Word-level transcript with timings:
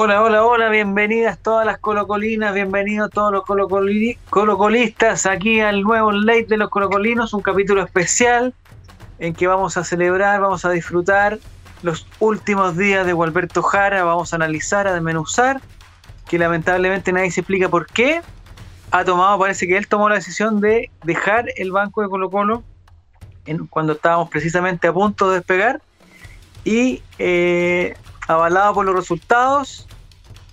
Hola, 0.00 0.22
hola, 0.22 0.44
hola, 0.44 0.68
bienvenidas 0.68 1.40
todas 1.40 1.66
las 1.66 1.78
colocolinas, 1.78 2.54
bienvenidos 2.54 3.10
todos 3.10 3.32
los 3.32 3.42
colocolistas 4.30 5.26
aquí 5.26 5.58
al 5.58 5.82
nuevo 5.82 6.12
late 6.12 6.46
de 6.46 6.56
los 6.56 6.70
colocolinos, 6.70 7.34
un 7.34 7.40
capítulo 7.40 7.82
especial 7.82 8.54
en 9.18 9.34
que 9.34 9.48
vamos 9.48 9.76
a 9.76 9.82
celebrar, 9.82 10.40
vamos 10.40 10.64
a 10.64 10.70
disfrutar 10.70 11.40
los 11.82 12.06
últimos 12.20 12.76
días 12.76 13.06
de 13.06 13.12
Gualberto 13.12 13.60
Jara, 13.60 14.04
vamos 14.04 14.32
a 14.32 14.36
analizar, 14.36 14.86
a 14.86 14.92
desmenuzar, 14.92 15.60
que 16.28 16.38
lamentablemente 16.38 17.10
nadie 17.12 17.32
se 17.32 17.40
explica 17.40 17.68
por 17.68 17.86
qué. 17.86 18.22
Ha 18.92 19.04
tomado, 19.04 19.36
parece 19.36 19.66
que 19.66 19.76
él 19.76 19.88
tomó 19.88 20.08
la 20.08 20.14
decisión 20.14 20.60
de 20.60 20.92
dejar 21.02 21.46
el 21.56 21.72
banco 21.72 22.02
de 22.02 22.08
Colo 22.08 22.30
Colo 22.30 22.62
cuando 23.68 23.94
estábamos 23.94 24.28
precisamente 24.28 24.86
a 24.86 24.92
punto 24.92 25.28
de 25.28 25.38
despegar 25.38 25.80
y 26.64 27.02
eh, 27.18 27.96
avalado 28.28 28.74
por 28.74 28.84
los 28.84 28.94
resultados 28.94 29.88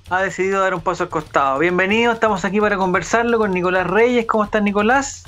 ha 0.09 0.21
decidido 0.21 0.61
dar 0.61 0.73
un 0.73 0.81
paso 0.81 1.03
al 1.03 1.09
costado. 1.09 1.59
Bienvenido, 1.59 2.13
estamos 2.13 2.45
aquí 2.45 2.59
para 2.59 2.77
conversarlo 2.77 3.37
con 3.37 3.51
Nicolás 3.51 3.85
Reyes. 3.85 4.25
¿Cómo 4.25 4.45
estás, 4.45 4.63
Nicolás? 4.63 5.25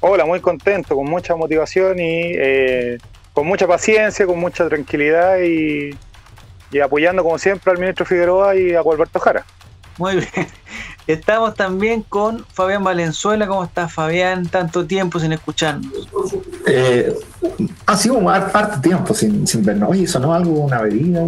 Hola, 0.00 0.24
muy 0.24 0.40
contento, 0.40 0.96
con 0.96 1.06
mucha 1.06 1.36
motivación 1.36 1.98
y 1.98 2.32
eh, 2.36 2.98
con 3.32 3.46
mucha 3.46 3.66
paciencia, 3.66 4.26
con 4.26 4.38
mucha 4.38 4.68
tranquilidad 4.68 5.38
y, 5.40 5.96
apoyando 6.80 7.22
como 7.22 7.38
siempre 7.38 7.70
al 7.70 7.78
ministro 7.78 8.04
Figueroa 8.04 8.56
y 8.56 8.74
a 8.74 8.80
Alberto 8.80 9.20
Jara. 9.20 9.44
Muy 9.98 10.16
bien. 10.16 10.48
Estamos 11.06 11.54
también 11.54 12.02
con 12.02 12.44
Fabián 12.46 12.82
Valenzuela. 12.82 13.46
¿Cómo 13.46 13.64
estás, 13.64 13.92
Fabián? 13.92 14.46
Tanto 14.46 14.86
tiempo 14.86 15.20
sin 15.20 15.32
escucharnos. 15.32 15.92
Eh, 16.66 17.14
ha 17.84 17.96
sido 17.96 18.14
un 18.14 18.28
harto 18.28 18.80
tiempo 18.80 19.12
sin, 19.12 19.46
sin 19.46 19.62
vernos. 19.62 19.90
Oye, 19.90 20.06
¿sonó 20.06 20.32
algo, 20.32 20.64
una 20.64 20.80
bebida? 20.80 21.22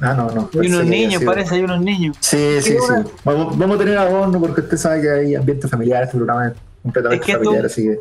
Ah, 0.00 0.14
no, 0.14 0.30
no. 0.30 0.50
Hay 0.58 0.68
unos 0.68 0.86
niños, 0.86 1.22
parece, 1.22 1.56
hay 1.56 1.62
unos 1.62 1.80
niños. 1.82 2.16
Sí, 2.20 2.62
sí, 2.62 2.70
sí. 2.72 3.10
Vamos, 3.24 3.58
vamos, 3.58 3.76
a 3.76 3.78
tener 3.78 3.98
adorno 3.98 4.40
porque 4.40 4.62
usted 4.62 4.76
sabe 4.78 5.02
que 5.02 5.10
hay 5.10 5.34
ambiente 5.34 5.68
familiar, 5.68 6.04
este 6.04 6.16
programa 6.16 6.48
es 6.48 6.54
completamente 6.82 7.32
familiar, 7.32 7.66
así 7.66 7.82
que... 7.82 8.00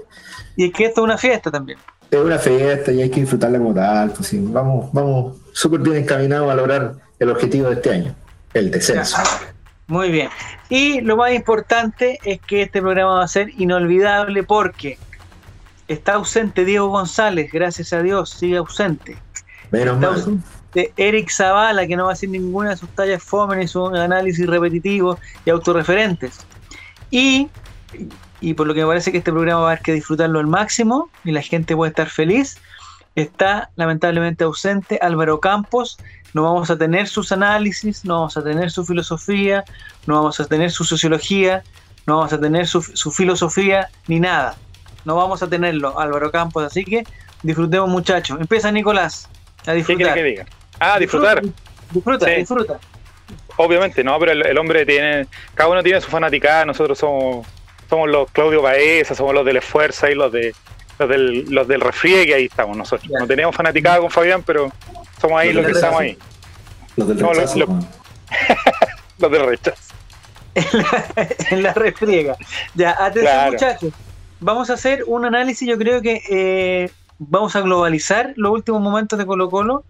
Y 0.56 0.66
es 0.68 0.74
que 0.74 0.86
esto 0.86 1.02
es 1.02 1.06
una 1.06 1.18
fiesta 1.18 1.52
también. 1.52 1.80
Es 2.10 2.20
una 2.20 2.38
fiesta 2.38 2.92
y 2.92 3.02
hay 3.02 3.10
que 3.10 3.22
disfrutarla 3.22 3.58
como 3.58 3.74
tal. 3.74 4.12
Pues 4.12 4.28
sí, 4.28 4.40
vamos, 4.42 4.90
vamos 4.94 5.36
súper 5.52 5.82
bien 5.82 5.98
encaminados 5.98 6.50
a 6.50 6.56
lograr 6.56 6.94
el 7.20 7.30
objetivo 7.30 7.68
de 7.70 7.76
este 7.76 7.90
año, 7.90 8.16
el 8.54 8.72
descenso. 8.72 9.18
Muy 9.88 10.10
bien. 10.10 10.30
Y 10.70 11.02
lo 11.02 11.18
más 11.18 11.34
importante 11.34 12.20
es 12.24 12.40
que 12.42 12.64
este 12.64 12.82
programa 12.82 13.16
va 13.16 13.24
a 13.24 13.28
ser 13.28 13.50
inolvidable 13.58 14.44
porque 14.44 14.98
está 15.88 16.14
ausente 16.14 16.66
Diego 16.66 16.88
González, 16.88 17.52
gracias 17.52 17.94
a 17.94 18.02
Dios, 18.02 18.30
sigue 18.30 18.58
ausente. 18.58 19.18
Menos 19.72 19.96
está 19.96 20.08
ausente 20.08 20.94
Eric 20.98 21.30
Zavala, 21.30 21.86
que 21.86 21.96
no 21.96 22.06
va 22.06 22.12
a 22.12 22.14
hacer 22.14 22.30
ninguna 22.30 22.72
de 22.72 22.78
sus 22.78 22.90
tallas 22.90 23.22
fome 23.22 23.58
ni 23.58 23.68
su 23.68 23.86
análisis 23.88 24.48
repetitivo 24.48 25.20
y 25.46 25.50
autorreferentes. 25.50 26.46
Y, 27.12 27.50
y 28.42 28.54
por 28.54 28.68
lo 28.68 28.74
que 28.74 28.82
me 28.82 28.88
parece 28.88 29.12
que 29.12 29.20
este 29.20 29.32
programa 29.32 29.62
va 29.62 29.70
a 29.70 29.72
haber 29.74 29.84
que 29.84 29.94
disfrutarlo 29.94 30.40
al 30.40 30.48
máximo 30.48 31.10
y 31.24 31.32
la 31.32 31.42
gente 31.42 31.76
puede 31.76 31.90
estar 31.90 32.10
feliz, 32.10 32.58
está 33.16 33.70
lamentablemente 33.76 34.44
ausente 34.44 35.00
Álvaro 35.02 35.40
Campos, 35.40 35.98
no 36.34 36.44
vamos 36.44 36.70
a 36.70 36.78
tener 36.78 37.08
sus 37.08 37.32
análisis, 37.32 38.04
no 38.06 38.16
vamos 38.16 38.38
a 38.38 38.44
tener 38.44 38.72
su 38.72 38.86
filosofía, 38.86 39.64
no 40.08 40.16
vamos 40.16 40.40
a 40.40 40.46
tener 40.46 40.72
su 40.72 40.84
sociología, 40.84 41.64
no 42.08 42.18
vamos 42.18 42.34
a 42.34 42.40
tener 42.40 42.68
su, 42.68 42.82
filosofía 42.82 43.90
ni 44.08 44.20
nada. 44.20 44.56
No 45.06 45.16
vamos 45.16 45.44
a 45.44 45.48
tenerlo, 45.48 46.00
Álvaro 46.00 46.32
Campos. 46.32 46.64
Así 46.64 46.84
que 46.84 47.04
disfrutemos, 47.44 47.90
muchachos. 47.90 48.40
Empieza 48.40 48.72
Nicolás 48.72 49.30
a 49.66 49.74
disfrutar. 49.74 50.14
¿Qué 50.14 50.20
que 50.22 50.24
diga? 50.24 50.46
Ah, 50.80 50.98
disfrutar. 50.98 51.42
Disfruta, 51.92 52.26
disfruta. 52.26 52.80
Obviamente, 53.58 54.04
no, 54.04 54.18
pero 54.20 54.32
el, 54.32 54.58
hombre 54.58 54.86
tiene. 54.86 55.28
Cada 55.54 55.70
uno 55.70 55.84
tiene 55.84 56.02
su 56.02 56.10
fanaticada. 56.10 56.66
Nosotros 56.66 56.98
somos 56.98 57.46
somos 57.90 58.10
los 58.10 58.32
Claudio 58.32 58.62
Baeza, 58.62 59.14
somos 59.14 59.36
los 59.36 59.46
del 59.46 59.58
esfuerzo 59.58 60.08
y 60.10 60.16
los 60.16 60.32
de 60.32 60.56
los 61.00 61.10
del, 61.10 61.46
los 61.50 61.68
del 61.68 61.82
refriegue, 61.82 62.34
ahí 62.36 62.46
estamos 62.46 62.78
nosotros. 62.78 63.10
No 63.20 63.28
tenemos 63.28 63.56
fanaticada 63.56 64.00
con 64.00 64.12
Fabián, 64.12 64.44
pero 64.44 64.72
somos 65.20 65.40
ahí 65.40 65.54
los, 65.54 65.66
que 65.66 65.72
estamos 65.72 66.00
ahí. 66.00 66.18
Los 66.96 67.08
del 67.08 67.18
rechazo. 67.18 67.58
los, 69.18 69.32
del 69.32 69.46
rechazo. 69.46 69.94
en, 71.50 71.64
la, 71.64 71.74
refriega. 71.74 72.36
Ya, 72.76 72.96
atención 73.00 73.52
muchachos. 73.52 73.94
Vamos 74.40 74.70
a 74.70 74.74
hacer 74.74 75.04
un 75.08 75.26
análisis, 75.26 75.68
yo 75.68 75.78
creo 75.78 76.02
que 76.02 76.22
eh, 76.30 76.92
vamos 77.18 77.56
a 77.56 77.62
globalizar 77.62 78.34
los 78.36 78.52
últimos 78.52 78.82
momentos 78.82 79.18
de 79.18 79.26
Colo 79.26 79.50
Colo. 79.50 79.86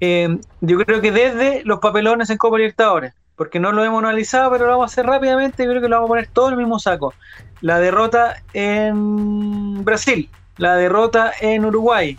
Eh, 0.00 0.38
yo 0.60 0.78
creo 0.78 1.00
que 1.00 1.12
desde 1.12 1.62
los 1.64 1.80
papelones 1.80 2.30
en 2.30 2.38
Copa 2.38 2.56
Libertadores, 2.56 3.12
porque 3.36 3.60
no 3.60 3.72
lo 3.72 3.84
hemos 3.84 4.02
analizado, 4.02 4.50
pero 4.50 4.66
lo 4.66 4.72
vamos 4.72 4.90
a 4.90 4.92
hacer 4.92 5.06
rápidamente, 5.06 5.64
yo 5.64 5.70
creo 5.70 5.82
que 5.82 5.88
lo 5.88 5.96
vamos 5.96 6.08
a 6.08 6.12
poner 6.12 6.26
todo 6.28 6.48
en 6.48 6.52
el 6.54 6.58
mismo 6.58 6.78
saco. 6.78 7.12
La 7.60 7.78
derrota 7.78 8.42
en 8.52 9.84
Brasil, 9.84 10.30
la 10.56 10.76
derrota 10.76 11.32
en 11.40 11.64
Uruguay, 11.64 12.16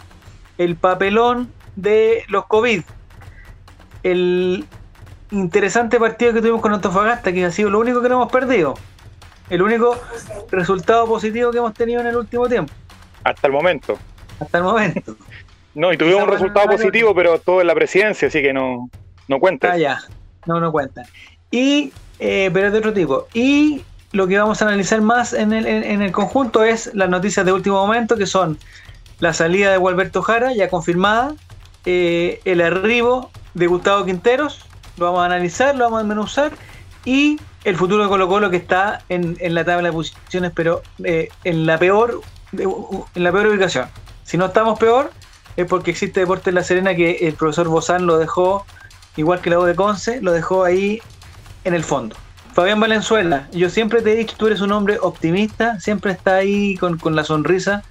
el 0.57 0.75
papelón 0.75 1.51
de 1.75 2.23
los 2.27 2.45
COVID. 2.45 2.83
El 4.03 4.65
interesante 5.31 5.99
partido 5.99 6.33
que 6.33 6.41
tuvimos 6.41 6.61
con 6.61 6.73
Antofagasta, 6.73 7.31
que 7.31 7.45
ha 7.45 7.51
sido 7.51 7.69
lo 7.69 7.79
único 7.79 8.01
que 8.01 8.09
no 8.09 8.15
hemos 8.15 8.31
perdido. 8.31 8.75
El 9.49 9.61
único 9.61 9.97
resultado 10.51 11.07
positivo 11.07 11.51
que 11.51 11.57
hemos 11.57 11.73
tenido 11.73 12.01
en 12.01 12.07
el 12.07 12.15
último 12.15 12.47
tiempo. 12.47 12.71
Hasta 13.23 13.47
el 13.47 13.53
momento. 13.53 13.97
Hasta 14.39 14.57
el 14.59 14.63
momento. 14.63 15.15
No, 15.73 15.93
y 15.93 15.97
tuvimos 15.97 16.23
un 16.23 16.29
resultado 16.29 16.67
positivo, 16.67 17.15
pero 17.15 17.39
todo 17.39 17.61
en 17.61 17.67
la 17.67 17.75
presidencia, 17.75 18.27
así 18.27 18.41
que 18.41 18.53
no, 18.53 18.89
no 19.27 19.39
cuenta. 19.39 19.71
Ah, 19.71 19.77
ya. 19.77 20.01
No, 20.45 20.59
no 20.59 20.71
cuenta. 20.71 21.03
Y, 21.49 21.93
eh, 22.19 22.49
pero 22.53 22.67
es 22.67 22.73
de 22.73 22.79
otro 22.79 22.93
tipo. 22.93 23.27
Y 23.33 23.83
lo 24.11 24.27
que 24.27 24.37
vamos 24.37 24.61
a 24.61 24.67
analizar 24.67 25.01
más 25.01 25.33
en 25.33 25.53
el, 25.53 25.65
en 25.65 26.01
el 26.01 26.11
conjunto 26.11 26.63
es 26.63 26.91
las 26.93 27.09
noticias 27.09 27.45
de 27.45 27.53
último 27.53 27.75
momento, 27.75 28.17
que 28.17 28.25
son 28.25 28.57
la 29.19 29.33
salida 29.33 29.71
de 29.71 29.77
Gualberto 29.77 30.21
Jara, 30.21 30.53
ya 30.53 30.69
confirmada, 30.69 31.33
eh, 31.85 32.41
el 32.45 32.61
arribo 32.61 33.31
de 33.53 33.67
Gustavo 33.67 34.05
Quinteros, 34.05 34.65
lo 34.97 35.05
vamos 35.05 35.21
a 35.21 35.25
analizar, 35.25 35.75
lo 35.75 35.85
vamos 35.85 35.99
a 35.99 36.03
desmenuzar, 36.03 36.51
y 37.05 37.39
el 37.63 37.75
futuro 37.75 38.03
de 38.03 38.09
Colo 38.09 38.27
Colo 38.27 38.49
que 38.49 38.57
está 38.57 39.03
en, 39.09 39.37
la 39.39 39.63
tabla 39.63 39.89
de 39.89 39.93
posiciones, 39.93 40.51
pero 40.53 40.81
eh, 41.03 41.29
en 41.43 41.65
la 41.65 41.77
peor 41.77 42.21
en 42.53 43.23
la 43.23 43.31
peor 43.31 43.47
ubicación. 43.47 43.87
Si 44.23 44.37
no 44.37 44.47
estamos 44.47 44.77
peor, 44.77 45.11
es 45.55 45.65
porque 45.67 45.91
existe 45.91 46.19
Deporte 46.19 46.49
en 46.49 46.55
La 46.55 46.63
Serena 46.63 46.95
que 46.95 47.27
el 47.27 47.33
profesor 47.33 47.67
Bozán 47.67 48.05
lo 48.05 48.17
dejó, 48.17 48.65
igual 49.15 49.41
que 49.41 49.49
la 49.49 49.59
U 49.59 49.63
de 49.63 49.75
Conce, 49.75 50.21
lo 50.21 50.31
dejó 50.31 50.63
ahí 50.63 51.01
en 51.63 51.73
el 51.73 51.83
fondo. 51.83 52.15
Fabián 52.53 52.79
Valenzuela, 52.79 53.47
yo 53.51 53.69
siempre 53.69 54.01
te 54.01 54.13
he 54.13 54.15
dicho, 54.15 54.35
tú 54.37 54.47
eres 54.47 54.61
un 54.61 54.71
hombre 54.71 54.97
optimista, 55.01 55.79
siempre 55.79 56.11
está 56.11 56.35
ahí 56.35 56.75
con, 56.77 57.15
la 57.15 57.23
sonrisa, 57.23 57.83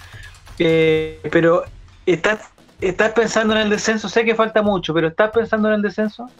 eh, 0.58 1.20
pero 1.30 1.64
estás 2.06 2.40
¿Estás 2.80 3.12
pensando 3.12 3.54
en 3.54 3.60
el 3.60 3.70
descenso? 3.70 4.08
Sé 4.08 4.24
que 4.24 4.34
falta 4.34 4.62
mucho, 4.62 4.94
pero 4.94 5.08
¿estás 5.08 5.30
pensando 5.30 5.68
en 5.68 5.74
el 5.74 5.82
descenso? 5.82 6.30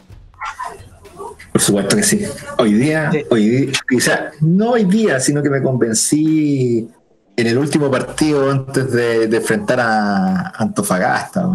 Por 1.51 1.61
supuesto 1.61 1.95
que 1.95 2.03
sí. 2.03 2.25
Hoy 2.57 2.73
día, 2.73 3.11
hoy 3.29 3.47
día, 3.47 3.71
quizá 3.87 4.31
no 4.39 4.71
hoy 4.71 4.85
día, 4.85 5.19
sino 5.19 5.43
que 5.43 5.49
me 5.49 5.61
convencí 5.61 6.89
en 7.35 7.47
el 7.47 7.57
último 7.57 7.91
partido 7.91 8.49
antes 8.49 8.91
de, 8.91 9.23
enfrentar 9.25 9.79
a 9.81 10.49
Antofagasta. 10.57 11.47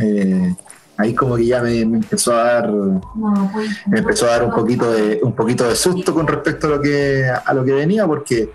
Eh, 0.00 0.54
ahí 0.98 1.14
como 1.14 1.36
que 1.36 1.46
ya 1.46 1.62
me, 1.62 1.80
empezó 1.80 2.34
a 2.34 2.44
dar 2.44 2.70
me 2.70 3.98
empezó 3.98 4.26
a 4.26 4.30
dar 4.30 4.44
un 4.44 4.52
poquito 4.52 4.90
de 4.90 5.20
un 5.22 5.32
poquito 5.34 5.68
de 5.68 5.76
susto 5.76 6.14
con 6.14 6.26
respecto 6.26 6.66
a 6.66 6.70
lo 6.70 6.80
que 6.80 7.28
a 7.28 7.54
lo 7.54 7.64
que 7.64 7.72
venía 7.72 8.06
porque 8.06 8.50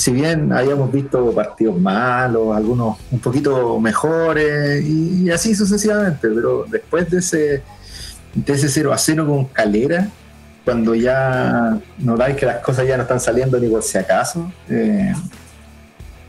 si 0.00 0.12
bien 0.12 0.50
habíamos 0.52 0.90
visto 0.90 1.30
partidos 1.32 1.78
malos, 1.78 2.56
algunos 2.56 2.96
un 3.10 3.18
poquito 3.18 3.78
mejores 3.78 4.82
y, 4.82 5.30
así 5.30 5.54
sucesivamente, 5.54 6.28
pero 6.34 6.64
después 6.68 7.10
de 7.10 7.18
ese, 7.18 7.62
de 8.34 8.52
ese 8.52 8.68
0 8.70 8.94
a 8.94 8.98
0 8.98 9.26
con 9.26 9.44
Calera, 9.46 10.08
cuando 10.64 10.94
ya 10.94 11.78
notáis 11.98 12.36
que 12.36 12.46
las 12.46 12.62
cosas 12.62 12.86
ya 12.86 12.96
no 12.96 13.02
están 13.02 13.20
saliendo 13.20 13.58
ni 13.58 13.68
por 13.68 13.82
si 13.82 13.98
acaso, 13.98 14.50
eh, 14.70 15.12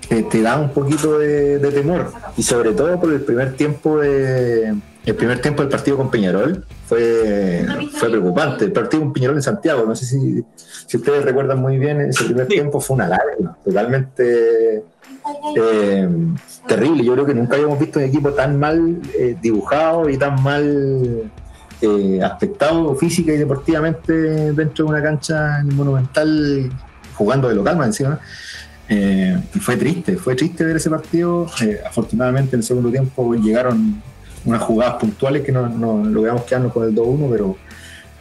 te, 0.09 0.41
da 0.41 0.57
un 0.57 0.71
poquito 0.71 1.19
de, 1.19 1.59
temor. 1.71 2.11
Y 2.35 2.43
sobre 2.43 2.73
todo 2.73 2.99
por 2.99 3.13
el 3.13 3.21
primer 3.21 3.53
tiempo 3.55 3.99
de, 3.99 4.75
el 5.05 5.15
primer 5.15 5.39
tiempo 5.41 5.63
del 5.63 5.71
partido 5.71 5.97
con 5.97 6.11
Peñarol 6.11 6.63
fue, 6.85 7.65
fue 7.93 8.09
preocupante. 8.09 8.65
El 8.65 8.71
partido 8.71 9.01
con 9.01 9.13
Peñarol 9.13 9.37
en 9.37 9.41
Santiago, 9.41 9.83
no 9.85 9.95
sé 9.95 10.05
si, 10.05 10.43
si 10.85 10.97
ustedes 10.97 11.25
recuerdan 11.25 11.59
muy 11.59 11.79
bien, 11.79 12.01
ese 12.01 12.25
primer 12.25 12.47
tiempo 12.47 12.79
fue 12.79 12.95
una 12.95 13.07
lágrima, 13.07 13.57
totalmente 13.63 14.83
eh, 15.57 16.09
terrible. 16.67 17.03
Yo 17.03 17.13
creo 17.13 17.25
que 17.25 17.33
nunca 17.33 17.55
habíamos 17.55 17.79
visto 17.79 17.97
un 17.97 18.05
equipo 18.05 18.31
tan 18.31 18.59
mal 18.59 19.01
eh, 19.17 19.35
dibujado 19.41 20.07
y 20.07 20.17
tan 20.17 20.41
mal 20.43 21.31
eh, 21.81 22.19
aspectado 22.23 22.95
física 22.95 23.33
y 23.33 23.37
deportivamente 23.37 24.13
dentro 24.53 24.85
de 24.85 24.91
una 24.91 25.01
cancha 25.01 25.63
monumental 25.63 26.71
jugando 27.15 27.49
de 27.49 27.55
local 27.55 27.75
más 27.75 27.87
encima. 27.87 28.19
y 28.87 29.59
fue 29.59 29.77
triste, 29.77 30.15
fue 30.17 30.35
triste 30.35 30.63
ver 30.63 30.75
ese 30.75 30.91
partido. 30.91 31.47
afortunadamente 31.87 32.55
en 32.55 32.59
el 32.59 32.63
segundo 32.63 32.91
tiempo 32.91 33.33
llegaron 33.33 34.01
unas 34.45 34.61
jugadas 34.61 34.95
puntuales 34.95 35.43
que 35.43 35.51
no, 35.51 35.67
no 35.69 36.03
logramos 36.03 36.43
quedarnos 36.43 36.73
con 36.73 36.83
el 36.83 36.95
2-1, 36.95 37.29
pero 37.31 37.57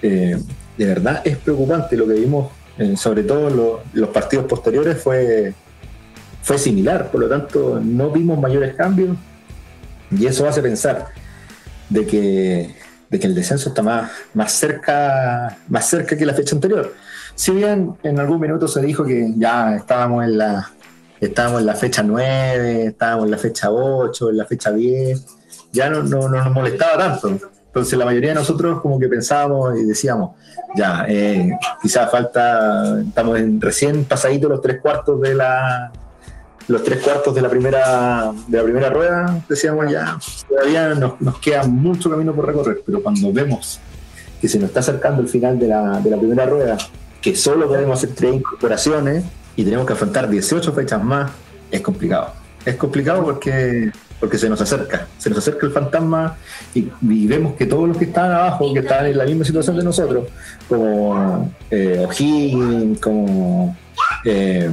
eh, 0.03 0.37
de 0.77 0.87
verdad 0.87 1.23
es 1.25 1.37
preocupante 1.37 1.97
lo 1.97 2.07
que 2.07 2.15
vimos, 2.15 2.51
eh, 2.79 2.97
sobre 2.97 3.23
todo 3.23 3.83
los 3.93 4.09
partidos 4.11 4.47
posteriores, 4.47 5.03
fue, 5.03 5.55
fue 6.43 6.59
similar, 6.59 7.11
por 7.11 7.21
lo 7.21 7.29
tanto 7.29 7.81
no 7.83 8.11
vimos 8.11 8.39
mayores 8.39 8.75
cambios 8.75 9.17
y 10.11 10.27
eso 10.27 10.49
hace 10.49 10.63
pensar 10.63 11.09
de 11.89 12.07
que, 12.07 12.75
de 13.09 13.19
que 13.19 13.27
el 13.27 13.35
descenso 13.35 13.71
está 13.71 13.83
más, 13.83 14.11
más, 14.35 14.53
cerca, 14.53 15.59
más 15.69 15.89
cerca 15.89 16.17
que 16.17 16.27
la 16.27 16.35
fecha 16.35 16.55
anterior. 16.55 16.95
Si 17.35 17.53
bien 17.53 17.95
en 18.03 18.19
algún 18.19 18.41
minuto 18.41 18.69
se 18.69 18.81
dijo 18.81 19.05
que 19.05 19.33
ya 19.37 19.77
estábamos 19.77 20.25
en 20.25 20.39
la, 20.39 20.71
estábamos 21.21 21.61
en 21.61 21.67
la 21.67 21.75
fecha 21.75 22.03
9, 22.03 22.87
estábamos 22.87 23.27
en 23.27 23.31
la 23.31 23.39
fecha 23.39 23.71
8, 23.71 24.31
en 24.31 24.37
la 24.37 24.45
fecha 24.47 24.73
10, 24.73 25.40
ya 25.73 25.91
no, 25.91 26.03
no, 26.03 26.29
nos 26.29 26.51
molestaba 26.51 26.99
tanto. 26.99 27.39
Entonces 27.67 27.99
la 27.99 28.05
mayoría 28.05 28.31
de 28.31 28.35
nosotros 28.37 28.81
como 28.81 28.99
que 28.99 29.09
pensábamos 29.09 29.79
y 29.79 29.85
decíamos, 29.85 30.33
ya, 30.77 31.05
eh, 31.09 31.53
quizás 31.81 32.11
falta, 32.11 33.01
estamos 33.01 33.39
en, 33.39 33.61
recién 33.61 34.05
pasadito 34.05 34.49
los 34.49 34.61
tres 34.61 34.81
cuartos 34.81 35.21
de 35.21 35.35
la 35.35 35.93
los 36.69 36.85
tres 36.85 37.03
cuartos 37.03 37.35
de 37.35 37.43
la 37.43 37.49
primera 37.49 38.33
de 38.47 38.59
la 38.59 38.63
primera 38.63 38.91
rueda, 38.91 39.43
decíamos 39.49 39.91
ya, 39.91 40.19
todavía 40.49 40.95
nos, 40.95 41.21
nos 41.21 41.41
queda 41.41 41.65
mucho 41.65 42.09
camino 42.11 42.33
por 42.33 42.47
recorrer, 42.47 42.83
pero 42.87 43.03
cuando 43.03 43.33
vemos 43.33 43.81
que 44.41 44.49
se 44.49 44.59
nos 44.59 44.69
está 44.69 44.81
acercando 44.81 45.21
el 45.21 45.29
final 45.29 45.59
de 45.59 45.69
la, 45.69 46.01
de 46.01 46.11
la 46.11 46.17
primera 46.17 46.47
rueda, 46.47 46.79
que 47.21 47.37
solo 47.37 47.69
podemos 47.69 47.99
hacer 47.99 48.15
tres 48.15 48.35
incorporaciones, 48.35 49.25
y 49.55 49.65
tenemos 49.65 49.87
que 49.87 49.93
afrontar 49.93 50.29
18 50.29 50.73
fechas 50.73 51.03
más, 51.03 51.31
es 51.71 51.81
complicado. 51.83 52.33
Es 52.65 52.77
complicado 52.77 53.23
porque, 53.23 53.93
porque 54.21 54.37
se 54.39 54.49
nos 54.49 54.61
acerca, 54.61 55.09
se 55.19 55.31
nos 55.31 55.39
acerca 55.39 55.67
el 55.67 55.73
fantasma 55.73 56.37
y, 56.75 56.91
vemos 57.27 57.55
que 57.55 57.67
todos 57.67 57.89
los 57.89 57.97
que 57.97 58.05
están 58.05 58.31
abajo, 58.31 58.73
que 58.73 58.81
están 58.81 59.07
en 59.07 59.17
la 59.17 59.25
misma 59.25 59.45
situación 59.45 59.77
de 59.77 59.83
nosotros, 59.83 60.29
como 60.69 61.51
eh, 61.71 62.07
O'Higgins, 62.07 63.01
como, 63.01 63.77
eh, 64.25 64.71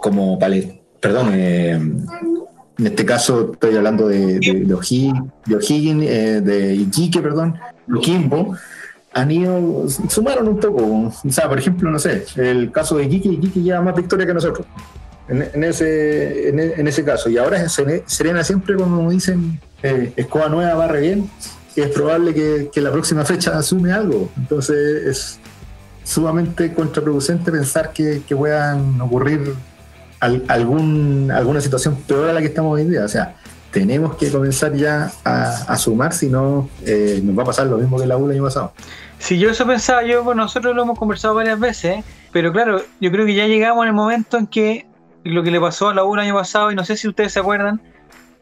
como 0.00 0.38
perdón, 1.00 1.30
eh, 1.34 1.72
en 1.72 2.86
este 2.86 3.04
caso 3.04 3.52
estoy 3.52 3.76
hablando 3.76 4.06
de, 4.06 4.38
de, 4.38 4.74
O'Higgins, 4.74 6.00
de, 6.00 6.40
de 6.40 6.74
Iquique, 6.76 7.20
perdón, 7.20 7.58
Luquimbo, 7.88 8.54
han 9.12 9.30
ido, 9.30 9.88
sumaron 10.08 10.48
un 10.48 10.60
poco. 10.60 10.84
O 10.84 11.30
sea, 11.30 11.48
por 11.48 11.58
ejemplo, 11.58 11.90
no 11.90 11.98
sé, 11.98 12.24
el 12.36 12.70
caso 12.70 12.98
de 12.98 13.08
Kiki, 13.08 13.38
Kiki 13.38 13.62
lleva 13.62 13.80
más 13.80 13.96
victoria 13.96 14.26
que 14.26 14.34
nosotros. 14.34 14.66
En, 15.28 15.62
ese, 15.62 16.48
en, 16.48 16.88
ese 16.88 17.04
caso. 17.04 17.28
Y 17.28 17.36
ahora 17.36 17.68
Serena 17.68 18.42
siempre, 18.42 18.76
como 18.76 19.10
dicen, 19.10 19.60
eh, 19.82 20.12
escoba 20.16 20.48
nueva 20.48 20.74
barre 20.74 21.02
bien, 21.02 21.30
y 21.76 21.82
es 21.82 21.88
probable 21.88 22.32
que, 22.32 22.70
que, 22.72 22.80
la 22.80 22.90
próxima 22.90 23.24
fecha 23.24 23.56
asume 23.56 23.92
algo. 23.92 24.30
Entonces 24.38 25.06
es 25.06 25.40
sumamente 26.02 26.72
contraproducente 26.72 27.52
pensar 27.52 27.92
que, 27.92 28.22
que 28.26 28.34
puedan 28.34 28.98
ocurrir 29.00 29.54
algún, 30.20 31.30
alguna 31.32 31.60
situación 31.60 31.96
peor 32.06 32.30
a 32.30 32.32
la 32.32 32.40
que 32.40 32.46
estamos 32.46 32.74
hoy 32.74 32.82
en 32.82 32.90
día. 32.90 33.04
O 33.04 33.08
sea, 33.08 33.36
tenemos 33.70 34.16
que 34.16 34.30
comenzar 34.30 34.74
ya 34.74 35.12
a, 35.24 35.76
sumar, 35.76 36.12
si 36.12 36.28
no 36.28 36.68
eh, 36.84 37.20
nos 37.22 37.38
va 37.38 37.42
a 37.42 37.46
pasar 37.46 37.66
lo 37.66 37.78
mismo 37.78 37.98
que 37.98 38.06
la 38.06 38.16
U 38.16 38.26
el 38.26 38.32
año 38.32 38.44
pasado. 38.44 38.72
Si 39.18 39.38
yo 39.38 39.50
eso 39.50 39.66
pensaba, 39.66 40.02
yo, 40.04 40.24
bueno, 40.24 40.42
nosotros 40.42 40.74
lo 40.74 40.82
hemos 40.82 40.98
conversado 40.98 41.34
varias 41.34 41.60
veces, 41.60 42.04
pero 42.32 42.52
claro, 42.52 42.82
yo 43.00 43.10
creo 43.10 43.26
que 43.26 43.34
ya 43.34 43.46
llegamos 43.46 43.84
en 43.84 43.88
el 43.88 43.94
momento 43.94 44.38
en 44.38 44.46
que 44.46 44.86
lo 45.24 45.42
que 45.42 45.50
le 45.50 45.60
pasó 45.60 45.88
a 45.88 45.94
la 45.94 46.04
U 46.04 46.14
el 46.14 46.20
año 46.20 46.34
pasado, 46.34 46.70
y 46.70 46.74
no 46.74 46.84
sé 46.84 46.96
si 46.96 47.08
ustedes 47.08 47.32
se 47.32 47.40
acuerdan, 47.40 47.80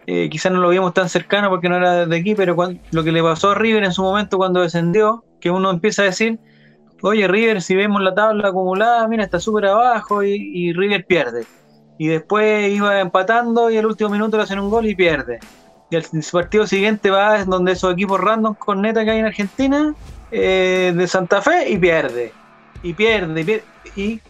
eh, 0.06 0.28
quizás 0.30 0.52
no 0.52 0.60
lo 0.60 0.68
vimos 0.68 0.94
tan 0.94 1.08
cercano 1.08 1.48
porque 1.50 1.68
no 1.68 1.76
era 1.76 2.06
de 2.06 2.16
aquí, 2.16 2.34
pero 2.34 2.56
lo 2.90 3.04
que 3.04 3.12
le 3.12 3.22
pasó 3.22 3.50
a 3.50 3.54
River 3.54 3.84
en 3.84 3.92
su 3.92 4.02
momento 4.02 4.36
cuando 4.36 4.60
descendió, 4.60 5.24
que 5.40 5.50
uno 5.50 5.70
empieza 5.70 6.02
a 6.02 6.06
decir, 6.06 6.38
oye 7.02 7.26
River, 7.26 7.60
si 7.60 7.74
vemos 7.74 8.02
la 8.02 8.14
tabla 8.14 8.48
acumulada, 8.48 9.06
mira, 9.08 9.24
está 9.24 9.40
súper 9.40 9.66
abajo 9.66 10.22
y 10.22 10.72
River 10.72 11.04
pierde 11.06 11.46
y 11.98 12.08
después 12.08 12.72
iba 12.72 13.00
empatando 13.00 13.70
y 13.70 13.78
al 13.78 13.86
último 13.86 14.10
minuto 14.10 14.36
le 14.36 14.42
hacen 14.42 14.58
un 14.58 14.70
gol 14.70 14.86
y 14.86 14.94
pierde. 14.94 15.38
Y 15.90 15.96
el 15.96 16.04
partido 16.32 16.66
siguiente 16.66 17.10
va 17.10 17.44
donde 17.44 17.72
esos 17.72 17.92
equipos 17.92 18.20
random 18.20 18.54
con 18.54 18.82
neta 18.82 19.04
que 19.04 19.12
hay 19.12 19.18
en 19.20 19.26
Argentina, 19.26 19.94
eh, 20.30 20.92
de 20.94 21.06
Santa 21.06 21.40
Fe, 21.40 21.70
y 21.70 21.78
pierde. 21.78 22.32
Y 22.82 22.92
pierde, 22.92 23.40
y 23.40 23.44
pierde. 23.44 23.64
Y 23.94 24.20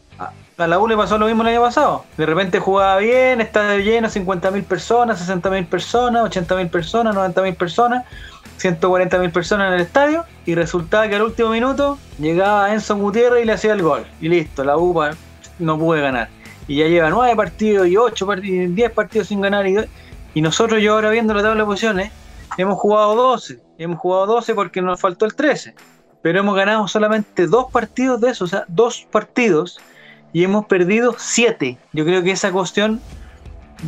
a 0.59 0.67
la 0.67 0.79
U 0.79 0.89
le 0.89 0.97
pasó 0.97 1.19
lo 1.19 1.27
mismo 1.27 1.43
el 1.43 1.49
año 1.49 1.63
pasado. 1.63 2.05
De 2.17 2.27
repente 2.27 2.59
jugaba 2.59 2.99
bien, 2.99 3.41
estaba 3.41 3.77
lleno, 3.77 4.09
50.000 4.09 4.65
personas, 4.65 5.29
60.000 5.29 5.67
personas, 5.67 6.31
80.000 6.31 6.71
personas, 6.71 7.15
90.000 7.17 7.57
personas, 7.57 8.05
140.000 8.59 9.33
personas 9.33 9.69
en 9.69 9.75
el 9.75 9.81
estadio. 9.81 10.25
Y 10.45 10.55
resultaba 10.55 11.09
que 11.09 11.17
al 11.17 11.23
último 11.23 11.51
minuto 11.51 11.99
llegaba 12.19 12.73
Enzo 12.73 12.97
Gutiérrez 12.97 13.43
y 13.43 13.47
le 13.47 13.53
hacía 13.53 13.73
el 13.75 13.83
gol. 13.83 14.07
Y 14.21 14.29
listo, 14.29 14.65
la 14.65 14.77
U 14.77 14.95
no 15.59 15.79
pude 15.79 16.01
ganar 16.01 16.29
y 16.69 16.77
ya 16.77 16.87
lleva 16.87 17.11
nueve 17.11 17.37
partidos 17.37 17.87
y 17.87 17.97
ocho 17.97 18.27
partidos, 18.27 18.75
diez 18.75 18.91
partidos 18.91 19.29
sin 19.29 19.41
ganar. 19.41 19.67
Y, 19.67 20.43
nosotros, 20.43 20.83
yo 20.83 20.95
ahora 20.95 21.11
viendo 21.11 21.33
la 21.33 21.43
tabla 21.43 21.63
de 21.63 21.67
posiciones, 21.67 22.13
hemos 22.59 22.79
jugado 22.79 23.15
12. 23.15 23.61
Hemos 23.79 23.99
jugado 23.99 24.27
12 24.27 24.55
porque 24.55 24.83
nos 24.83 25.01
faltó 25.01 25.25
el 25.25 25.35
13. 25.35 25.75
Pero 26.23 26.41
hemos 26.41 26.57
ganado 26.57 26.89
solamente 26.89 27.47
dos 27.47 27.71
partidos 27.71 28.21
de 28.21 28.31
eso, 28.31 28.45
o 28.45 28.49
sea, 28.49 28.65
dos 28.69 29.07
partidos 29.11 29.79
y 30.37 30.45
hemos 30.45 30.67
perdido 30.67 31.15
siete. 31.17 31.79
Yo 31.95 32.05
creo 32.05 32.23
que 32.23 32.31
esa 32.31 32.53
cuestión, 32.53 33.01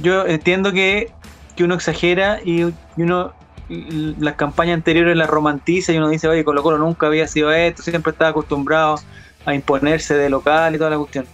yo 0.01 0.27
entiendo 0.27 0.73
que, 0.73 1.13
uno 1.61 1.75
exagera 1.75 2.41
y, 2.43 2.73
uno 2.97 3.35
las 3.69 4.37
campañas 4.37 4.77
anteriores 4.77 5.15
las 5.15 5.29
romantiza 5.29 5.93
y 5.93 5.99
uno 5.99 6.09
dice, 6.09 6.27
oye, 6.27 6.45
Colo 6.45 6.63
Colo 6.63 6.79
nunca 6.79 7.07
había 7.07 7.29
sido 7.29 7.53
esto, 7.53 7.83
siempre 7.83 8.13
estaba 8.13 8.31
acostumbrado 8.31 8.95
a 9.45 9.55
imponerse 9.55 10.15
de 10.15 10.31
local 10.31 10.75
y 10.75 10.79
toda 10.79 10.89
la 10.89 10.97
cuestión 10.97 11.27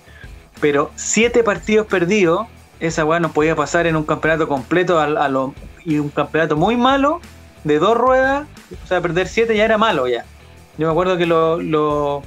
pero 0.60 0.90
siete 0.96 1.44
partidos 1.44 1.86
perdidos, 1.86 2.48
esa 2.80 3.04
weá 3.04 3.20
no 3.20 3.30
podía 3.30 3.54
pasar 3.54 3.86
en 3.86 3.94
un 3.94 4.02
campeonato 4.02 4.48
completo 4.48 4.98
a, 4.98 5.28
lo, 5.28 5.54
y 5.84 6.00
un 6.00 6.08
campeonato 6.08 6.56
muy 6.56 6.76
malo, 6.76 7.20
de 7.62 7.78
dos 7.78 7.96
ruedas, 7.96 8.48
o 8.82 8.86
sea, 8.88 9.00
perder 9.00 9.28
siete 9.28 9.56
ya 9.56 9.64
era 9.64 9.78
malo 9.78 10.08
ya. 10.08 10.24
Yo 10.76 10.88
me 10.88 10.90
acuerdo 10.90 11.16
que 11.16 11.26
lo, 11.26 12.22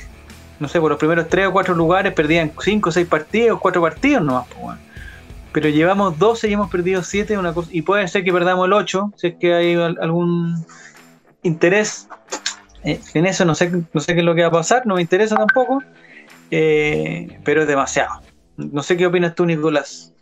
no 0.60 0.68
sé, 0.68 0.80
por 0.80 0.90
los 0.90 1.00
primeros 1.00 1.28
tres 1.30 1.48
o 1.48 1.52
cuatro 1.52 1.76
lugares 1.76 2.14
perdían 2.14 2.52
cinco 2.64 2.90
o 2.90 2.92
seis 2.92 3.08
partidos, 3.08 3.60
cuatro 3.60 3.82
partidos 3.82 4.24
nomás, 4.24 4.48
pues, 4.48 4.78
Pero 5.52 5.70
llevamos 5.70 6.18
12 6.18 6.50
y 6.50 6.54
hemos 6.54 6.70
perdido 6.70 7.04
siete, 7.04 7.38
una 7.38 7.54
cosa, 7.54 7.70
y 7.72 7.82
puede 7.82 8.08
ser 8.08 8.24
que 8.24 8.34
perdamos 8.34 8.66
el 8.68 8.74
8, 8.74 9.14
si 9.16 9.28
es 9.28 9.36
que 9.40 9.54
hay 9.54 9.76
algún 9.76 10.66
interés 11.44 12.08
eh, 12.84 13.00
en 13.14 13.26
eso, 13.26 13.44
no 13.46 13.56
sé, 13.56 13.72
no 13.94 14.00
sé 14.00 14.14
qué 14.14 14.20
es 14.20 14.26
lo 14.26 14.36
que 14.36 14.42
va 14.42 14.48
a 14.48 14.52
pasar, 14.52 14.86
no 14.86 14.96
me 14.96 15.02
interesa 15.02 15.36
tampoco. 15.36 15.84
Eh, 16.52 17.40
pero 17.44 17.62
es 17.62 17.68
demasiado. 17.68 18.22
No 18.56 18.82
sé 18.82 18.96
qué 18.98 19.06
opinas 19.06 19.36
tú, 19.36 19.46
Nicolás. 19.46 20.14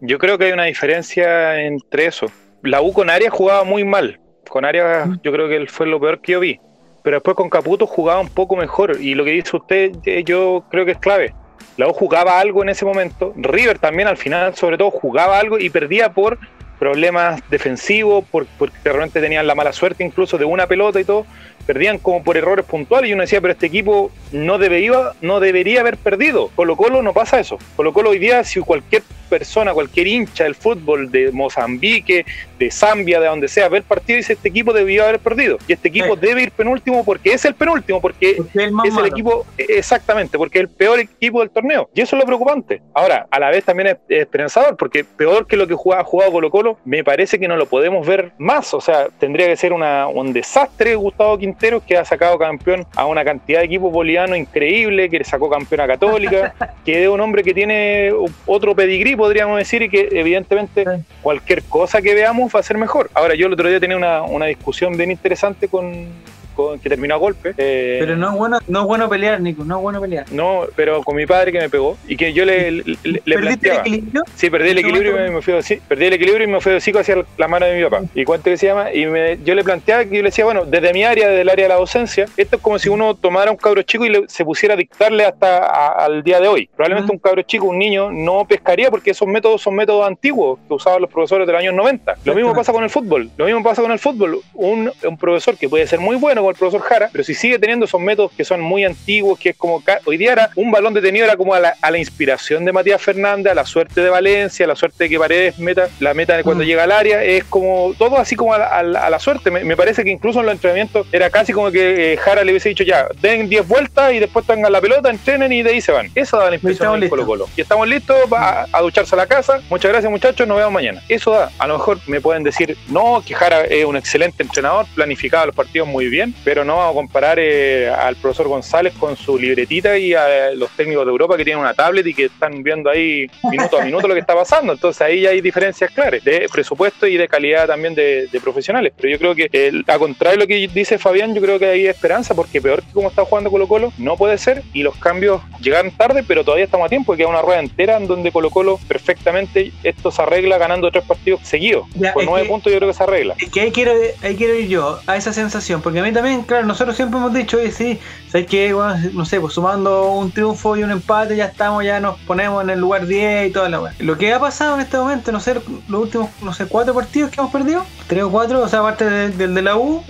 Yo 0.00 0.18
creo 0.18 0.38
que 0.38 0.46
hay 0.46 0.52
una 0.52 0.64
diferencia 0.64 1.60
entre 1.60 2.06
eso. 2.06 2.26
La 2.62 2.80
U 2.80 2.92
con 2.92 3.10
Arias 3.10 3.32
jugaba 3.32 3.64
muy 3.64 3.84
mal. 3.84 4.20
Con 4.48 4.64
Arias 4.64 5.08
mm. 5.08 5.20
yo 5.22 5.32
creo 5.32 5.48
que 5.48 5.66
fue 5.66 5.86
lo 5.86 6.00
peor 6.00 6.20
que 6.20 6.32
yo 6.32 6.40
vi. 6.40 6.60
Pero 7.02 7.16
después 7.16 7.36
con 7.36 7.50
Caputo 7.50 7.86
jugaba 7.86 8.20
un 8.20 8.28
poco 8.28 8.56
mejor. 8.56 9.00
Y 9.00 9.14
lo 9.14 9.24
que 9.24 9.32
dice 9.32 9.56
usted 9.56 9.92
eh, 10.04 10.22
yo 10.24 10.64
creo 10.70 10.84
que 10.84 10.92
es 10.92 10.98
clave. 10.98 11.34
La 11.76 11.88
U 11.88 11.92
jugaba 11.92 12.38
algo 12.38 12.62
en 12.62 12.68
ese 12.68 12.84
momento. 12.84 13.32
River 13.36 13.78
también 13.78 14.08
al 14.08 14.16
final 14.16 14.54
sobre 14.54 14.78
todo 14.78 14.90
jugaba 14.90 15.38
algo 15.38 15.58
y 15.58 15.70
perdía 15.70 16.12
por 16.12 16.38
problemas 16.78 17.40
defensivos, 17.48 18.24
porque 18.32 18.72
realmente 18.82 19.20
tenían 19.20 19.46
la 19.46 19.54
mala 19.54 19.72
suerte 19.72 20.02
incluso 20.02 20.36
de 20.36 20.44
una 20.44 20.66
pelota 20.66 20.98
y 20.98 21.04
todo 21.04 21.24
perdían 21.66 21.98
como 21.98 22.22
por 22.22 22.36
errores 22.36 22.64
puntuales 22.64 23.10
y 23.10 23.12
uno 23.12 23.22
decía, 23.22 23.40
pero 23.40 23.52
este 23.52 23.66
equipo 23.66 24.10
no, 24.32 24.58
debería, 24.58 25.12
no 25.20 25.40
debería 25.40 25.80
haber 25.80 25.96
perdido. 25.96 26.50
Colo 26.54 26.76
Colo 26.76 27.02
no 27.02 27.12
pasa 27.12 27.40
eso. 27.40 27.58
Colo 27.76 27.92
Colo 27.92 28.10
hoy 28.10 28.18
día, 28.18 28.44
si 28.44 28.60
cualquier 28.60 29.02
persona, 29.32 29.72
cualquier 29.72 30.08
hincha 30.08 30.44
del 30.44 30.54
fútbol 30.54 31.10
de 31.10 31.32
Mozambique, 31.32 32.26
de 32.58 32.70
Zambia, 32.70 33.18
de 33.18 33.28
donde 33.28 33.48
sea, 33.48 33.70
ve 33.70 33.78
el 33.78 33.82
partido 33.82 34.18
y 34.18 34.18
dice, 34.18 34.34
este 34.34 34.50
equipo 34.50 34.74
debió 34.74 35.04
haber 35.04 35.20
perdido. 35.20 35.56
Y 35.66 35.72
este 35.72 35.88
equipo 35.88 36.16
debe 36.16 36.42
ir 36.42 36.50
penúltimo 36.50 37.02
porque 37.02 37.32
es 37.32 37.42
el 37.46 37.54
penúltimo, 37.54 37.98
porque, 37.98 38.32
es 38.32 38.96
el, 38.98 39.06
equipo, 39.06 39.46
exactamente, 39.56 40.36
porque 40.36 40.58
es 40.58 40.64
el 40.64 40.68
peor 40.68 41.00
equipo 41.00 41.40
del 41.40 41.48
torneo. 41.48 41.88
Y 41.94 42.02
eso 42.02 42.14
es 42.14 42.20
lo 42.20 42.26
preocupante. 42.26 42.82
Ahora, 42.92 43.26
a 43.30 43.40
la 43.40 43.48
vez 43.48 43.64
también 43.64 43.88
es, 43.88 43.96
esperanzador, 44.10 44.76
porque 44.76 45.02
peor 45.02 45.46
que 45.46 45.56
lo 45.56 45.66
que 45.66 45.74
ha 45.96 46.04
jugado 46.04 46.30
Colo 46.30 46.50
Colo, 46.50 46.78
me 46.84 47.02
parece 47.02 47.38
que 47.38 47.48
no 47.48 47.56
lo 47.56 47.64
podemos 47.64 48.06
ver 48.06 48.32
más. 48.36 48.74
O 48.74 48.82
sea, 48.82 49.08
tendría 49.18 49.46
que 49.46 49.56
ser 49.56 49.72
una, 49.72 50.08
un 50.08 50.34
desastre 50.34 50.94
Gustavo 50.94 51.38
Quinteros 51.38 51.82
que 51.84 51.96
ha 51.96 52.04
sacado 52.04 52.36
campeón 52.38 52.86
a 52.96 53.06
una 53.06 53.24
cantidad 53.24 53.60
de 53.60 53.64
equipos 53.64 53.90
bolivianos 53.90 54.36
increíble, 54.36 55.08
que 55.08 55.18
le 55.18 55.24
sacó 55.24 55.48
campeón 55.48 55.80
a 55.80 55.86
Católica, 55.86 56.54
que 56.84 57.04
es 57.04 57.08
un 57.08 57.20
hombre 57.20 57.42
que 57.42 57.54
tiene 57.54 58.12
otro 58.44 58.74
pedigrí 58.74 59.16
podríamos 59.22 59.56
decir, 59.56 59.82
y 59.82 59.88
que 59.88 60.08
evidentemente 60.10 60.84
cualquier 61.22 61.62
cosa 61.62 62.02
que 62.02 62.12
veamos 62.12 62.52
va 62.52 62.58
a 62.58 62.62
ser 62.64 62.76
mejor. 62.76 63.08
Ahora, 63.14 63.36
yo 63.36 63.46
el 63.46 63.52
otro 63.52 63.68
día 63.68 63.78
tenía 63.78 63.96
una, 63.96 64.46
discusión 64.46 64.96
bien 64.96 65.12
interesante 65.12 65.68
con, 65.68 66.08
con, 66.52 66.78
que 66.78 66.88
terminó 66.88 67.14
a 67.14 67.18
golpe. 67.18 67.54
Eh, 67.56 67.98
pero 68.00 68.16
no 68.16 68.30
es 68.30 68.38
bueno, 68.38 68.58
no 68.68 68.80
es 68.80 68.86
bueno 68.86 69.08
pelear, 69.08 69.40
Nico, 69.40 69.64
no 69.64 69.76
es 69.76 69.82
bueno 69.82 70.00
pelear. 70.00 70.26
No, 70.32 70.62
pero 70.76 71.02
con 71.02 71.16
mi 71.16 71.26
padre 71.26 71.52
que 71.52 71.58
me 71.58 71.68
pegó 71.68 71.96
y 72.06 72.16
que 72.16 72.32
yo 72.32 72.44
le, 72.44 72.70
le, 72.70 72.96
le 73.02 73.34
¿Perdiste 73.34 73.70
el 73.70 73.78
equilibrio? 73.78 74.22
Sí, 74.34 74.50
perdí 74.50 74.70
el 74.70 74.78
equilibrio 74.78 75.26
y 75.26 75.30
me 75.30 75.42
fui 75.42 75.54
así, 75.54 75.80
perdí 75.88 76.06
el 76.06 76.12
equilibrio 76.14 76.48
y 76.48 76.50
me 76.50 76.60
fui 76.60 76.72
de 76.72 76.78
hocico 76.78 76.98
hacia 76.98 77.24
la 77.36 77.48
mano 77.48 77.66
de 77.66 77.76
mi 77.76 77.84
papá. 77.84 78.02
¿Y 78.14 78.24
cuánto 78.24 78.44
que 78.44 78.56
se 78.56 78.66
llama? 78.66 78.92
Y 78.92 79.06
me, 79.06 79.38
yo 79.44 79.54
le 79.54 79.64
planteaba 79.64 80.04
que 80.04 80.16
yo 80.16 80.22
le 80.22 80.28
decía, 80.28 80.44
bueno, 80.44 80.64
desde 80.64 80.92
mi 80.92 81.04
área, 81.04 81.28
desde 81.28 81.42
el 81.42 81.48
área 81.48 81.64
de 81.64 81.68
la 81.68 81.76
docencia, 81.76 82.26
esto 82.36 82.56
es 82.56 82.62
como 82.62 82.78
si 82.78 82.88
uno 82.88 83.14
tomara 83.14 83.50
un 83.50 83.56
cabro 83.56 83.82
chico 83.82 84.04
y 84.04 84.10
le, 84.10 84.28
se 84.28 84.44
pusiera 84.44 84.74
a 84.74 84.76
dictarle 84.76 85.24
hasta 85.24 86.04
al 86.04 86.22
día 86.22 86.40
de 86.40 86.48
hoy. 86.48 86.68
Probablemente 86.74 87.12
un 87.12 87.18
cabro 87.18 87.42
chico, 87.42 87.66
un 87.66 87.78
niño, 87.78 88.10
no 88.10 88.44
pescaría 88.44 88.90
porque 88.90 89.10
esos 89.10 89.28
métodos 89.28 89.62
son 89.62 89.74
métodos 89.74 90.06
antiguos 90.06 90.58
que 90.66 90.74
usaban 90.74 91.02
los 91.02 91.10
profesores 91.10 91.46
de 91.46 91.52
los 91.52 91.60
años 91.60 91.74
90. 91.74 92.14
Lo 92.24 92.34
mismo 92.34 92.54
pasa 92.54 92.72
con 92.72 92.84
el 92.84 92.90
fútbol. 92.90 93.30
Lo 93.36 93.46
mismo 93.46 93.62
pasa 93.62 93.82
con 93.82 93.92
el 93.92 93.98
fútbol. 93.98 94.40
Un, 94.54 94.90
un 95.04 95.18
profesor 95.18 95.56
que 95.56 95.68
puede 95.68 95.86
ser 95.86 96.00
muy 96.00 96.16
bueno 96.16 96.41
como 96.42 96.50
el 96.50 96.56
profesor 96.56 96.82
Jara, 96.82 97.08
pero 97.12 97.24
si 97.24 97.34
sigue 97.34 97.58
teniendo 97.58 97.86
esos 97.86 98.00
métodos 98.00 98.32
que 98.32 98.44
son 98.44 98.60
muy 98.60 98.84
antiguos, 98.84 99.38
que 99.38 99.50
es 99.50 99.56
como 99.56 99.82
hoy 100.04 100.16
día 100.16 100.32
era 100.32 100.50
un 100.56 100.70
balón 100.70 100.94
detenido, 100.94 101.24
era 101.24 101.36
como 101.36 101.54
a 101.54 101.60
la, 101.60 101.76
a 101.80 101.90
la 101.90 101.98
inspiración 101.98 102.64
de 102.64 102.72
Matías 102.72 103.00
Fernández, 103.00 103.52
a 103.52 103.54
la 103.54 103.64
suerte 103.64 104.00
de 104.00 104.10
Valencia, 104.10 104.64
a 104.64 104.68
la 104.68 104.76
suerte 104.76 105.04
de 105.04 105.10
que 105.10 105.18
Paredes 105.18 105.58
meta 105.58 105.88
la 106.00 106.14
meta 106.14 106.36
de 106.36 106.42
cuando 106.42 106.64
llega 106.64 106.84
al 106.84 106.92
área, 106.92 107.22
es 107.22 107.44
como 107.44 107.94
todo 107.96 108.18
así 108.18 108.36
como 108.36 108.54
a, 108.54 108.82
la 108.82 109.18
suerte. 109.18 109.50
Me, 109.50 109.76
parece 109.76 110.04
que 110.04 110.10
incluso 110.10 110.40
en 110.40 110.46
los 110.46 110.54
entrenamientos 110.54 111.06
era 111.12 111.30
casi 111.30 111.52
como 111.52 111.70
que 111.70 112.12
eh, 112.12 112.16
Jara 112.16 112.44
le 112.44 112.52
hubiese 112.52 112.68
dicho 112.68 112.84
ya, 112.84 113.06
den 113.20 113.48
10 113.48 113.68
vueltas 113.68 114.12
y 114.12 114.18
después 114.18 114.46
tengan 114.46 114.72
la 114.72 114.80
pelota, 114.80 115.10
entrenen 115.10 115.52
y 115.52 115.62
de 115.62 115.70
ahí 115.70 115.80
se 115.80 115.92
van. 115.92 116.10
Eso 116.14 116.38
da 116.38 116.48
la 116.50 116.56
inspiración 116.56 117.00
de 117.00 117.08
Colo 117.08 117.26
Colo. 117.26 117.48
Y 117.56 117.60
estamos 117.60 117.88
listos 117.88 118.16
a, 118.32 118.66
a 118.72 118.80
ducharse 118.80 119.14
a 119.14 119.18
la 119.18 119.26
casa. 119.26 119.60
Muchas 119.70 119.90
gracias 119.90 120.10
muchachos, 120.10 120.46
nos 120.46 120.56
vemos 120.56 120.72
mañana. 120.72 121.02
Eso 121.08 121.32
da. 121.32 121.50
A 121.58 121.66
lo 121.66 121.78
mejor 121.78 121.98
me 122.06 122.20
pueden 122.20 122.42
decir, 122.42 122.76
no, 122.88 123.22
que 123.26 123.34
Jara 123.34 123.62
es 123.62 123.84
un 123.84 123.96
excelente 123.96 124.42
entrenador, 124.42 124.86
planificaba 124.94 125.46
los 125.46 125.54
partidos 125.54 125.88
muy 125.88 126.08
bien, 126.08 126.31
pero 126.44 126.64
no 126.64 126.76
vamos 126.76 126.92
a 126.92 126.94
comparar 126.94 127.38
eh, 127.38 127.88
al 127.88 128.16
profesor 128.16 128.48
González 128.48 128.92
con 128.98 129.16
su 129.16 129.38
libretita 129.38 129.96
y 129.98 130.14
a 130.14 130.52
los 130.54 130.70
técnicos 130.70 131.04
de 131.04 131.10
Europa 131.10 131.36
que 131.36 131.44
tienen 131.44 131.62
una 131.62 131.74
tablet 131.74 132.06
y 132.06 132.14
que 132.14 132.24
están 132.26 132.62
viendo 132.62 132.90
ahí 132.90 133.30
minuto 133.50 133.78
a 133.78 133.84
minuto 133.84 134.08
lo 134.08 134.14
que 134.14 134.20
está 134.20 134.34
pasando. 134.34 134.72
Entonces 134.72 135.02
ahí 135.02 135.26
hay 135.26 135.40
diferencias 135.40 135.90
claras 135.90 136.22
de 136.24 136.48
presupuesto 136.52 137.06
y 137.06 137.16
de 137.16 137.28
calidad 137.28 137.66
también 137.66 137.94
de, 137.94 138.28
profesionales. 138.42 138.92
Pero 138.96 139.12
yo 139.12 139.18
creo 139.18 139.34
que, 139.34 139.48
el, 139.52 139.84
a 139.86 139.98
contrario 139.98 140.38
de 140.38 140.44
lo 140.44 140.48
que 140.48 140.68
dice 140.68 140.98
Fabián, 140.98 141.34
yo 141.34 141.40
creo 141.40 141.58
que 141.58 141.66
hay 141.66 141.86
esperanza 141.86 142.34
porque 142.34 142.60
peor 142.60 142.82
que 142.82 142.92
como 142.92 143.08
está 143.08 143.24
jugando 143.24 143.50
Colo 143.50 143.68
Colo 143.68 143.92
no 143.98 144.16
puede 144.16 144.36
ser 144.38 144.62
y 144.72 144.82
los 144.82 144.96
cambios 144.96 145.40
llegan 145.60 145.90
tarde, 145.92 146.24
pero 146.26 146.44
todavía 146.44 146.64
estamos 146.64 146.86
a 146.86 146.88
tiempo, 146.88 147.14
queda 147.14 147.28
una 147.28 147.42
rueda 147.42 147.60
entera 147.60 147.96
en 147.96 148.06
donde 148.06 148.32
Colo 148.32 148.50
Colo 148.50 148.80
perfectamente 148.88 149.72
esto 149.82 150.10
se 150.10 150.22
arregla 150.22 150.58
ganando 150.58 150.90
tres 150.90 151.04
partidos 151.04 151.40
seguidos. 151.42 151.86
Con 152.14 152.26
nueve 152.26 152.48
puntos 152.48 152.72
yo 152.72 152.78
creo 152.78 152.90
que 152.90 152.96
se 152.96 153.02
arregla. 153.02 153.34
Es 153.40 153.50
que 153.50 153.60
ahí 153.60 153.70
quiero, 153.70 153.92
ahí 154.22 154.34
quiero 154.34 154.54
ir 154.54 154.68
yo, 154.68 155.00
a 155.06 155.16
esa 155.16 155.32
sensación, 155.32 155.82
porque 155.82 156.00
a 156.00 156.02
mí 156.02 156.12
también, 156.12 156.21
claro, 156.46 156.66
nosotros 156.66 156.96
siempre 156.96 157.18
hemos 157.18 157.32
dicho, 157.32 157.56
oye, 157.56 157.70
sí, 157.70 157.98
¿sabes 158.30 158.46
qué? 158.46 158.70
no 159.12 159.24
sé, 159.24 159.40
pues 159.40 159.54
sumando 159.54 160.12
un 160.12 160.30
triunfo 160.30 160.76
y 160.76 160.82
un 160.82 160.90
empate 160.90 161.36
ya 161.36 161.46
estamos, 161.46 161.84
ya 161.84 162.00
nos 162.00 162.18
ponemos 162.20 162.62
en 162.62 162.70
el 162.70 162.80
lugar 162.80 163.06
10 163.06 163.48
y 163.48 163.52
toda 163.52 163.68
la 163.68 163.80
weá. 163.80 163.94
Lo 163.98 164.16
que 164.16 164.32
ha 164.32 164.40
pasado 164.40 164.74
en 164.76 164.80
este 164.80 164.96
momento, 164.96 165.32
no 165.32 165.40
sé, 165.40 165.54
los 165.88 166.00
últimos, 166.02 166.30
no 166.40 166.52
sé, 166.52 166.66
cuatro 166.66 166.94
partidos 166.94 167.30
que 167.30 167.40
hemos 167.40 167.52
perdido, 167.52 167.84
tres 168.06 168.22
o 168.22 168.30
cuatro, 168.30 168.62
o 168.62 168.68
sea, 168.68 168.80
aparte 168.80 169.04
del 169.04 169.54
de, 169.54 169.62
la 169.62 169.76
U, 169.76 170.02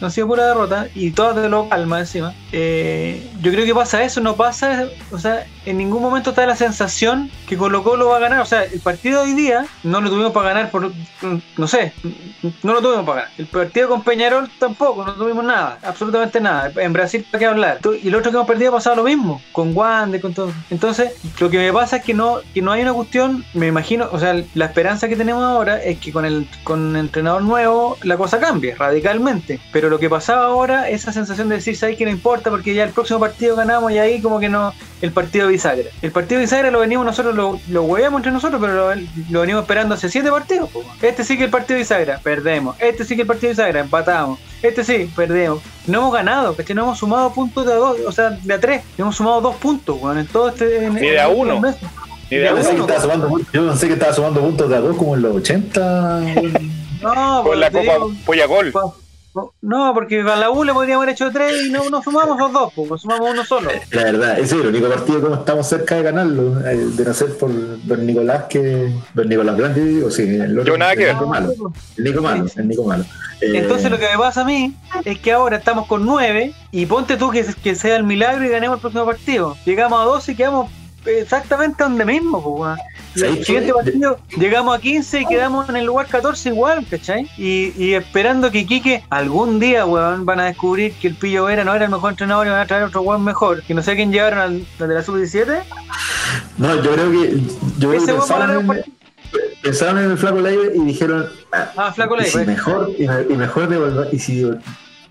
no 0.00 0.06
ha 0.06 0.10
sido 0.10 0.26
pura 0.26 0.46
derrota, 0.46 0.88
y 0.94 1.10
todas 1.10 1.36
de 1.36 1.48
local 1.48 1.86
más 1.86 2.00
encima. 2.00 2.34
Eh, 2.52 3.30
yo 3.40 3.50
creo 3.50 3.64
que 3.64 3.74
pasa 3.74 4.02
eso, 4.02 4.20
no 4.20 4.36
pasa, 4.36 4.88
o 5.10 5.18
sea, 5.18 5.46
en 5.66 5.78
ningún 5.78 6.02
momento 6.02 6.30
está 6.30 6.46
la 6.46 6.56
sensación 6.56 7.30
que 7.48 7.56
Colo 7.56 7.82
Colo 7.82 8.08
va 8.08 8.16
a 8.16 8.20
ganar. 8.20 8.40
O 8.40 8.46
sea, 8.46 8.64
el 8.64 8.80
partido 8.80 9.22
de 9.22 9.30
hoy 9.30 9.34
día 9.34 9.66
no 9.82 10.00
lo 10.00 10.10
tuvimos 10.10 10.32
para 10.32 10.48
ganar 10.50 10.70
por, 10.70 10.92
no 11.56 11.66
sé, 11.66 11.92
no 12.62 12.72
lo 12.72 12.80
tuvimos 12.80 13.04
para 13.04 13.22
ganar. 13.22 13.32
El 13.38 13.46
partido 13.46 13.88
con 13.88 14.02
Peñarol 14.02 14.50
tampoco, 14.58 15.04
no 15.04 15.14
tuvimos 15.14 15.44
nada, 15.44 15.59
absolutamente 15.82 16.40
nada. 16.40 16.70
En 16.76 16.92
Brasil, 16.92 17.26
¿para 17.30 17.38
qué 17.38 17.46
hablar? 17.46 17.78
Y 18.02 18.08
el 18.08 18.14
otro 18.14 18.30
que 18.30 18.36
hemos 18.36 18.46
perdido 18.46 18.70
ha 18.70 18.74
pasado 18.74 18.96
lo 18.96 19.04
mismo, 19.04 19.40
con 19.52 19.76
Wande, 19.76 20.20
con 20.20 20.34
todo. 20.34 20.52
Entonces, 20.70 21.12
lo 21.38 21.50
que 21.50 21.58
me 21.58 21.72
pasa 21.72 21.96
es 21.96 22.04
que 22.04 22.14
no, 22.14 22.38
que 22.54 22.62
no 22.62 22.72
hay 22.72 22.82
una 22.82 22.92
cuestión, 22.92 23.44
me 23.54 23.66
imagino, 23.66 24.08
o 24.12 24.18
sea, 24.18 24.40
la 24.54 24.64
esperanza 24.66 25.08
que 25.08 25.16
tenemos 25.16 25.42
ahora 25.42 25.82
es 25.82 25.98
que 25.98 26.12
con 26.12 26.24
el, 26.24 26.48
con 26.64 26.90
el 26.90 26.96
entrenador 26.96 27.42
nuevo 27.42 27.96
la 28.02 28.16
cosa 28.16 28.38
cambie 28.38 28.74
radicalmente. 28.74 29.60
Pero 29.72 29.88
lo 29.88 29.98
que 29.98 30.08
pasaba 30.08 30.46
ahora, 30.46 30.88
esa 30.88 31.12
sensación 31.12 31.48
de 31.48 31.56
decir, 31.56 31.76
¿sabes 31.76 31.96
que 31.96 32.04
no 32.04 32.10
importa? 32.10 32.50
Porque 32.50 32.74
ya 32.74 32.84
el 32.84 32.90
próximo 32.90 33.20
partido 33.20 33.56
ganamos 33.56 33.92
y 33.92 33.98
ahí 33.98 34.20
como 34.20 34.40
que 34.40 34.48
no, 34.48 34.72
el 35.00 35.12
partido 35.12 35.48
bisagra. 35.48 35.88
El 36.02 36.12
partido 36.12 36.40
bisagra 36.40 36.70
lo 36.70 36.80
venimos 36.80 37.04
nosotros, 37.04 37.34
lo, 37.34 37.60
lo 37.68 37.82
hueveamos 37.82 38.18
entre 38.18 38.32
nosotros, 38.32 38.60
pero 38.60 38.94
lo, 38.94 39.40
venimos 39.40 39.62
esperando 39.62 39.94
hace 39.94 40.08
siete 40.08 40.30
partidos. 40.30 40.70
Este 41.00 41.24
sí 41.24 41.38
que 41.38 41.44
el 41.44 41.50
partido 41.50 41.78
bisagra, 41.78 42.18
perdemos. 42.18 42.76
Este 42.78 43.04
sí 43.04 43.16
que 43.16 43.22
el 43.22 43.28
partido 43.28 43.50
bisagra, 43.50 43.80
empatamos. 43.80 44.38
Este 44.62 44.84
sí, 44.84 45.10
perdemos. 45.16 45.60
No 45.86 45.98
hemos 45.98 46.12
ganado, 46.12 46.54
que 46.54 46.74
no 46.74 46.82
hemos 46.82 46.98
sumado 46.98 47.32
puntos 47.32 47.64
de 47.66 47.72
a 47.72 47.76
dos, 47.76 47.96
o 48.06 48.12
sea, 48.12 48.30
de 48.30 48.54
a 48.54 48.60
tres. 48.60 48.82
Hemos 48.98 49.16
sumado 49.16 49.40
dos 49.40 49.56
puntos, 49.56 49.98
en 50.16 50.26
todo 50.26 50.48
este. 50.48 50.90
Ni 50.90 51.00
de 51.00 51.20
a 51.20 51.28
uno. 51.28 51.54
yo, 51.54 51.60
pensé 52.54 52.74
que 52.74 52.80
estaba 52.80 53.00
sumando, 53.00 53.38
yo 53.52 53.68
pensé 53.68 53.86
que 53.86 53.94
estaba 53.94 54.12
sumando 54.12 54.40
puntos 54.40 54.68
de 54.68 54.76
a 54.76 54.80
dos 54.80 54.96
como 54.96 55.14
en 55.14 55.22
los 55.22 55.36
80. 55.36 56.20
no, 57.02 57.42
con 57.42 57.60
la 57.60 57.70
Copa 57.70 57.94
Pollagol. 58.26 58.72
No, 59.62 59.94
porque 59.94 60.20
a 60.20 60.36
la 60.36 60.50
U 60.50 60.64
le 60.64 60.72
podríamos 60.72 61.04
haber 61.04 61.14
hecho 61.14 61.30
tres 61.30 61.66
y 61.66 61.70
no, 61.70 61.88
no 61.88 62.02
sumamos 62.02 62.36
los 62.38 62.52
dos, 62.52 62.72
pues 62.74 63.02
sumamos 63.02 63.30
uno 63.30 63.44
solo. 63.44 63.70
La 63.92 64.04
verdad, 64.04 64.32
ese 64.38 64.56
es 64.56 64.60
el 64.62 64.66
único 64.66 64.88
partido 64.88 65.28
que 65.28 65.34
estamos 65.34 65.66
cerca 65.68 65.96
de 65.96 66.02
ganarlo, 66.02 66.60
eh, 66.68 66.76
de 66.76 67.04
no 67.04 67.14
ser 67.14 67.38
por 67.38 67.50
Don 67.84 68.06
Nicolás, 68.06 68.44
que. 68.48 68.92
Don 69.14 69.28
Nicolás 69.28 69.56
Blanco, 69.56 69.80
digo, 69.80 70.10
sí, 70.10 70.22
el 70.22 70.58
otro, 70.58 70.72
Yo 70.72 70.78
nada 70.78 70.96
que 70.96 71.04
ver. 71.04 71.16
Malo. 71.16 71.52
El 71.96 72.04
Nico 72.04 72.22
Malo, 72.22 72.46
el 72.56 72.68
Nico 72.68 72.84
Malo. 72.84 73.04
Eh, 73.40 73.52
Entonces 73.54 73.90
lo 73.90 73.98
que 73.98 74.08
me 74.10 74.18
pasa 74.18 74.40
a 74.40 74.44
mí 74.44 74.74
es 75.04 75.18
que 75.20 75.32
ahora 75.32 75.58
estamos 75.58 75.86
con 75.86 76.04
nueve 76.04 76.52
y 76.72 76.86
ponte 76.86 77.16
tú 77.16 77.30
que, 77.30 77.44
que 77.62 77.74
sea 77.74 77.96
el 77.96 78.04
milagro 78.04 78.44
y 78.44 78.48
ganemos 78.48 78.76
el 78.76 78.80
próximo 78.80 79.06
partido. 79.06 79.56
Llegamos 79.64 80.00
a 80.00 80.04
12 80.04 80.32
y 80.32 80.34
quedamos 80.34 80.70
exactamente 81.06 81.82
donde 81.82 82.04
mismo, 82.04 82.42
pues, 82.42 82.78
el 83.16 83.44
siguiente 83.44 83.72
partido 83.72 84.18
llegamos 84.36 84.76
a 84.76 84.80
15 84.80 85.20
y 85.20 85.26
quedamos 85.26 85.68
en 85.68 85.76
el 85.76 85.86
lugar 85.86 86.06
14 86.06 86.48
igual, 86.50 86.86
¿cachai? 86.88 87.28
Y, 87.36 87.72
y 87.76 87.94
esperando 87.94 88.50
que 88.50 88.66
Quique 88.66 89.02
algún 89.10 89.58
día, 89.58 89.84
weón, 89.86 90.24
van 90.24 90.40
a 90.40 90.44
descubrir 90.44 90.92
que 90.92 91.08
el 91.08 91.14
Pillo 91.14 91.44
Vera 91.44 91.64
no 91.64 91.74
era 91.74 91.86
el 91.86 91.90
mejor 91.90 92.12
entrenador 92.12 92.46
y 92.46 92.50
van 92.50 92.60
a 92.60 92.66
traer 92.66 92.84
otro 92.84 93.02
weón 93.02 93.24
mejor. 93.24 93.62
Que 93.62 93.74
no 93.74 93.82
sé 93.82 93.96
quién 93.96 94.12
llevaron 94.12 94.38
al, 94.38 94.66
de 94.78 94.94
la 94.94 95.02
sub-17. 95.02 95.62
No, 96.58 96.82
yo 96.82 96.92
creo 96.92 97.10
que. 97.10 97.40
Yo 97.78 97.90
creo 97.90 98.06
que 98.06 98.12
pensaron, 98.12 98.70
en, 98.70 98.84
pensaron 99.62 99.98
en 100.04 100.10
el 100.12 100.18
Flaco 100.18 100.40
Leiva 100.40 100.64
y 100.74 100.80
dijeron. 100.84 101.26
Ah, 101.52 101.92
Flaco 101.92 102.16
Leiva. 102.16 102.28
Y, 102.28 102.32
si 102.32 102.46
mejor, 102.46 102.90
y, 102.98 103.34
mejor 103.34 103.68
devolver. 103.68 104.08
Y 104.12 104.18
si 104.18 104.44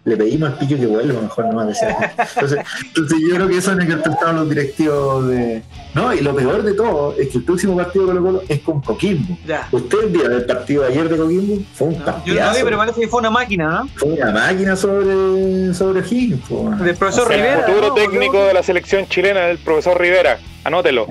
le 0.09 0.17
pedimos 0.17 0.49
al 0.49 0.57
pillo 0.57 0.77
que 0.77 0.85
vuelva, 0.87 1.21
mejor 1.21 1.45
no 1.45 1.53
más 1.53 1.67
decir. 1.67 1.87
Entonces, 2.35 2.59
entonces 2.87 3.17
yo 3.21 3.35
creo 3.35 3.47
que 3.47 3.57
eso 3.57 3.71
es 3.71 3.77
lo 3.77 4.01
que 4.01 4.25
han 4.25 4.35
los 4.35 4.49
directivos 4.49 5.27
de. 5.27 5.63
No, 5.93 6.13
y 6.13 6.21
lo 6.21 6.35
peor 6.35 6.63
de 6.63 6.73
todo 6.73 7.15
es 7.17 7.29
que 7.29 7.37
el 7.37 7.43
próximo 7.43 7.75
partido 7.75 8.05
de 8.05 8.11
Colo 8.13 8.23
Colo 8.23 8.43
es 8.47 8.59
con 8.59 8.81
Coquimbo. 8.81 9.37
Ya. 9.45 9.67
Usted 9.71 9.97
el 10.03 10.13
día 10.13 10.29
del 10.29 10.45
partido 10.45 10.83
de 10.83 10.89
ayer 10.89 11.09
de 11.09 11.17
Coquimbo 11.17 11.63
fue 11.73 11.87
un 11.87 12.01
partido. 12.01 12.35
Yo 12.37 12.45
no 12.45 12.53
vi, 12.53 12.59
pero 12.63 12.77
parece 12.77 13.01
que 13.01 13.07
fue 13.07 13.19
una 13.19 13.31
máquina, 13.31 13.69
¿no? 13.69 13.89
Fue 13.95 14.09
una 14.09 14.31
máquina 14.31 14.75
sobre, 14.75 15.73
sobre 15.73 16.01
Higgins. 16.01 16.41
Del 16.79 16.95
profesor 16.95 17.29
Rivera. 17.29 17.65
El 17.65 17.73
futuro 17.73 17.93
técnico 17.93 18.43
de 18.45 18.53
la 18.53 18.63
selección 18.63 19.07
chilena, 19.07 19.47
el 19.47 19.57
profesor 19.59 19.99
Rivera. 19.99 20.39
Anótelo. 20.69 21.07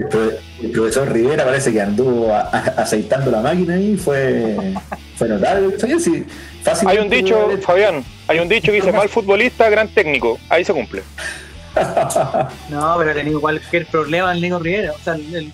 El, 0.62 0.70
profesor 0.70 1.12
Rivera 1.12 1.44
parece 1.44 1.72
que 1.72 1.80
anduvo 1.80 2.32
aceitando 2.32 3.28
la 3.32 3.40
máquina 3.40 3.76
y 3.76 3.96
fue, 3.96 4.56
fue 5.16 5.28
notable. 5.28 5.76
Sí, 5.80 6.24
hay 6.86 6.98
un 6.98 7.10
dicho, 7.10 7.48
Fabián, 7.60 8.04
hay 8.28 8.38
un 8.38 8.48
dicho 8.48 8.70
que 8.70 8.78
dice 8.78 8.92
mal 9.00 9.08
futbolista, 9.08 9.68
gran 9.68 9.88
técnico. 9.88 10.38
Ahí 10.48 10.64
se 10.64 10.72
cumple. 10.72 11.02
no, 12.68 12.94
pero 12.98 13.10
ha 13.10 13.14
tenido 13.14 13.40
cualquier 13.40 13.86
problema 13.86 14.32
el 14.32 14.40
Nico 14.40 14.60
Rivera, 14.60 14.92
o 14.92 14.98
sea, 15.00 15.14
el 15.14 15.52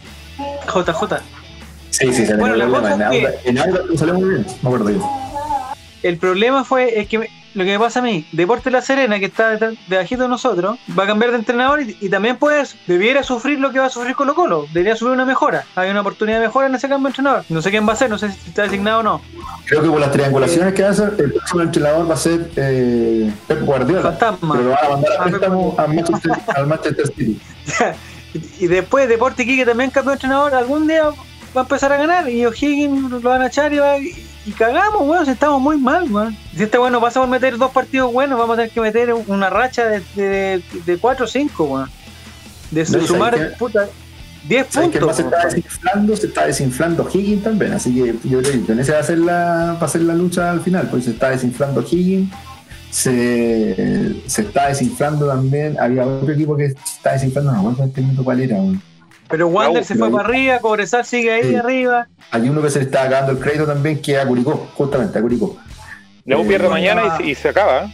JJ. 0.67 1.17
Sí, 1.89 2.13
sí, 2.13 2.27
se 2.27 2.37
bueno, 2.37 2.57
la 2.57 2.67
cosa 2.67 3.11
es 3.11 3.11
que, 3.11 3.49
en 3.49 3.59
algo 3.59 3.97
salió 3.97 4.15
muy 4.15 4.29
bien, 4.29 4.47
me 4.63 4.69
acuerdo 4.69 4.91
yo. 4.91 5.11
El 6.03 6.19
problema 6.19 6.63
fue 6.65 7.01
es 7.01 7.09
que 7.09 7.27
lo 7.55 7.65
que 7.65 7.71
me 7.71 7.79
pasa 7.79 8.01
a 8.01 8.03
mí, 8.03 8.27
Deporte 8.33 8.71
La 8.71 8.83
Serena, 8.83 9.19
que 9.19 9.27
está 9.27 9.57
debajito 9.89 10.23
de 10.23 10.29
nosotros, 10.29 10.79
va 10.99 11.05
a 11.05 11.07
cambiar 11.07 11.31
de 11.31 11.39
entrenador 11.39 11.81
y, 11.83 12.09
también 12.09 12.37
puedes, 12.37 12.77
debiera 12.87 13.23
sufrir 13.23 13.61
lo 13.61 13.71
que 13.73 13.79
va 13.79 13.87
a 13.87 13.91
sufrir 13.91 14.15
Colo 14.17 14.35
Colo, 14.35 14.67
debería 14.73 14.97
sufrir 14.97 15.15
una 15.15 15.25
mejora, 15.25 15.65
hay 15.77 15.91
una 15.91 16.01
oportunidad 16.01 16.41
de 16.41 16.47
mejora 16.47 16.67
en 16.67 16.75
ese 16.75 16.89
cambio 16.89 17.05
de 17.05 17.11
entrenador. 17.11 17.45
No 17.49 17.63
sé 17.63 17.71
quién 17.71 17.89
va 17.89 17.93
a 17.93 17.97
ser, 17.97 18.11
no 18.11 18.19
sé 18.19 18.33
si 18.33 18.49
está 18.49 18.63
designado 18.63 19.01
o 19.01 19.03
no. 19.03 19.21
Creo 19.67 19.83
que 19.83 19.89
por 19.89 20.01
las 20.01 20.11
triangulaciones 20.11 20.75
que 20.75 20.83
va 20.83 20.89
a 20.89 20.93
hacer, 20.93 21.15
el 21.19 21.33
próximo 21.33 21.63
entrenador 21.63 22.11
va 22.11 22.15
a 22.15 22.19
ser 22.19 22.51
eh, 22.57 23.33
Pep 23.47 23.63
Guardiola. 23.63 24.03
Fantasma. 24.03 24.55
Pero 24.55 24.69
lo 24.69 24.71
van 24.71 24.85
a 24.85 24.89
mandar 24.89 25.13
a 25.13 25.23
ah, 25.23 25.25
préstamo 25.25 25.77
al 26.57 26.67
Manchester 26.67 27.07
City. 27.07 27.41
y 28.59 28.67
después 28.67 29.09
Deporte 29.09 29.47
que 29.47 29.65
también 29.65 29.91
cambió 29.91 30.11
de 30.11 30.15
entrenador, 30.15 30.55
algún 30.55 30.87
día 30.87 31.11
va 31.57 31.61
a 31.61 31.65
empezar 31.65 31.93
a 31.93 31.97
ganar 31.97 32.29
y 32.29 32.45
O'Higgins 32.45 33.11
lo 33.11 33.21
van 33.21 33.43
a 33.43 33.47
echar 33.47 33.73
y 33.73 33.79
va 33.79 33.93
a 33.93 33.99
y 34.47 34.53
cagamos, 34.53 35.03
weón, 35.03 35.29
estamos 35.29 35.61
muy 35.61 35.77
mal, 35.79 36.11
weón. 36.11 36.37
Si 36.55 36.63
este 36.63 36.79
weón 36.79 36.93
no 36.93 37.01
pasa 37.01 37.21
por 37.21 37.29
meter 37.29 37.57
dos 37.57 37.71
partidos 37.71 38.13
buenos, 38.13 38.39
vamos 38.39 38.55
a 38.55 38.57
tener 38.57 38.71
que 38.71 38.81
meter 38.81 39.15
una 39.15 39.51
racha 39.51 39.87
de, 39.87 40.03
de, 40.15 40.63
de 40.85 40.99
4 40.99 41.25
o 41.25 41.29
5, 41.29 41.65
weón. 41.65 41.91
De 42.71 42.85
sumar, 42.85 43.57
puta, 43.57 43.89
10 44.49 44.67
puntos. 44.67 45.17
se 45.17 45.23
está 45.23 45.47
desinflando, 45.47 46.17
se 46.17 46.27
está 46.27 46.47
desinflando 46.47 47.09
Higgins 47.13 47.45
también, 47.45 47.73
así 47.73 47.95
que 47.95 48.29
yo 48.29 48.43
creo 48.43 48.67
que 48.67 48.73
ese 48.81 48.93
va 48.93 48.99
a 48.99 49.03
ser 49.03 49.19
la, 49.19 49.79
va 49.81 49.87
a 49.87 49.89
ser 49.89 50.03
la 50.03 50.15
lucha 50.15 50.51
al 50.51 50.61
final, 50.61 50.89
pues 50.91 51.05
se 51.05 51.13
está 51.13 51.31
desinflando 51.31 51.83
Higgins, 51.83 52.31
se, 52.91 54.15
se 54.27 54.43
está 54.43 54.69
desinflando 54.69 55.27
también. 55.27 55.77
Había 55.81 56.07
otro 56.07 56.33
equipo 56.33 56.57
que 56.57 56.67
está 56.67 57.13
desinflando, 57.13 57.53
no 57.53 57.63
me 57.63 57.71
acuerdo 57.71 58.25
cuál 58.25 58.41
era. 58.41 58.57
Pero 59.35 59.49
Wander 59.49 59.85
se 59.85 59.97
fue 59.97 60.13
para 60.13 60.29
arriba, 60.29 60.61
Cobresal 60.61 61.05
sigue 61.05 61.33
ahí 61.33 61.57
arriba. 61.57 62.07
Hay 62.31 62.49
uno 62.49 62.63
que 62.63 62.71
se 62.71 62.79
le 62.79 62.85
está 62.85 63.03
acabando 63.03 63.33
el 63.33 63.41
crédito 63.41 63.67
también, 63.67 64.01
que 64.01 64.13
es 64.13 64.19
a 64.21 64.25
Curicó, 64.29 64.71
justamente 64.77 65.19
a 65.19 65.23
Curicó. 65.23 65.57
La 66.25 66.39
U 66.39 66.47
pierde 66.47 66.69
mañana 66.69 67.19
y, 67.19 67.35
se 67.35 67.49
acaba. 67.49 67.91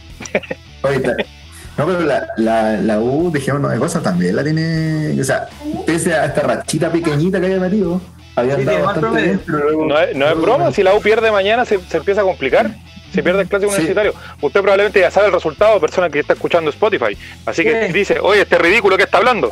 no, 0.83 1.85
pero 1.87 2.01
la, 2.01 2.27
la, 2.37 2.73
la 2.73 2.99
U, 2.99 3.31
dijimos, 3.33 3.71
de 3.71 3.79
cosas 3.79 4.03
también 4.03 4.35
la 4.35 4.43
tiene. 4.43 5.19
O 5.19 5.23
sea, 5.23 5.49
pese 5.83 6.13
a 6.13 6.25
esta 6.25 6.41
rachita 6.41 6.91
pequeñita 6.91 7.39
que 7.39 7.47
había 7.47 7.59
metido, 7.59 7.99
había 8.35 8.57
dado 8.57 8.85
bastante 8.85 9.21
bien, 9.23 9.41
no, 9.47 9.97
es, 9.99 10.15
no 10.15 10.27
es 10.27 10.37
broma, 10.39 10.71
si 10.71 10.83
la 10.83 10.93
U 10.93 11.01
pierde 11.01 11.31
mañana 11.31 11.65
se, 11.65 11.79
se 11.79 11.97
empieza 11.97 12.21
a 12.21 12.23
complicar 12.23 12.69
se 13.13 13.21
pierde 13.23 13.41
el 13.41 13.47
clásico 13.47 13.71
universitario. 13.71 14.13
Usted 14.39 14.61
probablemente 14.61 14.99
ya 14.99 15.11
sabe 15.11 15.27
el 15.27 15.33
resultado, 15.33 15.79
persona 15.79 16.09
que 16.09 16.19
está 16.19 16.33
escuchando 16.33 16.69
Spotify. 16.69 17.17
Así 17.45 17.63
que 17.63 17.89
dice, 17.89 18.19
oye, 18.19 18.41
este 18.41 18.57
ridículo 18.57 18.97
que 18.97 19.03
está 19.03 19.17
hablando. 19.17 19.51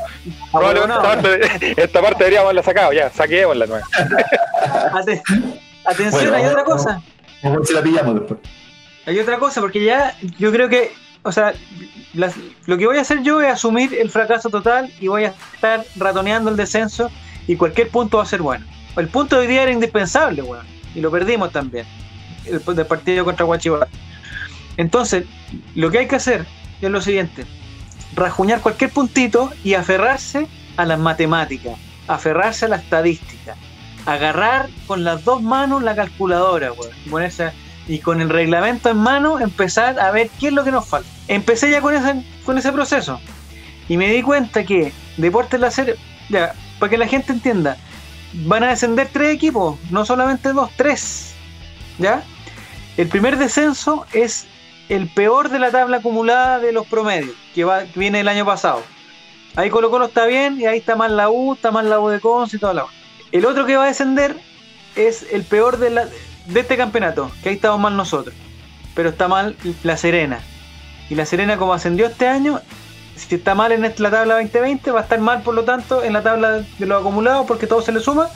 Probablemente 0.51 1.73
esta, 1.77 2.01
parte, 2.01 2.19
deberíamos 2.19 2.45
haberla 2.45 2.63
sacado, 2.63 2.93
ya, 2.93 3.09
saquémosla 3.09 3.65
nueva. 3.65 3.85
Atención, 5.85 6.33
hay 6.33 6.45
otra 6.45 6.63
cosa. 6.63 7.01
si 7.63 7.73
la 7.73 7.81
pillamos 7.81 8.15
después. 8.15 8.39
Hay 9.05 9.19
otra 9.19 9.39
cosa, 9.39 9.61
porque 9.61 9.83
ya 9.83 10.15
yo 10.37 10.51
creo 10.51 10.69
que, 10.69 10.91
o 11.23 11.31
sea, 11.31 11.53
lo 12.13 12.77
que 12.77 12.85
voy 12.85 12.97
a 12.97 13.01
hacer 13.01 13.23
yo 13.23 13.41
es 13.41 13.51
asumir 13.51 13.93
el 13.95 14.09
fracaso 14.09 14.49
total 14.49 14.91
y 14.99 15.07
voy 15.07 15.25
a 15.25 15.33
estar 15.53 15.83
ratoneando 15.95 16.49
el 16.49 16.57
descenso 16.57 17.09
y 17.47 17.55
cualquier 17.55 17.89
punto 17.89 18.17
va 18.17 18.23
a 18.23 18.27
ser 18.27 18.41
bueno. 18.41 18.65
El 18.95 19.07
punto 19.07 19.35
de 19.35 19.43
hoy 19.43 19.47
día 19.47 19.63
era 19.63 19.71
indispensable, 19.71 20.41
bueno, 20.41 20.63
y 20.93 21.01
lo 21.01 21.09
perdimos 21.09 21.51
también 21.51 21.85
del 22.43 22.85
partido 22.85 23.25
contra 23.25 23.45
Guachihuahua. 23.45 23.87
Entonces, 24.77 25.25
lo 25.75 25.91
que 25.91 25.99
hay 25.99 26.07
que 26.07 26.15
hacer 26.15 26.45
es 26.81 26.89
lo 26.89 27.01
siguiente: 27.01 27.45
rajuñar 28.15 28.61
cualquier 28.61 28.91
puntito 28.91 29.51
y 29.63 29.73
aferrarse 29.73 30.47
a 30.77 30.85
las 30.85 30.99
matemáticas, 30.99 31.77
aferrarse 32.07 32.65
a 32.65 32.69
la 32.69 32.77
estadística, 32.77 33.55
agarrar 34.05 34.69
con 34.87 35.03
las 35.03 35.23
dos 35.25 35.41
manos 35.41 35.83
la 35.83 35.95
calculadora, 35.95 36.71
y 37.87 37.99
con 37.99 38.21
el 38.21 38.29
reglamento 38.29 38.89
en 38.89 38.97
mano 38.97 39.39
empezar 39.39 39.99
a 39.99 40.11
ver 40.11 40.29
qué 40.39 40.47
es 40.47 40.53
lo 40.53 40.63
que 40.63 40.71
nos 40.71 40.87
falta. 40.87 41.09
Empecé 41.27 41.71
ya 41.71 41.81
con 41.81 41.93
ese, 41.93 42.23
con 42.45 42.57
ese 42.57 42.71
proceso 42.71 43.19
y 43.87 43.97
me 43.97 44.11
di 44.11 44.21
cuenta 44.21 44.63
que 44.63 44.93
Deportes 45.17 45.59
La 45.59 45.71
Serie, 45.71 45.95
ya, 46.29 46.53
para 46.77 46.91
que 46.91 46.97
la 46.97 47.07
gente 47.07 47.33
entienda, 47.33 47.77
van 48.45 48.63
a 48.63 48.69
descender 48.69 49.09
tres 49.11 49.33
equipos, 49.33 49.79
no 49.89 50.05
solamente 50.05 50.53
dos, 50.53 50.69
tres. 50.75 51.33
¿Ya? 51.99 52.23
El 52.97 53.07
primer 53.07 53.37
descenso 53.37 54.05
es 54.13 54.47
el 54.89 55.07
peor 55.07 55.49
de 55.49 55.59
la 55.59 55.71
tabla 55.71 55.97
acumulada 55.97 56.59
de 56.59 56.71
los 56.71 56.87
promedios, 56.87 57.35
que, 57.53 57.65
viene 57.95 58.21
el 58.21 58.27
año 58.27 58.45
pasado. 58.45 58.83
Ahí 59.55 59.69
Colo 59.69 59.91
Colo 59.91 60.05
está 60.05 60.25
bien 60.25 60.59
y 60.59 60.65
ahí 60.65 60.79
está 60.79 60.95
más 60.95 61.11
la 61.11 61.29
U, 61.29 61.53
está 61.53 61.71
más 61.71 61.85
la 61.85 61.99
U 61.99 62.09
de 62.09 62.19
Conce 62.19 62.57
y 62.57 62.59
toda 62.59 62.73
la 62.73 62.85
El 63.31 63.45
otro 63.45 63.65
que 63.65 63.77
va 63.77 63.83
a 63.83 63.87
descender 63.87 64.35
es 64.95 65.27
el 65.31 65.43
peor 65.43 65.77
de, 65.77 65.89
de 65.91 66.59
este 66.59 66.77
campeonato, 66.77 67.31
que 67.43 67.49
ahí 67.49 67.55
estamos 67.55 67.79
mal 67.79 67.95
nosotros. 67.95 68.35
Pero 68.95 69.09
está 69.09 69.27
mal 69.27 69.55
La 69.83 69.95
Serena. 69.95 70.39
Y 71.09 71.15
La 71.15 71.25
Serena 71.25 71.57
como 71.57 71.73
ascendió 71.73 72.07
este 72.07 72.27
año, 72.27 72.61
si 73.15 73.35
está 73.35 73.53
mal 73.53 73.71
en 73.71 73.81
la 73.81 74.11
tabla 74.11 74.35
2020, 74.35 74.91
va 74.91 75.01
a 75.01 75.03
estar 75.03 75.19
mal 75.19 75.41
por 75.43 75.53
lo 75.53 75.63
tanto 75.63 76.03
en 76.03 76.13
la 76.13 76.23
tabla 76.23 76.63
de 76.79 76.85
los 76.85 77.01
acumulados 77.01 77.45
porque 77.45 77.67
todo 77.67 77.81
se 77.81 77.91
le 77.91 77.99
suma. 77.99 78.29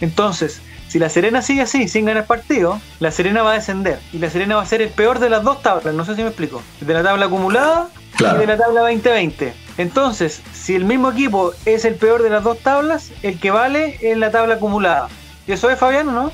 Entonces, 0.00 0.62
si 0.90 0.98
la 0.98 1.08
Serena 1.08 1.40
sigue 1.40 1.62
así, 1.62 1.86
sin 1.86 2.04
ganar 2.04 2.26
partido, 2.26 2.80
la 2.98 3.12
Serena 3.12 3.44
va 3.44 3.52
a 3.52 3.54
descender. 3.54 4.00
Y 4.12 4.18
la 4.18 4.28
Serena 4.28 4.56
va 4.56 4.62
a 4.62 4.66
ser 4.66 4.82
el 4.82 4.88
peor 4.88 5.20
de 5.20 5.30
las 5.30 5.44
dos 5.44 5.62
tablas. 5.62 5.94
No 5.94 6.04
sé 6.04 6.16
si 6.16 6.22
me 6.22 6.26
explico. 6.26 6.64
De 6.80 6.92
la 6.92 7.04
tabla 7.04 7.26
acumulada 7.26 7.90
y 8.18 8.38
de 8.38 8.44
la 8.44 8.56
tabla 8.56 8.80
2020. 8.80 9.54
Entonces, 9.78 10.42
si 10.52 10.74
el 10.74 10.84
mismo 10.84 11.12
equipo 11.12 11.52
es 11.64 11.84
el 11.84 11.94
peor 11.94 12.24
de 12.24 12.30
las 12.30 12.42
dos 12.42 12.58
tablas, 12.58 13.12
el 13.22 13.38
que 13.38 13.52
vale 13.52 14.00
es 14.02 14.18
la 14.18 14.32
tabla 14.32 14.54
acumulada. 14.54 15.08
¿Y 15.46 15.52
eso 15.52 15.70
es, 15.70 15.78
Fabián, 15.78 16.08
o 16.08 16.12
no? 16.12 16.32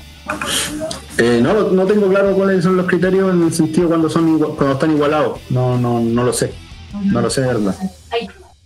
Eh, 1.19 1.39
no, 1.39 1.53
no 1.53 1.85
tengo 1.85 2.09
claro 2.09 2.33
cuáles 2.33 2.63
son 2.63 2.77
los 2.77 2.87
criterios 2.87 3.31
en 3.31 3.43
el 3.43 3.53
sentido 3.53 3.89
cuando 3.89 4.09
son 4.09 4.39
cuando 4.39 4.71
están 4.71 4.89
igualados. 4.89 5.39
No, 5.51 5.77
no, 5.77 5.99
no 5.99 6.23
lo 6.23 6.33
sé. 6.33 6.51
No 7.03 7.21
lo 7.21 7.29
sé 7.29 7.41
de 7.41 7.47
verdad. 7.47 7.75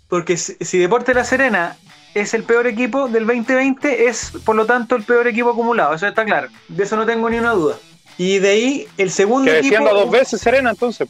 Porque 0.08 0.38
si, 0.38 0.56
si 0.62 0.78
Deporte 0.78 1.13
La 1.13 1.26
Serena 1.26 1.76
es 2.13 2.34
el 2.34 2.43
peor 2.43 2.67
equipo 2.67 3.08
del 3.08 3.26
2020, 3.26 4.08
es 4.08 4.34
por 4.43 4.56
lo 4.56 4.65
tanto 4.65 4.95
el 4.95 5.04
peor 5.04 5.28
equipo 5.28 5.52
acumulado, 5.52 5.93
eso 5.93 6.08
está 6.08 6.26
claro, 6.26 6.50
de 6.67 6.84
eso 6.84 6.95
no 6.95 7.06
tengo 7.06 7.30
ni 7.30 7.38
una 7.38 7.52
duda. 7.52 7.78
Y 8.17 8.39
de 8.39 8.50
ahí 8.50 8.88
el 8.97 9.12
segundo 9.12 9.52
que 9.52 9.60
equipo... 9.60 9.93
dos 9.93 10.12
veces 10.12 10.41
Serena 10.41 10.71
entonces. 10.71 11.08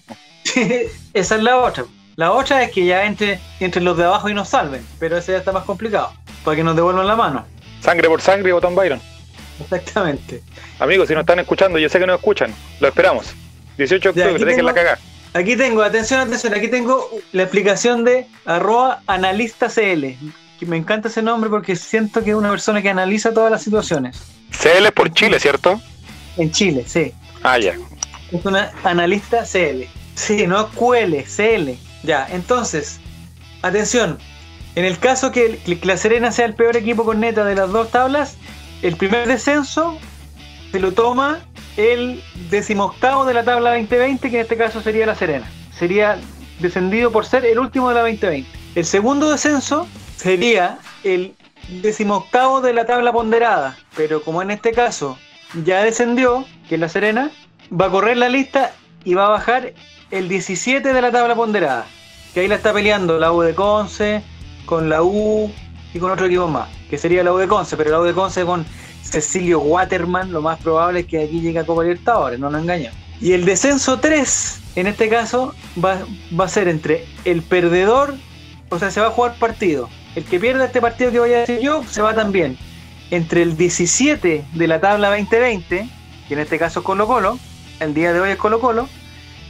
esa 1.14 1.36
es 1.36 1.44
la 1.44 1.58
otra. 1.58 1.86
La 2.16 2.32
otra 2.32 2.62
es 2.64 2.72
que 2.72 2.86
ya 2.86 3.06
entre, 3.06 3.40
entre 3.60 3.82
los 3.82 3.98
de 3.98 4.04
abajo 4.04 4.30
y 4.30 4.34
nos 4.34 4.50
salven, 4.50 4.86
pero 5.00 5.18
ese 5.18 5.32
ya 5.32 5.40
está 5.40 5.52
más 5.52 5.64
complicado, 5.64 6.14
para 6.44 6.56
que 6.56 6.64
nos 6.64 6.76
devuelvan 6.76 7.08
la 7.08 7.16
mano. 7.16 7.46
Sangre 7.82 8.08
por 8.08 8.22
sangre, 8.22 8.52
botón 8.54 8.76
Byron. 8.76 9.02
Exactamente. 9.60 10.44
Amigos, 10.80 11.08
si 11.08 11.14
nos 11.14 11.22
están 11.22 11.40
escuchando, 11.40 11.80
yo 11.80 11.90
sé 11.90 12.00
que 12.00 12.06
nos 12.06 12.20
escuchan, 12.20 12.54
lo 12.80 12.88
esperamos. 12.88 13.34
18 13.78 14.14
de 14.14 14.24
octubre, 14.24 14.46
dejen 14.46 14.66
la 14.66 14.74
cagada. 14.74 15.00
Aquí 15.34 15.56
tengo, 15.56 15.82
atención, 15.82 16.20
atención, 16.20 16.54
aquí 16.54 16.68
tengo 16.68 17.10
la 17.32 17.44
explicación 17.44 18.04
de 18.04 18.28
arroba 18.46 19.02
analista 19.08 19.70
CL 19.70 20.18
me 20.66 20.78
encanta 20.78 21.08
ese 21.08 21.22
nombre 21.22 21.50
porque 21.50 21.76
siento 21.76 22.24
que 22.24 22.32
es 22.32 22.36
una 22.36 22.50
persona 22.50 22.82
que 22.82 22.90
analiza 22.90 23.34
todas 23.34 23.52
las 23.52 23.64
situaciones. 23.64 24.22
CL 24.52 24.92
por 24.94 25.12
Chile, 25.14 25.40
¿cierto? 25.40 25.82
En 26.38 26.52
Chile, 26.52 26.86
sí. 26.88 27.14
Ah, 27.44 27.58
ya. 27.58 27.76
Es 28.32 28.46
una 28.46 28.72
analista 28.84 29.44
CL. 29.44 29.84
Sí, 30.16 30.46
no 30.48 30.70
QL, 30.70 31.24
CL. 31.24 31.72
Ya, 32.04 32.28
entonces, 32.32 33.00
atención. 33.62 34.18
En 34.76 34.86
el 34.86 35.00
caso 35.00 35.32
que, 35.32 35.60
la 35.84 35.98
Serena 35.98 36.32
sea 36.32 36.46
el 36.46 36.54
peor 36.54 36.78
equipo 36.78 37.04
con 37.04 37.20
neta 37.20 37.44
de 37.44 37.56
las 37.56 37.72
dos 37.72 37.92
tablas, 37.92 38.38
el 38.82 38.96
primer 38.96 39.28
descenso 39.28 39.98
se 40.72 40.80
lo 40.80 40.94
toma 40.94 41.40
el 41.76 42.24
decimoctavo 42.50 43.26
de 43.26 43.34
la 43.34 43.44
tabla 43.44 43.72
2020, 43.72 44.30
que 44.30 44.36
en 44.38 44.42
este 44.44 44.58
caso 44.58 44.82
sería 44.82 45.06
la 45.06 45.16
Serena. 45.16 45.50
Sería 45.78 46.18
descendido 46.60 47.12
por 47.12 47.26
ser 47.26 47.46
el 47.46 47.60
último 47.60 47.90
de 47.90 47.96
la 47.96 48.02
2020. 48.02 48.50
El 48.76 48.86
segundo 48.86 49.30
descenso 49.30 49.88
sería 50.22 50.78
el 51.04 51.34
decimoctavo 51.82 52.62
de 52.62 52.74
la 52.74 52.86
tabla 52.86 53.12
ponderada, 53.12 53.76
pero 53.96 54.22
como 54.22 54.42
en 54.42 54.52
este 54.52 54.72
caso 54.72 55.18
ya 55.64 55.84
descendió, 55.84 56.46
que 56.70 56.76
es 56.76 56.82
la 56.82 56.90
Serena, 56.90 57.32
va 57.72 57.88
a 57.88 57.90
correr 57.90 58.18
la 58.18 58.30
lista 58.30 58.72
y 59.04 59.16
va 59.16 59.26
a 59.26 59.30
bajar 59.30 59.74
el 60.12 60.30
17 60.30 60.94
de 60.94 61.02
la 61.02 61.12
tabla 61.12 61.36
ponderada, 61.36 61.88
que 62.34 62.42
ahí 62.42 62.48
la 62.48 62.56
está 62.56 62.72
peleando 62.72 63.18
la 63.18 63.32
U 63.32 63.42
de 63.42 63.56
Conce, 63.56 64.22
con 64.66 64.90
la 64.90 65.02
U 65.02 65.52
y 65.92 65.98
con 65.98 66.12
otro 66.12 66.28
equipo 66.28 66.48
más, 66.48 66.70
que 66.90 67.00
sería 67.00 67.24
la 67.24 67.34
U 67.34 67.38
de 67.38 67.48
Conce, 67.48 67.76
pero 67.76 67.90
la 67.90 68.00
U 68.00 68.04
de 68.04 68.14
Conce 68.14 68.46
con 68.46 68.64
Cecilio 69.02 69.60
Waterman, 69.60 70.32
lo 70.32 70.42
más 70.42 70.60
probable 70.60 71.00
es 71.00 71.08
que 71.08 71.24
aquí 71.24 71.42
llegue 71.42 71.60
a 71.60 71.66
Copa 71.66 71.82
Libertadores, 71.82 72.40
no 72.40 72.52
nos 72.52 72.62
engañamos. 72.62 72.98
Y 73.20 73.34
el 73.34 73.46
descenso 73.46 74.00
3, 74.00 74.62
en 74.76 74.86
este 74.86 75.10
caso, 75.10 75.56
va, 75.84 75.98
va 76.40 76.46
a 76.46 76.50
ser 76.50 76.68
entre 76.68 77.06
el 77.26 77.42
perdedor, 77.42 78.14
o 78.70 78.78
sea, 78.78 78.92
se 78.92 79.02
va 79.02 79.08
a 79.08 79.12
jugar 79.12 79.36
partido 79.40 79.90
el 80.16 80.26
que 80.26 80.40
pierda 80.40 80.66
este 80.66 80.82
partido 80.82 81.12
que 81.12 81.20
voy 81.20 81.34
a 81.34 81.40
decir 81.40 81.60
yo 81.60 81.84
se 81.84 82.02
va 82.02 82.14
también 82.14 82.58
entre 83.12 83.42
el 83.42 83.58
17 83.58 84.46
de 84.54 84.68
la 84.68 84.80
tabla 84.80 85.10
2020, 85.10 85.90
que 86.28 86.34
en 86.34 86.40
este 86.40 86.58
caso 86.58 86.80
es 86.80 86.86
Colo 86.86 87.08
Colo, 87.08 87.38
el 87.80 87.94
día 87.94 88.14
de 88.14 88.22
hoy 88.22 88.32
es 88.32 88.38
Colo 88.38 88.60
Colo, 88.60 88.88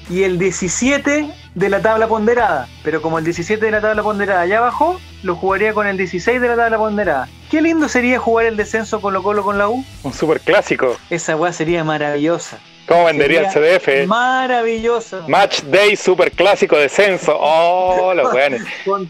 y 0.10 0.24
el 0.24 0.40
17 0.40 1.32
de 1.54 1.70
la 1.70 1.82
tabla 1.82 2.08
ponderada. 2.08 2.68
Pero 2.84 3.02
como 3.02 3.20
el 3.20 3.24
17 3.24 3.64
de 3.64 3.72
la 3.72 3.80
tabla 3.80 4.02
ponderada 4.02 4.46
ya 4.48 4.60
bajó, 4.60 5.00
lo 5.22 5.36
jugaría 5.36 5.74
con 5.74 5.88
el 5.88 5.96
16 5.96 6.42
de 6.42 6.48
la 6.48 6.56
tabla 6.56 6.78
ponderada. 6.78 7.30
Qué 7.52 7.62
lindo 7.62 7.88
sería 7.88 8.20
jugar 8.20 8.48
el 8.48 8.58
descenso 8.58 9.00
Colo 9.00 9.22
Colo 9.22 9.44
con 9.44 9.58
la 9.58 9.70
U. 9.70 9.86
Un 10.04 10.14
super 10.14 10.40
clásico. 10.42 10.98
Esa 11.10 11.36
weá 11.36 11.54
sería 11.54 11.84
maravillosa. 11.84 12.58
¿Cómo 12.92 13.06
vendería 13.06 13.42
el 13.42 13.48
CDF? 13.48 14.06
Maravilloso. 14.06 15.24
Match 15.30 15.62
Day 15.62 15.96
super 15.96 16.30
clásico 16.30 16.76
descenso. 16.78 17.38
Oh, 17.40 18.14
los 18.14 18.34
weones. 18.34 18.64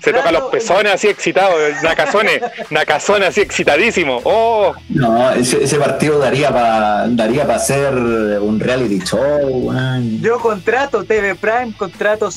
Se 0.03 0.13
tocan 0.13 0.33
los 0.33 0.43
pezones 0.51 0.93
así 0.93 1.07
excitados. 1.07 1.59
Nacazones, 1.81 2.43
nacazones 2.69 3.29
así 3.29 3.41
excitadísimo. 3.41 4.21
Oh. 4.23 4.75
No, 4.89 5.31
ese, 5.31 5.77
partido 5.77 6.19
daría 6.19 6.51
para 6.51 7.07
daría 7.07 7.41
para 7.41 7.55
hacer 7.55 7.91
un 7.95 8.59
reality 8.59 8.99
show. 8.99 9.73
Yo 10.21 10.39
contrato 10.39 11.03
TV 11.03 11.33
Prime, 11.33 11.73
contrato 11.75 12.29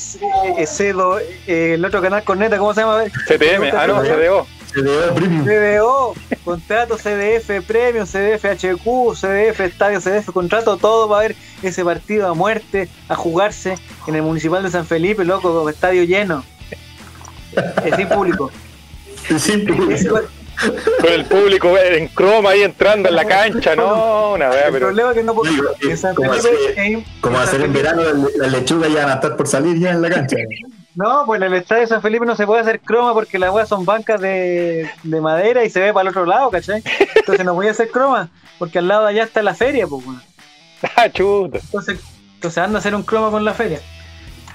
eh, 0.57 0.65
Cedo, 0.65 1.19
eh, 1.19 1.73
el 1.75 1.85
otro 1.85 2.01
canal 2.01 2.23
con 2.23 2.39
neta, 2.39 2.57
¿cómo 2.57 2.73
se 2.73 2.81
llama? 2.81 3.03
CTM, 3.03 3.71
ah 3.77 3.85
no, 3.85 4.01
CDO. 4.01 4.47
CDO 4.75 5.13
Premium. 5.15 5.45
CDO, 5.45 6.13
contrato 6.43 6.97
CDF 6.97 7.65
Premium, 7.65 8.05
CDF 8.05 8.45
HQ, 8.45 9.15
CDF 9.15 9.59
Estadio 9.61 9.99
CDF, 10.01 10.31
contrato 10.31 10.77
todo 10.77 11.07
para 11.09 11.21
ver 11.21 11.35
ese 11.63 11.83
partido 11.85 12.27
a 12.27 12.33
muerte, 12.33 12.89
a 13.07 13.15
jugarse 13.15 13.77
en 14.07 14.15
el 14.15 14.21
Municipal 14.21 14.61
de 14.63 14.69
San 14.71 14.85
Felipe, 14.85 15.23
loco, 15.25 15.69
estadio 15.69 16.03
lleno. 16.03 16.43
Es 17.85 17.95
sin 17.95 18.09
público. 18.09 18.51
Sin 19.39 19.65
público. 19.65 20.19
Con 21.01 21.11
el 21.11 21.25
público 21.25 21.77
en 21.77 22.07
croma 22.07 22.51
ahí 22.51 22.61
entrando 22.63 23.09
en 23.09 23.15
la 23.15 23.25
cancha, 23.25 23.75
no, 23.75 24.33
una 24.33 24.47
vez, 24.49 24.65
El 24.67 24.71
pero. 24.71 24.85
problema 24.87 25.09
es 25.11 25.17
que 25.17 25.23
no 25.23 25.35
como 25.35 25.51
hacer- 27.39 27.61
en- 27.61 27.73
verano, 27.73 28.01
las 28.37 28.51
lechugas 28.51 28.89
ya 28.91 29.01
van 29.05 29.09
a 29.11 29.15
estar 29.15 29.35
por 29.35 29.47
salir 29.47 29.77
ya 29.79 29.91
en 29.91 30.01
la 30.01 30.09
cancha. 30.09 30.37
No, 30.95 31.23
pues 31.25 31.41
en 31.41 31.47
el 31.47 31.53
estadio 31.55 31.81
de 31.81 31.87
San 31.87 32.01
Felipe 32.01 32.25
no 32.25 32.35
se 32.35 32.45
puede 32.45 32.61
hacer 32.61 32.79
croma 32.79 33.13
porque 33.13 33.37
las 33.37 33.51
weas 33.53 33.67
son 33.67 33.83
bancas 33.83 34.21
de, 34.21 34.89
de 35.03 35.21
madera 35.21 35.65
y 35.65 35.69
se 35.69 35.81
ve 35.81 35.93
para 35.93 36.03
el 36.03 36.07
otro 36.09 36.25
lado, 36.25 36.49
¿cachai? 36.49 36.81
Entonces 37.15 37.45
no 37.45 37.53
voy 37.53 37.67
a 37.67 37.71
hacer 37.71 37.89
croma 37.89 38.29
porque 38.57 38.79
al 38.79 38.87
lado 38.87 39.03
de 39.03 39.09
allá 39.09 39.23
está 39.23 39.43
la 39.43 39.53
feria, 39.55 39.87
pues, 39.87 40.05
weón. 40.05 40.21
Ah, 40.95 41.09
chuta. 41.09 41.57
Entonces, 41.57 41.99
entonces 42.35 42.57
anda 42.57 42.77
a 42.77 42.79
hacer 42.79 42.95
un 42.95 43.03
croma 43.03 43.31
con 43.31 43.43
la 43.43 43.53
feria. 43.53 43.79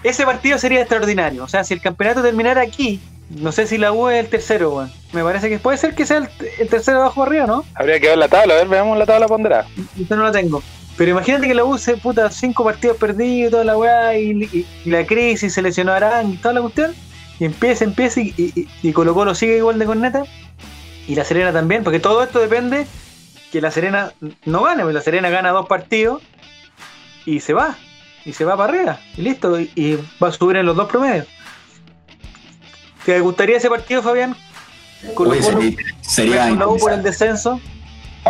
Ese 0.02 0.24
partido 0.24 0.58
sería 0.58 0.80
extraordinario. 0.80 1.44
O 1.44 1.48
sea, 1.48 1.64
si 1.64 1.74
el 1.74 1.82
campeonato 1.82 2.22
terminara 2.22 2.62
aquí, 2.62 3.00
no 3.30 3.52
sé 3.52 3.66
si 3.66 3.78
la 3.78 3.92
U 3.92 4.08
es 4.08 4.24
el 4.24 4.30
tercero, 4.30 4.74
weón. 4.76 4.92
Me 5.12 5.22
parece 5.22 5.48
que 5.48 5.58
puede 5.58 5.76
ser 5.76 5.94
que 5.94 6.06
sea 6.06 6.18
el, 6.18 6.28
el 6.58 6.68
tercero 6.68 7.00
abajo 7.02 7.22
arriba, 7.22 7.46
¿no? 7.46 7.64
Habría 7.74 8.00
que 8.00 8.08
ver 8.08 8.18
la 8.18 8.28
tabla, 8.28 8.54
a 8.54 8.56
ver, 8.58 8.68
veamos 8.68 8.96
la 8.96 9.06
tabla 9.06 9.26
ponderada. 9.26 9.66
Yo 9.96 10.16
no 10.16 10.24
la 10.24 10.32
tengo. 10.32 10.62
Pero 11.00 11.12
imagínate 11.12 11.48
que 11.48 11.54
la 11.54 11.64
U 11.64 11.78
se 11.78 11.96
puta 11.96 12.30
cinco 12.30 12.62
partidos 12.62 12.98
perdidos, 12.98 13.52
toda 13.52 13.64
la 13.64 13.74
weá, 13.78 14.18
y, 14.18 14.32
y- 14.52 14.66
y 14.84 14.90
la 14.90 15.06
crisis, 15.06 15.54
se 15.54 15.62
lesionó 15.62 15.92
a 15.92 15.96
Arán 15.96 16.32
y 16.32 16.36
toda 16.36 16.52
la 16.52 16.60
cuestión. 16.60 16.94
Y 17.38 17.46
empieza, 17.46 17.84
empieza, 17.84 18.20
y, 18.20 18.34
y, 18.36 18.68
y 18.82 18.92
Colo 18.92 19.14
Colo 19.14 19.34
sigue 19.34 19.56
igual 19.56 19.78
de 19.78 19.86
corneta. 19.86 20.24
Y 21.08 21.14
la 21.14 21.24
Serena 21.24 21.54
también, 21.54 21.84
porque 21.84 22.00
todo 22.00 22.22
esto 22.22 22.38
depende 22.38 22.86
que 23.50 23.62
la 23.62 23.70
Serena 23.70 24.12
no 24.44 24.62
gane, 24.62 24.82
porque 24.82 24.92
la 24.92 25.00
Serena 25.00 25.30
gana 25.30 25.52
dos 25.52 25.64
partidos 25.68 26.20
y 27.24 27.40
se 27.40 27.54
va. 27.54 27.78
Y 28.26 28.34
se 28.34 28.44
va 28.44 28.58
para 28.58 28.70
arriba. 28.74 29.00
Y 29.16 29.22
listo. 29.22 29.58
Y, 29.58 29.72
y 29.74 29.98
va 30.22 30.28
a 30.28 30.32
subir 30.32 30.58
en 30.58 30.66
los 30.66 30.76
dos 30.76 30.86
promedios. 30.90 31.26
¿Te 33.06 33.18
gustaría 33.20 33.56
ese 33.56 33.70
partido, 33.70 34.02
Fabián? 34.02 34.36
Colo 35.14 35.30
Oye, 35.30 35.40
Colo 35.40 35.60
sería, 35.62 35.76
sería 36.02 36.34
versus 36.42 36.58
la 36.58 36.68
U 36.68 36.76
por 36.76 36.92
el 36.92 37.02
descenso. 37.02 37.58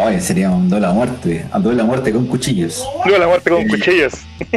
Oye, 0.03 0.21
sería 0.21 0.51
un 0.51 0.69
duelo 0.69 0.89
a 0.89 0.93
muerte, 0.93 1.47
un 1.55 1.63
duelo 1.63 1.83
a 1.83 1.87
muerte 1.87 2.13
con 2.13 2.27
cuchillos. 2.27 2.83
Luego 3.05 3.19
la 3.19 3.27
muerte 3.27 3.51
con 3.51 3.69
cuchillos. 3.69 4.15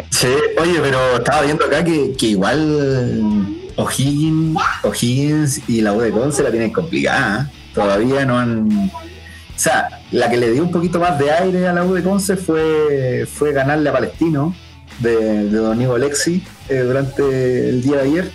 Sí, 0.09 0.27
oye, 0.59 0.79
pero 0.81 1.17
estaba 1.17 1.41
viendo 1.41 1.65
acá 1.65 1.83
que, 1.83 2.13
que 2.17 2.27
igual 2.27 3.51
O'Higgins, 3.75 4.57
O'Higgins 4.83 5.69
y 5.69 5.81
la 5.81 5.93
U 5.93 5.99
de 5.99 6.11
Conce 6.11 6.43
la 6.43 6.51
tienen 6.51 6.71
complicada. 6.71 7.43
¿eh? 7.43 7.71
Todavía 7.73 8.25
no 8.25 8.39
han. 8.39 8.69
O 8.69 9.59
sea, 9.59 10.01
la 10.11 10.29
que 10.29 10.37
le 10.37 10.51
dio 10.51 10.63
un 10.63 10.71
poquito 10.71 10.99
más 10.99 11.19
de 11.19 11.31
aire 11.31 11.67
a 11.67 11.73
la 11.73 11.83
U 11.83 11.93
de 11.93 12.03
Conce 12.03 12.37
fue, 12.37 13.27
fue 13.31 13.51
ganarle 13.51 13.89
a 13.89 13.93
Palestino 13.93 14.55
de, 14.99 15.45
de 15.49 15.57
Don 15.57 15.81
Ivo 15.81 15.95
Alexi 15.95 16.43
eh, 16.69 16.79
durante 16.79 17.69
el 17.69 17.81
día 17.81 17.97
de 17.97 18.01
ayer. 18.01 18.31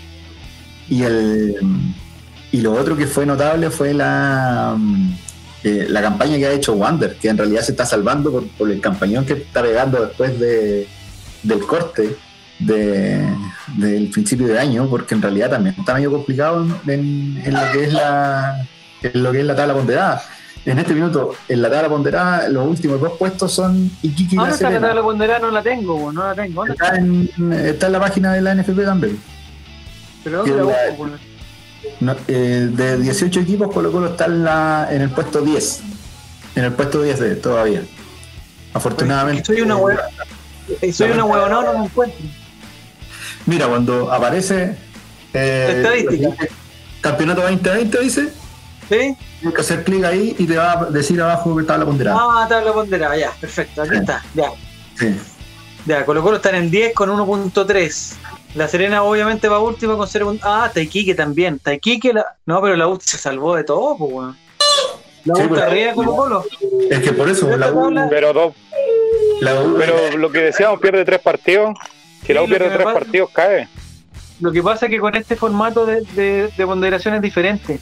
Y, 0.88 1.02
el, 1.02 1.56
y 2.52 2.60
lo 2.60 2.72
otro 2.72 2.96
que 2.96 3.06
fue 3.06 3.26
notable 3.26 3.70
fue 3.70 3.94
la, 3.94 4.76
eh, 5.64 5.86
la 5.88 6.00
campaña 6.00 6.36
que 6.36 6.46
ha 6.46 6.52
hecho 6.52 6.74
Wander, 6.74 7.16
que 7.16 7.28
en 7.28 7.38
realidad 7.38 7.62
se 7.62 7.72
está 7.72 7.84
salvando 7.84 8.30
por, 8.30 8.46
por 8.48 8.70
el 8.70 8.80
campañón 8.80 9.26
que 9.26 9.34
está 9.34 9.62
pegando 9.62 10.04
después 10.06 10.38
de, 10.38 10.86
del 11.42 11.60
corte 11.60 12.16
de, 12.58 13.24
del 13.76 14.08
principio 14.10 14.46
de 14.46 14.58
año, 14.58 14.88
porque 14.88 15.14
en 15.14 15.22
realidad 15.22 15.50
también 15.50 15.74
está 15.78 15.94
medio 15.94 16.10
complicado 16.10 16.66
en, 16.86 17.42
en 17.44 17.54
lo 17.54 17.72
que 17.72 17.84
es 17.84 17.92
la 17.92 18.66
en 19.02 19.22
lo 19.22 19.30
que 19.32 19.40
es 19.40 19.46
la 19.46 19.54
tabla 19.54 19.74
ponderada. 19.74 20.22
En 20.64 20.78
este 20.78 20.92
minuto, 20.92 21.34
en 21.48 21.62
la 21.62 21.70
tabla 21.70 21.88
ponderada, 21.88 22.48
los 22.48 22.66
últimos 22.66 23.00
dos 23.00 23.12
puestos 23.16 23.52
son 23.52 23.90
Iquique 24.02 24.34
y 24.34 24.36
¿Dónde 24.36 24.50
La 24.50 24.54
está 24.54 24.70
la 24.70 24.80
tabla 24.80 25.02
ponderada? 25.02 25.38
No 25.40 25.50
la 25.50 25.62
tengo, 25.62 26.12
no 26.12 26.24
la 26.24 26.34
tengo. 26.34 26.66
¿Dónde 26.66 26.72
está? 26.72 26.96
En, 26.96 27.52
está 27.52 27.86
en 27.86 27.92
la 27.92 28.00
página 28.00 28.32
de 28.32 28.40
la 28.42 28.54
NFP 28.54 28.84
también. 28.84 29.18
¿Pero 30.24 30.38
dónde 30.38 30.56
la 30.56 30.62
busco? 30.64 31.10
No, 32.00 32.14
eh, 32.28 32.68
de 32.72 32.98
18 32.98 33.40
equipos, 33.40 33.72
Colo 33.72 33.90
Colo 33.92 34.08
está 34.08 34.26
en, 34.26 34.44
la, 34.44 34.88
en 34.90 35.02
el 35.02 35.10
puesto 35.10 35.40
10. 35.42 35.80
En 36.56 36.64
el 36.64 36.72
puesto 36.72 37.02
10 37.02 37.18
de, 37.20 37.36
todavía. 37.36 37.82
Afortunadamente. 38.74 39.44
Soy 39.44 39.60
una 39.62 39.76
hueá. 39.76 39.98
Eh, 40.80 40.92
Soy 40.92 41.10
una 41.10 41.24
hueá, 41.24 41.48
no, 41.48 41.62
no 41.62 41.78
me 41.78 41.84
encuentro. 41.86 42.18
Mira, 43.46 43.66
cuando 43.66 44.12
aparece. 44.12 44.76
eh, 45.32 45.74
Estadística. 45.82 46.46
Campeonato 47.00 47.42
2020 47.42 48.00
dice. 48.00 48.28
¿Sí? 48.88 49.16
Tienes 49.40 49.54
que 49.54 49.60
hacer 49.60 49.84
clic 49.84 50.04
ahí 50.04 50.34
y 50.38 50.46
te 50.46 50.56
va 50.56 50.72
a 50.72 50.84
decir 50.86 51.20
abajo 51.20 51.54
que 51.54 51.60
está 51.62 51.76
la 51.78 51.84
ponderada. 51.84 52.18
Ah, 52.20 52.46
tabla 52.48 52.72
ponderada, 52.72 53.16
ya, 53.16 53.30
perfecto, 53.40 53.82
aquí 53.82 53.90
Sí. 53.92 53.96
está, 54.00 54.24
ya. 54.34 54.50
Sí. 54.98 55.14
Ya, 55.86 56.04
Colo 56.04 56.22
Colo 56.22 56.36
está 56.36 56.50
en 56.50 56.56
el 56.56 56.70
10 56.70 56.94
con 56.94 57.10
1.3. 57.10 58.14
La 58.54 58.66
Serena 58.66 59.02
obviamente 59.02 59.48
va 59.48 59.58
última 59.60 59.96
con 59.96 60.08
0. 60.08 60.36
Ah, 60.42 60.70
Taiquique 60.72 61.14
también. 61.14 61.58
Taiquique, 61.58 62.12
la... 62.12 62.24
no, 62.46 62.60
pero 62.62 62.76
la 62.76 62.88
U 62.88 62.98
se 63.00 63.18
salvó 63.18 63.54
de 63.56 63.64
todo, 63.64 63.96
pues, 63.96 64.12
weón. 64.12 64.36
La 65.24 65.34
U 65.34 65.36
Sí, 65.36 65.42
está 65.42 65.54
pero- 65.54 65.66
arriba 65.66 65.86
de 65.88 65.94
Colo 65.94 66.16
Colo. 66.16 66.44
Es 66.90 66.98
que 67.00 67.12
por 67.12 67.28
eso 67.28 67.56
la 67.56 67.70
U, 67.70 67.92
Pero 68.10 68.32
dos, 68.32 68.54
la 69.40 69.60
U- 69.60 69.74
pero 69.78 70.16
lo 70.16 70.30
que 70.32 70.40
decíamos 70.40 70.80
pierde 70.80 71.04
tres 71.04 71.20
partidos. 71.20 71.74
Si 72.24 72.32
la 72.32 72.42
U 72.42 72.46
lo 72.46 72.50
pierde 72.56 72.70
tres 72.74 72.84
pasa- 72.84 72.98
partidos, 72.98 73.30
cae. 73.32 73.68
Lo 74.40 74.52
que 74.52 74.62
pasa 74.62 74.86
es 74.86 74.90
que 74.90 75.00
con 75.00 75.14
este 75.16 75.36
formato 75.36 75.84
de, 75.84 76.00
de, 76.14 76.48
de 76.56 76.66
ponderación 76.66 77.14
es 77.14 77.22
diferente. 77.22 77.78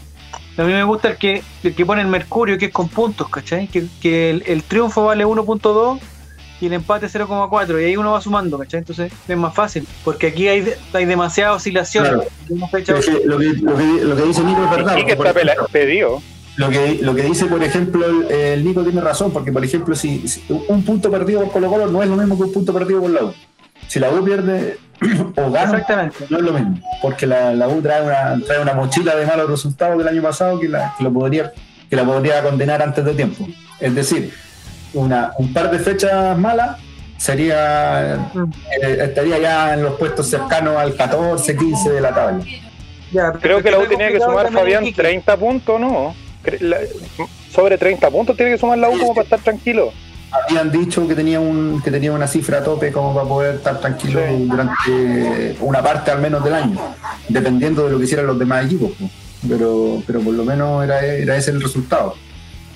A 0.59 0.63
mí 0.63 0.73
me 0.73 0.85
gusta 0.85 1.09
el 1.09 1.17
que, 1.19 1.43
el 1.63 1.75
que 1.75 1.85
pone 1.87 2.01
el 2.01 2.09
Mercurio, 2.09 2.57
que 2.57 2.67
es 2.67 2.73
con 2.73 2.89
puntos, 2.89 3.29
¿cachai? 3.29 3.69
Que, 3.69 3.85
que 4.01 4.31
el, 4.31 4.43
el 4.47 4.63
triunfo 4.63 5.05
vale 5.05 5.25
1.2 5.27 6.01
y 6.61 6.67
el 6.67 6.73
empate 6.73 7.07
0,4 7.07 7.81
y 7.81 7.85
ahí 7.85 7.97
uno 7.97 8.13
va 8.13 8.21
sumando, 8.21 8.59
¿cachai? 8.59 8.79
Entonces 8.79 9.13
es 9.29 9.37
más 9.37 9.55
fácil, 9.55 9.87
porque 10.05 10.29
aquí 10.29 10.49
hay, 10.49 10.61
de- 10.63 10.79
hay 10.93 11.05
demasiada 11.05 11.53
oscilación. 11.53 12.05
Claro. 12.05 12.23
Es 12.79 12.85
que 12.85 12.93
lo, 13.27 13.39
que, 13.39 13.55
lo, 13.55 13.77
que, 13.77 13.85
lo 14.05 14.17
que 14.17 14.23
dice 14.23 14.43
Nico 14.43 14.65
es 14.65 14.71
verdad. 14.71 14.97
Y 14.97 15.05
que 15.05 15.13
está 15.13 15.31
ejemplo, 15.31 15.67
pedido. 15.71 16.23
Lo 16.57 16.71
que, 16.71 16.99
lo 17.03 17.15
que 17.15 17.23
dice, 17.23 17.45
por 17.47 17.63
ejemplo, 17.63 18.07
el, 18.07 18.31
el 18.33 18.65
Nico 18.65 18.83
tiene 18.83 19.01
razón, 19.03 19.31
porque, 19.31 19.53
por 19.53 19.63
ejemplo, 19.63 19.95
si, 19.95 20.27
si 20.27 20.43
un 20.69 20.83
punto 20.85 21.11
perdido 21.11 21.43
por 21.43 21.53
Colo 21.53 21.69
Colo 21.69 21.87
no 21.89 22.03
es 22.03 22.09
lo 22.09 22.17
mismo 22.17 22.37
que 22.39 22.45
un 22.45 22.53
punto 22.53 22.73
perdido 22.73 23.03
por 23.03 23.11
la 23.11 23.25
U. 23.25 23.35
Si 23.89 24.01
la 24.01 24.11
U 24.11 24.25
pierde 24.25 24.79
o 25.37 25.51
gana, 25.51 25.73
Exactamente. 25.73 26.17
no 26.31 26.39
es 26.39 26.43
lo 26.43 26.53
mismo, 26.55 26.81
porque 27.03 27.27
la, 27.27 27.53
la 27.53 27.69
U 27.69 27.83
trae 27.83 28.03
una, 28.03 28.41
trae 28.47 28.61
una 28.63 28.73
mochila 28.73 29.15
de 29.15 29.27
malos 29.27 29.51
resultados 29.51 29.99
del 29.99 30.09
año 30.09 30.23
pasado 30.23 30.59
que 30.59 30.69
la, 30.69 30.95
que 30.97 31.05
lo 31.05 31.13
podría, 31.13 31.53
que 31.91 31.95
la 31.97 32.05
podría 32.05 32.43
condenar 32.43 32.81
antes 32.81 33.05
de 33.05 33.13
tiempo. 33.13 33.47
Es 33.79 33.95
decir, 33.95 34.33
una, 34.95 35.33
un 35.39 35.53
par 35.53 35.71
de 35.71 35.79
fechas 35.79 36.37
malas 36.39 36.77
sería 37.19 38.29
Mm. 38.35 38.45
eh, 38.83 38.99
estaría 39.03 39.39
ya 39.39 39.75
en 39.75 39.83
los 39.83 39.95
puestos 39.95 40.29
cercanos 40.29 40.77
al 40.77 40.95
14, 40.95 41.57
15 41.57 41.91
de 41.91 42.01
la 42.01 42.15
tabla. 42.15 42.45
Ya, 43.13 43.33
Creo 43.33 43.63
que 43.63 43.71
la 43.71 43.79
U 43.79 43.87
tenía 43.87 44.11
que 44.11 44.21
sumar, 44.21 44.51
Fabián, 44.53 44.83
Iquique. 44.85 45.03
30 45.03 45.37
puntos, 45.37 45.81
¿no? 45.81 46.15
Cre- 46.45 46.61
la- 46.61 46.79
sobre 47.51 47.79
30 47.79 48.11
puntos 48.11 48.37
tiene 48.37 48.53
que 48.53 48.59
sumar 48.59 48.79
la 48.79 48.89
U 48.91 48.99
como 48.99 49.15
para 49.15 49.25
estar 49.25 49.41
tranquilo. 49.41 49.93
habían 50.33 50.71
dicho 50.71 51.07
que 51.09 51.15
tenía 51.15 51.39
un 51.41 51.81
que 51.83 51.91
tenía 51.91 52.13
una 52.13 52.27
cifra 52.27 52.59
a 52.59 52.63
tope 52.65 52.91
como 52.93 53.15
para 53.15 53.27
poder 53.27 53.55
estar 53.55 53.81
tranquilo 53.81 54.21
Sí. 54.29 54.45
durante 54.47 55.57
una 55.61 55.81
parte 55.83 56.11
al 56.11 56.21
menos 56.21 56.45
del 56.45 56.55
año, 56.55 56.79
dependiendo 57.29 57.85
de 57.87 57.93
lo 57.93 57.99
que 57.99 58.05
hicieran 58.05 58.27
los 58.27 58.39
demás 58.39 58.67
equipos. 58.67 58.91
Pero, 59.49 60.03
pero 60.07 60.21
por 60.21 60.35
lo 60.35 60.45
menos 60.45 60.85
era, 60.85 61.01
era 61.05 61.37
ese 61.37 61.53
el 61.53 61.63
resultado. 61.63 62.15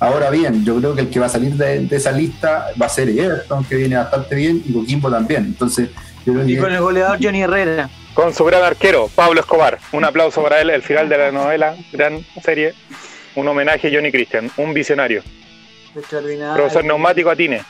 Ahora 0.01 0.31
bien, 0.31 0.65
yo 0.65 0.77
creo 0.79 0.95
que 0.95 1.03
el 1.03 1.11
que 1.11 1.21
va 1.21 1.27
a 1.27 1.31
salir 1.31 1.53
de, 1.55 1.81
de 1.81 1.97
esa 1.97 2.11
lista 2.13 2.69
va 2.81 2.87
a 2.87 2.89
ser 2.89 3.09
Everton, 3.11 3.65
que 3.65 3.77
viene 3.77 3.97
bastante 3.97 4.35
bien, 4.35 4.63
y 4.67 4.73
Coquimbo 4.73 5.11
también. 5.11 5.45
Entonces, 5.45 5.91
yo 6.25 6.33
creo 6.33 6.49
Y 6.49 6.55
que 6.55 6.61
con 6.61 6.73
el 6.73 6.81
goleador 6.81 7.19
Johnny 7.23 7.43
Herrera. 7.43 7.91
Con 8.15 8.35
su 8.35 8.45
gran 8.45 8.63
arquero, 8.65 9.09
Pablo 9.15 9.41
Escobar. 9.41 9.79
Un 9.93 10.05
aplauso 10.05 10.43
para 10.43 10.61
él, 10.61 10.71
el 10.71 10.83
final 10.83 11.09
de 11.09 11.19
la 11.19 11.31
novela, 11.33 11.77
gran 11.93 12.25
serie. 12.43 12.75
Un 13.37 13.47
homenaje 13.47 13.89
a 13.89 13.91
Johnny 13.93 14.11
Christian, 14.11 14.51
un 14.57 14.75
visionario. 14.75 15.23
Extraordinario. 15.95 16.55
Profesor 16.55 16.85
neumático 16.85 17.31
Atine. 17.31 17.63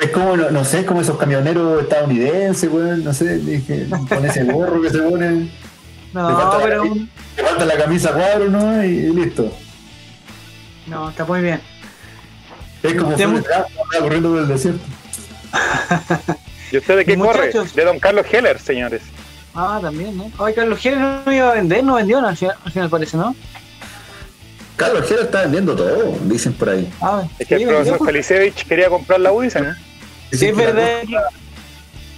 es 0.00 0.10
como, 0.10 0.36
no, 0.36 0.50
no 0.50 0.64
sé, 0.64 0.80
es 0.80 0.84
como 0.86 1.00
esos 1.00 1.16
camioneros 1.16 1.82
estadounidenses, 1.82 2.70
weón, 2.70 3.04
no 3.04 3.12
sé, 3.14 3.38
dije, 3.38 3.86
con 4.08 4.24
ese 4.26 4.44
gorro 4.44 4.82
que 4.82 4.90
se 4.90 4.98
pone, 4.98 5.30
Le 5.30 5.48
No, 6.12 6.36
falta 6.36 6.58
la 6.58 6.64
pero 6.64 6.82
camisa. 6.82 7.06
le 7.36 7.42
falta 7.44 7.64
la 7.64 7.76
camisa 7.76 8.12
cuadro, 8.12 8.48
¿no? 8.50 8.84
Y, 8.84 8.88
y 8.88 9.12
listo. 9.14 9.52
no, 10.86 11.08
está 11.10 11.24
muy 11.24 11.40
bien. 11.40 11.60
Es 12.86 12.94
como 12.96 13.14
andaba 13.14 13.66
corriendo 14.00 14.30
por 14.30 14.38
el 14.40 14.48
desierto. 14.48 14.84
¿Y 16.72 16.78
usted 16.78 16.96
de 16.96 17.04
qué 17.04 17.16
corre? 17.18 17.52
De 17.74 17.84
don 17.84 17.98
Carlos 17.98 18.26
Heller, 18.30 18.58
señores. 18.58 19.02
Ah, 19.54 19.78
también, 19.80 20.16
¿no? 20.16 20.30
Ay, 20.38 20.52
Carlos 20.54 20.78
Gérez 20.78 20.98
no 20.98 21.32
iba 21.32 21.50
a 21.50 21.54
vender, 21.54 21.82
no 21.82 21.94
vendió, 21.94 22.20
no, 22.20 22.28
al 22.28 22.36
final, 22.36 22.56
al 22.64 22.72
final 22.72 22.90
parece, 22.90 23.16
¿no? 23.16 23.34
Carlos 24.76 25.08
Gera 25.08 25.22
está 25.22 25.42
vendiendo 25.42 25.74
todo, 25.74 26.18
dicen 26.24 26.52
por 26.52 26.68
ahí. 26.68 26.92
Ah, 27.00 27.22
Es 27.38 27.48
que 27.48 27.56
sí, 27.56 27.62
el 27.62 27.68
profesor. 27.70 28.04
Felicevich 28.04 28.66
quería 28.66 28.90
comprar 28.90 29.20
la 29.20 29.32
U, 29.32 29.40
dicen. 29.40 29.74
Sí, 30.30 30.36
Dicen 30.50 30.50
es 30.50 30.56
la 30.58 30.64
verdad. 30.72 31.00
cosa- 31.04 31.28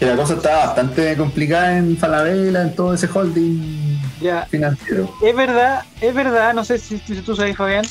que 0.01 0.07
la 0.07 0.17
cosa 0.17 0.35
está 0.35 0.57
bastante 0.67 1.17
complicada 1.17 1.77
en 1.79 1.97
Falabella, 1.97 2.63
en 2.63 2.75
todo 2.75 2.95
ese 2.95 3.09
holding 3.13 3.99
Ya, 4.21 4.45
financiero. 4.47 5.13
es 5.23 5.37
verdad, 5.37 5.83
es 6.01 6.15
verdad, 6.15 6.55
no 6.55 6.65
sé 6.65 6.79
si, 6.79 6.99
si 6.99 7.15
tú 7.23 7.37
sabes, 7.37 7.57
Fabián, 7.57 7.85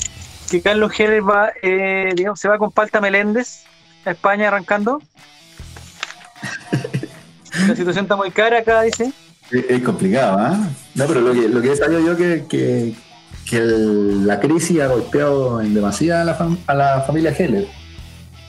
que 0.50 0.62
Carlos 0.62 0.92
Gérez 0.92 1.22
va, 1.22 1.52
eh, 1.62 2.12
digamos, 2.16 2.40
se 2.40 2.48
va 2.48 2.58
con 2.58 2.72
Palta 2.72 3.02
Meléndez 3.02 3.64
a 4.06 4.12
España 4.12 4.48
arrancando. 4.48 5.02
La 7.68 7.76
situación 7.76 8.06
está 8.06 8.16
muy 8.16 8.32
cara 8.32 8.60
acá, 8.60 8.82
dice. 8.84 9.12
Es, 9.52 9.66
es 9.70 9.82
complicado, 9.82 10.38
¿ah? 10.40 10.58
No, 10.96 11.06
pero 11.06 11.22
lo 11.22 11.34
que, 11.34 11.50
lo 11.50 11.62
que 11.62 11.72
he 11.72 11.76
sabido 11.76 12.00
yo 12.00 12.16
que, 12.16 12.46
que, 12.48 12.94
que 13.50 13.60
la 13.60 14.40
crisis 14.40 14.82
ha 14.82 14.88
golpeado 14.88 15.62
en 15.62 15.74
demasía 15.74 16.22
a 16.22 16.24
la, 16.24 16.38
a 16.68 16.74
la 16.74 17.02
familia 17.02 17.32
Heller. 17.32 17.68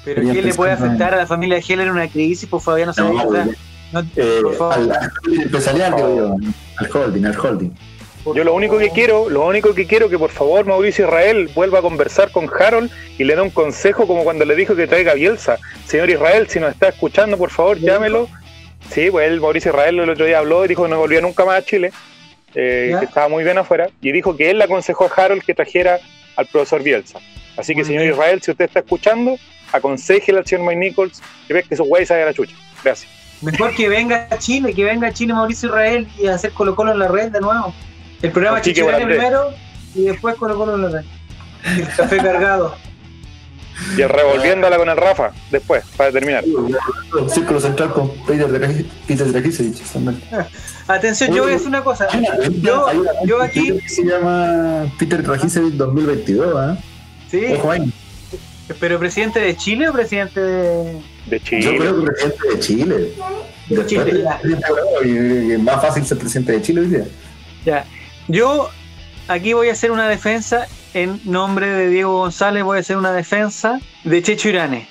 ¿Pero 0.04 0.22
qué 0.22 0.42
le 0.42 0.54
puede 0.54 0.72
afectar 0.72 1.14
a 1.14 1.18
la 1.18 1.26
familia 1.26 1.58
Heller 1.58 1.90
una 1.90 2.08
crisis? 2.08 2.48
Por 2.48 2.60
favor, 2.60 2.80
no, 2.86 2.92
no, 3.12 3.42
no 3.92 4.00
eh. 4.16 4.42
Al, 4.70 4.92
al 4.92 5.10
empresarial, 5.42 5.94
yo, 5.98 6.36
al 6.76 6.90
holding, 6.92 7.24
al 7.24 7.38
holding. 7.38 7.72
Yo 8.24 8.44
lo 8.44 8.52
único 8.54 8.78
que 8.78 8.90
quiero, 8.90 9.30
lo 9.30 9.46
único 9.46 9.74
que 9.74 9.86
quiero 9.86 10.08
que 10.08 10.18
por 10.18 10.30
favor 10.30 10.66
Mauricio 10.66 11.06
Israel 11.06 11.50
vuelva 11.54 11.78
a 11.78 11.82
conversar 11.82 12.30
con 12.30 12.48
Harold 12.48 12.90
y 13.16 13.24
le 13.24 13.34
dé 13.34 13.40
un 13.40 13.50
consejo 13.50 14.06
como 14.06 14.24
cuando 14.24 14.44
le 14.44 14.54
dijo 14.54 14.76
que 14.76 14.86
traiga 14.86 15.14
Bielsa. 15.14 15.58
Señor 15.86 16.10
Israel, 16.10 16.48
si 16.48 16.60
nos 16.60 16.72
está 16.72 16.88
escuchando, 16.88 17.38
por 17.38 17.50
favor, 17.50 17.78
llámelo. 17.78 18.28
Sí, 18.90 19.10
pues 19.10 19.30
él, 19.30 19.40
Mauricio 19.40 19.70
Israel, 19.70 19.98
el 20.00 20.10
otro 20.10 20.24
día 20.24 20.38
habló 20.38 20.64
y 20.64 20.68
dijo 20.68 20.84
que 20.84 20.90
no 20.90 20.98
volvía 20.98 21.20
nunca 21.20 21.44
más 21.44 21.58
a 21.58 21.64
Chile, 21.64 21.92
eh, 22.54 22.94
que 22.98 23.04
estaba 23.04 23.28
muy 23.28 23.44
bien 23.44 23.58
afuera, 23.58 23.88
y 24.00 24.12
dijo 24.12 24.36
que 24.36 24.50
él 24.50 24.58
le 24.58 24.64
aconsejó 24.64 25.04
a 25.06 25.24
Harold 25.24 25.42
que 25.42 25.54
trajera 25.54 25.98
al 26.36 26.46
profesor 26.46 26.82
Bielsa. 26.82 27.18
Así 27.56 27.74
que, 27.74 27.84
señor 27.84 28.04
Israel, 28.04 28.40
si 28.40 28.52
usted 28.52 28.66
está 28.66 28.80
escuchando, 28.80 29.36
aconsejele 29.72 30.38
al 30.38 30.46
señor 30.46 30.66
Mike 30.66 30.76
Nichols 30.76 31.22
que 31.46 31.54
ve 31.54 31.62
que 31.64 31.74
esos 31.74 31.86
güeyes 31.86 32.08
salgan 32.08 32.28
a 32.28 32.30
la 32.30 32.34
chucha. 32.34 32.56
Gracias. 32.84 33.10
Mejor 33.42 33.74
que 33.74 33.88
venga 33.88 34.26
a 34.30 34.38
Chile, 34.38 34.74
que 34.74 34.84
venga 34.84 35.08
a 35.08 35.12
Chile 35.12 35.32
Mauricio 35.32 35.68
Israel 35.68 36.08
y 36.18 36.26
hacer 36.26 36.52
Colo 36.52 36.74
Colo 36.74 36.92
en 36.92 36.98
la 36.98 37.08
red 37.08 37.30
de 37.30 37.40
nuevo. 37.40 37.74
El 38.22 38.32
programa 38.32 38.60
Chichirane 38.60 39.04
primero 39.04 39.50
y 39.94 40.04
después 40.04 40.34
Colo 40.36 40.56
Colo 40.56 40.74
en 40.74 40.82
la 40.82 40.88
red. 40.88 41.04
El 41.64 41.88
café 41.88 42.16
cargado. 42.22 42.74
Y 43.96 44.02
revolviéndola 44.02 44.76
con 44.76 44.88
el 44.88 44.96
Rafa, 44.96 45.30
después, 45.52 45.84
para 45.96 46.10
terminar. 46.10 46.44
Círculo 47.28 47.60
central 47.60 47.92
con 47.92 48.10
Peter 48.26 48.48
de 48.48 48.86
Atención, 50.88 51.32
yo 51.32 51.42
voy 51.42 51.52
a 51.52 51.54
decir 51.54 51.68
una 51.68 51.84
cosa. 51.84 52.08
Yo, 52.60 52.86
yo 53.24 53.40
aquí. 53.40 53.78
Se 53.86 54.04
llama 54.04 54.86
Peter 54.98 55.24
Rajicevich 55.24 55.74
2022, 55.74 56.56
¿ah? 56.56 56.76
Sí. 57.30 57.54
¿Pero 58.80 58.98
presidente 58.98 59.40
de 59.40 59.56
Chile 59.56 59.88
o 59.88 59.92
presidente 59.92 60.40
de.? 60.40 61.00
De 61.26 61.40
Chile. 61.40 61.62
Yo 61.62 61.76
creo 61.76 62.00
que 62.00 62.06
presidente 62.10 62.48
de 62.48 62.58
Chile. 62.58 63.12
De 63.68 63.86
Chile, 63.86 64.24
Y 65.04 65.52
es 65.52 65.60
más 65.60 65.80
fácil 65.80 66.04
ser 66.04 66.18
presidente 66.18 66.52
de 66.52 66.62
Chile 66.62 66.80
hoy 66.80 66.86
día. 66.88 67.04
Ya. 67.64 67.84
Yo 68.28 68.68
aquí 69.26 69.54
voy 69.54 69.70
a 69.70 69.72
hacer 69.72 69.90
una 69.90 70.06
defensa 70.06 70.68
en 70.92 71.20
nombre 71.24 71.66
de 71.66 71.88
Diego 71.88 72.18
González, 72.18 72.62
voy 72.62 72.76
a 72.76 72.80
hacer 72.80 72.98
una 72.98 73.12
defensa 73.12 73.80
de 74.04 74.22
Checho 74.22 74.50
Irane. 74.50 74.86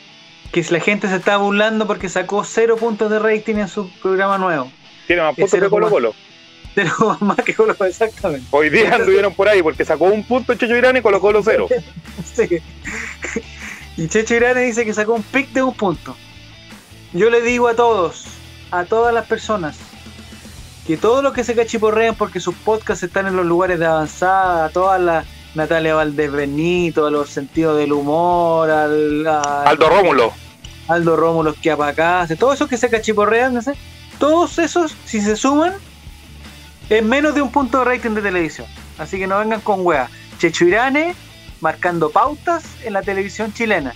Que 0.52 0.66
la 0.72 0.80
gente 0.80 1.08
se 1.08 1.18
está 1.18 1.38
burlando 1.38 1.86
porque 1.86 2.10
sacó 2.10 2.44
cero 2.44 2.78
puntos 2.78 3.12
de 3.12 3.20
rating 3.20 3.56
en 3.56 3.68
su 3.68 3.92
programa 4.00 4.40
nuevo. 4.40 4.72
Tiene 5.06 5.22
más 5.22 5.36
puntos 5.36 5.60
que 5.60 5.70
Colo 5.70 5.90
Colo. 5.90 6.16
Cero 6.74 7.18
más 7.20 7.38
que 7.38 7.54
Colo 7.54 7.78
Colo, 7.78 7.90
exactamente. 7.90 8.48
Hoy 8.50 8.72
día 8.72 8.96
anduvieron 8.96 9.34
por 9.36 9.48
ahí 9.48 9.62
porque 9.62 9.86
sacó 9.86 10.06
un 10.06 10.24
punto 10.24 10.56
Checho 10.56 10.76
Irane 10.76 11.00
y 11.00 11.02
Colo 11.04 11.22
Colo 11.22 11.44
cero. 11.44 11.68
sí. 12.34 12.60
Y 13.98 14.08
Checho 14.08 14.34
Irane 14.34 14.62
dice 14.62 14.84
que 14.84 14.94
sacó 14.96 15.14
un 15.14 15.24
pick 15.24 15.50
de 15.52 15.62
un 15.62 15.76
punto. 15.76 16.16
Yo 17.14 17.30
le 17.30 17.42
digo 17.42 17.68
a 17.68 17.76
todos, 17.76 18.26
a 18.72 18.86
todas 18.86 19.14
las 19.14 19.28
personas, 19.28 19.78
que 20.88 20.96
todo 20.96 21.22
lo 21.22 21.34
que 21.34 21.44
se 21.44 21.54
cachiporrean 21.54 22.16
porque 22.16 22.40
sus 22.40 22.56
podcasts 22.56 23.04
están 23.04 23.28
en 23.28 23.36
los 23.36 23.46
lugares 23.46 23.78
de 23.78 23.86
avanzada, 23.86 24.70
todas 24.70 25.02
las 25.02 25.26
Natalia 25.54 25.96
Valdebenito, 25.96 27.10
los 27.10 27.30
sentidos 27.30 27.78
del 27.78 27.92
humor, 27.92 28.70
al, 28.70 29.28
Aldo 29.28 29.90
Rómulo. 29.90 30.32
Aldo 30.88 31.18
Rómulo 31.18 31.54
que 31.62 31.72
apacase, 31.72 32.38
todos 32.38 32.56
esos 32.56 32.70
que 32.70 32.78
se 32.78 32.90
cachiporrean, 32.90 33.54
no 33.54 33.62
sé, 33.62 33.74
todos 34.18 34.60
esos, 34.60 34.96
si 35.04 35.20
se 35.20 35.36
suman, 35.36 35.74
es 36.90 37.04
menos 37.04 37.36
de 37.36 37.42
un 37.42 37.52
punto 37.52 37.80
de 37.80 37.86
rating 37.86 38.12
de 38.12 38.22
televisión. 38.22 38.68
Así 38.98 39.20
que 39.20 39.28
no 39.28 39.40
vengan 39.40 39.60
con 39.60 39.86
weas. 39.86 40.10
Checho 40.40 40.64
Irane 40.64 41.16
marcando 41.60 42.12
pautas 42.12 42.64
en 42.86 42.94
la 42.94 43.02
televisión 43.02 43.52
chilena. 43.52 43.94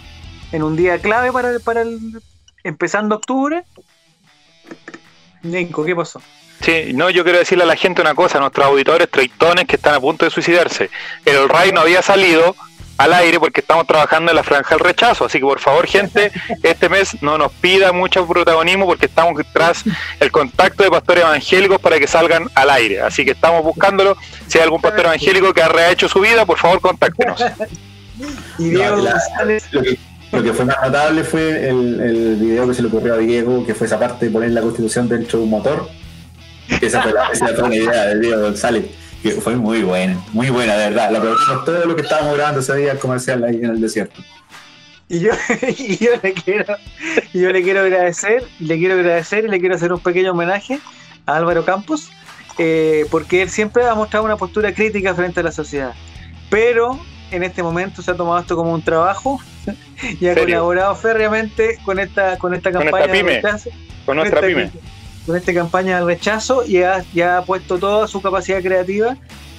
En 0.52 0.62
un 0.62 0.76
día 0.76 1.00
clave 1.00 1.32
para, 1.32 1.58
para 1.60 1.84
el. 1.84 2.22
empezando 2.66 3.16
octubre. 3.16 3.64
Nico, 5.42 5.86
¿qué 5.86 5.96
pasó? 5.96 6.22
Sí, 6.62 6.92
no, 6.94 7.10
yo 7.10 7.24
quiero 7.24 7.40
decirle 7.40 7.64
a 7.64 7.68
la 7.68 7.76
gente 7.76 8.02
una 8.02 8.14
cosa, 8.14 8.38
a 8.38 8.42
nuestros 8.42 8.68
auditores 8.68 9.10
treitones 9.10 9.66
que 9.66 9.78
están 9.78 9.96
a 9.96 10.00
punto 10.00 10.26
de 10.26 10.32
suicidarse. 10.32 10.90
El 11.26 11.50
RAI 11.50 11.72
no 11.72 11.82
había 11.82 12.02
salido 12.02 12.56
al 12.98 13.14
aire 13.14 13.40
porque 13.40 13.62
estamos 13.62 13.88
trabajando 13.88 14.32
en 14.32 14.36
la 14.36 14.44
franja 14.44 14.76
del 14.76 14.86
rechazo, 14.86 15.26
así 15.26 15.40
que 15.40 15.46
por 15.46 15.60
favor 15.60 15.88
gente, 15.88 16.32
este 16.62 16.88
mes 16.88 17.20
no 17.22 17.36
nos 17.40 17.52
pida 17.54 17.92
mucho 17.92 18.28
protagonismo 18.28 18.86
porque 18.86 19.08
estamos 19.08 19.42
tras 19.52 19.84
el 20.20 20.32
contacto 20.32 20.84
de 20.84 20.92
pastores 20.92 21.24
evangélicos 21.24 21.82
para 21.82 21.98
que 21.98 22.06
salgan 22.06 22.48
al 22.54 22.70
aire, 22.70 23.02
así 23.02 23.26
que 23.26 23.32
estamos 23.32 23.64
buscándolo. 23.64 24.16
Si 24.48 24.60
hay 24.60 24.66
algún 24.66 24.82
pastor 24.82 25.06
evangélico 25.06 25.52
que 25.54 25.64
ha 25.64 25.68
rehecho 25.68 26.08
su 26.08 26.20
vida, 26.20 26.46
por 26.46 26.60
favor 26.60 26.80
contáctenos. 26.80 27.44
Y 28.60 28.70
Diego 28.70 28.98
lo, 30.32 30.44
que, 30.44 30.54
fue 30.54 30.64
más 30.64 30.78
notable 30.82 31.24
fue 31.24 31.70
el, 31.70 32.00
el 32.00 32.36
video 32.36 32.68
que 32.68 32.74
se 32.76 32.84
le 32.84 32.88
ocurrió 32.88 33.16
a 33.16 33.18
Diego, 33.18 33.66
que 33.66 33.74
fue 33.74 33.88
esa 33.88 34.00
parte 34.00 34.28
de 34.28 34.32
poner 34.32 34.52
la 34.52 34.62
constitución 34.62 35.10
dentro 35.10 35.40
de 35.40 35.46
un 35.46 35.50
motor 35.50 35.90
esa 36.80 37.02
fue, 37.02 37.14
la, 37.14 37.28
esa 37.28 37.48
fue 37.48 37.70
la 37.70 37.76
idea 37.76 38.06
del 38.06 38.22
Diego 38.22 38.42
González. 38.42 38.86
Que 39.22 39.32
fue 39.34 39.56
muy 39.56 39.84
buena, 39.84 40.20
muy 40.32 40.50
buena, 40.50 40.76
de 40.76 40.90
verdad. 40.90 41.12
La 41.12 41.20
aprovechamos 41.20 41.66
todo 41.66 41.86
lo 41.86 41.96
que 41.96 42.02
estábamos 42.02 42.36
grabando 42.36 42.60
ese 42.60 42.76
día 42.76 42.98
comercial 42.98 43.44
ahí 43.44 43.58
en 43.58 43.66
el 43.66 43.82
desierto. 43.82 44.20
Y 45.10 45.20
yo, 45.20 45.32
y 45.78 45.98
yo 45.98 46.12
le 46.24 46.34
quiero, 46.34 46.76
y 47.34 47.42
yo 47.42 47.52
le 47.52 47.62
quiero 47.62 47.82
agradecer, 47.82 48.44
le 48.60 48.78
quiero 48.78 48.96
agradecer 48.96 49.46
y 49.46 49.50
le 49.50 49.60
quiero 49.60 49.76
hacer 49.76 49.94
un 49.94 50.00
pequeño 50.00 50.32
homenaje 50.32 50.80
a 51.26 51.36
Álvaro 51.36 51.66
Campos, 51.66 52.10
eh, 52.58 53.06
porque 53.12 53.44
él 53.44 53.50
siempre 53.50 53.86
ha 53.86 53.94
mostrado 53.94 54.26
una 54.26 54.38
postura 54.38 54.74
crítica 54.74 55.14
frente 55.14 55.42
a 55.42 55.44
la 55.44 55.52
sociedad. 55.52 55.94
Pero 56.50 57.00
en 57.30 57.44
este 57.44 57.62
momento 57.62 58.02
se 58.02 58.12
ha 58.12 58.16
tomado 58.16 58.40
esto 58.40 58.56
como 58.56 58.74
un 58.74 58.82
trabajo 58.82 59.40
y 60.20 60.28
ha 60.28 60.36
colaborado 60.36 60.96
férreamente 60.96 61.78
con 61.86 62.00
esta, 62.00 62.38
con 62.38 62.56
esta 62.56 62.72
campaña 62.72 63.06
con 63.06 63.12
pyme, 63.12 63.42
con 64.06 64.16
nuestra 64.18 64.42
pyme 64.42 64.72
con 65.26 65.36
esta 65.36 65.54
campaña 65.54 65.98
del 65.98 66.06
rechazo 66.06 66.66
y 66.66 66.84
ha, 66.84 67.04
ya 67.14 67.38
ha 67.38 67.46
puesto 67.46 67.78
toda 67.78 68.08
su 68.08 68.22
capacidad 68.22 68.62
creativa 68.62 69.16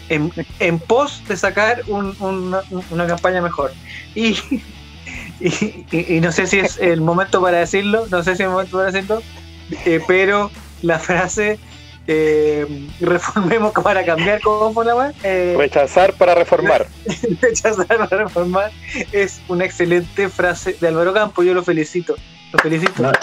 en, 0.09 0.33
en 0.59 0.79
pos 0.79 1.23
de 1.29 1.37
sacar 1.37 1.83
una, 1.89 3.07
campaña 3.07 3.41
mejor. 3.41 3.73
Y, 5.41 5.85
y, 5.91 6.21
no 6.21 6.31
sé 6.31 6.47
si 6.47 6.61
es 6.61 6.79
el 6.79 7.01
momento 7.01 7.43
para 7.43 7.59
decirlo, 7.59 8.07
no 8.11 8.23
sé 8.23 8.37
si 8.37 8.43
es 8.43 8.47
el 8.47 8.51
momento 8.51 8.77
para 8.77 8.93
decirlo, 8.93 9.21
eh, 9.85 10.01
pero 10.07 10.53
la 10.83 11.01
frase 11.01 11.59
eh, 12.07 12.89
reformemos 13.01 13.73
para 13.73 14.05
cambiar, 14.05 14.41
¿cómo 14.41 14.73
fue 14.73 14.85
la 14.85 15.13
eh, 15.23 15.55
Rechazar 15.57 16.13
para 16.15 16.35
reformar. 16.35 16.87
Rechazar 17.41 17.87
para 17.87 18.25
reformar 18.25 18.73
es 19.13 19.41
una 19.49 19.65
excelente 19.65 20.29
frase 20.29 20.77
de 20.81 20.89
Álvaro 20.89 21.13
Campo, 21.13 21.43
yo 21.43 21.55
lo 21.55 21.63
felicito. 21.63 22.17
Lo 22.53 22.59
felicito. 22.59 23.11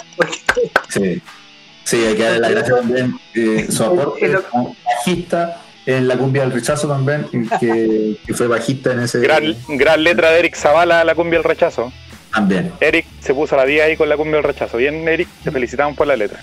Sí. 0.88 1.22
Sí, 1.90 2.04
hay 2.06 2.14
que 2.14 2.22
darle 2.22 2.38
la 2.38 2.50
gracia 2.50 2.76
también. 2.76 3.18
Eh, 3.34 3.66
su 3.68 3.82
aporte 3.82 4.32
como 4.48 4.76
bajista 4.84 5.60
en 5.86 6.06
la 6.06 6.16
cumbia 6.16 6.42
del 6.42 6.52
rechazo 6.52 6.86
también, 6.86 7.26
que, 7.60 8.16
fue 8.32 8.46
bajista 8.46 8.92
en 8.92 9.00
ese. 9.00 9.18
Gran, 9.18 9.56
gran 9.70 10.04
letra 10.04 10.30
de 10.30 10.38
Eric 10.38 10.54
Zavala, 10.54 11.02
la 11.02 11.16
cumbia 11.16 11.40
del 11.40 11.44
rechazo. 11.44 11.92
También. 12.32 12.70
Eric 12.78 13.06
se 13.18 13.34
puso 13.34 13.56
a 13.56 13.58
la 13.58 13.64
día 13.64 13.84
ahí 13.84 13.96
con 13.96 14.08
la 14.08 14.16
cumbia 14.16 14.36
del 14.36 14.44
rechazo. 14.44 14.76
Bien, 14.76 15.08
Eric, 15.08 15.26
te 15.42 15.50
felicitamos 15.50 15.96
por 15.96 16.06
la 16.06 16.14
letra. 16.14 16.38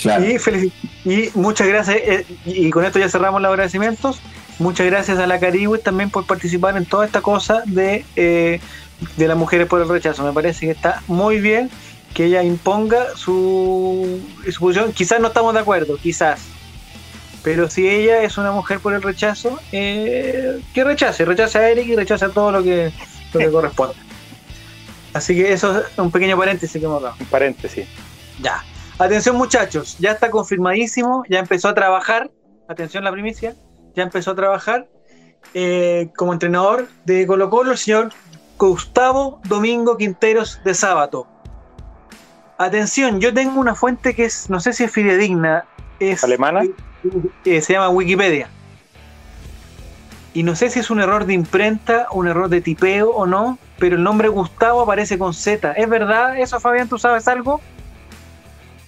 Claro. 0.00 0.24
Y, 0.24 1.30
muchas 1.34 1.66
gracias, 1.66 1.96
eh, 1.96 2.24
y 2.44 2.70
con 2.70 2.84
esto 2.84 3.00
ya 3.00 3.08
cerramos 3.08 3.42
los 3.42 3.50
agradecimientos. 3.50 4.20
Muchas 4.60 4.86
gracias 4.86 5.18
a 5.18 5.26
la 5.26 5.40
Caribe 5.40 5.78
también 5.78 6.10
por 6.10 6.26
participar 6.26 6.76
en 6.76 6.86
toda 6.86 7.06
esta 7.06 7.22
cosa 7.22 7.64
de, 7.66 8.04
eh, 8.14 8.60
de 9.16 9.28
las 9.28 9.36
mujeres 9.36 9.66
por 9.66 9.82
el 9.82 9.88
rechazo. 9.88 10.24
Me 10.24 10.32
parece 10.32 10.66
que 10.66 10.72
está 10.72 11.02
muy 11.08 11.40
bien 11.40 11.70
que 12.16 12.24
ella 12.24 12.42
imponga 12.42 13.14
su, 13.14 14.22
su 14.50 14.58
posición. 14.58 14.90
Quizás 14.94 15.20
no 15.20 15.28
estamos 15.28 15.52
de 15.52 15.60
acuerdo, 15.60 15.98
quizás. 15.98 16.40
Pero 17.42 17.68
si 17.68 17.86
ella 17.86 18.22
es 18.22 18.38
una 18.38 18.52
mujer 18.52 18.80
por 18.80 18.94
el 18.94 19.02
rechazo, 19.02 19.60
eh, 19.70 20.58
que 20.72 20.82
rechace, 20.82 21.26
rechace 21.26 21.58
a 21.58 21.68
Eric 21.68 21.86
y 21.88 21.94
rechace 21.94 22.26
todo 22.30 22.50
lo 22.50 22.62
que, 22.62 22.90
lo 23.34 23.38
que 23.38 23.50
corresponde. 23.50 23.96
Así 25.12 25.36
que 25.36 25.52
eso 25.52 25.78
es 25.78 25.98
un 25.98 26.10
pequeño 26.10 26.38
paréntesis 26.38 26.80
que 26.80 26.86
hemos 26.86 27.02
dado. 27.02 27.16
Un 27.20 27.26
paréntesis. 27.26 27.86
Ya. 28.40 28.64
Atención 28.98 29.36
muchachos, 29.36 29.98
ya 29.98 30.12
está 30.12 30.30
confirmadísimo, 30.30 31.22
ya 31.28 31.40
empezó 31.40 31.68
a 31.68 31.74
trabajar, 31.74 32.30
atención 32.66 33.04
la 33.04 33.12
primicia, 33.12 33.54
ya 33.94 34.04
empezó 34.04 34.30
a 34.30 34.34
trabajar 34.34 34.88
eh, 35.52 36.08
como 36.16 36.32
entrenador 36.32 36.88
de 37.04 37.26
Colo 37.26 37.50
Colo 37.50 37.72
el 37.72 37.78
señor 37.78 38.08
Gustavo 38.56 39.42
Domingo 39.44 39.98
Quinteros 39.98 40.60
de 40.64 40.72
Sábato. 40.72 41.26
Atención, 42.58 43.20
yo 43.20 43.34
tengo 43.34 43.60
una 43.60 43.74
fuente 43.74 44.14
que 44.14 44.24
es, 44.24 44.48
no 44.48 44.60
sé 44.60 44.72
si 44.72 44.84
es 44.84 44.90
fidedigna, 44.90 45.66
es 46.00 46.24
alemana, 46.24 46.62
eh, 47.44 47.60
se 47.60 47.72
llama 47.74 47.90
Wikipedia. 47.90 48.48
Y 50.32 50.42
no 50.42 50.56
sé 50.56 50.70
si 50.70 50.80
es 50.80 50.90
un 50.90 51.00
error 51.00 51.26
de 51.26 51.34
imprenta, 51.34 52.08
un 52.12 52.28
error 52.28 52.48
de 52.48 52.60
tipeo 52.60 53.10
o 53.10 53.26
no, 53.26 53.58
pero 53.78 53.96
el 53.96 54.02
nombre 54.02 54.28
Gustavo 54.28 54.82
aparece 54.82 55.18
con 55.18 55.34
Z. 55.34 55.72
¿Es 55.72 55.88
verdad 55.88 56.38
eso, 56.38 56.60
Fabián? 56.60 56.88
¿Tú 56.88 56.98
sabes 56.98 57.28
algo? 57.28 57.60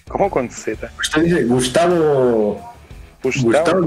¿Cómo 0.09 0.31
con 0.31 0.51
Z? 0.51 0.91
Usted 0.99 1.23
dice 1.23 1.45
Gustavo. 1.45 2.75
Gustavo. 3.23 3.87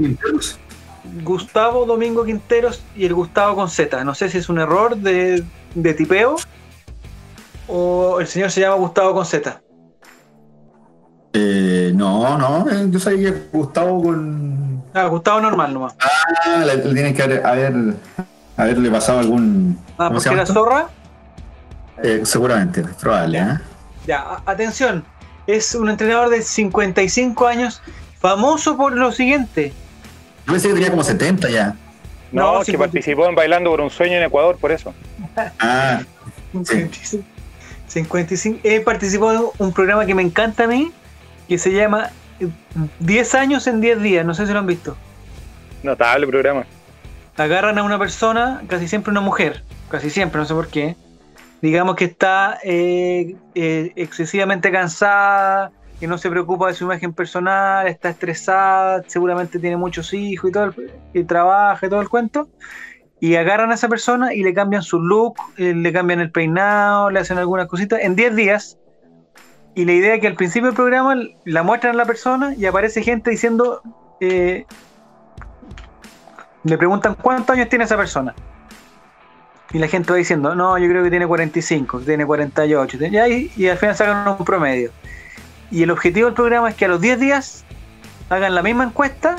Gustavo 1.24 1.86
Domingo 1.86 2.24
Quinteros 2.24 2.82
y 2.96 3.06
el 3.06 3.14
Gustavo 3.14 3.56
con 3.56 3.68
Z. 3.68 4.04
No 4.04 4.14
sé 4.14 4.28
si 4.28 4.38
es 4.38 4.48
un 4.48 4.60
error 4.60 4.96
de, 4.96 5.42
de 5.74 5.94
tipeo 5.94 6.36
o 7.66 8.20
el 8.20 8.26
señor 8.26 8.50
se 8.50 8.60
llama 8.60 8.76
Gustavo 8.76 9.14
con 9.14 9.26
Z. 9.26 9.60
Eh, 11.34 11.92
no, 11.94 12.36
no, 12.36 12.70
eh, 12.70 12.86
yo 12.90 12.98
sabía 13.00 13.32
que 13.32 13.48
Gustavo 13.52 14.02
con. 14.02 14.82
Ah, 14.92 15.06
Gustavo 15.06 15.40
normal 15.40 15.72
nomás. 15.72 15.94
Ah, 16.00 16.58
le, 16.64 16.76
le 16.76 16.92
tienen 16.92 17.14
que 17.14 17.22
haber, 17.22 17.46
haber- 17.46 17.94
haberle 18.56 18.90
pasado 18.90 19.18
algún. 19.20 19.78
Ah, 19.98 20.08
¿cómo 20.08 20.20
se 20.20 20.28
porque 20.28 20.36
llama 20.36 20.42
era 20.42 20.46
zorra. 20.46 20.88
Eh, 22.02 22.20
seguramente, 22.24 22.82
probable, 23.00 23.38
¿eh? 23.38 23.58
Ya, 24.06 24.18
a- 24.20 24.42
atención. 24.46 25.04
Es 25.46 25.74
un 25.74 25.88
entrenador 25.88 26.28
de 26.28 26.42
55 26.42 27.46
años, 27.46 27.80
famoso 28.20 28.76
por 28.76 28.92
lo 28.94 29.10
siguiente. 29.10 29.72
Yo 30.46 30.52
pensé 30.52 30.68
que 30.68 30.74
tenía 30.74 30.90
como 30.90 31.02
70 31.02 31.48
ya. 31.50 31.74
No, 32.30 32.54
No, 32.54 32.58
que 32.60 32.72
sí, 32.72 32.76
participó 32.76 33.26
en 33.26 33.34
Bailando 33.34 33.70
por 33.70 33.80
un 33.80 33.90
Sueño 33.90 34.16
en 34.18 34.24
Ecuador, 34.24 34.56
por 34.60 34.70
eso. 34.72 34.92
Ah, 35.58 36.00
55. 36.52 37.24
55. 37.88 38.60
Él 38.64 38.82
participó 38.82 39.32
en 39.32 39.40
un 39.58 39.72
programa 39.72 40.04
que 40.06 40.14
me 40.14 40.22
encanta 40.22 40.64
a 40.64 40.66
mí, 40.66 40.92
que 41.52 41.58
se 41.58 41.70
llama 41.70 42.08
eh, 42.40 42.48
10 43.00 43.34
años 43.34 43.66
en 43.66 43.82
10 43.82 44.00
días. 44.00 44.24
No 44.24 44.32
sé 44.32 44.46
si 44.46 44.54
lo 44.54 44.58
han 44.60 44.66
visto. 44.66 44.96
Notable 45.82 46.26
programa. 46.26 46.64
agarran 47.36 47.76
a 47.76 47.82
una 47.82 47.98
persona, 47.98 48.62
casi 48.68 48.88
siempre 48.88 49.10
una 49.10 49.20
mujer, 49.20 49.62
casi 49.90 50.08
siempre, 50.08 50.38
no 50.40 50.46
sé 50.46 50.54
por 50.54 50.68
qué, 50.68 50.96
digamos 51.60 51.96
que 51.96 52.06
está 52.06 52.58
eh, 52.64 53.36
eh, 53.54 53.92
excesivamente 53.96 54.70
cansada, 54.72 55.72
que 56.00 56.06
no 56.06 56.16
se 56.16 56.30
preocupa 56.30 56.68
de 56.68 56.74
su 56.74 56.84
imagen 56.84 57.12
personal, 57.12 57.86
está 57.86 58.08
estresada, 58.08 59.02
seguramente 59.06 59.58
tiene 59.58 59.76
muchos 59.76 60.14
hijos 60.14 60.48
y 60.48 60.52
todo, 60.54 60.64
el- 60.64 60.90
y 61.12 61.24
trabaja 61.24 61.84
y 61.86 61.90
todo 61.90 62.00
el 62.00 62.08
cuento, 62.08 62.48
y 63.20 63.34
agarran 63.34 63.70
a 63.72 63.74
esa 63.74 63.88
persona 63.88 64.32
y 64.32 64.42
le 64.42 64.54
cambian 64.54 64.82
su 64.82 65.00
look, 65.02 65.34
eh, 65.58 65.74
le 65.74 65.92
cambian 65.92 66.20
el 66.20 66.30
peinado, 66.30 67.10
le 67.10 67.20
hacen 67.20 67.36
algunas 67.36 67.66
cositas 67.68 68.00
en 68.00 68.16
10 68.16 68.34
días. 68.34 68.78
Y 69.74 69.84
la 69.84 69.92
idea 69.92 70.14
es 70.14 70.20
que 70.20 70.26
al 70.26 70.34
principio 70.34 70.66
del 70.66 70.76
programa 70.76 71.14
la 71.44 71.62
muestran 71.62 71.94
a 71.94 71.96
la 71.96 72.04
persona 72.04 72.54
y 72.56 72.66
aparece 72.66 73.02
gente 73.02 73.30
diciendo, 73.30 73.80
eh, 74.20 74.66
le 76.64 76.78
preguntan 76.78 77.14
cuántos 77.20 77.56
años 77.56 77.68
tiene 77.68 77.84
esa 77.84 77.96
persona. 77.96 78.34
Y 79.72 79.78
la 79.78 79.88
gente 79.88 80.10
va 80.12 80.18
diciendo, 80.18 80.54
no, 80.54 80.76
yo 80.76 80.86
creo 80.88 81.02
que 81.02 81.08
tiene 81.10 81.26
45, 81.26 82.00
que 82.00 82.04
tiene 82.04 82.26
48, 82.26 82.98
y, 83.10 83.16
ahí- 83.16 83.52
y 83.56 83.68
al 83.68 83.78
final 83.78 83.96
sacan 83.96 84.28
un 84.38 84.44
promedio. 84.44 84.90
Y 85.70 85.82
el 85.82 85.90
objetivo 85.90 86.26
del 86.26 86.34
programa 86.34 86.68
es 86.68 86.74
que 86.76 86.84
a 86.84 86.88
los 86.88 87.00
10 87.00 87.18
días 87.18 87.64
hagan 88.28 88.54
la 88.54 88.62
misma 88.62 88.84
encuesta 88.84 89.36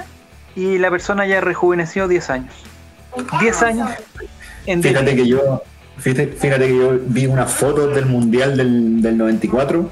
y 0.55 0.79
la 0.79 0.89
persona 0.89 1.27
ya 1.27 1.41
rejuveneció 1.41 2.07
10 2.07 2.29
años. 2.31 2.53
10 3.39 3.61
años 3.63 3.89
en 4.65 4.81
10 4.81 4.93
fíjate 4.95 5.15
que 5.15 5.27
yo. 5.27 5.61
Fíjate, 5.97 6.27
fíjate 6.29 6.67
que 6.67 6.75
yo 6.75 6.97
vi 7.05 7.27
unas 7.27 7.51
fotos 7.53 7.93
del 7.93 8.07
Mundial 8.07 8.57
del, 8.57 8.99
del 9.03 9.15
94 9.15 9.87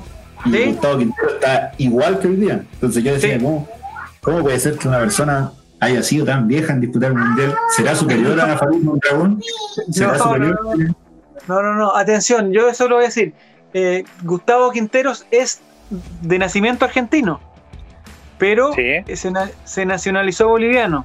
y 0.46 0.52
¿Sí? 0.52 0.66
Gustavo 0.66 0.98
Quintero 0.98 1.30
está 1.30 1.72
igual 1.78 2.20
que 2.20 2.28
hoy 2.28 2.36
día. 2.38 2.64
Entonces 2.74 3.04
yo 3.04 3.14
decía, 3.14 3.38
Sí. 3.38 3.44
¿cómo, 3.44 3.68
¿cómo 4.22 4.42
puede 4.42 4.60
ser 4.60 4.78
que 4.78 4.88
una 4.88 5.00
persona 5.00 5.52
haya 5.80 6.04
sido 6.04 6.26
tan 6.26 6.48
vieja 6.48 6.74
en 6.74 6.82
disputar 6.82 7.12
el 7.12 7.18
Mundial? 7.18 7.56
¿Será 7.76 7.96
superior 7.96 8.40
a 8.40 8.58
Farid 8.58 8.82
Mondragón? 8.84 9.42
¿Será 9.92 10.14
No, 10.14 10.24
superior? 10.24 10.60
no, 10.64 10.96
No, 11.48 11.62
no, 11.64 11.74
no, 11.76 11.96
atención, 11.96 12.52
yo 12.54 12.70
eso 12.70 12.88
lo 12.88 12.96
voy 12.96 13.06
a 13.06 13.08
decir. 13.08 13.34
Eh, 13.74 14.04
Gustavo 14.24 14.72
Quinteros 14.72 15.26
es 15.32 15.60
de 16.22 16.38
nacimiento 16.38 16.86
argentino, 16.86 17.40
pero 18.38 18.74
Sí. 18.74 19.16
se, 19.16 19.32
na- 19.32 19.50
se 19.66 19.86
nacionalizó 19.86 20.48
boliviano. 20.48 21.04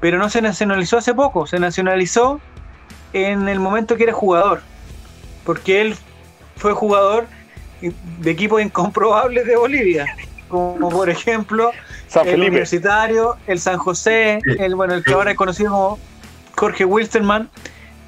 Pero 0.00 0.18
no 0.18 0.28
se 0.30 0.40
nacionalizó 0.42 0.98
hace 0.98 1.12
poco, 1.12 1.46
se 1.48 1.58
nacionalizó 1.58 2.40
en 3.12 3.48
el 3.48 3.58
momento 3.58 3.96
que 3.96 4.04
era 4.04 4.12
jugador. 4.12 4.60
Porque 5.44 5.80
él 5.80 5.96
fue 6.56 6.72
jugador 6.72 7.26
de 7.80 8.30
equipos 8.30 8.60
incomprobables 8.62 9.46
de 9.46 9.56
Bolivia. 9.56 10.06
Como 10.48 10.88
por 10.88 11.10
ejemplo 11.10 11.70
San 12.06 12.24
el 12.26 12.30
Felipe. 12.32 12.48
Universitario, 12.50 13.36
el 13.46 13.58
San 13.60 13.76
José, 13.78 14.40
el 14.58 14.74
bueno, 14.74 14.94
el 14.94 15.04
que 15.04 15.12
ahora 15.12 15.32
es 15.32 15.36
conocido 15.36 15.70
como 15.70 15.98
Jorge 16.56 16.84
Wilstermann 16.86 17.50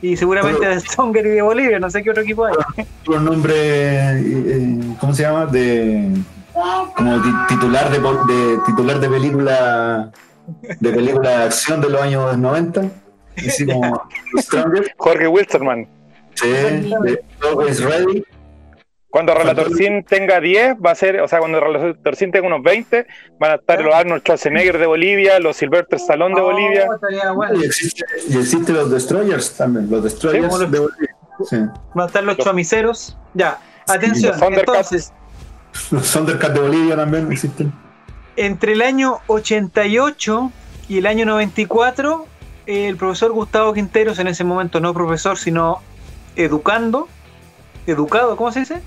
y 0.01 0.17
seguramente 0.17 0.61
Pero- 0.61 0.71
de 0.75 0.81
Stronger 0.81 1.27
y 1.27 1.31
de 1.31 1.43
Bolivia, 1.43 1.79
no 1.79 1.91
sé 1.91 2.03
qué 2.03 2.11
otro 2.11 2.23
equipo 2.23 2.47
hay. 2.47 2.55
Otro 3.03 3.21
nombre, 3.21 3.55
eh, 3.55 4.23
eh, 4.23 4.81
¿cómo 4.99 5.13
se 5.15 5.23
llama? 5.23 5.45
De 5.47 6.09
como 6.97 7.23
ti- 7.23 7.35
titular 7.49 7.91
de, 7.91 7.99
de 8.35 8.59
titular 8.67 8.99
de 9.01 9.09
película 9.09 10.11
de 10.81 10.91
película 10.93 11.31
de 11.31 11.45
acción 11.45 11.81
de 11.83 11.91
los 11.91 12.01
años 12.01 12.37
90. 12.39 12.83
Así 13.37 13.67
como 13.67 14.03
Stronger. 14.39 14.93
Jorge 14.97 15.29
Wilstermann. 15.29 15.87
Sí, 16.35 16.49
de 16.49 17.23
Always 17.47 17.83
Ready. 17.83 18.25
Cuando 19.11 19.35
Relatorcín 19.35 20.05
tenga 20.05 20.39
10, 20.41 20.77
va 20.77 20.93
a 20.93 20.95
ser, 20.95 21.21
o 21.21 21.27
sea, 21.27 21.41
cuando 21.41 21.59
Relatorcín 21.59 22.31
tenga 22.31 22.47
unos 22.47 22.63
20, 22.63 23.07
van 23.41 23.51
a 23.51 23.55
estar 23.57 23.83
los 23.83 23.93
Arnold 23.93 24.23
Schwarzenegger 24.23 24.79
de 24.79 24.87
Bolivia, 24.87 25.41
los 25.41 25.57
Sylvester 25.57 25.99
Stallone 25.99 26.35
de 26.37 26.41
Oh, 26.41 26.45
Bolivia. 26.45 26.87
bueno. 27.35 27.61
Y 27.61 27.65
existe, 27.65 28.05
y 28.29 28.39
existe 28.39 28.73
los 28.73 28.89
Destroyers 28.91 29.57
también, 29.57 29.91
los 29.91 30.05
Destroyers 30.05 30.55
Sí, 30.55 30.61
los- 30.61 30.71
de 30.71 30.79
Bolivia. 30.79 31.17
Sí. 31.49 31.57
Van 31.95 32.05
a 32.05 32.07
estar 32.07 32.23
los 32.23 32.37
chamiceros. 32.39 33.17
Ya, 33.35 33.59
atención. 33.89 34.39
los. 34.39 34.53
Entonces, 34.59 35.13
Los 35.91 36.13
Thundercats 36.13 36.55
de 36.55 36.61
Bolivia 36.61 36.97
también 36.97 37.31
existen. 37.33 37.73
entre 38.37 38.73
el 38.75 38.83
año 38.83 39.19
88 39.27 40.53
y 40.89 40.99
el 40.99 41.07
año 41.07 41.27
94, 41.27 42.27
eh, 42.67 42.89
el 42.89 42.97
profesor 42.97 43.33
Gustavo 43.33 43.73
Quinteros, 43.73 44.19
en 44.21 44.29
ese 44.29 44.45
momento 44.45 44.79
no 44.81 44.93
profesor, 44.95 45.37
sino 45.39 45.81
educando, 46.37 47.09
educado, 47.87 48.37
¿cómo 48.37 48.53
se 48.53 48.61
dice? 48.61 48.81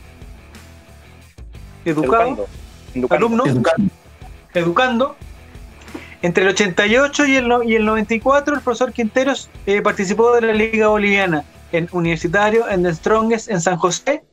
Educado, 1.86 2.24
Educando. 2.24 2.48
Educando. 2.96 3.16
alumno, 3.16 3.46
Educando. 3.46 3.94
educando. 4.54 5.16
Entre 6.22 6.44
el 6.44 6.50
88 6.52 7.26
y 7.26 7.36
el, 7.36 7.48
no- 7.50 7.64
y 7.64 7.76
el 7.76 7.86
94, 7.86 8.56
el 8.56 8.62
profesor 8.62 8.94
Quinteros 8.94 9.50
eh, 9.66 9.82
participó 9.82 10.34
de 10.36 10.42
la 10.42 10.54
Liga 10.54 10.88
Boliviana 10.88 11.44
en 11.74 11.90
Universitario, 11.92 12.70
en 12.70 12.84
The 12.84 12.94
Strongest, 12.94 13.50
en 13.50 13.60
San 13.60 13.76
José, 13.78 14.24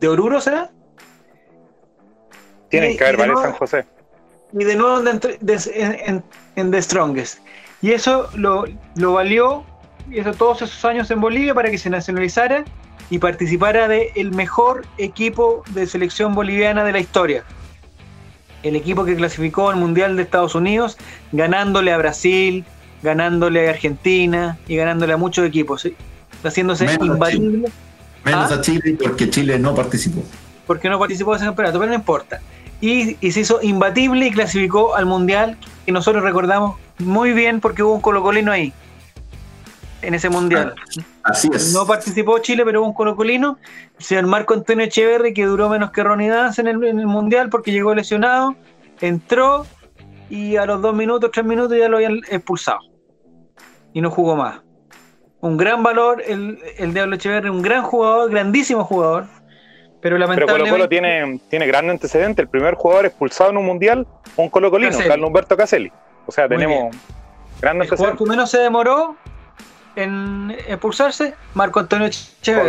de 0.00 0.08
Oruro, 0.08 0.40
¿será? 0.40 0.70
Tienen 2.68 2.92
Y- 2.92 2.96
que 2.96 3.04
haber 3.04 3.16
varios 3.16 3.34
nuevo- 3.36 3.50
San 3.50 3.58
José. 3.58 3.86
y 4.52 4.64
de 4.64 4.76
nuevo 4.76 5.00
en, 5.00 5.20
en, 5.74 5.94
en- 6.06 6.24
en 6.56 6.70
The 6.70 6.82
Strongest. 6.82 7.38
Y 7.80 7.92
eso 7.92 8.28
lo, 8.34 8.64
lo 8.96 9.12
valió, 9.14 9.64
y 10.10 10.18
eso 10.18 10.32
todos 10.32 10.62
esos 10.62 10.84
años 10.84 11.10
en 11.10 11.20
Bolivia 11.20 11.54
para 11.54 11.70
que 11.70 11.78
se 11.78 11.88
nacionalizara 11.88 12.64
y 13.10 13.18
participara 13.18 13.88
del 13.88 14.08
el 14.14 14.32
mejor 14.32 14.84
equipo 14.98 15.62
de 15.70 15.86
selección 15.86 16.34
boliviana 16.34 16.84
de 16.84 16.92
la 16.92 17.00
historia. 17.00 17.44
El 18.62 18.76
equipo 18.76 19.04
que 19.04 19.16
clasificó 19.16 19.70
al 19.70 19.76
Mundial 19.76 20.16
de 20.16 20.22
Estados 20.22 20.54
Unidos, 20.54 20.98
ganándole 21.32 21.92
a 21.92 21.98
Brasil, 21.98 22.64
ganándole 23.02 23.68
a 23.68 23.70
Argentina 23.70 24.58
y 24.66 24.76
ganándole 24.76 25.12
a 25.12 25.16
muchos 25.16 25.46
equipos, 25.46 25.82
¿sí? 25.82 25.94
haciéndose 26.42 26.84
Menos 26.84 27.02
a 27.02 27.06
imbatible 27.06 27.68
Menos 28.24 28.52
¿Ah? 28.52 28.54
a 28.54 28.60
Chile 28.60 28.96
porque 29.02 29.30
Chile 29.30 29.58
no 29.58 29.74
participó. 29.74 30.22
porque 30.66 30.88
no 30.88 30.98
participó 30.98 31.32
de 31.32 31.36
ese 31.38 31.46
campeonato, 31.46 31.78
pero 31.78 31.90
no 31.90 31.94
importa. 31.94 32.40
Y, 32.80 33.16
y 33.20 33.32
se 33.32 33.40
hizo 33.40 33.60
imbatible 33.62 34.26
y 34.26 34.30
clasificó 34.30 34.94
al 34.94 35.06
Mundial, 35.06 35.56
que 35.86 35.92
nosotros 35.92 36.22
recordamos 36.22 36.76
muy 36.98 37.32
bien 37.32 37.60
porque 37.60 37.82
hubo 37.82 37.94
un 37.94 38.00
colocolino 38.00 38.52
ahí, 38.52 38.72
en 40.02 40.14
ese 40.14 40.28
Mundial. 40.28 40.74
Así 41.28 41.48
es. 41.52 41.72
No 41.72 41.86
participó 41.86 42.38
Chile, 42.38 42.64
pero 42.64 42.80
hubo 42.80 42.88
un 42.88 42.94
colocolino. 42.94 43.58
El 43.98 44.04
señor 44.04 44.26
Marco 44.26 44.54
Antonio 44.54 44.86
Echeverri, 44.86 45.34
que 45.34 45.44
duró 45.44 45.68
menos 45.68 45.90
que 45.90 46.02
Ronnie 46.02 46.28
Dance 46.28 46.60
en 46.60 46.68
el, 46.68 46.82
en 46.84 46.98
el 46.98 47.06
Mundial 47.06 47.50
porque 47.50 47.70
llegó 47.70 47.94
lesionado, 47.94 48.56
entró 49.00 49.66
y 50.30 50.56
a 50.56 50.66
los 50.66 50.80
dos 50.80 50.94
minutos, 50.94 51.30
tres 51.32 51.44
minutos 51.44 51.76
ya 51.76 51.88
lo 51.88 51.98
habían 51.98 52.18
expulsado. 52.30 52.80
Y 53.92 54.00
no 54.00 54.10
jugó 54.10 54.36
más. 54.36 54.60
Un 55.40 55.56
gran 55.56 55.82
valor, 55.82 56.22
el, 56.26 56.58
el 56.78 56.92
Diablo 56.92 57.16
Echeverri, 57.16 57.48
un 57.48 57.62
gran 57.62 57.82
jugador, 57.82 58.30
grandísimo 58.30 58.84
jugador. 58.84 59.26
Pero 60.00 60.16
Pero 60.16 60.18
lamentablemente... 60.18 60.70
Colo 60.70 60.70
Colo 60.70 60.88
tiene, 60.88 61.40
tiene 61.48 61.66
gran 61.66 61.90
antecedente. 61.90 62.42
El 62.42 62.48
primer 62.48 62.74
jugador 62.74 63.06
expulsado 63.06 63.50
en 63.50 63.56
un 63.56 63.66
mundial, 63.66 64.06
un 64.36 64.48
Colo 64.48 64.70
Colino. 64.70 64.96
Carlos 64.96 65.26
Humberto 65.26 65.56
Caselli. 65.56 65.92
O 66.26 66.32
sea, 66.32 66.46
Muy 66.46 66.56
tenemos 66.56 66.96
gran 67.60 67.80
El 67.80 67.88
jugador 67.88 68.12
antecedente. 68.12 68.24
que 68.24 68.30
menos 68.30 68.50
se 68.50 68.58
demoró 68.58 69.16
en 70.02 70.56
expulsarse, 70.66 71.34
Marco 71.54 71.80
Antonio. 71.80 72.08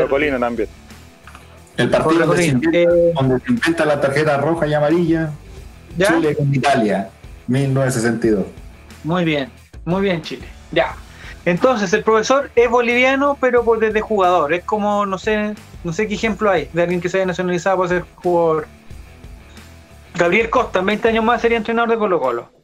Colino 0.10 0.40
también. 0.40 0.70
El 1.78 1.90
partido 1.90 2.26
donde 2.26 2.44
se, 2.44 2.50
inventa, 2.50 2.78
Eh, 2.78 3.14
donde 3.16 3.40
se 3.40 3.52
inventa 3.52 3.86
la 3.86 4.02
tarjeta 4.02 4.38
roja 4.38 4.68
y 4.68 4.74
amarilla. 4.74 5.32
¿Ya? 5.98 6.08
Chile 6.08 6.36
con 6.36 6.54
Italia, 6.54 7.10
1962. 7.48 8.46
Muy 9.04 9.24
bien, 9.24 9.50
muy 9.86 10.02
bien 10.02 10.22
Chile. 10.22 10.46
Ya. 10.72 10.96
Entonces 11.46 11.92
el 11.94 12.04
profesor 12.04 12.52
es 12.56 12.70
boliviano, 12.70 13.38
pero 13.40 13.64
por 13.64 13.80
desde 13.80 14.02
jugador. 14.02 14.54
Es 14.54 14.64
como, 14.64 15.06
no 15.06 15.18
sé, 15.18 15.56
no 15.84 15.94
sé 15.94 16.08
qué 16.08 16.16
ejemplo 16.16 16.52
hay 16.52 16.70
de 16.74 16.84
alguien 16.84 17.00
que 17.00 17.10
se 17.10 17.18
haya 17.18 17.26
nacionalizado 17.26 17.78
por 17.78 17.90
ser 17.90 18.06
jugador. 18.16 18.68
Gabriel 20.16 20.50
Costa, 20.50 20.80
en 20.80 20.86
20 20.86 21.10
años 21.10 21.24
más 21.24 21.42
sería 21.42 21.58
entrenador 21.58 21.92
de 21.92 21.98
Colo 21.98 22.20
Colo. 22.20 22.59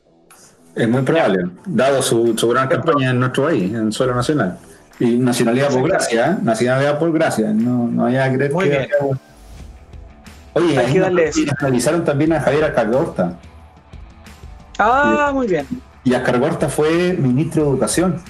Es 0.75 0.89
muy 0.89 1.01
probable, 1.03 1.45
dado 1.65 2.01
su, 2.01 2.37
su 2.37 2.49
gran 2.49 2.67
campaña 2.67 3.11
en 3.11 3.19
nuestro 3.19 3.45
país, 3.45 3.73
en 3.73 3.91
suelo 3.93 4.13
nacional. 4.13 4.57
Y 4.99 5.17
nacionalidad 5.17 5.69
por 5.69 5.87
gracia, 5.87 6.31
¿eh? 6.31 6.37
nacionalidad 6.41 6.99
por 6.99 7.11
gracia. 7.13 7.51
No, 7.53 7.87
no 7.87 8.05
haya 8.05 8.29
que 8.29 8.35
creer 8.37 8.53
Muy 8.53 8.63
que. 8.65 8.69
bien. 8.69 8.87
Oye, 10.53 10.67
Hay 10.69 10.85
que 10.85 10.91
ahí 10.91 10.99
darle 10.99 11.27
eso. 11.29 11.39
nacionalizaron 11.45 12.03
también 12.05 12.33
a 12.33 12.39
Javier 12.41 12.63
Ascargorta. 12.65 13.33
Ah, 14.79 15.31
muy 15.33 15.47
bien. 15.47 15.65
Y 16.03 16.13
Ascargorta 16.13 16.69
fue 16.69 17.13
ministro 17.13 17.63
de 17.63 17.69
Educación 17.71 18.21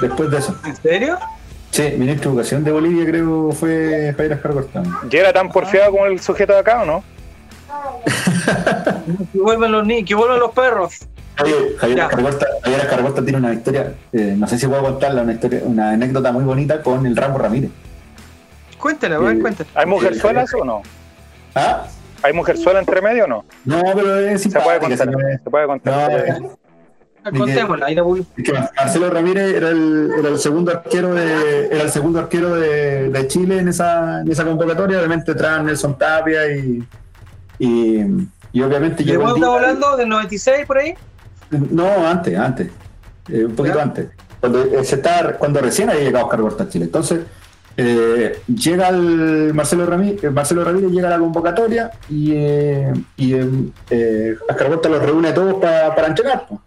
después 0.00 0.30
de 0.30 0.38
eso. 0.38 0.56
¿En 0.64 0.76
serio? 0.76 1.18
Sí, 1.70 1.82
ministro 1.98 2.30
de 2.30 2.36
Educación 2.36 2.64
de 2.64 2.72
Bolivia 2.72 3.06
creo 3.06 3.52
fue 3.52 4.12
Javier 4.16 4.34
Ascargorta. 4.34 4.82
¿Y 5.10 5.16
era 5.16 5.32
tan 5.32 5.50
porfiado 5.50 5.90
como 5.92 6.06
el 6.06 6.20
sujeto 6.20 6.52
de 6.54 6.58
acá 6.60 6.82
o 6.82 6.86
no? 6.86 7.04
Que 9.32 9.38
vuelvan 9.38 9.72
los 9.72 9.86
niños, 9.86 10.08
que 10.08 10.14
vuelvan 10.14 10.38
los 10.40 10.50
perros. 10.52 10.98
Oye, 11.42 11.76
Javier 11.78 12.00
Javier 12.62 12.80
Ascargorta 12.80 13.22
tiene 13.22 13.38
una 13.38 13.52
historia, 13.54 13.92
eh, 14.12 14.34
no 14.36 14.46
sé 14.46 14.58
si 14.58 14.66
puedo 14.66 14.82
contarla, 14.82 15.22
una, 15.22 15.32
historia, 15.32 15.60
una 15.64 15.90
anécdota 15.90 16.32
muy 16.32 16.44
bonita 16.44 16.82
con 16.82 17.06
el 17.06 17.16
Rambo 17.16 17.38
Ramírez. 17.38 17.70
Cuéntale, 18.78 19.14
a 19.14 19.18
ver, 19.18 19.34
Sí. 19.36 19.40
cuéntale. 19.40 19.70
¿Hay 19.74 19.86
mujerzuelas 19.86 20.54
o 20.54 20.64
no? 20.64 20.82
¿Ah? 21.54 21.84
¿Hay 22.22 22.32
mujerzuela 22.32 22.78
entre 22.80 23.00
medio 23.02 23.24
o 23.24 23.26
no? 23.28 23.44
No, 23.64 23.82
pero 23.94 24.16
es 24.18 24.42
Se 24.42 24.50
puede 24.60 24.78
contar. 24.78 25.08
Se 25.42 25.50
puede 25.50 25.66
contar. 25.66 26.40
No, 26.40 26.50
Ah, 27.22 27.30
Contémosla, 27.36 27.84
ahí 27.84 27.94
la 27.94 28.02
que 28.42 28.50
Marcelo 28.78 29.10
Ramírez 29.10 29.54
era 29.54 29.68
el, 29.68 30.10
era 30.18 30.28
el 30.30 30.38
segundo 30.38 30.70
arquero 30.70 31.12
de 31.14 31.66
era 31.66 31.82
el 31.82 31.90
segundo 31.90 32.18
arquero 32.18 32.54
de, 32.54 33.10
de 33.10 33.26
Chile 33.28 33.58
en 33.58 33.68
esa, 33.68 34.22
en 34.22 34.32
esa 34.32 34.42
convocatoria, 34.46 34.96
obviamente 34.96 35.34
tras 35.34 35.62
Nelson 35.62 35.98
Tapia 35.98 36.50
y, 36.56 36.82
y, 37.58 38.06
y 38.52 38.62
obviamente 38.62 39.04
¿De 39.04 39.10
llegó 39.10 39.24
el 39.24 39.28
cuándo 39.32 39.36
estamos 39.36 39.60
día- 39.60 39.68
hablando? 39.68 39.96
¿Del 39.98 40.08
96 40.08 40.64
por 40.66 40.78
ahí? 40.78 40.94
No, 41.50 42.06
antes, 42.06 42.38
antes, 42.38 42.70
eh, 43.28 43.44
un 43.44 43.54
poquito 43.54 43.76
¿Ya? 43.76 43.82
antes. 43.82 44.08
Cuando, 44.40 44.62
eh, 44.64 44.84
se 44.84 44.96
está, 44.96 45.36
cuando 45.36 45.60
recién 45.60 45.90
había 45.90 46.02
llegado 46.04 46.24
Oscar 46.26 46.42
Huerta 46.42 46.64
a 46.64 46.68
Chile. 46.68 46.84
Entonces, 46.86 47.20
eh, 47.76 48.40
llega 48.46 48.88
el 48.88 49.52
Marcelo 49.54 49.86
Ramírez, 49.86 50.32
Marcelo 50.32 50.64
Ramírez 50.64 50.90
llega 50.90 51.08
a 51.08 51.12
la 51.12 51.18
convocatoria 51.18 51.90
y, 52.08 52.32
eh, 52.34 52.92
y 53.16 53.34
Oscar 53.34 54.70
Huerta 54.70 54.88
los 54.88 55.02
reúne 55.02 55.28
a 55.28 55.34
todos 55.34 55.54
pa- 55.54 55.94
para 55.94 56.08
entrenar. 56.08 56.46
pues. 56.48 56.60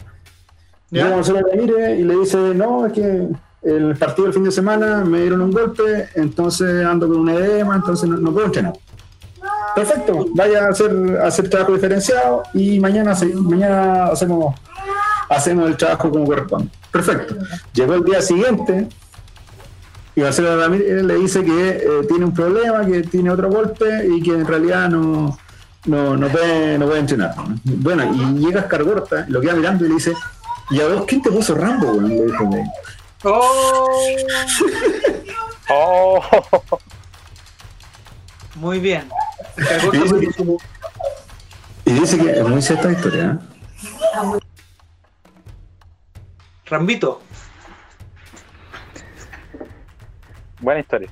Llega 0.91 1.09
Marcelo 1.15 1.39
Ramírez 1.49 1.99
y 1.99 2.03
le 2.03 2.15
dice, 2.17 2.37
no, 2.37 2.85
es 2.85 2.93
que 2.93 3.27
el 3.63 3.95
partido 3.95 4.25
del 4.25 4.33
fin 4.33 4.43
de 4.43 4.51
semana 4.51 5.03
me 5.05 5.21
dieron 5.21 5.41
un 5.41 5.51
golpe, 5.51 6.09
entonces 6.15 6.85
ando 6.85 7.07
con 7.07 7.17
un 7.17 7.29
edema, 7.29 7.75
entonces 7.75 8.07
no, 8.09 8.17
no 8.17 8.31
puedo 8.31 8.45
entrenar. 8.47 8.73
Perfecto, 9.75 10.27
vaya 10.35 10.65
a 10.65 10.69
hacer, 10.69 11.17
a 11.21 11.27
hacer 11.27 11.49
trabajo 11.49 11.73
diferenciado 11.73 12.43
y 12.53 12.79
mañana, 12.79 13.15
mañana 13.35 14.05
hacemos, 14.05 14.53
hacemos 15.29 15.69
el 15.69 15.77
trabajo 15.77 16.09
como 16.11 16.25
corresponde. 16.25 16.69
Perfecto. 16.91 17.35
Llegó 17.73 17.95
el 17.95 18.03
día 18.03 18.21
siguiente 18.21 18.87
y 20.15 20.21
Marcelo 20.21 20.59
Ramírez 20.59 21.03
le 21.03 21.15
dice 21.15 21.43
que 21.43 21.69
eh, 21.69 21.87
tiene 22.07 22.25
un 22.25 22.33
problema, 22.33 22.85
que 22.85 23.01
tiene 23.03 23.31
otro 23.31 23.49
golpe 23.49 24.07
y 24.07 24.21
que 24.21 24.31
en 24.31 24.45
realidad 24.45 24.89
no, 24.89 25.37
no, 25.85 26.15
no, 26.15 26.27
puede, 26.27 26.77
no 26.77 26.85
puede 26.85 26.99
entrenar. 26.99 27.33
Bueno, 27.63 28.03
y 28.13 28.39
llega 28.45 28.61
Escargorta, 28.61 29.25
lo 29.27 29.41
queda 29.41 29.53
mirando 29.53 29.85
y 29.85 29.89
le 29.89 29.95
dice, 29.95 30.13
¿y 30.69 30.81
a 30.81 30.87
vos 30.87 31.05
quién 31.07 31.21
te 31.21 31.31
puso 31.31 31.55
Rambo? 31.55 31.93
weón?" 31.93 32.09
Le 32.09 32.25
dijo, 32.25 32.49
Oh, 33.25 33.87
Oh, 35.69 36.21
muy 38.55 38.79
bien. 38.79 39.09
Y 39.91 39.97
dice, 39.97 40.57
y 41.85 41.91
dice 41.93 42.17
que 42.17 42.31
es 42.31 42.47
muy 42.47 42.61
cierta 42.61 42.87
la 42.87 42.93
historia. 42.93 43.39
¿eh? 43.39 44.39
Rambito. 46.65 47.21
buena 50.59 50.79
historia. 50.79 51.09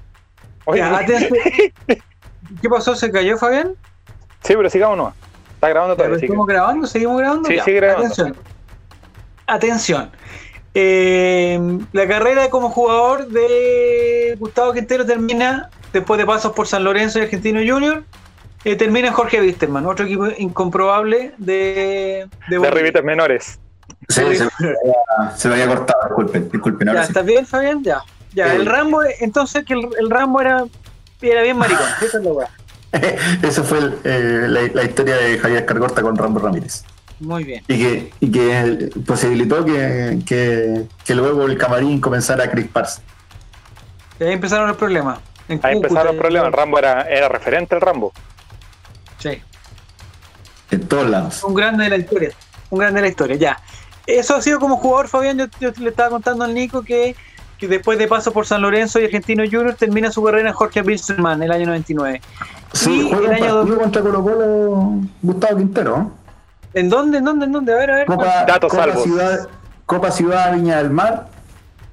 Oye. 0.65 0.81
¿Qué 2.61 2.69
pasó? 2.69 2.95
¿Se 2.95 3.11
cayó 3.11 3.37
Fabián? 3.37 3.75
sí, 4.43 4.55
pero 4.55 4.69
sigamos 4.69 4.97
nomás. 4.97 5.15
Está 5.55 5.69
grabando 5.69 5.95
todavía. 5.95 6.17
que- 6.19 6.25
¿Estamos 6.25 6.47
grabando? 6.47 6.87
¿Seguimos 6.87 7.17
grabando? 7.19 7.47
Sí, 7.49 7.55
Ya, 7.55 7.63
sigue 7.63 7.77
grabando. 7.77 8.05
Atención. 8.07 8.35
Atención. 9.47 10.11
Eh, 10.73 11.59
la 11.91 12.07
carrera 12.07 12.49
como 12.49 12.69
jugador 12.69 13.27
de 13.27 14.35
Gustavo 14.39 14.73
Quintero 14.73 15.05
termina 15.05 15.69
después 15.91 16.17
de 16.17 16.25
pasos 16.25 16.53
por 16.53 16.65
San 16.67 16.83
Lorenzo 16.83 17.19
y 17.19 17.23
Argentino 17.23 17.59
Junior. 17.59 18.03
eh, 18.63 18.75
termina 18.75 19.07
en 19.09 19.13
Jorge 19.13 19.41
Wisterman, 19.41 19.85
otro 19.85 20.05
equipo 20.05 20.27
incomprobable 20.37 21.33
de, 21.37 22.27
de 22.47 22.59
De 22.59 23.01
menores. 23.03 23.59
Sí, 24.11 24.21
se, 24.21 24.23
me 24.45 24.49
había- 24.59 25.37
se 25.37 25.47
me 25.47 25.53
había 25.55 25.67
cortado, 25.67 25.99
disculpen, 26.07 26.49
disculpen. 26.51 26.85
Ya, 26.87 26.91
Ahora 26.91 27.03
sí. 27.05 27.09
¿estás 27.11 27.25
bien, 27.25 27.45
Fabián? 27.45 27.83
Ya. 27.83 28.01
Ya, 28.33 28.49
Sí. 28.49 28.55
el 28.57 28.65
Rambo, 28.65 29.01
entonces 29.19 29.65
que 29.65 29.73
el, 29.73 29.89
el 29.99 30.09
Rambo 30.09 30.39
era, 30.41 30.63
era 31.21 31.41
bien 31.41 31.57
maricón. 31.57 31.85
Esa 32.01 32.17
es 32.17 32.23
la 32.23 32.31
weá. 32.31 32.49
Eso 33.43 33.63
fue 33.63 33.77
el, 33.79 33.99
eh, 34.03 34.45
la, 34.47 34.61
la 34.73 34.83
historia 34.83 35.15
de 35.17 35.37
Javier 35.39 35.59
Escargorta 35.61 36.01
con 36.01 36.15
Rambo 36.17 36.39
Ramírez. 36.39 36.83
Muy 37.19 37.43
bien. 37.43 37.63
Y 37.67 37.77
que, 37.77 38.13
y 38.19 38.31
que 38.31 38.89
posibilitó 39.05 39.63
que, 39.63 40.19
que, 40.25 40.83
que 41.05 41.15
luego 41.15 41.45
el 41.45 41.57
camarín 41.57 42.01
comenzara 42.01 42.45
a 42.45 42.49
crisparse. 42.49 43.01
Y 44.19 44.23
ahí 44.23 44.33
empezaron 44.33 44.67
los 44.67 44.77
problemas. 44.77 45.19
En 45.47 45.59
Ahí 45.63 45.75
Cúcuta, 45.75 45.87
empezaron 45.87 46.07
los 46.15 46.21
problemas. 46.21 46.47
El 46.47 46.53
Rambo 46.53 46.79
era, 46.79 47.01
era 47.03 47.29
referente 47.29 47.75
el 47.75 47.81
Rambo. 47.81 48.11
Sí. 49.19 49.41
En 50.71 50.87
todos 50.87 51.09
lados. 51.09 51.43
Un 51.43 51.53
grande 51.53 51.83
de 51.83 51.89
la 51.91 51.97
historia. 51.97 52.31
Un 52.69 52.79
grande 52.79 53.01
de 53.01 53.07
la 53.07 53.09
historia, 53.11 53.35
ya. 53.35 53.59
Eso 54.07 54.35
ha 54.35 54.41
sido 54.41 54.59
como 54.59 54.77
jugador, 54.77 55.07
Fabián. 55.07 55.37
Yo, 55.37 55.45
yo 55.59 55.71
le 55.77 55.89
estaba 55.89 56.09
contando 56.09 56.43
al 56.45 56.53
Nico 56.53 56.81
que, 56.81 57.15
que 57.57 57.67
después 57.67 57.97
de 57.97 58.07
paso 58.07 58.31
por 58.31 58.45
San 58.45 58.61
Lorenzo 58.61 58.99
y 58.99 59.05
Argentino 59.05 59.43
Junior 59.43 59.73
termina 59.75 60.11
su 60.11 60.23
carrera 60.23 60.49
en 60.49 60.55
Jorge 60.55 60.81
Wilstermann 60.81 61.41
el 61.43 61.51
año 61.51 61.67
99. 61.67 62.21
Sí, 62.73 63.09
Y 63.09 63.13
el 63.13 63.31
año 63.31 63.55
partido 63.55 63.77
contra 63.79 64.01
Colo 64.01 64.23
Colo 64.23 64.93
Gustavo 65.21 65.57
Quintero. 65.57 66.11
¿En 66.73 66.89
dónde? 66.89 67.17
¿En 67.19 67.25
dónde? 67.25 67.45
¿En 67.45 67.51
dónde? 67.51 67.73
A 67.73 67.75
ver, 67.75 67.91
a 67.91 67.95
ver. 67.95 68.05
Copa, 68.07 68.45
Datos 68.45 68.71
Copa 68.71 68.83
salvos. 68.85 69.03
Ciudad, 69.03 69.47
Copa 69.85 70.09
Ciudad 70.11 70.53
Viña 70.55 70.77
del 70.77 70.89
Mar, 70.89 71.27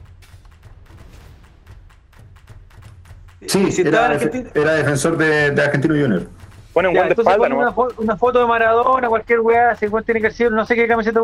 Sí, 3.45 3.71
si 3.71 3.81
estaba 3.83 4.07
era, 4.07 4.15
Argentino- 4.15 4.49
era 4.53 4.73
defensor 4.73 5.17
de, 5.17 5.51
de 5.51 5.61
Argentino 5.63 5.93
Junior. 5.95 6.27
Pone 6.73 6.89
un 6.89 6.93
Ya, 6.93 7.01
gol 7.01 7.07
de 7.09 7.13
entonces 7.13 7.31
espalda 7.33 7.37
pon 7.47 7.57
una, 7.57 7.65
nomás. 7.71 7.75
fo- 7.75 7.93
una 8.03 8.17
foto 8.17 8.39
de 8.39 8.45
Maradona, 8.45 9.07
cualquier 9.09 9.39
weá, 9.39 9.75
si 9.75 9.85
igual 9.85 10.03
tiene 10.03 10.21
que 10.21 10.31
ser, 10.31 10.51
no 10.51 10.65
sé 10.65 10.75
qué 10.75 10.87
camiseta 10.87 11.19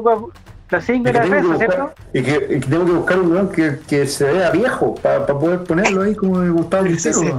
5 0.82 1.10
Y 1.10 1.12
de 1.12 1.12
que, 1.12 1.18
la 1.18 1.24
tengo 1.24 1.36
que 1.36 1.42
defensa, 1.58 1.66
buscar, 1.66 1.94
¿cierto? 1.94 1.94
y, 2.14 2.24
que, 2.24 2.56
y 2.56 2.60
que 2.60 2.68
tengo 2.68 2.86
que 2.86 2.92
buscar 2.92 3.20
un 3.20 3.32
weón 3.32 3.50
que, 3.52 3.80
que 3.88 4.08
se 4.08 4.26
vea 4.32 4.50
viejo 4.52 4.96
para 4.96 5.26
poder 5.26 5.64
ponerlo 5.64 6.04
ahí 6.04 6.16
como 6.16 6.40
de 6.40 6.50
Gustavo 6.50 6.84
Sí, 6.86 6.90
Quintero. 6.94 7.20
sí. 7.20 7.34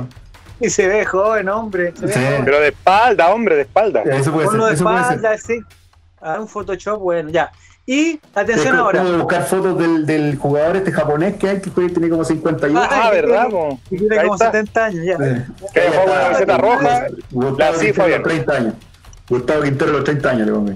Y 0.61 0.71
se 0.71 0.87
ve 0.87 1.05
joven, 1.05 1.49
hombre. 1.49 1.93
Se 1.99 2.07
ve 2.07 2.13
Sí. 2.13 2.21
joven. 2.25 2.45
Pero 2.45 2.61
de 2.61 2.69
espalda, 2.69 3.29
hombre, 3.35 3.57
de 3.57 3.63
espalda. 3.63 4.03
Eso 4.03 4.33
puede 4.33 4.47
Ponlo 4.47 4.63
ser. 4.65 4.71
de 4.71 4.75
Eso 4.77 4.85
puede 4.85 4.99
ser. 5.05 5.15
espalda, 5.17 5.39
sí. 5.39 5.61
Ah, 6.21 6.39
un 6.41 6.49
Photoshop, 6.49 7.01
bueno, 7.01 7.29
ya. 7.31 7.51
Y 7.87 8.19
atención 8.35 8.77
ahora. 8.77 9.01
tengo 9.03 9.13
que 9.13 9.23
buscar 9.25 9.45
fotos 9.45 9.77
del, 9.79 10.07
del 10.07 10.39
jugador 10.39 10.77
este 10.77 10.91
japonés 10.91 11.35
que 11.37 11.51
hay, 11.51 11.61
que 11.61 11.69
tiene 11.71 12.09
como 12.09 12.25
51. 12.25 12.81
Ah, 12.83 13.11
¿verdad? 13.13 13.49
po? 13.51 13.79
que 13.91 13.99
tiene 13.99 14.17
Ahí 14.19 14.23
como 14.23 14.35
está. 14.37 14.53
70 14.53 14.85
años 14.87 15.05
ya. 15.05 15.13
Eh, 15.23 15.47
Que 15.75 15.81
la 15.81 15.87
está. 15.87 16.21
camiseta 16.23 16.57
roja. 16.59 17.07
Gustavo 17.31 17.73
La 17.73 17.79
sí, 17.79 17.93
los 17.93 18.23
30 18.23 18.53
años. 18.55 18.75
Gustavo 19.29 19.63
Quintero, 19.63 19.93
los 19.93 20.05
30 20.05 20.31
años, 20.31 20.47
le 20.47 20.53
pongo. 20.55 20.73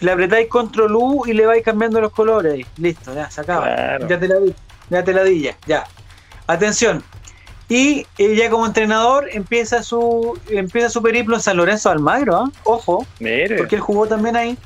Le 0.00 0.10
apretáis 0.12 0.48
control 0.48 0.94
U 0.96 1.24
y 1.26 1.32
le 1.32 1.46
vais 1.46 1.62
cambiando 1.64 2.00
los 2.00 2.12
colores. 2.12 2.66
Listo, 2.78 3.14
ya, 3.14 3.30
se 3.30 3.40
acaba. 3.40 3.64
Claro. 3.66 4.08
Ya 4.08 4.18
te 4.18 4.28
la 4.28 4.38
di. 4.40 4.54
Ya 4.90 5.04
te 5.04 5.12
la 5.12 5.24
di 5.24 5.42
ya. 5.42 5.56
ya. 5.66 5.84
Atención. 6.46 7.02
Y 7.68 8.06
eh, 8.16 8.34
ya 8.34 8.48
como 8.48 8.64
entrenador 8.64 9.28
empieza 9.30 9.82
su 9.82 10.38
empieza 10.48 10.88
su 10.88 11.02
periplo 11.02 11.36
en 11.36 11.42
San 11.42 11.58
Lorenzo 11.58 11.90
Almagro, 11.90 12.36
¿ah? 12.36 12.50
ojo, 12.64 13.06
Mire. 13.20 13.56
porque 13.58 13.74
él 13.76 13.82
jugó 13.82 14.06
también 14.06 14.36
ahí. 14.36 14.56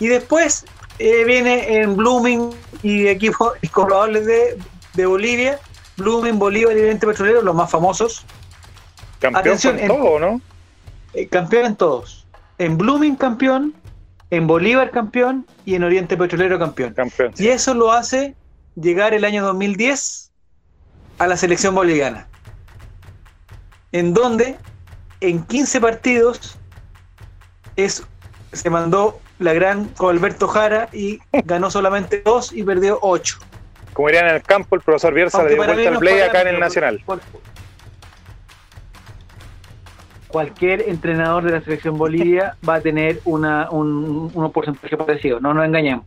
Y 0.00 0.08
después 0.08 0.64
eh, 0.98 1.22
viene 1.24 1.76
en 1.76 1.96
Blooming 1.96 2.50
y 2.82 3.06
equipos 3.06 3.52
comprobables 3.72 4.26
de, 4.26 4.58
de 4.94 5.06
Bolivia, 5.06 5.60
Blooming, 5.98 6.36
Bolívar 6.38 6.76
y 6.76 6.80
Oriente 6.80 7.06
Petrolero, 7.06 7.42
los 7.42 7.54
más 7.54 7.70
famosos. 7.70 8.24
Campeón 9.20 9.40
atención, 9.40 9.78
en- 9.78 9.86
todo, 9.88 10.18
¿no? 10.18 10.40
Eh, 11.14 11.28
campeón 11.28 11.66
en 11.66 11.76
todos. 11.76 12.26
En 12.58 12.76
Blooming 12.76 13.14
campeón, 13.14 13.72
en 14.30 14.46
Bolívar 14.46 14.90
campeón 14.90 15.46
y 15.64 15.74
en 15.74 15.84
Oriente 15.84 16.16
Petrolero 16.16 16.58
campeón. 16.58 16.94
Campeón. 16.94 17.32
Y 17.38 17.48
eso 17.48 17.74
lo 17.74 17.92
hace 17.92 18.34
llegar 18.74 19.14
el 19.14 19.24
año 19.24 19.44
2010 19.44 20.30
a 21.18 21.26
la 21.26 21.36
selección 21.36 21.74
boliviana. 21.74 22.28
En 23.92 24.12
donde 24.14 24.56
en 25.20 25.44
15 25.44 25.80
partidos 25.80 26.58
es, 27.76 28.04
se 28.52 28.70
mandó 28.70 29.20
la 29.38 29.52
gran 29.52 29.86
con 29.90 30.14
Alberto 30.14 30.48
Jara 30.48 30.88
y 30.92 31.20
ganó 31.44 31.70
solamente 31.70 32.22
2 32.24 32.52
y 32.52 32.62
perdió 32.64 32.98
8. 33.02 33.38
Como 33.92 34.08
dirían 34.08 34.28
en 34.28 34.36
el 34.36 34.42
campo, 34.42 34.76
el 34.76 34.82
profesor 34.82 35.14
Bielsa 35.14 35.42
le 35.42 35.54
dio 35.54 35.64
vuelta 35.64 35.88
al 35.88 35.98
play 35.98 36.20
acá 36.20 36.42
en 36.42 36.48
el 36.48 36.60
Nacional. 36.60 37.02
Cualquier 40.28 40.88
entrenador 40.88 41.44
de 41.44 41.52
la 41.52 41.60
selección 41.62 41.96
Bolivia 41.96 42.56
va 42.66 42.74
a 42.74 42.80
tener 42.80 43.20
una, 43.24 43.70
un, 43.70 44.30
un 44.32 44.52
porcentaje 44.52 44.96
parecido, 44.96 45.40
no 45.40 45.54
nos 45.54 45.64
engañemos. 45.64 46.04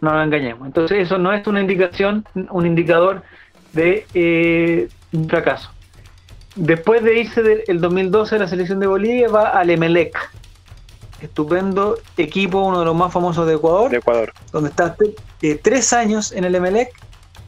No 0.00 0.12
nos 0.12 0.24
engañemos. 0.24 0.66
Entonces 0.66 0.98
eso 0.98 1.18
no 1.18 1.32
es 1.32 1.46
una 1.46 1.60
indicación, 1.60 2.24
un 2.50 2.66
indicador 2.66 3.22
de 3.72 4.06
eh, 4.14 4.88
un 5.12 5.28
fracaso. 5.28 5.70
Después 6.56 7.02
de 7.02 7.20
irse 7.20 7.42
del 7.42 7.80
2012 7.80 8.34
de 8.34 8.38
la 8.40 8.48
selección 8.48 8.80
de 8.80 8.86
Bolivia 8.86 9.28
va 9.28 9.50
al 9.50 9.70
Emelec. 9.70 10.16
Estupendo 11.20 11.98
equipo, 12.16 12.60
uno 12.60 12.80
de 12.80 12.86
los 12.86 12.94
más 12.94 13.12
famosos 13.12 13.46
de 13.46 13.54
Ecuador 13.54 13.90
de 13.90 13.98
Ecuador. 13.98 14.32
donde 14.52 14.70
está 14.70 14.96
eh, 15.42 15.60
tres 15.62 15.92
años 15.92 16.32
en 16.32 16.44
el 16.44 16.54
Emelec, 16.54 16.92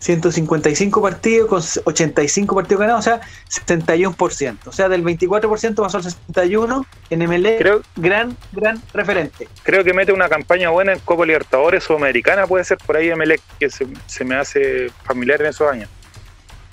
155 0.02 1.00
partidos 1.00 1.48
con 1.48 1.62
85 1.84 2.54
partidos 2.56 2.80
ganados, 2.80 3.00
o 3.00 3.02
sea, 3.02 3.20
71%. 3.66 4.58
O 4.66 4.72
sea, 4.72 4.88
del 4.88 5.04
24% 5.04 5.76
pasó 5.76 5.98
al 5.98 6.04
61% 6.04 6.84
en 7.10 7.22
Emelec, 7.22 7.58
Creo, 7.58 7.82
gran, 7.94 8.36
gran 8.52 8.82
referente. 8.92 9.48
creo 9.62 9.84
que 9.84 9.94
mete 9.94 10.12
una 10.12 10.28
campaña 10.28 10.70
buena 10.70 10.92
en 10.92 10.98
Copa 10.98 11.24
Libertadores 11.24 11.84
Sudamericana, 11.84 12.48
puede 12.48 12.64
ser 12.64 12.78
por 12.78 12.96
ahí 12.96 13.10
Emelec, 13.10 13.40
que 13.60 13.70
se, 13.70 13.86
se 14.06 14.24
me 14.24 14.34
hace 14.34 14.90
familiar 15.04 15.40
en 15.40 15.46
esos 15.48 15.70
años. 15.70 15.88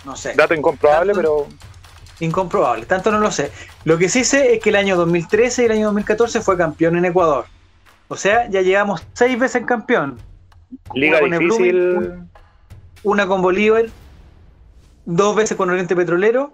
No 0.06 0.16
sé. 0.16 0.34
Dato 0.34 0.56
incomprobable, 0.56 1.14
pero 1.14 1.48
Incomprobable, 2.20 2.86
tanto 2.86 3.12
no 3.12 3.20
lo 3.20 3.32
sé. 3.32 3.52
Lo 3.86 3.98
que 3.98 4.10
sí 4.10 4.24
sé 4.24 4.56
es 4.56 4.60
que 4.60 4.72
el 4.72 4.76
año 4.76 4.98
2013 4.98 5.62
y 5.62 5.66
el 5.66 5.72
año 5.72 5.86
2014 5.86 6.42
fue 6.42 6.58
campeón 6.58 6.98
en 6.98 7.06
Ecuador. 7.06 7.46
O 8.10 8.18
sea, 8.18 8.50
ya 8.50 8.62
llegamos 8.62 9.06
seis 9.14 9.38
veces 9.40 9.66
campeón. 9.66 10.20
liga 10.94 11.22
difícil. 11.22 11.72
Blooming, 11.72 12.30
Una 13.04 13.28
con 13.28 13.42
Bolívar, 13.42 13.86
dos 15.06 15.36
veces 15.36 15.56
con 15.58 15.70
Oriente 15.70 15.96
Petrolero 15.96 16.52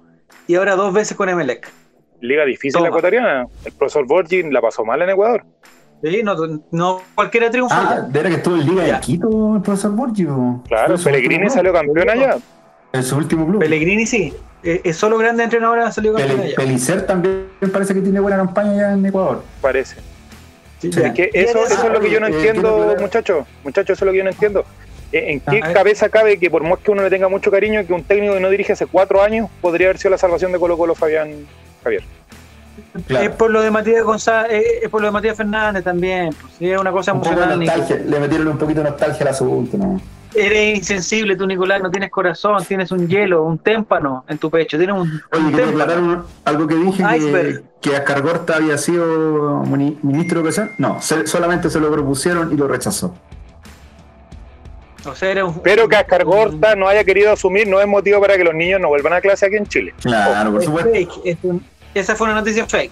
y 0.48 0.56
ahora 0.56 0.76
dos 0.76 0.93
veces 0.93 1.18
con 1.18 1.30
Emelec. 1.30 1.72
Liga 2.22 2.46
difícil 2.46 2.74
Toma. 2.74 2.84
la 2.86 2.89
ecuatoriana. 2.89 3.46
El 3.66 3.72
profesor 3.74 4.06
Borgin 4.08 4.54
la 4.54 4.62
pasó 4.62 4.86
mal 4.86 5.02
en 5.02 5.10
Ecuador. 5.10 5.43
Sí, 6.04 6.22
no, 6.24 6.36
no 6.72 7.02
cualquiera 7.16 7.50
triunfa. 7.50 7.76
Ah, 7.76 8.02
de 8.02 8.12
verdad 8.12 8.30
que 8.30 8.36
estuvo 8.38 8.56
en 8.58 8.66
Liga 8.66 8.86
Ya. 8.86 8.96
de 8.96 9.00
Quito 9.02 9.56
el 9.56 9.62
profesor 9.62 9.91
Borgio. 9.91 10.62
Claro, 10.68 10.96
Pellegrini 10.98 11.50
salió 11.50 11.74
campeón 11.74 12.10
allá. 12.10 12.38
En 12.93 13.04
su 13.04 13.18
último 13.18 13.46
club. 13.48 13.60
Pellegrini 13.60 14.06
sí, 14.06 14.34
eh, 14.64 14.82
es 14.84 14.96
solo 14.98 15.18
grande 15.18 15.43
entrenador 15.43 15.80
ha 15.80 15.91
salido 15.91 16.16
campeón 16.16 16.41
allá. 16.41 16.56
Pelicer 16.56 17.06
también 17.06 17.48
parece 17.74 17.93
que 17.93 18.02
tiene 18.02 18.20
buena 18.20 18.38
campaña 18.38 18.74
ya 18.76 18.93
en 18.93 19.06
Ecuador. 19.06 19.43
Parece. 19.62 19.96
Sí, 20.80 20.91
Sí, 20.91 21.00
ya. 21.02 21.08
Es 21.08 21.14
que 21.14 21.30
eso, 21.34 21.66
eso 21.66 21.88
es 21.88 21.91
lo 21.91 22.00
que 22.00 22.10
yo 22.12 22.20
no 22.20 22.28
entiendo, 22.28 22.96
muchachos. 23.00 23.46
Muchachos, 23.64 23.98
eso 23.98 24.06
es 24.06 24.08
lo 24.08 24.12
que 24.12 24.18
yo 24.20 24.24
no 24.24 24.30
entiendo. 24.30 24.64
Eh, 25.12 25.34
¿En 25.34 25.39
qué 25.39 25.62
A 25.62 25.68
ver. 25.68 25.74
cabeza 25.74 26.10
cabe 26.10 26.38
que 26.39 26.49
por 26.49 26.64
más 26.64 26.80
que 26.80 26.91
uno 26.91 27.03
le 27.03 27.10
tenga 27.10 27.28
mucho 27.30 27.51
cariño, 27.51 27.86
que 27.86 27.93
un 27.93 28.03
técnico 28.03 28.34
que 28.34 28.39
no 28.39 28.49
dirige 28.49 28.74
hace 28.74 28.86
cuatro 28.88 29.22
años 29.22 29.49
podría 29.62 29.88
haber 29.88 29.97
sido 29.97 30.12
la 30.12 30.18
salvación 30.18 30.51
de 30.51 30.60
Colo 30.60 30.78
Colo 30.78 30.95
Fabián 30.95 31.32
Javier? 31.84 32.03
Claro. 33.08 33.30
Es 33.30 33.36
por 33.36 33.51
lo 33.51 33.62
de 33.62 33.72
Matías 33.72 34.03
González, 34.03 34.51
eh, 34.51 34.80
es 34.84 34.89
por 34.89 34.99
lo 35.01 35.08
de 35.08 35.12
Matías 35.14 35.38
Fernández 35.38 35.84
también. 35.84 36.34
Pues, 36.41 36.53
es 36.60 36.78
una 36.80 36.91
cosa 36.91 37.14
Un 37.14 37.22
le 38.06 38.20
metieron 38.20 38.47
un 38.49 38.58
poquito 38.58 38.84
de 38.84 38.89
nostalgia 38.89 39.22
al 39.22 39.28
asunto, 39.30 39.78
¿no? 39.78 40.01
Eres 40.34 40.80
insensible 40.80 41.38
tú, 41.38 41.47
Nicolás, 41.47 41.82
no 41.82 41.89
tienes 41.89 42.10
corazón, 42.12 42.62
tienes 42.66 42.91
un 42.91 43.08
hielo, 43.08 43.43
un 43.43 43.58
témpano 43.60 44.26
en 44.28 44.38
tu 44.38 44.49
pecho, 44.51 44.78
tienes 44.78 44.93
un, 44.93 45.03
Oye, 45.32 45.41
un 45.45 45.51
témpano. 45.53 45.70
aclarar 45.70 45.99
un- 46.03 46.24
algo 46.43 46.68
que 46.68 46.76
dije, 46.76 47.03
que, 47.20 47.62
que 47.80 47.95
Ascargorta 47.95 48.58
había 48.58 48.78
sido 48.78 49.64
mini- 49.64 49.97
ministro 50.01 50.41
de 50.41 50.49
educación. 50.49 50.72
No, 50.78 51.01
se- 51.01 51.26
solamente 51.28 51.70
se 51.70 51.80
lo 51.80 51.89
propusieron 51.89 52.51
y 52.51 52.58
lo 52.58 52.68
rechazó. 52.68 53.16
O 55.06 55.16
sea, 55.16 55.30
eres 55.32 55.43
un, 55.43 55.62
Pero 55.62 55.88
que 55.88 55.95
Ascargorta 55.95 56.76
no 56.76 56.88
haya 56.88 57.03
querido 57.03 57.32
asumir 57.32 57.68
no 57.68 57.80
es 57.80 57.88
motivo 57.88 58.20
para 58.22 58.38
que 58.38 58.43
los 58.43 58.53
niños 58.56 58.80
no 58.82 58.88
vuelvan 58.89 59.14
a 59.14 59.22
clase 59.22 59.45
aquí 59.45 59.56
en 59.56 59.66
Chile. 59.68 59.93
Claro, 60.01 60.51
por 60.51 60.60
es 60.62 60.66
supuesto. 60.66 60.91
fake, 60.91 61.12
es 61.26 61.38
un- 61.43 61.64
esa 61.93 62.16
fue 62.16 62.28
una 62.28 62.36
noticia 62.36 62.66
fake. 62.66 62.91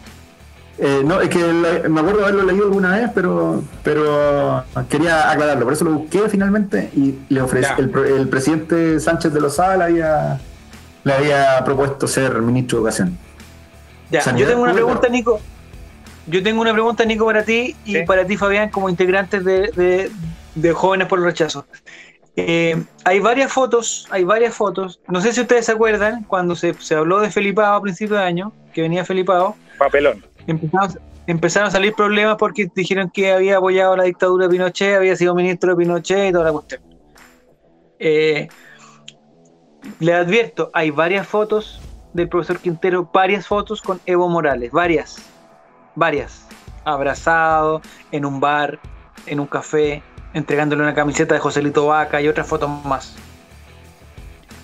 Eh, 0.80 1.02
no, 1.06 1.22
es 1.22 1.30
que 1.30 1.40
la- 1.40 1.88
me 1.88 2.00
acuerdo 2.00 2.20
de 2.22 2.24
haberlo 2.26 2.44
leído 2.44 2.66
alguna 2.66 2.98
vez, 2.98 3.10
pero 3.14 3.64
pero 3.84 4.64
quería 4.90 5.30
aclararlo. 5.30 5.64
Por 5.66 5.74
eso 5.74 5.86
lo 5.86 5.92
busqué 5.92 6.28
finalmente 6.30 6.90
y 6.96 7.16
le 7.30 7.42
ofrecí. 7.42 7.70
El, 7.78 7.90
pro- 7.92 8.06
el 8.06 8.28
presidente 8.28 9.00
Sánchez 9.00 9.34
de 9.34 9.40
Lozada 9.42 9.78
le 9.78 9.84
había, 9.84 10.40
le 11.04 11.14
había 11.14 11.64
propuesto 11.64 12.08
ser 12.08 12.42
ministro 12.42 12.78
de 12.78 12.82
Educación. 12.82 13.18
Ya, 14.10 14.22
Sanidad 14.22 14.46
yo 14.48 14.52
tengo 14.52 14.64
una 14.64 14.72
pública. 14.72 14.86
pregunta, 14.88 15.10
Nico. 15.10 15.40
Yo 16.26 16.42
tengo 16.42 16.62
una 16.62 16.72
pregunta, 16.74 17.06
Nico, 17.06 17.26
para 17.26 17.44
ti 17.44 17.76
y 17.86 17.94
Sí. 17.94 18.02
para 18.08 18.26
ti, 18.26 18.38
Fabián, 18.38 18.70
como 18.70 18.90
integrantes 18.90 19.44
de, 19.46 19.70
de- 19.76 20.12
de 20.56 20.72
Jóvenes 20.74 21.08
por 21.08 21.20
el 21.20 21.26
Rechazo. 21.26 21.66
Eh, 22.36 22.84
hay 23.06 23.20
varias 23.20 23.52
fotos, 23.52 24.08
hay 24.10 24.24
varias 24.24 24.56
fotos. 24.56 25.00
No 25.08 25.22
sé 25.22 25.34
si 25.34 25.42
ustedes 25.42 25.66
se 25.66 25.72
acuerdan 25.72 26.24
cuando 26.24 26.56
se, 26.56 26.74
se 26.76 26.96
habló 26.96 27.20
de 27.20 27.30
Felipao 27.30 27.76
a 27.76 27.82
principio 27.82 28.18
de 28.18 28.24
año, 28.24 28.52
que 28.74 28.82
venía 28.82 29.06
Felipao, 29.06 29.56
Papelón. 29.78 30.26
empezaron, 30.48 31.00
empezaron 31.28 31.68
a 31.68 31.72
salir 31.72 31.94
problemas 31.94 32.38
porque 32.38 32.70
dijeron 32.74 33.10
que 33.10 33.32
había 33.32 33.58
apoyado 33.58 33.96
la 33.96 34.04
dictadura 34.04 34.48
de 34.48 34.52
Pinochet, 34.52 34.98
había 34.98 35.16
sido 35.16 35.36
ministro 35.36 35.72
de 35.72 35.78
Pinochet 35.78 36.30
y 36.30 36.32
toda 36.32 36.46
la 36.46 36.52
cuestión. 36.52 36.82
Eh, 38.00 38.48
le 40.00 40.14
advierto, 40.14 40.72
hay 40.74 40.92
varias 40.92 41.28
fotos 41.28 41.82
del 42.14 42.30
profesor 42.30 42.60
Quintero, 42.60 43.10
varias 43.14 43.48
fotos 43.48 43.82
con 43.82 44.00
Evo 44.06 44.28
Morales, 44.30 44.72
varias, 44.72 45.18
varias, 45.96 46.48
abrazado 46.84 47.82
en 48.12 48.26
un 48.26 48.40
bar, 48.40 48.80
en 49.26 49.40
un 49.40 49.48
café, 49.48 50.04
entregándole 50.34 50.82
una 50.84 50.94
camiseta 50.94 51.34
de 51.36 51.40
Joselito 51.40 51.88
Vaca 51.88 52.22
y 52.22 52.28
otras 52.28 52.48
fotos 52.48 52.70
más. 52.86 53.16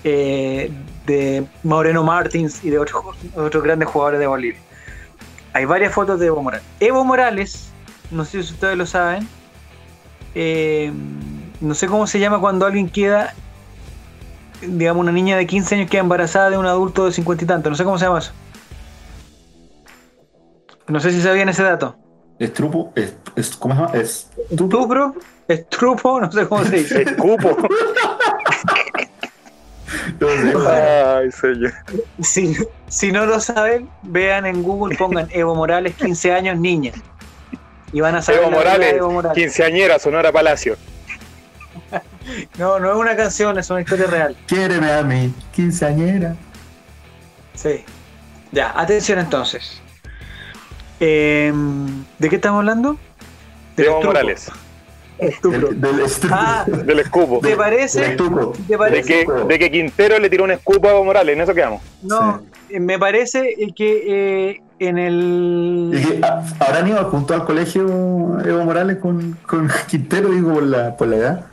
Eh, 0.04 0.70
de 1.06 1.44
Moreno 1.62 2.02
Martins 2.02 2.64
y 2.64 2.70
de 2.70 2.78
otros, 2.78 3.04
otros 3.36 3.62
grandes 3.62 3.88
jugadores 3.88 4.20
de 4.20 4.26
Bolivia. 4.26 4.58
Hay 5.52 5.64
varias 5.64 5.92
fotos 5.92 6.18
de 6.20 6.26
Evo 6.26 6.42
Morales. 6.42 6.64
Evo 6.78 7.04
Morales, 7.04 7.70
no 8.10 8.24
sé 8.24 8.42
si 8.42 8.52
ustedes 8.54 8.76
lo 8.78 8.86
saben, 8.86 9.26
eh, 10.34 10.92
no 11.60 11.74
sé 11.74 11.86
cómo 11.88 12.06
se 12.06 12.18
llama 12.20 12.38
cuando 12.40 12.64
alguien 12.66 12.88
queda, 12.88 13.34
digamos, 14.62 15.00
una 15.02 15.12
niña 15.12 15.36
de 15.36 15.46
15 15.46 15.74
años 15.74 15.90
queda 15.90 16.00
embarazada 16.02 16.50
de 16.50 16.56
un 16.56 16.66
adulto 16.66 17.04
de 17.06 17.12
50 17.12 17.44
y 17.44 17.46
tanto, 17.46 17.68
no 17.68 17.76
sé 17.76 17.84
cómo 17.84 17.98
se 17.98 18.04
llama 18.06 18.20
eso. 18.20 18.32
No 20.88 20.98
sé 21.00 21.12
si 21.12 21.20
sabían 21.20 21.48
ese 21.48 21.62
dato. 21.62 21.96
Estrupo, 22.38 22.92
es, 22.96 23.14
es- 23.36 23.56
¿cómo 23.56 23.74
se 23.74 23.80
llama? 23.80 23.92
Es, 23.98 24.30
Estupro, 24.50 25.14
estrupo, 25.54 26.20
no 26.20 26.30
sé 26.30 26.46
cómo 26.46 26.64
se 26.64 26.76
dice. 26.76 27.02
El 27.02 27.16
cupo. 27.16 27.56
Ay, 30.68 31.30
señor. 31.32 31.72
Si, 32.22 32.56
si 32.88 33.12
no 33.12 33.26
lo 33.26 33.40
saben, 33.40 33.88
vean 34.02 34.46
en 34.46 34.62
Google, 34.62 34.96
pongan 34.96 35.28
Evo 35.32 35.54
Morales, 35.54 35.94
15 35.96 36.32
años, 36.32 36.58
niña. 36.58 36.92
Y 37.92 38.00
van 38.00 38.14
a 38.16 38.22
saber 38.22 38.42
Evo 38.42 38.50
Morales, 38.50 38.94
Evo 38.94 39.10
Morales. 39.10 39.36
quinceañera, 39.36 39.98
Sonora 39.98 40.30
Palacio. 40.32 40.76
No, 42.58 42.78
no 42.78 42.92
es 42.92 42.96
una 42.96 43.16
canción, 43.16 43.58
es 43.58 43.68
una 43.70 43.80
historia 43.80 44.06
real. 44.06 44.36
Quiéreme 44.46 44.92
a 44.92 45.02
mí, 45.02 45.32
quinceañera. 45.52 46.36
Sí. 47.54 47.84
Ya, 48.52 48.72
atención 48.78 49.18
entonces. 49.18 49.80
Eh, 51.00 51.52
¿De 52.18 52.28
qué 52.28 52.36
estamos 52.36 52.58
hablando? 52.58 52.96
De 53.76 53.86
Evo. 53.86 54.02
Morales. 54.02 54.50
Estupro. 55.20 55.68
Del, 55.72 56.02
Ah, 56.30 56.64
Del 56.66 57.00
escupo. 57.00 57.40
¿Te 57.40 57.56
parece? 57.56 58.00
del 58.00 58.10
estuco. 58.12 58.52
¿Te 58.66 58.76
De 58.76 59.02
que, 59.02 59.26
de 59.48 59.58
que 59.58 59.70
Quintero 59.70 60.18
le 60.18 60.30
tiró 60.30 60.44
un 60.44 60.50
escupo 60.50 60.88
a 60.88 60.90
Evo 60.92 61.04
Morales, 61.04 61.34
en 61.34 61.42
eso 61.42 61.54
quedamos. 61.54 61.82
No, 62.02 62.42
eh, 62.68 62.80
me 62.80 62.98
parece 62.98 63.54
que 63.76 64.50
eh, 64.52 64.62
en 64.78 64.98
Y 64.98 65.02
el. 65.02 66.02
que, 66.06 66.20
ah, 66.22 66.42
¿Habrán 66.60 66.88
ido 66.88 67.04
junto 67.10 67.34
al 67.34 67.44
colegio 67.44 67.82
Evo 68.44 68.64
Morales 68.64 68.96
con, 68.98 69.36
con 69.46 69.68
Quintero, 69.88 70.28
digo, 70.30 70.54
por 70.54 70.62
la, 70.62 70.96
por 70.96 71.08
la 71.08 71.16
edad? 71.16 71.46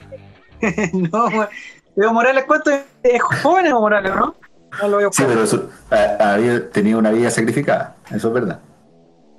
no. 0.93 1.47
Evo 1.95 2.13
Morales, 2.13 2.43
¿cuánto 2.45 2.71
es? 2.71 2.81
Es 3.03 3.21
joven 3.21 3.65
Evo 3.67 3.81
Morales, 3.81 4.13
¿no? 4.15 4.35
No 4.81 4.87
lo 4.89 4.95
voy 4.97 5.05
a 5.05 5.09
Sí, 5.11 5.23
pero 5.27 5.43
eso, 5.43 5.69
ah, 5.91 6.33
había 6.33 6.69
tenido 6.69 6.99
una 6.99 7.11
vida 7.11 7.29
sacrificada, 7.31 7.95
eso 8.13 8.27
es 8.27 8.33
verdad. 8.33 8.59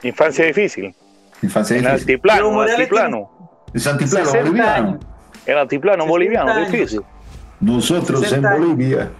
Infancia 0.03 0.45
difícil. 0.45 0.95
Infancia 1.43 1.77
En 1.77 1.83
difícil. 1.83 2.01
altiplano, 2.01 2.49
en 2.49 2.55
Morales 2.55 2.79
altiplano. 2.81 3.31
Es 3.75 3.87
antiplano, 3.87 4.27
60 4.27 4.45
boliviano. 4.51 4.89
años. 4.89 4.99
Altiplano 5.61 6.03
60 6.05 6.11
boliviano, 6.11 6.53
años. 6.53 6.73
difícil. 6.73 7.01
Nosotros 7.61 8.21
60 8.21 8.37
en 8.49 8.55
años. 8.55 8.69
Bolivia. 8.77 9.11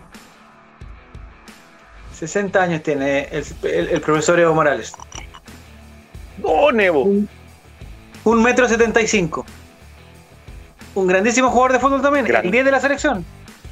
60 2.15 2.63
años 2.63 2.83
tiene 2.83 3.29
el, 3.31 3.45
el- 3.63 3.89
el 3.89 4.01
profesor 4.01 4.39
Evo 4.41 4.55
Morales. 4.55 4.93
¡Oh, 6.43 6.71
Nevo! 6.73 7.05
Un 8.25 8.43
metro 8.43 8.69
setenta 8.69 9.01
y 9.01 9.07
cinco. 9.07 9.45
Un 10.95 11.07
grandísimo 11.07 11.49
jugador 11.51 11.73
de 11.73 11.79
fútbol 11.79 12.03
también. 12.03 12.25
Grande. 12.27 12.49
El 12.49 12.53
10 12.53 12.65
de 12.65 12.71
la 12.73 12.81
selección. 12.81 13.25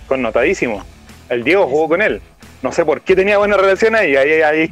Connotadísimo. 0.06 0.84
El 1.28 1.42
Diego 1.42 1.66
jugó 1.66 1.88
con 1.88 2.02
él. 2.02 2.22
No 2.62 2.70
sé 2.72 2.84
por 2.84 3.00
qué 3.00 3.16
tenía 3.16 3.38
buena 3.38 3.56
relación 3.56 3.96
ahí. 3.96 4.14
ahí, 4.16 4.42
ahí. 4.42 4.70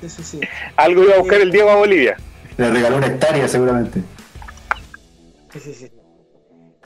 Sí, 0.00 0.08
sí, 0.08 0.22
sí. 0.22 0.40
Algo 0.76 1.02
iba 1.02 1.14
a 1.14 1.18
buscar 1.18 1.40
el 1.40 1.50
Diego 1.50 1.70
a 1.70 1.74
Bolivia. 1.76 2.16
Le 2.56 2.70
regaló 2.70 2.96
una 2.98 3.08
hectárea 3.08 3.48
seguramente. 3.48 4.00
Sí, 5.52 5.60
sí, 5.60 5.74
sí. 5.74 5.92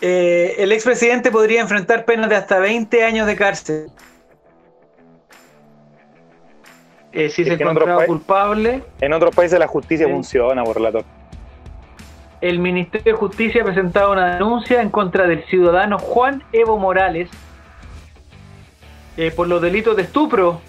Eh, 0.01 0.57
el 0.59 0.73
expresidente 0.73 1.31
podría 1.31 1.61
enfrentar 1.61 2.05
penas 2.05 2.29
de 2.29 2.37
hasta 2.37 2.59
20 2.59 3.03
años 3.05 3.27
de 3.27 3.37
cárcel. 3.37 3.87
Eh, 7.13 7.31
si 7.31 7.43
Es 7.43 7.49
se 7.49 7.55
en 7.55 7.61
encontraba 7.63 8.01
pa- 8.01 8.07
culpable, 8.07 8.83
En 9.01 9.13
otros 9.13 9.35
países 9.35 9.59
la 9.59 9.67
justicia 9.67 10.07
funciona, 10.09 10.63
por 10.65 10.77
relator. 10.77 11.05
el 12.43 12.59
Ministerio 12.59 13.15
de 13.15 13.19
Justicia 13.19 13.63
ha 13.63 13.65
presentado 13.65 14.13
una 14.13 14.35
denuncia 14.35 14.83
en 14.83 14.91
contra 14.91 15.27
del 15.27 15.43
ciudadano 15.47 15.99
Juan 15.99 16.43
Evo 16.53 16.77
Morales 16.79 17.31
eh, 19.17 19.31
por 19.31 19.49
los 19.49 19.63
delitos 19.63 19.97
de 19.97 20.03
estupro 20.03 20.61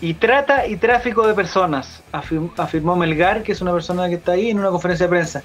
y 0.00 0.14
trata 0.14 0.66
y 0.68 0.76
tráfico 0.76 1.26
de 1.26 1.34
personas, 1.34 2.04
afirm- 2.12 2.52
afirmó 2.56 2.94
Melgar, 2.94 3.42
que 3.42 3.50
es 3.52 3.60
una 3.60 3.72
persona 3.72 4.08
que 4.08 4.14
está 4.14 4.32
ahí 4.32 4.50
en 4.50 4.60
una 4.60 4.70
conferencia 4.70 5.06
de 5.06 5.10
prensa. 5.10 5.42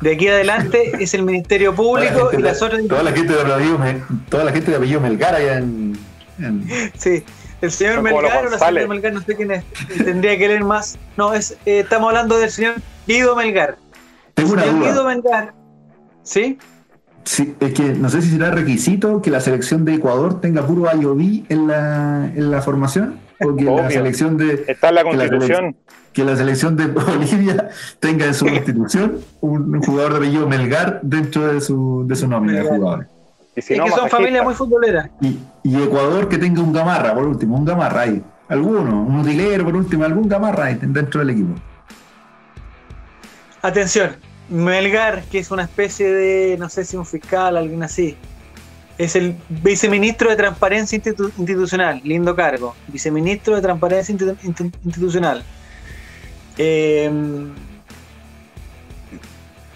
De 0.00 0.12
aquí 0.14 0.28
adelante 0.28 0.92
es 1.00 1.12
el 1.14 1.22
Ministerio 1.24 1.74
Público 1.74 2.30
y 2.36 2.40
las 2.40 2.62
otras 2.62 2.86
toda 2.86 3.02
la 3.02 3.12
gente 3.12 3.32
de 3.32 3.40
apellido, 3.40 3.78
Me- 3.78 4.02
toda 4.28 4.44
la 4.44 4.52
gente 4.52 4.70
de 4.70 4.76
apellido 4.76 5.00
Melgar 5.00 5.34
allá 5.34 5.58
en, 5.58 5.98
en- 6.38 6.64
Sí, 6.96 7.24
el 7.60 7.70
señor 7.72 8.02
Melgar 8.02 8.46
o 8.46 8.50
la 8.50 8.58
señora 8.58 8.86
Melgar, 8.86 9.12
no 9.12 9.20
sé 9.22 9.34
quién 9.36 9.50
es. 9.50 9.64
Tendría 10.04 10.38
que 10.38 10.46
leer 10.48 10.62
más. 10.64 10.96
No, 11.16 11.34
es, 11.34 11.52
eh, 11.66 11.80
estamos 11.80 12.08
hablando 12.08 12.38
del 12.38 12.50
señor 12.50 12.74
Guido 13.08 13.34
Melgar. 13.34 13.76
Tengo 14.34 14.52
una 14.52 14.62
señor 14.62 14.82
Guido. 14.84 15.04
Melgar. 15.04 15.54
¿Sí? 16.22 16.58
Sí, 17.24 17.54
es 17.60 17.72
que 17.74 17.82
no 17.82 18.08
sé 18.08 18.22
si 18.22 18.30
será 18.30 18.50
requisito 18.52 19.20
que 19.20 19.30
la 19.30 19.40
selección 19.40 19.84
de 19.84 19.94
Ecuador 19.94 20.40
tenga 20.40 20.66
puro 20.66 20.88
IOB 20.94 21.44
en 21.48 21.66
la, 21.66 22.24
en 22.34 22.50
la 22.50 22.62
formación 22.62 23.18
o 23.40 23.56
que 23.56 23.64
la 23.64 23.90
selección 23.90 24.36
de 24.36 24.64
Está 24.66 24.88
en 24.88 24.94
la 24.94 25.04
Que 25.04 25.16
la 25.16 25.28
constitución. 25.28 25.76
que 26.12 26.24
la 26.24 26.36
selección 26.36 26.76
de 26.76 26.86
Bolivia 26.86 27.68
tenga 28.00 28.26
en 28.26 28.34
su 28.34 28.46
constitución 28.46 29.20
un, 29.40 29.82
jugador 29.82 30.12
de 30.12 30.18
apellido 30.18 30.48
Melgar 30.48 31.00
dentro 31.02 31.52
de 31.52 31.60
su, 31.60 32.04
de 32.06 32.16
su 32.16 32.26
nómina 32.28 32.62
de 32.62 32.68
jugadores. 32.68 33.08
Y 33.56 33.62
si 33.62 33.74
es 33.74 33.78
no, 33.78 33.86
que 33.86 33.90
son 33.92 34.08
familias 34.08 34.44
muy 34.44 34.54
futboleras. 34.54 35.10
Y, 35.20 35.38
y 35.64 35.82
Ecuador 35.82 36.28
que 36.28 36.38
tenga 36.38 36.62
un 36.62 36.72
gamarra, 36.72 37.14
por 37.14 37.26
último, 37.26 37.56
un 37.56 37.64
gamarra 37.64 38.02
ahí. 38.02 38.22
Alguno, 38.48 39.02
un 39.02 39.20
utilero, 39.20 39.64
por 39.64 39.76
último, 39.76 40.04
algún 40.04 40.28
gamarra 40.28 40.66
ahí 40.66 40.78
dentro 40.80 41.20
del 41.20 41.30
equipo. 41.30 41.54
Atención, 43.60 44.16
Melgar, 44.48 45.24
que 45.24 45.40
es 45.40 45.50
una 45.50 45.64
especie 45.64 46.10
de, 46.10 46.56
no 46.58 46.68
sé 46.68 46.84
si 46.84 46.96
un 46.96 47.04
fiscal, 47.04 47.56
alguien 47.56 47.82
así. 47.82 48.16
Es 48.98 49.14
el 49.14 49.36
viceministro 49.48 50.28
de 50.28 50.36
Transparencia 50.36 50.98
Institu- 50.98 51.32
Institucional, 51.38 52.00
lindo 52.04 52.34
cargo. 52.34 52.74
Viceministro 52.88 53.54
de 53.54 53.62
Transparencia 53.62 54.12
Institu- 54.12 54.36
Institu- 54.42 54.78
Institucional. 54.84 55.44
Eh, 56.56 57.08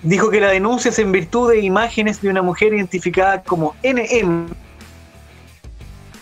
dijo 0.02 0.28
que 0.30 0.40
la 0.40 0.48
denuncia 0.48 0.88
es 0.90 0.98
en 0.98 1.12
virtud 1.12 1.50
de 1.52 1.60
imágenes 1.60 2.20
de 2.20 2.28
una 2.30 2.42
mujer 2.42 2.74
identificada 2.74 3.42
como 3.42 3.76
NM, 3.84 4.48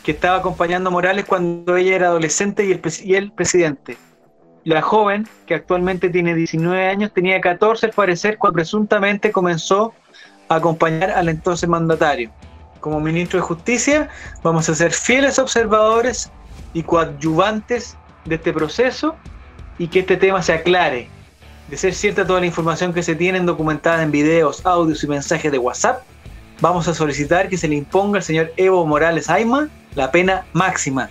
que 0.04 0.12
estaba 0.12 0.36
acompañando 0.36 0.88
a 0.88 0.92
Morales 0.92 1.24
cuando 1.24 1.76
ella 1.76 1.94
era 1.96 2.06
adolescente 2.08 2.66
y 2.66 2.72
el, 2.72 2.82
pres- 2.82 3.02
y 3.04 3.14
el 3.14 3.32
presidente. 3.32 3.96
La 4.64 4.82
joven, 4.82 5.26
que 5.46 5.54
actualmente 5.54 6.10
tiene 6.10 6.34
19 6.34 6.86
años, 6.86 7.12
tenía 7.14 7.40
14 7.40 7.86
al 7.86 7.92
parecer 7.92 8.36
cuando 8.36 8.56
presuntamente 8.56 9.32
comenzó 9.32 9.94
a 10.50 10.56
acompañar 10.56 11.10
al 11.12 11.30
entonces 11.30 11.66
mandatario. 11.66 12.30
Como 12.80 12.98
ministro 12.98 13.38
de 13.38 13.46
Justicia, 13.46 14.08
vamos 14.42 14.68
a 14.68 14.74
ser 14.74 14.92
fieles 14.92 15.38
observadores 15.38 16.30
y 16.72 16.82
coadyuvantes 16.82 17.96
de 18.24 18.36
este 18.36 18.52
proceso 18.52 19.16
y 19.78 19.88
que 19.88 20.00
este 20.00 20.16
tema 20.16 20.42
se 20.42 20.54
aclare. 20.54 21.08
De 21.68 21.76
ser 21.76 21.94
cierta 21.94 22.26
toda 22.26 22.40
la 22.40 22.46
información 22.46 22.92
que 22.92 23.02
se 23.02 23.14
tiene 23.14 23.38
documentada 23.40 24.02
en 24.02 24.10
videos, 24.10 24.64
audios 24.64 25.04
y 25.04 25.06
mensajes 25.06 25.52
de 25.52 25.58
WhatsApp, 25.58 26.02
vamos 26.60 26.88
a 26.88 26.94
solicitar 26.94 27.48
que 27.48 27.56
se 27.56 27.68
le 27.68 27.76
imponga 27.76 28.18
al 28.18 28.24
señor 28.24 28.52
Evo 28.56 28.84
Morales 28.86 29.28
Aima 29.28 29.68
la 29.94 30.10
pena 30.10 30.46
máxima. 30.52 31.10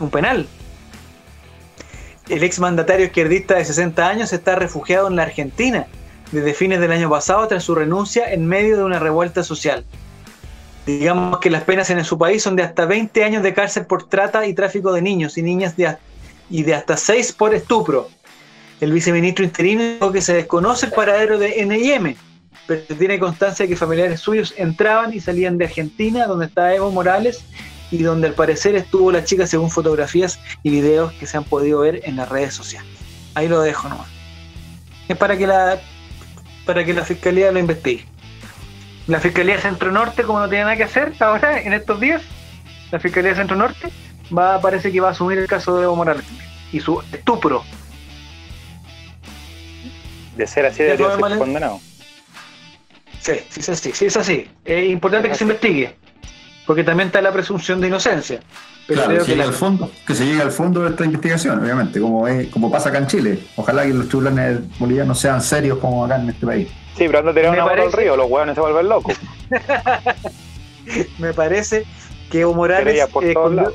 Un 0.00 0.10
penal. 0.10 0.48
El 2.28 2.42
exmandatario 2.42 3.06
izquierdista 3.06 3.54
de 3.54 3.64
60 3.64 4.06
años 4.06 4.32
está 4.32 4.54
refugiado 4.56 5.08
en 5.08 5.16
la 5.16 5.22
Argentina 5.22 5.86
desde 6.32 6.52
fines 6.54 6.80
del 6.80 6.92
año 6.92 7.08
pasado 7.08 7.46
tras 7.48 7.64
su 7.64 7.74
renuncia 7.74 8.32
en 8.32 8.46
medio 8.46 8.76
de 8.76 8.84
una 8.84 8.98
revuelta 8.98 9.42
social. 9.42 9.84
Digamos 10.88 11.40
que 11.40 11.50
las 11.50 11.64
penas 11.64 11.90
en 11.90 12.02
su 12.02 12.16
país 12.16 12.42
son 12.42 12.56
de 12.56 12.62
hasta 12.62 12.86
20 12.86 13.22
años 13.22 13.42
de 13.42 13.52
cárcel 13.52 13.84
por 13.84 14.08
trata 14.08 14.46
y 14.46 14.54
tráfico 14.54 14.90
de 14.90 15.02
niños 15.02 15.36
y 15.36 15.42
niñas 15.42 15.74
y 16.48 16.62
de 16.62 16.74
hasta 16.74 16.96
6 16.96 17.34
por 17.34 17.54
estupro. 17.54 18.08
El 18.80 18.92
viceministro 18.92 19.44
interino 19.44 19.82
dijo 19.82 20.10
que 20.12 20.22
se 20.22 20.32
desconoce 20.32 20.86
el 20.86 20.92
paradero 20.92 21.38
de 21.38 21.62
NIM, 21.66 22.16
pero 22.66 22.80
tiene 22.98 23.18
constancia 23.18 23.66
de 23.66 23.68
que 23.68 23.76
familiares 23.76 24.20
suyos 24.20 24.54
entraban 24.56 25.12
y 25.12 25.20
salían 25.20 25.58
de 25.58 25.66
Argentina, 25.66 26.26
donde 26.26 26.46
está 26.46 26.74
Evo 26.74 26.90
Morales, 26.90 27.44
y 27.90 28.02
donde 28.02 28.28
al 28.28 28.32
parecer 28.32 28.74
estuvo 28.74 29.12
la 29.12 29.24
chica 29.24 29.46
según 29.46 29.70
fotografías 29.70 30.40
y 30.62 30.70
videos 30.70 31.12
que 31.12 31.26
se 31.26 31.36
han 31.36 31.44
podido 31.44 31.80
ver 31.80 32.00
en 32.04 32.16
las 32.16 32.30
redes 32.30 32.54
sociales. 32.54 32.90
Ahí 33.34 33.46
lo 33.46 33.60
dejo 33.60 33.90
nomás. 33.90 34.08
Es 35.06 35.18
para 35.18 35.36
que 35.36 35.46
la 35.46 35.82
para 36.64 36.82
que 36.82 36.94
la 36.94 37.04
fiscalía 37.04 37.52
lo 37.52 37.58
investigue. 37.58 38.06
La 39.08 39.18
fiscalía 39.20 39.58
Centro 39.58 39.90
Norte, 39.90 40.22
como 40.22 40.38
no 40.38 40.48
tiene 40.50 40.64
nada 40.64 40.76
que 40.76 40.84
hacer 40.84 41.14
ahora 41.20 41.62
en 41.62 41.72
estos 41.72 41.98
días, 41.98 42.22
la 42.92 43.00
fiscalía 43.00 43.34
Centro 43.34 43.56
Norte 43.56 43.88
va 44.36 44.60
parece 44.60 44.92
que 44.92 45.00
va 45.00 45.08
a 45.08 45.10
asumir 45.12 45.38
el 45.38 45.46
caso 45.46 45.78
de 45.78 45.84
Evo 45.84 45.96
Morales 45.96 46.26
y 46.72 46.78
su 46.78 47.00
estupro. 47.10 47.64
De 50.36 50.46
ser 50.46 50.66
así 50.66 50.82
fue, 50.96 50.96
ser 50.96 51.38
condenado. 51.38 51.80
Sí, 53.20 53.32
sí, 53.48 53.62
sí, 53.62 53.74
sí, 53.76 53.92
sí, 53.94 54.06
es 54.06 54.16
así. 54.18 54.46
Es 54.62 54.90
importante 54.90 55.30
que 55.30 55.34
se 55.34 55.44
investigue, 55.44 55.96
porque 56.66 56.84
también 56.84 57.06
está 57.06 57.22
la 57.22 57.32
presunción 57.32 57.80
de 57.80 57.88
inocencia. 57.88 58.40
Pero 58.86 59.00
Claro, 59.00 59.14
creo 59.14 59.24
que, 59.24 59.34
que 59.34 59.42
al 59.42 59.54
fondo, 59.54 59.90
que 60.06 60.14
se 60.14 60.26
llegue 60.26 60.42
al 60.42 60.52
fondo 60.52 60.82
de 60.82 60.90
esta 60.90 61.06
investigación, 61.06 61.58
obviamente, 61.58 61.98
como, 61.98 62.28
es, 62.28 62.48
como 62.48 62.70
pasa 62.70 62.90
acá 62.90 62.98
en 62.98 63.06
Chile. 63.06 63.38
Ojalá 63.56 63.84
que 63.84 63.94
los 63.94 64.06
tribunales 64.08 64.60
bolivianos 64.78 65.18
sean 65.18 65.40
serios 65.40 65.78
como 65.78 66.04
acá 66.04 66.16
en 66.16 66.28
este 66.28 66.46
país. 66.46 66.68
Sí, 66.98 67.04
pero 67.06 67.20
anda 67.20 67.30
a 67.30 67.34
tirar 67.34 67.52
una 67.52 67.62
bola 67.62 67.74
al 67.74 67.78
parece- 67.78 67.96
río, 67.96 68.16
los 68.16 68.28
hueones 68.28 68.54
se 68.56 68.60
vuelven 68.60 68.88
locos. 68.88 69.14
me 71.18 71.32
parece 71.32 71.84
que 72.30 72.40
Evo 72.40 72.54
Morales 72.54 73.06
por 73.06 73.24
eh, 73.24 73.28
escondió, 73.30 73.72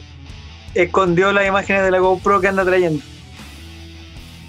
escondió 0.75 1.31
las 1.31 1.47
imágenes 1.47 1.83
de 1.83 1.91
la 1.91 1.99
GoPro 1.99 2.41
que 2.41 2.47
anda 2.49 2.65
trayendo. 2.65 3.03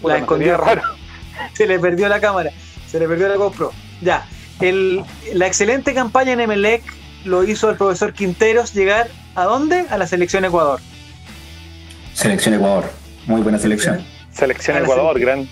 Puta, 0.02 0.14
La 0.14 0.20
escondió. 0.20 0.56
raro. 0.56 0.82
Se 1.54 1.66
le 1.66 1.78
perdió 1.78 2.08
la 2.08 2.20
cámara, 2.20 2.50
se 2.88 2.98
le 3.00 3.08
perdió 3.08 3.28
la 3.28 3.34
GoPro. 3.36 3.72
Ya, 4.00 4.24
el, 4.60 5.02
la 5.34 5.46
excelente 5.48 5.92
campaña 5.94 6.32
en 6.32 6.40
Emelec 6.40 6.82
lo 7.24 7.42
hizo 7.44 7.70
el 7.70 7.76
profesor 7.76 8.12
Quinteros 8.12 8.72
llegar 8.72 9.08
a 9.34 9.44
dónde? 9.44 9.84
A 9.90 9.98
la 9.98 10.06
selección 10.06 10.44
Ecuador. 10.44 10.80
Selección 12.12 12.54
Ecuador, 12.54 12.84
muy 13.26 13.40
buena 13.42 13.58
selección. 13.58 14.04
Selección 14.32 14.76
Ecuador, 14.78 15.18
gran. 15.18 15.48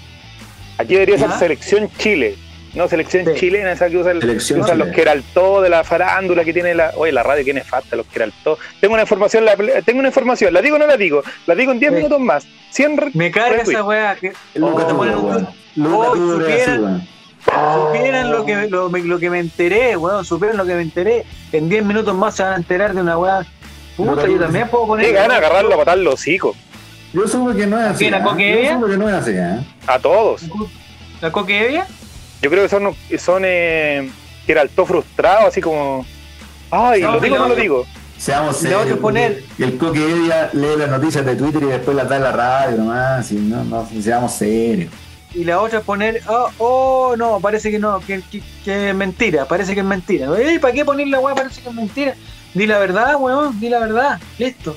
Aquí 0.78 0.94
debería 0.94 1.18
ser 1.18 1.30
selección 1.32 1.90
Chile. 1.98 2.36
No, 2.74 2.88
selección 2.88 3.26
Sí. 3.26 3.32
chilena, 3.34 3.72
esa 3.72 3.90
que 3.90 3.98
usan, 3.98 4.16
usan 4.18 4.78
los. 4.78 4.88
Queraltó 4.88 5.60
de 5.60 5.68
la 5.68 5.84
farándula 5.84 6.42
que 6.44 6.54
tiene 6.54 6.74
la. 6.74 6.92
Oye, 6.96 7.12
la 7.12 7.22
radio 7.22 7.44
tiene 7.44 7.62
falta, 7.62 7.96
los 7.96 8.06
Queraltó. 8.06 8.58
Tengo 8.80 8.94
una 8.94 9.02
información, 9.02 9.44
la, 9.44 9.56
tengo 9.84 9.98
una 9.98 10.08
información, 10.08 10.54
¿la 10.54 10.62
digo 10.62 10.76
o 10.76 10.78
no 10.78 10.86
la 10.86 10.96
digo? 10.96 11.22
La 11.46 11.54
digo 11.54 11.72
en 11.72 11.78
10 11.80 11.90
Sí. 11.92 11.96
minutos 11.96 12.18
más. 12.20 12.46
100 12.70 12.96
re- 12.96 13.10
Me 13.12 13.30
carga 13.30 13.60
esa 13.62 13.84
weá. 13.84 14.14
que- 14.16 14.32
Tudor, 14.54 14.96
ponen 14.96 15.14
un- 15.16 15.48
supieran-. 16.40 17.06
Supieran 17.44 18.30
lo 18.30 18.46
que, 18.46 18.68
lo, 18.68 18.88
lo 18.88 19.18
que 19.18 19.28
me 19.30 19.40
enteré, 19.40 19.96
weón. 19.96 20.24
Supieran 20.24 20.56
lo 20.56 20.64
que 20.64 20.74
me 20.74 20.82
enteré. 20.82 21.24
En 21.52 21.68
10 21.68 21.84
minutos 21.84 22.14
más 22.14 22.36
se 22.36 22.42
van 22.42 22.52
a 22.54 22.56
enterar 22.56 22.94
de 22.94 23.00
una 23.02 23.18
weá. 23.18 23.44
Puta, 23.96 24.26
yo 24.26 24.38
también 24.38 24.68
puedo 24.68 24.86
poner. 24.86 25.06
Qué 25.06 25.12
gana 25.12 25.36
agarrarlo 25.36 25.74
a 25.74 25.76
matar 25.76 25.98
los 25.98 26.14
hocicos. 26.14 26.56
Yo 27.12 27.28
supe 27.28 27.54
que 27.54 27.66
no 27.66 27.78
es 27.78 27.86
así. 27.88 28.04
¿Qué, 28.06 28.10
la 28.10 28.18
¿eh? 28.38 28.64
Yo 28.70 28.78
supe 28.80 28.90
que 28.92 28.96
no 28.96 29.08
es 29.08 29.14
así, 29.14 29.32
¿eh? 29.34 29.58
A 29.86 29.98
todos. 29.98 30.42
¿La 31.20 31.30
coquevia? 31.30 31.86
Yo 32.42 32.50
creo 32.50 32.62
que 32.64 32.68
son, 32.68 32.94
son 33.18 33.42
eh, 33.46 34.10
que 34.44 34.52
era 34.52 34.60
alto 34.62 34.84
frustrado, 34.84 35.46
así 35.46 35.60
como. 35.60 36.04
Ay, 36.70 37.02
No, 37.02 37.12
¿lo 37.12 37.20
digo 37.20 37.36
o 37.36 37.38
no 37.38 37.48
no, 37.48 37.54
lo 37.54 37.60
digo? 37.60 37.86
Seamos 38.18 38.56
otra 38.58 38.78
serios. 38.80 38.98
poner- 38.98 39.42
El 39.58 39.78
coque 39.78 39.98
Edia 40.00 40.50
lee 40.52 40.76
las 40.78 40.88
noticias 40.90 41.24
de 41.24 41.34
Twitter 41.36 41.62
y 41.62 41.66
después 41.66 41.96
las 41.96 42.08
da 42.08 42.16
en 42.16 42.22
la 42.22 42.32
radio 42.32 42.76
nomás. 42.78 43.30
Y 43.32 43.36
no, 43.36 43.64
no, 43.64 43.88
seamos 44.00 44.32
serios. 44.34 44.92
Y 45.34 45.44
la 45.44 45.60
otra 45.60 45.78
es 45.78 45.84
poner, 45.84 46.20
oh, 46.28 46.50
oh, 46.58 47.14
no, 47.16 47.40
parece 47.40 47.70
que 47.70 47.78
no, 47.78 48.00
que, 48.00 48.20
que, 48.30 48.42
que 48.64 48.90
es 48.90 48.94
mentira, 48.94 49.46
parece 49.46 49.72
que 49.74 49.80
es 49.80 49.86
mentira. 49.86 50.28
¿Para 50.60 50.74
qué 50.74 50.84
poner 50.84 51.08
la 51.08 51.20
weá? 51.20 51.34
Parece 51.34 51.62
que 51.62 51.68
es 51.70 51.74
mentira. 51.74 52.14
Di 52.54 52.66
la 52.66 52.78
verdad, 52.78 53.16
weón, 53.18 53.58
di 53.58 53.68
la 53.70 53.78
verdad. 53.78 54.20
Listo. 54.38 54.76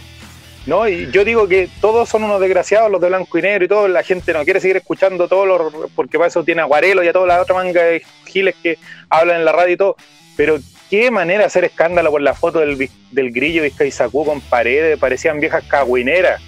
No, 0.66 0.88
y 0.88 1.12
yo 1.12 1.24
digo 1.24 1.48
que 1.48 1.70
todos 1.80 2.10
son 2.10 2.24
unos 2.24 2.42
desgraciados, 2.42 2.90
los 2.92 3.00
de 3.00 3.08
blanco 3.10 3.38
y 3.38 3.42
negro 3.44 3.66
y 3.66 3.68
todo. 3.68 3.88
La 3.88 4.02
gente 4.04 4.34
no 4.34 4.44
quiere 4.44 4.60
seguir 4.60 4.78
escuchando 4.78 5.28
todo, 5.28 5.46
lo, 5.46 5.72
porque 5.96 6.18
para 6.18 6.28
eso 6.30 6.44
tiene 6.44 6.62
aguarelo 6.62 7.04
y 7.04 7.08
a 7.08 7.14
toda 7.14 7.28
la 7.28 7.42
otra 7.42 7.54
manga 7.56 7.84
de 7.84 8.02
giles 8.26 8.56
que 8.64 8.80
hablan 9.10 9.38
en 9.38 9.46
la 9.46 9.52
radio 9.52 9.74
y 9.74 9.78
todo. 9.78 9.96
Pero 10.36 10.58
qué 10.90 11.12
manera 11.12 11.46
hacer 11.46 11.66
escándalo 11.66 12.10
por 12.10 12.22
la 12.22 12.34
foto 12.34 12.60
del, 12.60 12.76
vi- 12.78 12.90
del 13.12 13.32
grillo 13.32 13.62
Vizcaizacú 13.64 14.26
con 14.26 14.42
paredes, 14.42 14.98
parecían 14.98 15.40
viejas 15.40 15.64
cagüineras. 15.68 16.42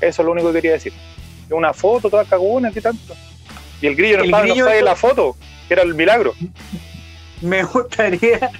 Eso 0.00 0.22
es 0.22 0.26
lo 0.26 0.32
único 0.32 0.48
que 0.48 0.54
quería 0.54 0.72
decir. 0.72 0.92
Una 1.50 1.72
foto 1.72 2.10
toda 2.10 2.24
cagüina, 2.24 2.72
¿qué 2.72 2.80
tanto? 2.80 3.14
Y 3.80 3.86
el 3.86 3.94
grillo 3.94 4.16
no 4.18 4.22
El 4.24 4.28
estaba 4.30 4.42
en 4.42 4.48
grillo 4.50 4.64
offside 4.64 4.76
es- 4.76 4.80
en 4.80 4.84
la 4.84 4.96
foto, 4.96 5.36
que 5.68 5.74
era 5.74 5.82
el 5.84 5.94
milagro. 5.94 6.34
Me 7.40 7.62
gustaría, 7.62 8.50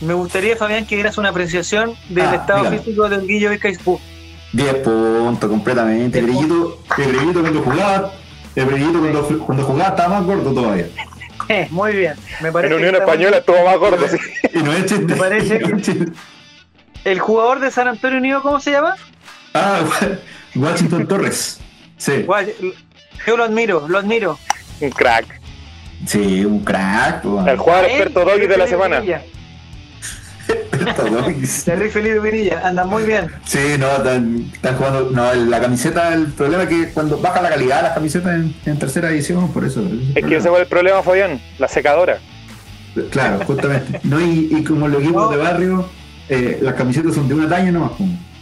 me 0.00 0.14
gustaría, 0.14 0.56
Fabián, 0.56 0.86
que 0.86 0.94
dieras 0.94 1.18
una 1.18 1.28
apreciación 1.30 1.94
del 2.08 2.24
Ah, 2.26 2.34
estado 2.36 2.70
físico 2.70 3.08
del 3.08 3.26
Guillo 3.26 3.50
Vizcaispú. 3.50 4.00
10 4.52 4.74
puntos 4.76 5.48
completamente. 5.50 6.18
El 6.18 6.26
brillito, 6.26 6.80
el 6.98 7.06
brillito 7.12 7.40
cuando 7.40 7.62
jugaba, 7.62 8.12
el 8.56 8.64
brillito 8.66 8.98
cuando, 9.00 9.46
cuando 9.46 9.64
jugaba 9.64 9.90
estaba 9.90 10.08
más 10.20 10.24
gordo 10.26 10.52
todavía. 10.52 10.86
Eh, 11.48 11.66
muy 11.70 11.96
bien. 11.96 12.14
Me 12.42 12.52
parece 12.52 12.72
En 12.74 12.78
Unión 12.80 12.94
está 12.94 13.06
muy 13.06 13.12
Española 13.14 13.38
estuvo 13.38 13.64
más 13.64 13.76
gordo. 13.78 14.06
sí. 14.06 14.16
Y 14.54 14.62
no 14.62 14.72
es 14.72 14.84
chiste. 14.86 15.04
Me 15.06 15.16
parece 15.16 15.58
que- 15.58 15.66
no 15.68 15.76
es 15.78 15.82
chiste. 15.82 16.04
bien. 16.04 16.14
¿El 17.04 17.18
jugador 17.18 17.58
de 17.58 17.70
San 17.72 17.88
Antonio 17.88 18.18
Unido 18.18 18.40
cómo 18.42 18.60
se 18.60 18.70
llama? 18.70 18.94
Ah, 19.54 19.80
Washington 20.54 21.08
Torres. 21.08 21.58
Sí, 21.96 22.24
Yo 23.26 23.36
lo 23.36 23.42
admiro, 23.44 23.88
lo 23.88 23.98
admiro. 23.98 24.38
Un 24.80 24.90
crack. 24.90 25.40
sí, 26.06 26.44
un 26.44 26.60
crack. 26.62 27.24
El 27.24 27.56
jugador 27.56 27.86
experto 27.86 28.24
doggy 28.24 28.46
de 28.46 28.56
la 28.56 28.66
semana. 28.68 29.02
Torres. 30.96 31.64
De 31.64 31.76
Rey 31.76 31.90
Felipe 31.90 32.20
Pinilla, 32.20 32.66
anda 32.66 32.84
muy 32.84 33.04
bien. 33.04 33.26
Sí, 33.44 33.58
no, 33.78 33.88
están, 33.96 34.50
están 34.52 34.76
jugando. 34.76 35.10
No, 35.12 35.32
la 35.34 35.60
camiseta, 35.60 36.14
el 36.14 36.26
problema 36.28 36.64
es 36.64 36.68
que 36.68 36.88
cuando 36.92 37.18
baja 37.18 37.42
la 37.42 37.50
calidad 37.50 37.76
de 37.76 37.82
las 37.84 37.92
camisetas 37.94 38.34
en, 38.34 38.54
en 38.66 38.78
tercera 38.78 39.10
edición, 39.10 39.52
por 39.52 39.64
eso. 39.64 39.82
Es 40.14 40.24
que 40.24 40.36
ese 40.36 40.48
fue 40.48 40.60
el 40.60 40.66
problema, 40.66 41.02
Fabián, 41.02 41.40
la 41.58 41.68
secadora. 41.68 42.18
Claro, 43.10 43.40
justamente. 43.46 44.00
No, 44.02 44.20
y, 44.20 44.48
y 44.50 44.64
como 44.64 44.88
los 44.88 45.00
equipos 45.02 45.24
No. 45.24 45.30
de 45.30 45.36
barrio, 45.36 45.88
eh, 46.28 46.58
las 46.60 46.74
camisetas 46.74 47.14
son 47.14 47.28
de 47.28 47.34
una 47.34 47.48
talla 47.48 47.70
nomás. 47.70 47.92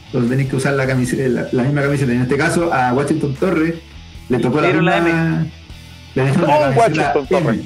Entonces 0.07 0.31
tenéis 0.31 0.49
que 0.49 0.57
usar 0.57 0.73
la, 0.75 0.87
camiseta, 0.87 1.23
la, 1.29 1.49
la 1.53 1.63
misma 1.65 1.83
camiseta. 1.83 2.13
En 2.13 2.23
este 2.23 2.37
caso, 2.39 2.73
a 2.73 2.93
Washington 2.95 3.35
Torres 3.35 3.75
le 4.31 4.39
tocó 4.39 4.61
la 4.61 4.69
Dieron 4.69 4.85
la 4.87 5.01
misma. 5.01 5.47
le 6.15 6.23
Don 6.23 6.41
la 6.47 6.47
camiseta 6.59 6.79
Washington 6.81 7.27
Torres. 7.29 7.61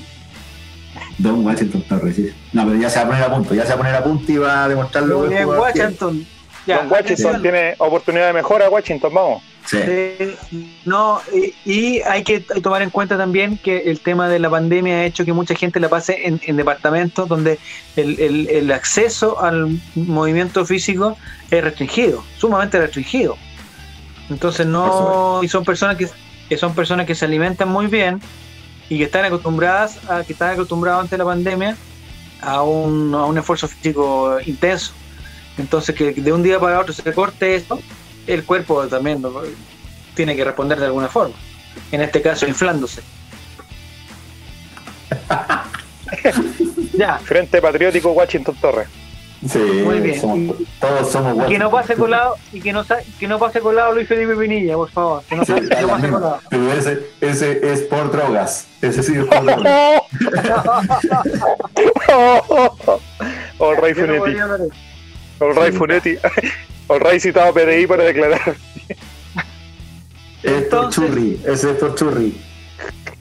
Don 1.22 1.44
Washington 1.46 1.82
Torres, 1.88 2.16
sí. 2.16 2.30
No, 2.52 2.66
pero 2.66 2.80
ya 2.80 2.90
se 2.90 2.98
va 2.98 3.04
a 3.04 3.08
poner 3.08 3.22
a 3.22 3.34
punto. 3.34 3.54
Ya 3.54 3.62
se 3.62 3.68
va 3.68 3.74
a 3.74 3.78
poner 3.78 3.94
a 3.94 4.04
punto 4.04 4.32
y 4.32 4.36
va 4.38 4.64
a 4.64 4.68
demostrar 4.68 5.04
lo 5.04 5.20
Muy 5.20 5.28
que 5.28 5.34
bien. 5.36 5.46
Washington. 5.48 6.26
Ya, 6.66 6.78
Don 6.78 6.92
Washington 6.92 7.42
tiene 7.42 7.74
oportunidad 7.78 8.26
de 8.28 8.32
mejora, 8.32 8.68
Washington, 8.70 9.12
vamos. 9.14 9.42
Sí. 9.64 9.78
Eh, 9.80 10.36
no, 10.84 11.20
y, 11.32 11.54
y 11.72 12.00
hay 12.02 12.24
que 12.24 12.40
tomar 12.40 12.82
en 12.82 12.90
cuenta 12.90 13.16
también 13.16 13.56
que 13.58 13.78
el 13.90 14.00
tema 14.00 14.28
de 14.28 14.40
la 14.40 14.50
pandemia 14.50 14.96
ha 14.96 15.04
hecho 15.04 15.24
que 15.24 15.32
mucha 15.32 15.54
gente 15.54 15.78
la 15.78 15.88
pase 15.88 16.26
en, 16.26 16.40
en 16.44 16.56
departamentos 16.56 17.28
donde 17.28 17.60
el, 17.94 18.18
el- 18.18 18.48
el 18.48 18.72
acceso 18.72 19.40
al 19.40 19.80
movimiento 19.94 20.64
físico 20.66 21.16
es 21.50 21.62
restringido, 21.62 22.24
sumamente 22.38 22.78
restringido. 22.80 23.36
Entonces 24.30 24.66
no, 24.66 25.40
y 25.42 25.48
son 25.48 25.64
personas 25.64 25.96
que, 25.96 26.08
que 26.48 26.56
son 26.56 26.74
personas 26.74 27.06
que 27.06 27.14
se 27.14 27.24
alimentan 27.24 27.68
muy 27.68 27.86
bien 27.86 28.20
y 28.92 28.98
que 28.98 29.04
están 29.04 29.24
acostumbradas 29.24 29.98
a 30.06 30.22
que 30.22 30.34
están 30.34 30.50
acostumbrados 30.50 31.00
antes 31.00 31.12
de 31.12 31.18
la 31.18 31.24
pandemia 31.24 31.76
a 32.42 32.62
un, 32.62 33.14
a 33.14 33.24
un 33.24 33.38
esfuerzo 33.38 33.66
físico 33.66 34.36
intenso. 34.44 34.92
Entonces 35.56 35.94
que 35.94 36.12
de 36.12 36.30
un 36.30 36.42
día 36.42 36.60
para 36.60 36.78
otro 36.78 36.92
se 36.92 37.10
corte 37.14 37.54
esto, 37.54 37.80
el 38.26 38.44
cuerpo 38.44 38.86
también 38.88 39.22
tiene 40.14 40.36
que 40.36 40.44
responder 40.44 40.78
de 40.78 40.86
alguna 40.86 41.08
forma. 41.08 41.34
En 41.90 42.02
este 42.02 42.20
caso, 42.20 42.46
inflándose. 42.46 43.00
ya, 46.92 47.18
Frente 47.20 47.62
Patriótico, 47.62 48.12
Washington 48.12 48.56
Torres. 48.60 48.88
Sí, 49.48 49.58
Muy 49.58 49.98
bien. 50.00 50.20
somos- 50.20 50.56
todos 50.78 51.10
somos 51.10 51.48
y 51.48 51.52
que 51.52 51.58
no 51.58 51.68
pase 51.70 51.94
colado 51.96 52.36
y 52.52 52.60
que 52.60 52.72
no 52.72 52.84
que 53.18 53.26
no 53.26 53.38
pase 53.40 53.60
colado 53.60 53.92
Luis 53.92 54.06
Felipe 54.06 54.36
Pinilla, 54.36 54.74
por 54.76 54.88
favor. 54.90 55.22
Que 55.28 55.34
no, 55.36 55.44
Sí, 55.44 55.52
que 55.54 55.80
no 55.82 55.88
pase 55.88 56.08
colado. 56.10 56.38
Pero 56.48 56.72
ese, 56.72 57.00
ese 57.20 57.72
es 57.72 57.80
por 57.82 58.12
drogas. 58.12 58.68
Ese 58.80 59.02
sí 59.02 59.14
es 59.16 59.24
por 59.24 59.44
drogas. 59.44 60.02
All 63.58 63.76
no 63.76 63.94
Funetti. 63.94 64.36
All 65.40 65.54
Ray 65.56 65.72
Funetti. 65.72 66.16
All 66.88 67.00
Ray 67.00 67.20
citado 67.20 67.50
a 67.50 67.52
PDI 67.52 67.86
para 67.86 68.04
declarar. 68.04 68.54
Es 70.42 70.62
por 70.64 70.90
churri. 70.90 71.40
Ese 71.46 71.70
es 71.72 71.76
por 71.78 71.94
churri. 71.94 72.36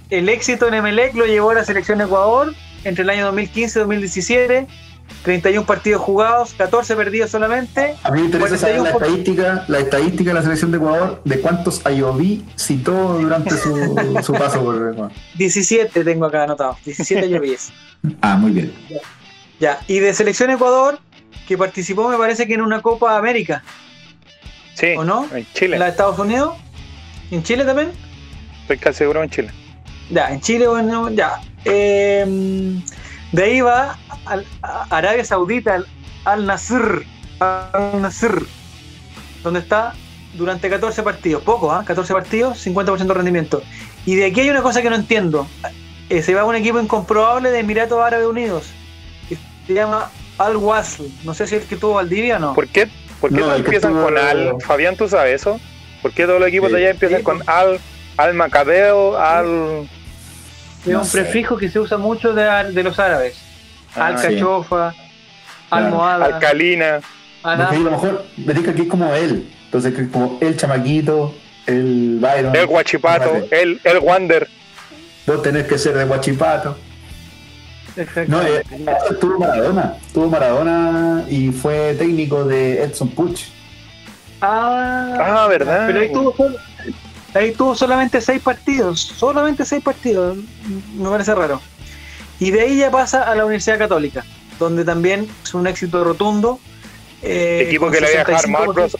El 0.09 0.29
éxito 0.29 0.67
en 0.67 0.73
Emelec 0.75 1.15
lo 1.15 1.25
llevó 1.25 1.51
a 1.51 1.55
la 1.55 1.63
selección 1.63 1.99
de 1.99 2.05
Ecuador 2.05 2.53
entre 2.83 3.03
el 3.03 3.09
año 3.09 3.25
2015 3.25 3.77
y 3.77 3.79
2017. 3.81 4.67
31 5.23 5.65
partidos 5.65 6.01
jugados, 6.01 6.53
14 6.55 6.95
perdidos 6.95 7.29
solamente. 7.31 7.95
A 8.03 8.11
mí 8.11 8.19
me 8.21 8.25
interesa 8.27 8.57
saber 8.57 8.79
la 8.81 8.93
41%. 8.93 8.95
estadística, 8.95 9.65
la 9.67 9.79
estadística 9.79 10.29
de 10.31 10.33
la 10.33 10.41
selección 10.43 10.71
de 10.71 10.77
Ecuador 10.77 11.21
de 11.25 11.39
cuántos 11.41 11.85
Ayoví 11.85 12.45
citó 12.57 13.19
durante 13.19 13.55
su, 13.57 13.95
su 14.23 14.33
paso 14.33 14.63
por 14.63 14.75
Ecuador. 14.91 15.11
17 15.35 16.03
tengo 16.03 16.25
acá 16.25 16.43
anotado. 16.43 16.77
17 16.85 17.29
llovíes. 17.29 17.71
Ah, 18.21 18.35
muy 18.35 18.51
bien. 18.51 18.73
Ya, 19.59 19.79
y 19.87 19.99
de 19.99 20.11
selección 20.15 20.49
Ecuador, 20.49 20.97
que 21.47 21.55
participó 21.55 22.09
me 22.09 22.17
parece 22.17 22.47
que 22.47 22.55
en 22.55 22.61
una 22.61 22.81
Copa 22.81 23.15
América, 23.15 23.61
Sí, 24.73 24.93
¿o 24.97 25.03
no? 25.03 25.27
en 25.35 25.45
Chile. 25.53 25.75
¿En 25.75 25.79
la 25.81 25.85
de 25.85 25.91
Estados 25.91 26.17
Unidos? 26.17 26.55
¿En 27.29 27.43
Chile 27.43 27.63
también? 27.63 27.91
Estoy 28.63 28.77
casi 28.79 28.97
seguro 28.99 29.21
en 29.21 29.29
Chile. 29.29 29.51
Ya, 30.09 30.31
en 30.31 30.41
Chile, 30.41 30.67
bueno, 30.67 31.11
ya. 31.11 31.39
Eh, 31.63 32.25
de 33.31 33.43
ahí 33.43 33.61
va 33.61 33.97
al- 34.25 34.45
a 34.61 34.85
Arabia 34.89 35.23
Saudita, 35.25 35.75
al, 35.75 35.87
al 36.25 36.45
Nasr, 36.45 37.03
al 37.39 38.01
Nasr, 38.01 38.43
donde 39.43 39.59
está 39.59 39.93
durante 40.33 40.69
14 40.69 41.03
partidos, 41.03 41.43
poco, 41.43 41.71
¿ah? 41.71 41.83
14 41.85 42.13
partidos, 42.13 42.65
50% 42.65 42.97
de 43.07 43.13
rendimiento. 43.13 43.61
Y 44.05 44.15
de 44.15 44.25
aquí 44.25 44.41
hay 44.41 44.49
una 44.49 44.61
cosa 44.61 44.81
que 44.81 44.89
no 44.89 44.95
entiendo. 44.95 45.47
Eh, 46.09 46.21
se 46.21 46.33
va 46.33 46.41
a 46.41 46.45
un 46.45 46.55
equipo 46.55 46.79
incomprobable 46.79 47.51
de 47.51 47.59
Emiratos 47.59 47.99
Árabes 47.99 48.27
Unidos, 48.27 48.67
que 49.29 49.37
se 49.67 49.73
llama 49.73 50.09
Al 50.37 50.57
Wasl. 50.57 51.05
No 51.23 51.33
sé 51.33 51.47
si 51.47 51.55
es 51.55 51.63
el 51.63 51.67
que 51.67 51.75
tuvo 51.77 51.95
Valdivia 51.95 52.37
o 52.37 52.39
no. 52.39 52.53
¿Por 52.53 52.67
qué, 52.67 52.89
por 53.19 53.29
qué 53.29 53.37
No, 53.41 53.53
empiezan 53.55 53.93
con 53.93 54.17
Al? 54.17 54.55
Fabián, 54.61 54.95
¿tú 54.95 55.07
sabes 55.07 55.41
eso? 55.41 55.59
¿Por 56.01 56.11
qué 56.11 56.25
todos 56.25 56.39
los 56.39 56.49
equipos 56.49 56.69
Sí. 56.69 56.75
de 56.75 56.81
allá 56.81 56.89
empiezan 56.91 57.19
Sí, 57.19 57.23
con. 57.23 57.43
Al, 57.47 57.79
Al 58.17 58.33
Macabeo, 58.33 59.17
Al. 59.17 59.87
Es 60.81 60.87
No 60.87 60.99
un 60.99 61.05
sé. 61.05 61.21
prefijo 61.21 61.57
que 61.57 61.69
se 61.69 61.79
usa 61.79 61.97
mucho 61.97 62.33
de, 62.33 62.43
de 62.71 62.83
los 62.83 62.97
árabes. 62.99 63.35
Ah, 63.95 64.07
Al 64.07 64.17
sí. 64.19 64.27
Cachofa, 64.35 64.93
Claro. 65.69 65.85
Almohada, 65.85 66.25
Alcalina? 66.25 66.99
A 67.43 67.55
lo 67.73 67.91
mejor 67.91 68.25
me 68.37 68.53
dice 68.53 68.73
que 68.73 68.81
es 68.83 68.87
como 68.89 69.13
él. 69.15 69.49
Entonces, 69.65 69.93
que 69.93 70.01
es 70.01 70.09
como 70.09 70.37
el 70.41 70.57
chamaquito, 70.57 71.33
el 71.65 72.17
Byron. 72.19 72.55
El 72.55 72.65
Guachipato, 72.67 73.47
el, 73.51 73.79
el 73.83 73.99
Wander. 73.99 74.47
Vos 75.25 75.41
tenés 75.41 75.65
que 75.67 75.77
ser 75.77 75.95
de 75.97 76.03
Guachipato. 76.05 76.77
Exacto. 77.95 78.31
No, 78.31 78.41
eh, 78.41 78.63
tuvo 79.19 79.39
Maradona. 79.39 79.93
Tuvo 80.13 80.27
Maradona 80.29 81.23
y 81.29 81.51
fue 81.51 81.95
técnico 81.97 82.43
de 82.43 82.83
Edson 82.83 83.09
Puch. 83.09 83.43
Ah, 84.41 85.43
Ah, 85.43 85.47
¿verdad? 85.47 85.83
Pero 85.87 85.99
ahí 86.01 86.11
tuvo, 86.11 86.35
ahí 87.33 87.51
tuvo 87.53 87.75
solamente 87.75 88.21
seis 88.21 88.41
partidos, 88.41 88.99
solamente 89.01 89.65
seis 89.65 89.83
partidos, 89.83 90.37
me 90.95 91.09
parece 91.09 91.33
raro. 91.35 91.61
Y 92.39 92.51
de 92.51 92.61
ahí 92.61 92.77
ya 92.77 92.89
pasa 92.91 93.23
a 93.23 93.35
la 93.35 93.45
Universidad 93.45 93.77
Católica, 93.77 94.25
donde 94.59 94.83
también 94.83 95.27
es 95.43 95.53
un 95.53 95.67
éxito 95.67 96.03
rotundo. 96.03 96.59
eh, 97.21 97.63
equipo 97.67 97.91
que 97.91 98.01
le 98.01 98.07
había 98.07 98.19
dejado 98.25 98.37
armado 98.37 98.63
el 98.65 98.69
65%. 98.71 98.73
profesor, 98.73 98.99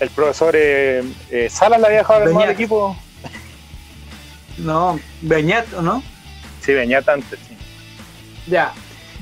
el 0.00 0.10
profesor 0.10 0.54
eh, 0.56 1.04
eh, 1.30 1.48
Salas 1.50 1.80
le 1.80 1.86
había 1.86 1.98
dejado 1.98 2.22
armado 2.24 2.44
el 2.46 2.50
equipo. 2.50 2.96
No, 4.58 4.98
Beñat, 5.22 5.72
¿o 5.74 5.82
no? 5.82 6.02
Sí, 6.60 6.72
Beñat 6.72 7.08
antes. 7.08 7.38
sí. 7.48 7.56
Ya. 8.46 8.72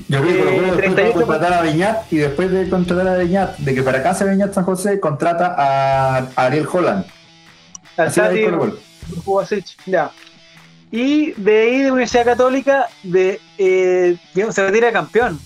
Yo 0.07 0.19
creo 0.21 0.33
que 0.33 0.41
Eh, 0.57 0.61
después 0.61 0.71
va 0.71 0.77
38 0.77 1.09
a 1.09 1.13
contratar 1.13 1.53
a 1.53 1.61
Beñat 1.61 2.11
y 2.13 2.17
después 2.17 2.51
de 2.51 2.69
contratar 2.69 3.07
a 3.07 3.13
Beñat, 3.17 3.57
de 3.57 3.75
que 3.75 3.83
para 3.83 4.01
casa 4.03 4.25
Beñat 4.25 4.53
San 4.53 4.63
José 4.65 4.99
contrata 4.99 5.55
a 5.57 6.27
Ariel 6.35 6.67
Holland. 6.71 7.05
Kovacic, 9.25 9.65
ya. 9.85 10.11
Y 10.91 11.31
de 11.33 11.61
ahí 11.61 11.83
de 11.83 11.91
Universidad 11.91 12.25
Católica, 12.25 12.87
de, 13.03 13.39
eh, 13.57 14.17
digamos, 14.33 14.55
se 14.55 14.65
retira 14.65 14.91
campeón, 14.91 15.39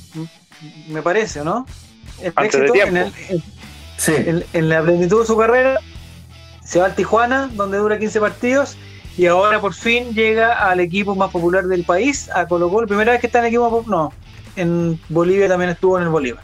me 0.89 1.01
parece, 1.01 1.43
¿no? 1.43 1.65
El 2.21 2.33
Antes 2.35 2.61
de 2.61 2.69
tiempo. 2.71 2.95
En, 2.95 2.97
el- 2.97 3.13
en- 3.29 3.43
Sí, 3.97 4.11
en- 4.17 4.43
en 4.51 4.67
la 4.69 4.81
plenitud 4.81 5.21
de 5.21 5.25
su 5.27 5.37
carrera, 5.37 5.79
se 6.65 6.79
va 6.79 6.85
al 6.85 6.95
Tijuana, 6.95 7.49
donde 7.53 7.77
dura 7.77 7.97
15 7.97 8.19
partidos, 8.19 8.75
y 9.17 9.25
ahora 9.27 9.61
por 9.61 9.73
fin 9.73 10.09
llega 10.13 10.67
al 10.69 10.81
equipo 10.81 11.15
más 11.15 11.31
popular 11.31 11.63
del 11.65 11.85
país, 11.85 12.29
a 12.35 12.45
Colo 12.45 12.69
Colo. 12.69 12.87
Primera 12.87 13.13
vez 13.13 13.21
que 13.21 13.27
está 13.27 13.39
en 13.39 13.45
el 13.45 13.49
equipo 13.49 13.63
más 13.63 13.71
popular, 13.71 13.97
no, 13.99 14.13
en 14.57 14.99
Bolivia 15.07 15.47
también 15.47 15.69
estuvo 15.71 15.97
en 15.97 16.03
el 16.03 16.09
Bolívar. 16.09 16.43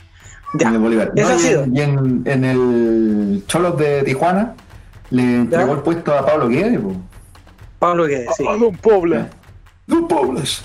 Ya. 0.60 0.68
en 0.70 0.76
el 0.76 0.80
Bolívar. 0.80 1.12
Eso 1.16 1.28
No, 1.28 1.34
ha 1.34 1.38
y 1.38 1.40
sido. 1.40 1.64
en, 1.64 1.76
y 1.76 1.82
en- 1.82 2.22
en 2.26 2.46
el 2.46 3.44
Cholos 3.48 3.78
de 3.78 4.04
Tijuana 4.04 4.54
le 5.12 5.22
entregó 5.22 5.68
¿Ya? 5.68 5.74
el 5.74 5.80
puesto 5.80 6.14
a 6.14 6.26
Pablo 6.26 6.48
Guedes. 6.50 6.80
po. 6.80 6.94
Pablo 7.80 8.06
Guedes, 8.06 8.30
sí. 8.36 8.46
A 8.48 8.54
Don 8.58 8.76
Pobla. 8.78 9.30
Poblas. 10.10 10.64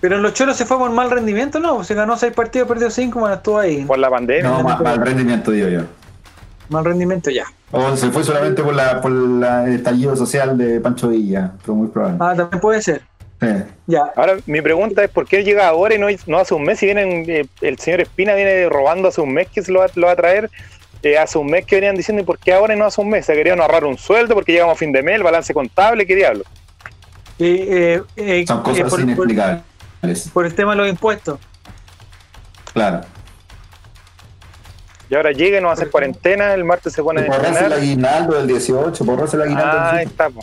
Pero 0.00 0.16
en 0.16 0.22
los 0.22 0.34
Cholos 0.34 0.56
se 0.56 0.66
fue 0.66 0.76
por 0.78 0.90
mal 0.90 1.10
rendimiento, 1.10 1.58
¿no? 1.60 1.82
Se 1.84 1.94
ganó 1.94 2.16
6 2.16 2.32
partidos, 2.34 2.68
perdió 2.68 2.90
5, 2.90 3.18
bueno, 3.18 3.34
estuvo 3.36 3.58
ahí. 3.58 3.84
Por 3.84 3.98
la 3.98 4.10
pandemia. 4.10 4.50
No, 4.50 4.62
ma- 4.62 4.76
mal 4.76 5.00
rendimiento, 5.04 5.50
digo 5.50 5.68
yo. 5.68 5.80
Mal 6.68 6.84
rendimiento 6.84 7.30
ya. 7.30 7.44
O 7.72 7.96
se 7.96 8.10
fue 8.10 8.22
solamente 8.24 8.62
por 8.62 8.74
la 8.74 9.00
por 9.00 9.10
la- 9.10 9.64
el 9.66 9.74
estallido 9.74 10.14
social 10.16 10.58
de 10.58 10.80
Pancho 10.80 11.08
Villa, 11.08 11.52
pero 11.62 11.74
muy 11.74 11.88
probable. 11.88 12.18
Ah, 12.20 12.34
también 12.36 12.60
puede 12.60 12.82
ser. 12.82 13.02
Sí. 13.40 13.46
Ya. 13.86 14.10
Ahora, 14.16 14.34
mi 14.46 14.60
pregunta 14.62 15.04
es: 15.04 15.10
¿por 15.10 15.26
qué 15.26 15.38
él 15.38 15.44
llega 15.44 15.68
ahora 15.68 15.94
y 15.94 15.98
no, 15.98 16.06
no 16.26 16.38
hace 16.38 16.54
un 16.54 16.64
mes? 16.64 16.78
Si 16.78 16.86
vienen, 16.86 17.24
eh, 17.28 17.46
el 17.60 17.78
señor 17.78 18.00
Espina 18.00 18.34
viene 18.34 18.68
robando 18.68 19.08
hace 19.08 19.20
un 19.20 19.32
mes 19.32 19.48
que 19.48 19.62
se 19.62 19.70
lo 19.72 19.80
va, 19.80 19.86
lo 19.94 20.06
va 20.06 20.12
a 20.12 20.16
traer. 20.16 20.50
Eh, 21.02 21.18
hace 21.18 21.38
un 21.38 21.46
mes 21.46 21.64
que 21.64 21.76
venían 21.76 21.94
diciendo, 21.96 22.22
¿y 22.22 22.26
por 22.26 22.38
qué 22.38 22.52
ahora 22.52 22.74
y 22.74 22.78
no 22.78 22.86
hace 22.86 23.00
un 23.00 23.08
mes? 23.10 23.26
Se 23.26 23.34
querían 23.34 23.60
ahorrar 23.60 23.84
un 23.84 23.96
sueldo 23.98 24.34
porque 24.34 24.52
llegamos 24.52 24.74
a 24.74 24.78
fin 24.78 24.92
de 24.92 25.02
mes, 25.02 25.16
el 25.16 25.22
balance 25.22 25.52
contable, 25.54 26.06
¿qué 26.06 26.14
diablo? 26.16 26.44
Eh, 27.38 28.02
eh, 28.16 28.40
eh, 28.40 28.44
Son 28.46 28.62
cosas 28.62 28.88
por, 28.90 29.00
inexplicables. 29.00 29.62
por 30.32 30.46
el 30.46 30.54
tema 30.54 30.72
de 30.72 30.78
los 30.78 30.88
impuestos. 30.88 31.38
Claro. 32.72 33.02
Y 35.08 35.14
ahora 35.14 35.30
llega 35.30 35.58
y 35.58 35.60
nos 35.60 35.68
va 35.68 35.72
a 35.72 35.74
hacer 35.74 35.90
cuarentena, 35.90 36.52
el 36.54 36.64
martes 36.64 36.92
se 36.92 37.02
pone 37.02 37.22
a 37.22 37.26
Borrarse 37.26 37.66
el 37.66 37.72
aguinaldo 37.72 38.36
del 38.36 38.46
18, 38.48 39.04
borrarse 39.04 39.36
el 39.36 39.42
aguinaldo 39.42 39.70
Ah, 39.72 39.90
ahí 39.92 39.98
del 39.98 40.08
18. 40.08 40.10
está, 40.10 40.30
po. 40.30 40.40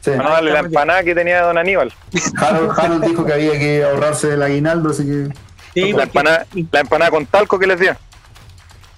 Sí. 0.00 0.10
Para 0.12 0.22
no 0.22 0.30
darle 0.30 0.52
la 0.52 0.58
empanada 0.60 1.02
que 1.02 1.14
tenía 1.14 1.42
don 1.42 1.58
Aníbal. 1.58 1.92
Harold, 2.38 2.72
Harold 2.78 3.04
dijo 3.04 3.24
que 3.26 3.32
había 3.34 3.58
que 3.58 3.84
ahorrarse 3.84 4.32
el 4.32 4.42
aguinaldo, 4.42 4.90
así 4.90 5.04
que. 5.04 5.28
Sí, 5.74 5.92
La 5.92 6.04
empanada, 6.04 6.46
la 6.72 6.80
empanada 6.80 7.10
con 7.10 7.26
talco 7.26 7.58
que 7.58 7.66
les 7.66 7.78
dio. 7.78 7.94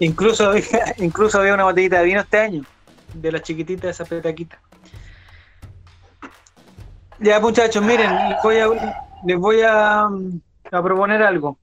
Incluso, 0.04 0.50
había, 0.50 0.62
incluso 0.98 1.38
había 1.40 1.54
una 1.54 1.64
botellita 1.64 1.98
de 1.98 2.04
vino 2.04 2.20
este 2.20 2.38
año, 2.38 2.64
de 3.14 3.32
las 3.32 3.42
chiquititas, 3.42 3.90
esa 3.90 4.04
petaquita. 4.04 4.58
Ya, 7.18 7.38
muchachos, 7.40 7.82
miren, 7.84 8.10
les 8.30 8.42
voy 8.42 8.56
a, 8.58 8.66
les 9.24 9.38
voy 9.38 9.60
a, 9.62 10.02
a 10.04 10.82
proponer 10.82 11.22
algo. 11.22 11.58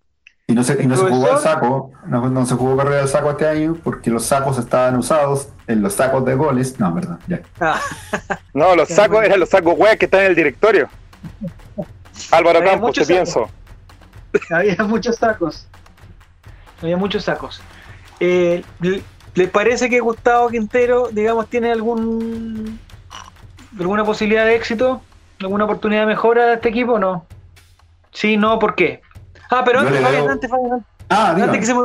Y 0.47 0.53
no 0.53 0.63
se, 0.63 0.81
y 0.81 0.87
no 0.87 0.95
se 0.95 1.05
jugó 1.05 1.27
Profesor. 1.27 1.53
saco, 1.53 1.91
no, 2.07 2.29
no 2.29 2.45
se 2.45 2.55
jugó 2.55 2.75
carrera 2.77 3.01
al 3.03 3.07
saco 3.07 3.31
este 3.31 3.47
año 3.47 3.75
porque 3.83 4.09
los 4.09 4.25
sacos 4.25 4.57
estaban 4.57 4.95
usados 4.95 5.49
en 5.67 5.81
los 5.83 5.93
sacos 5.93 6.25
de 6.25 6.33
goles. 6.35 6.79
No, 6.79 6.91
verdad, 6.93 7.19
ya. 7.27 7.41
Ah, 7.59 7.79
No, 8.53 8.75
los 8.75 8.89
sacos 8.89 9.23
eran 9.23 9.39
los 9.39 9.49
sacos 9.49 9.75
weas 9.77 9.97
que 9.97 10.05
están 10.05 10.21
en 10.21 10.27
el 10.27 10.35
directorio. 10.35 10.89
Álvaro 12.31 12.63
Campos, 12.63 12.93
te 12.95 13.05
sacos. 13.05 13.07
pienso. 13.07 13.49
había 14.49 14.83
muchos 14.85 15.17
sacos. 15.17 15.67
Había 16.81 16.97
muchos 16.97 17.25
sacos. 17.25 17.61
Eh, 18.19 18.63
¿le- 18.81 19.01
¿Les 19.35 19.49
parece 19.49 19.89
que 19.89 19.99
Gustavo 19.99 20.49
Quintero, 20.49 21.09
digamos, 21.11 21.47
tiene 21.47 21.71
algún 21.71 22.79
alguna 23.79 24.03
posibilidad 24.03 24.45
de 24.45 24.55
éxito? 24.55 25.01
¿Alguna 25.39 25.65
oportunidad 25.65 26.01
de 26.01 26.07
mejora 26.07 26.47
de 26.47 26.53
este 26.55 26.69
equipo 26.69 26.93
o 26.93 26.99
no? 26.99 27.25
Sí, 28.11 28.35
no, 28.35 28.59
¿por 28.59 28.75
qué? 28.75 29.01
Ah, 29.51 29.61
pero 29.63 29.79
antes, 29.79 30.01
Fabián, 30.01 30.23
veo- 30.23 30.31
antes, 30.31 30.49
Fabián, 30.49 30.85
Ah, 31.09 31.31
antes, 31.31 31.59
que 31.59 31.65
se 31.65 31.73
me, 31.73 31.81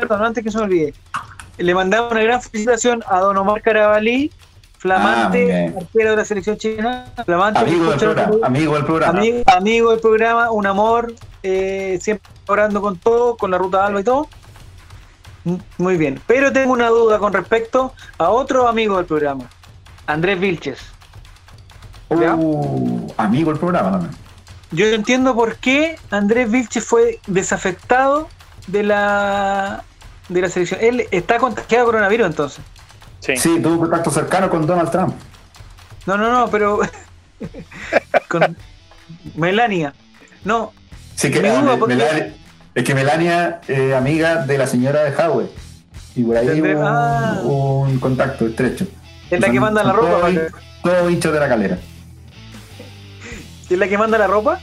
perdón, 0.00 0.24
antes 0.24 0.42
que 0.44 0.50
se 0.50 0.58
me 0.58 0.64
olvide. 0.64 0.94
Le 1.58 1.74
mandamos 1.74 2.10
una 2.12 2.22
gran 2.22 2.40
felicitación 2.42 3.04
a 3.06 3.20
Don 3.20 3.36
Omar 3.36 3.60
Carabalí, 3.62 4.30
Ah, 4.34 4.78
flamante 4.78 5.44
bien. 5.44 5.74
arquero 5.78 6.10
de 6.10 6.16
la 6.16 6.24
selección 6.24 6.56
chilena, 6.56 7.06
flamante 7.24 7.60
Amigo 7.60 7.90
del 7.90 7.98
programa. 7.98 8.34
Amigo 8.42 8.74
del 8.74 8.84
programa. 8.84 9.18
Amigo, 9.18 9.42
amigo 9.46 9.90
del 9.90 10.00
programa, 10.00 10.50
un 10.50 10.66
amor, 10.66 11.12
eh, 11.42 11.98
siempre 12.00 12.28
orando 12.46 12.80
con 12.80 12.96
todo, 12.98 13.36
con 13.36 13.50
la 13.50 13.58
ruta 13.58 13.84
Alba 13.86 14.00
y 14.00 14.04
todo. 14.04 14.28
Muy 15.78 15.96
bien, 15.96 16.20
pero 16.26 16.52
tengo 16.52 16.72
una 16.72 16.88
duda 16.88 17.18
con 17.18 17.32
respecto 17.32 17.92
a 18.18 18.30
otro 18.30 18.66
amigo 18.68 18.96
del 18.96 19.06
programa, 19.06 19.44
Andrés 20.06 20.40
Vilches. 20.40 20.78
Uh, 22.10 23.12
amigo 23.16 23.50
del 23.50 23.58
programa 23.60 23.90
también. 23.92 24.12
Yo 24.70 24.86
no 24.86 24.92
entiendo 24.94 25.34
por 25.34 25.56
qué 25.56 25.98
Andrés 26.10 26.50
Vilches 26.50 26.84
fue 26.84 27.20
desafectado 27.26 28.28
de 28.66 28.82
la 28.82 29.84
de 30.28 30.40
la 30.40 30.48
selección. 30.48 30.80
Él 30.82 31.06
está 31.10 31.38
contagiado 31.38 31.84
de 31.86 31.90
coronavirus 31.92 32.26
entonces. 32.26 32.64
Sí. 33.20 33.36
Sí, 33.36 33.60
tuvo 33.60 33.78
contacto 33.80 34.10
cercano 34.10 34.48
con 34.50 34.66
Donald 34.66 34.90
Trump. 34.90 35.14
No, 36.06 36.16
no, 36.16 36.30
no, 36.30 36.48
pero 36.50 36.80
con 38.28 38.56
Melania. 39.34 39.94
No, 40.44 40.72
Sí, 41.14 41.30
que 41.30 41.40
porque- 41.78 41.94
Melania- 41.94 42.34
es 42.74 42.84
que 42.84 42.94
Melania 42.94 43.60
es 43.68 43.92
amiga 43.94 44.44
de 44.46 44.58
la 44.58 44.66
señora 44.66 45.04
de 45.04 45.10
Howe. 45.16 45.48
Y 46.16 46.22
por 46.22 46.36
ahí 46.36 46.60
hubo 46.60 46.86
ah. 46.86 47.40
un 47.44 47.98
contacto 47.98 48.46
estrecho. 48.46 48.86
es 49.30 49.40
la 49.40 49.50
que 49.50 49.60
manda 49.60 49.82
la 49.82 49.92
ropa. 49.92 50.30
Hin- 50.30 50.48
todos 50.82 51.10
hinchas 51.10 51.32
de 51.32 51.40
la 51.40 51.48
calera. 51.48 51.78
¿Es 53.70 53.78
la 53.78 53.88
que 53.88 53.98
manda 53.98 54.18
la 54.18 54.26
ropa? 54.26 54.60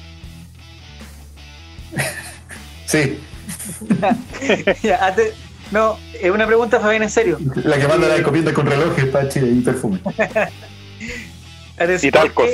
Sí, 2.85 3.19
Ya, 4.83 5.07
antes- 5.07 5.33
no, 5.71 5.97
es 6.21 6.29
una 6.29 6.45
pregunta, 6.45 6.79
Fabián, 6.79 7.03
en 7.03 7.09
serio. 7.09 7.37
la 7.55 7.77
que 7.77 7.87
manda 7.87 8.07
Eh, 8.07 8.09
la 8.09 8.17
encomienda 8.17 8.53
con 8.53 8.65
relojes 8.65 9.05
para 9.05 9.29
Chile 9.29 9.47
y 9.51 9.61
perfume. 9.61 9.99
Y 12.01 12.11
¿por 12.11 12.21
talcos. 12.21 12.45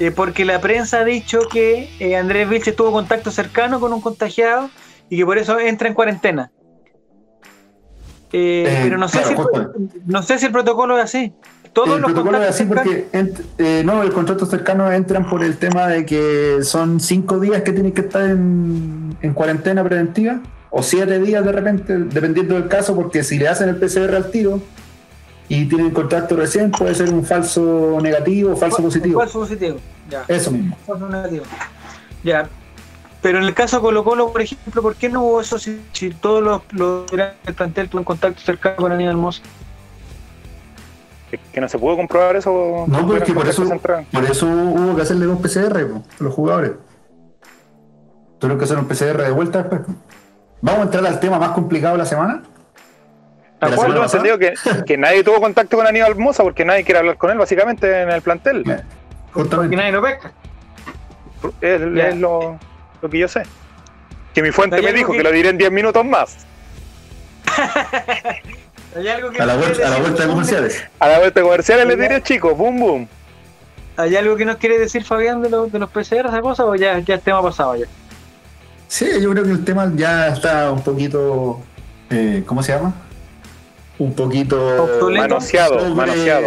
Eh, 0.00 0.12
porque 0.12 0.44
la 0.44 0.60
prensa 0.60 1.00
ha 1.00 1.04
dicho 1.04 1.40
que 1.50 1.88
eh, 1.98 2.16
Andrés 2.16 2.48
Vilches 2.48 2.76
tuvo 2.76 2.92
contacto 2.92 3.30
cercano 3.30 3.80
con 3.80 3.92
un 3.92 4.00
contagiado 4.00 4.70
y 5.10 5.16
que 5.16 5.24
por 5.26 5.38
eso 5.38 5.58
entra 5.58 5.88
en 5.88 5.94
cuarentena. 5.94 6.50
Eh, 8.32 8.80
pero 8.82 8.98
no 8.98 9.08
sé, 9.08 9.18
claro, 9.18 9.28
si, 9.30 9.34
justo. 9.36 9.72
no 10.06 10.22
sé 10.22 10.38
si 10.38 10.46
el 10.46 10.52
protocolo 10.52 10.98
es 10.98 11.04
así. 11.04 11.32
Todos 11.72 11.96
el 11.96 12.02
los 12.02 12.12
protocolo 12.12 12.42
es 12.42 12.50
así 12.50 12.64
cercanos- 12.64 12.84
porque 13.50 13.84
no, 13.84 14.02
el 14.02 14.12
contrato 14.12 14.46
cercano 14.46 14.90
entran 14.92 15.28
por 15.28 15.42
el 15.42 15.56
tema 15.56 15.86
de 15.88 16.04
que 16.04 16.58
son 16.62 17.00
cinco 17.00 17.40
días 17.40 17.62
que 17.62 17.72
tienen 17.72 17.92
que 17.92 18.02
estar 18.02 18.22
en, 18.24 19.16
en 19.22 19.34
cuarentena 19.34 19.82
preventiva 19.82 20.40
o 20.70 20.82
siete 20.82 21.18
días 21.20 21.44
de 21.44 21.52
repente, 21.52 21.96
dependiendo 21.98 22.54
del 22.54 22.68
caso, 22.68 22.94
porque 22.94 23.22
si 23.24 23.38
le 23.38 23.48
hacen 23.48 23.68
el 23.70 23.76
PCR 23.76 24.14
al 24.14 24.30
tiro 24.30 24.60
y 25.48 25.66
tienen 25.66 25.90
contacto 25.90 26.36
recién, 26.36 26.70
puede 26.70 26.94
ser 26.94 27.10
un 27.10 27.24
falso 27.24 27.98
negativo 28.02 28.52
o 28.52 28.56
falso 28.56 28.82
positivo. 28.82 29.20
Falso 29.20 29.40
positivo. 29.40 29.78
Ya. 30.10 30.24
Eso 30.28 30.50
mismo. 30.50 30.76
Falso 30.86 31.08
negativo. 31.08 31.44
Ya. 32.22 32.48
Pero 33.22 33.38
en 33.38 33.44
el 33.44 33.54
caso 33.54 33.76
de 33.76 33.82
Colo 33.82 34.04
Colo, 34.04 34.30
por 34.30 34.42
ejemplo, 34.42 34.82
¿por 34.82 34.94
qué 34.94 35.08
no 35.08 35.22
hubo 35.22 35.40
eso 35.40 35.58
si, 35.58 35.80
si 35.92 36.10
todos 36.10 36.42
los, 36.42 36.62
los 36.72 37.10
del 37.10 37.54
plantel 37.54 37.88
tuvieron 37.88 38.04
contacto 38.04 38.40
cercano 38.40 38.76
con 38.76 38.92
Aníbal 38.92 39.16
Mosa? 39.16 39.42
Que, 41.30 41.38
que 41.52 41.60
no 41.60 41.68
se 41.68 41.78
pudo 41.78 41.96
comprobar 41.96 42.36
eso. 42.36 42.84
No, 42.86 43.06
porque 43.06 43.32
por 43.32 43.48
eso, 43.48 43.64
por 44.12 44.24
eso 44.24 44.46
hubo 44.46 44.96
que 44.96 45.02
hacerle 45.02 45.26
dos 45.26 45.40
PCR 45.40 45.86
po, 45.86 46.02
a 46.20 46.24
los 46.24 46.34
jugadores. 46.34 46.72
Tuvieron 48.38 48.58
que 48.58 48.64
hacer 48.64 48.78
un 48.78 48.86
PCR 48.86 49.22
de 49.22 49.30
vuelta 49.32 49.62
después. 49.62 49.80
Vamos 50.60 50.80
a 50.80 50.84
entrar 50.84 51.06
al 51.06 51.20
tema 51.20 51.38
más 51.38 51.50
complicado 51.50 51.94
de 51.94 51.98
la 51.98 52.06
semana. 52.06 52.42
¿A 53.60 53.66
¿De 53.68 53.72
semana 53.76 53.94
tengo 53.94 54.04
entendido 54.04 54.38
que, 54.38 54.54
que 54.86 54.96
nadie 54.96 55.24
tuvo 55.24 55.40
contacto 55.40 55.76
con 55.76 55.86
Aníbal 55.86 56.14
Mosa 56.16 56.42
porque 56.42 56.64
nadie 56.64 56.84
quiere 56.84 57.00
hablar 57.00 57.16
con 57.16 57.30
él, 57.30 57.38
básicamente, 57.38 58.02
en 58.02 58.10
el 58.10 58.22
plantel. 58.22 58.62
pasada? 58.62 58.84
Porque 59.32 59.40
Justamente. 59.42 59.76
nadie 59.76 59.92
lo 59.92 60.02
pesca. 60.02 60.32
Es, 61.60 61.80
lo, 62.16 62.58
lo 63.02 63.10
que 63.10 63.18
yo 63.18 63.28
sé. 63.28 63.42
Que 64.34 64.42
mi 64.42 64.50
fuente 64.52 64.80
me 64.82 64.92
dijo 64.92 65.12
que- 65.12 65.18
que 65.18 65.24
lo 65.24 65.32
diré 65.32 65.48
en 65.50 65.58
10 65.58 65.70
minutos 65.72 66.04
más. 66.04 66.36
¿Hay 68.96 69.08
algo 69.08 69.30
que 69.30 69.42
A 69.42 69.46
la 69.46 69.56
vuelta, 69.56 69.74
quiere 69.74 69.84
a 69.86 69.90
la 69.90 69.96
decir? 69.96 70.02
vuelta 70.06 70.22
de 70.22 70.28
comerciales. 70.28 70.84
A 70.98 71.08
la 71.08 71.18
vuelta 71.18 71.42
comercial 71.42 71.88
les 71.88 71.98
diré, 71.98 72.22
chicos, 72.22 72.56
boom, 72.56 72.78
boom. 72.80 73.08
¿Hay 73.96 74.16
algo 74.16 74.36
que 74.36 74.44
nos 74.44 74.56
quiere 74.56 74.78
decir 74.78 75.04
Fabián 75.04 75.42
de, 75.42 75.50
los 75.50 75.70
de 75.72 75.78
los 75.78 75.90
PCR, 75.90 76.26
esa 76.28 76.40
cosa, 76.40 76.64
o 76.64 76.74
ya, 76.76 76.98
ya 77.00 77.14
el 77.14 77.20
tema 77.20 77.42
pasado 77.42 77.76
ya? 77.76 77.86
Sí, 78.86 79.06
yo 79.20 79.30
creo 79.32 79.44
que 79.44 79.50
el 79.50 79.64
tema 79.64 79.90
ya 79.94 80.28
está 80.28 80.70
un 80.72 80.82
poquito. 80.82 81.60
eh, 82.10 82.42
¿Cómo 82.46 82.62
se 82.62 82.72
llama? 82.72 82.94
Un 83.98 84.12
poquito. 84.14 84.56
Obsoleto. 84.84 85.22
Manoseado, 85.28 85.78
sobre- 85.80 85.94
manoseado. 85.94 86.46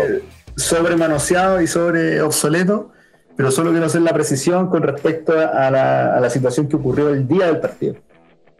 Sobre 0.55 0.95
manoseado 0.95 1.61
y 1.61 1.67
sobre 1.67 2.21
obsoleto. 2.21 2.91
pero 3.37 3.49
solo 3.51 3.71
quiero 3.71 3.85
hacer 3.87 4.01
la 4.01 4.13
precisión 4.13 4.69
con 4.69 4.83
respecto 4.83 5.33
a 5.33 5.71
la, 5.71 6.15
a 6.15 6.19
la 6.19 6.29
situación 6.29 6.67
que 6.67 6.75
ocurrió 6.75 7.09
el 7.09 7.27
día 7.27 7.47
del 7.47 7.59
partido. 7.59 7.95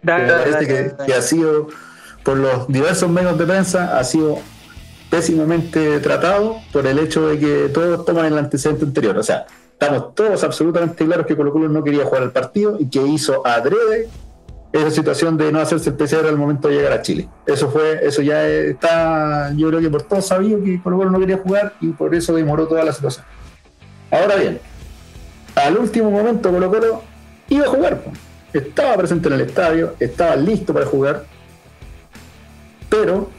me 0.01 0.27
parece 0.27 0.65
que, 0.67 0.93
que 1.05 1.13
ha 1.13 1.21
sido, 1.21 1.67
por 2.23 2.37
los 2.37 2.67
diversos 2.67 3.09
medios 3.09 3.37
de 3.37 3.45
prensa, 3.45 3.99
ha 3.99 4.03
sido 4.03 4.39
pésimamente 5.09 5.99
tratado 5.99 6.55
por 6.71 6.87
el 6.87 6.97
hecho 6.99 7.27
de 7.27 7.37
que 7.37 7.69
todos 7.73 8.05
toman 8.05 8.25
el 8.25 8.37
antecedente 8.37 8.85
anterior. 8.85 9.17
O 9.17 9.23
sea, 9.23 9.45
estamos 9.73 10.15
todos 10.15 10.43
absolutamente 10.43 11.05
claros 11.05 11.25
que 11.27 11.35
Colo 11.35 11.51
Colo 11.51 11.67
no 11.69 11.83
quería 11.83 12.05
jugar 12.05 12.23
el 12.23 12.31
partido 12.31 12.77
y 12.79 12.89
que 12.89 13.01
hizo 13.05 13.45
adrede 13.45 14.07
esa 14.74 14.89
situación 14.89 15.38
de 15.38 15.51
no 15.51 15.59
hacerse 15.59 15.89
el 15.89 15.95
PCR 15.95 16.28
al 16.28 16.38
momento 16.38 16.67
de 16.67 16.76
llegar 16.76 16.93
a 16.93 17.01
Chile. 17.01 17.28
Eso 17.45 17.69
fue, 17.69 18.05
eso 18.05 18.22
ya 18.22 18.47
está, 18.47 19.51
yo 19.55 19.67
creo 19.67 19.82
que 19.82 19.89
por 19.89 20.03
todos 20.03 20.26
sabido 20.26 20.63
que 20.63 20.82
Colo 20.82 20.97
Colo 20.97 21.11
no 21.11 21.19
quería 21.19 21.38
jugar 21.38 21.74
y 21.82 21.88
por 21.89 22.15
eso 22.15 22.34
demoró 22.34 22.67
toda 22.67 22.84
la 22.84 22.93
situación. 22.93 23.26
Ahora 24.09 24.36
bien, 24.36 24.59
al 25.55 25.78
último 25.78 26.09
momento 26.09 26.51
Colo 26.51 26.69
Colo 26.69 27.03
iba 27.49 27.65
a 27.65 27.69
jugar, 27.69 28.01
estaba 28.53 28.95
presente 28.97 29.28
en 29.28 29.34
el 29.36 29.41
estadio, 29.41 29.95
estaba 29.99 30.36
listo 30.38 30.74
para 30.74 30.86
jugar, 30.86 31.26
pero 32.89 33.30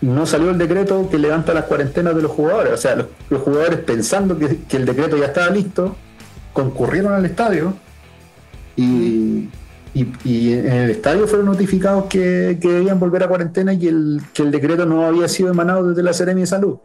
no 0.00 0.26
salió 0.26 0.50
el 0.50 0.58
decreto 0.58 1.08
que 1.10 1.18
levanta 1.18 1.54
las 1.54 1.64
cuarentenas 1.64 2.14
de 2.14 2.22
los 2.22 2.30
jugadores. 2.30 2.72
O 2.72 2.76
sea, 2.76 2.96
los, 2.96 3.40
jugadores 3.40 3.78
pensando 3.80 4.38
que, 4.38 4.58
el 4.76 4.84
decreto 4.84 5.16
ya 5.16 5.26
estaba 5.26 5.50
listo, 5.50 5.96
concurrieron 6.52 7.12
al 7.14 7.24
estadio 7.24 7.74
y, 8.76 9.48
en 10.02 10.72
el 10.72 10.90
estadio 10.90 11.26
fueron 11.26 11.46
notificados 11.46 12.06
que, 12.06 12.58
debían 12.60 12.98
volver 12.98 13.24
a 13.24 13.28
cuarentena 13.28 13.72
y 13.72 13.78
que 13.78 13.88
el, 13.88 14.20
el 14.38 14.50
decreto 14.50 14.86
no 14.86 15.06
había 15.06 15.28
sido 15.28 15.50
emanado 15.50 15.88
desde 15.88 16.02
la 16.02 16.12
Seremi 16.12 16.42
de 16.42 16.46
Salud. 16.46 16.78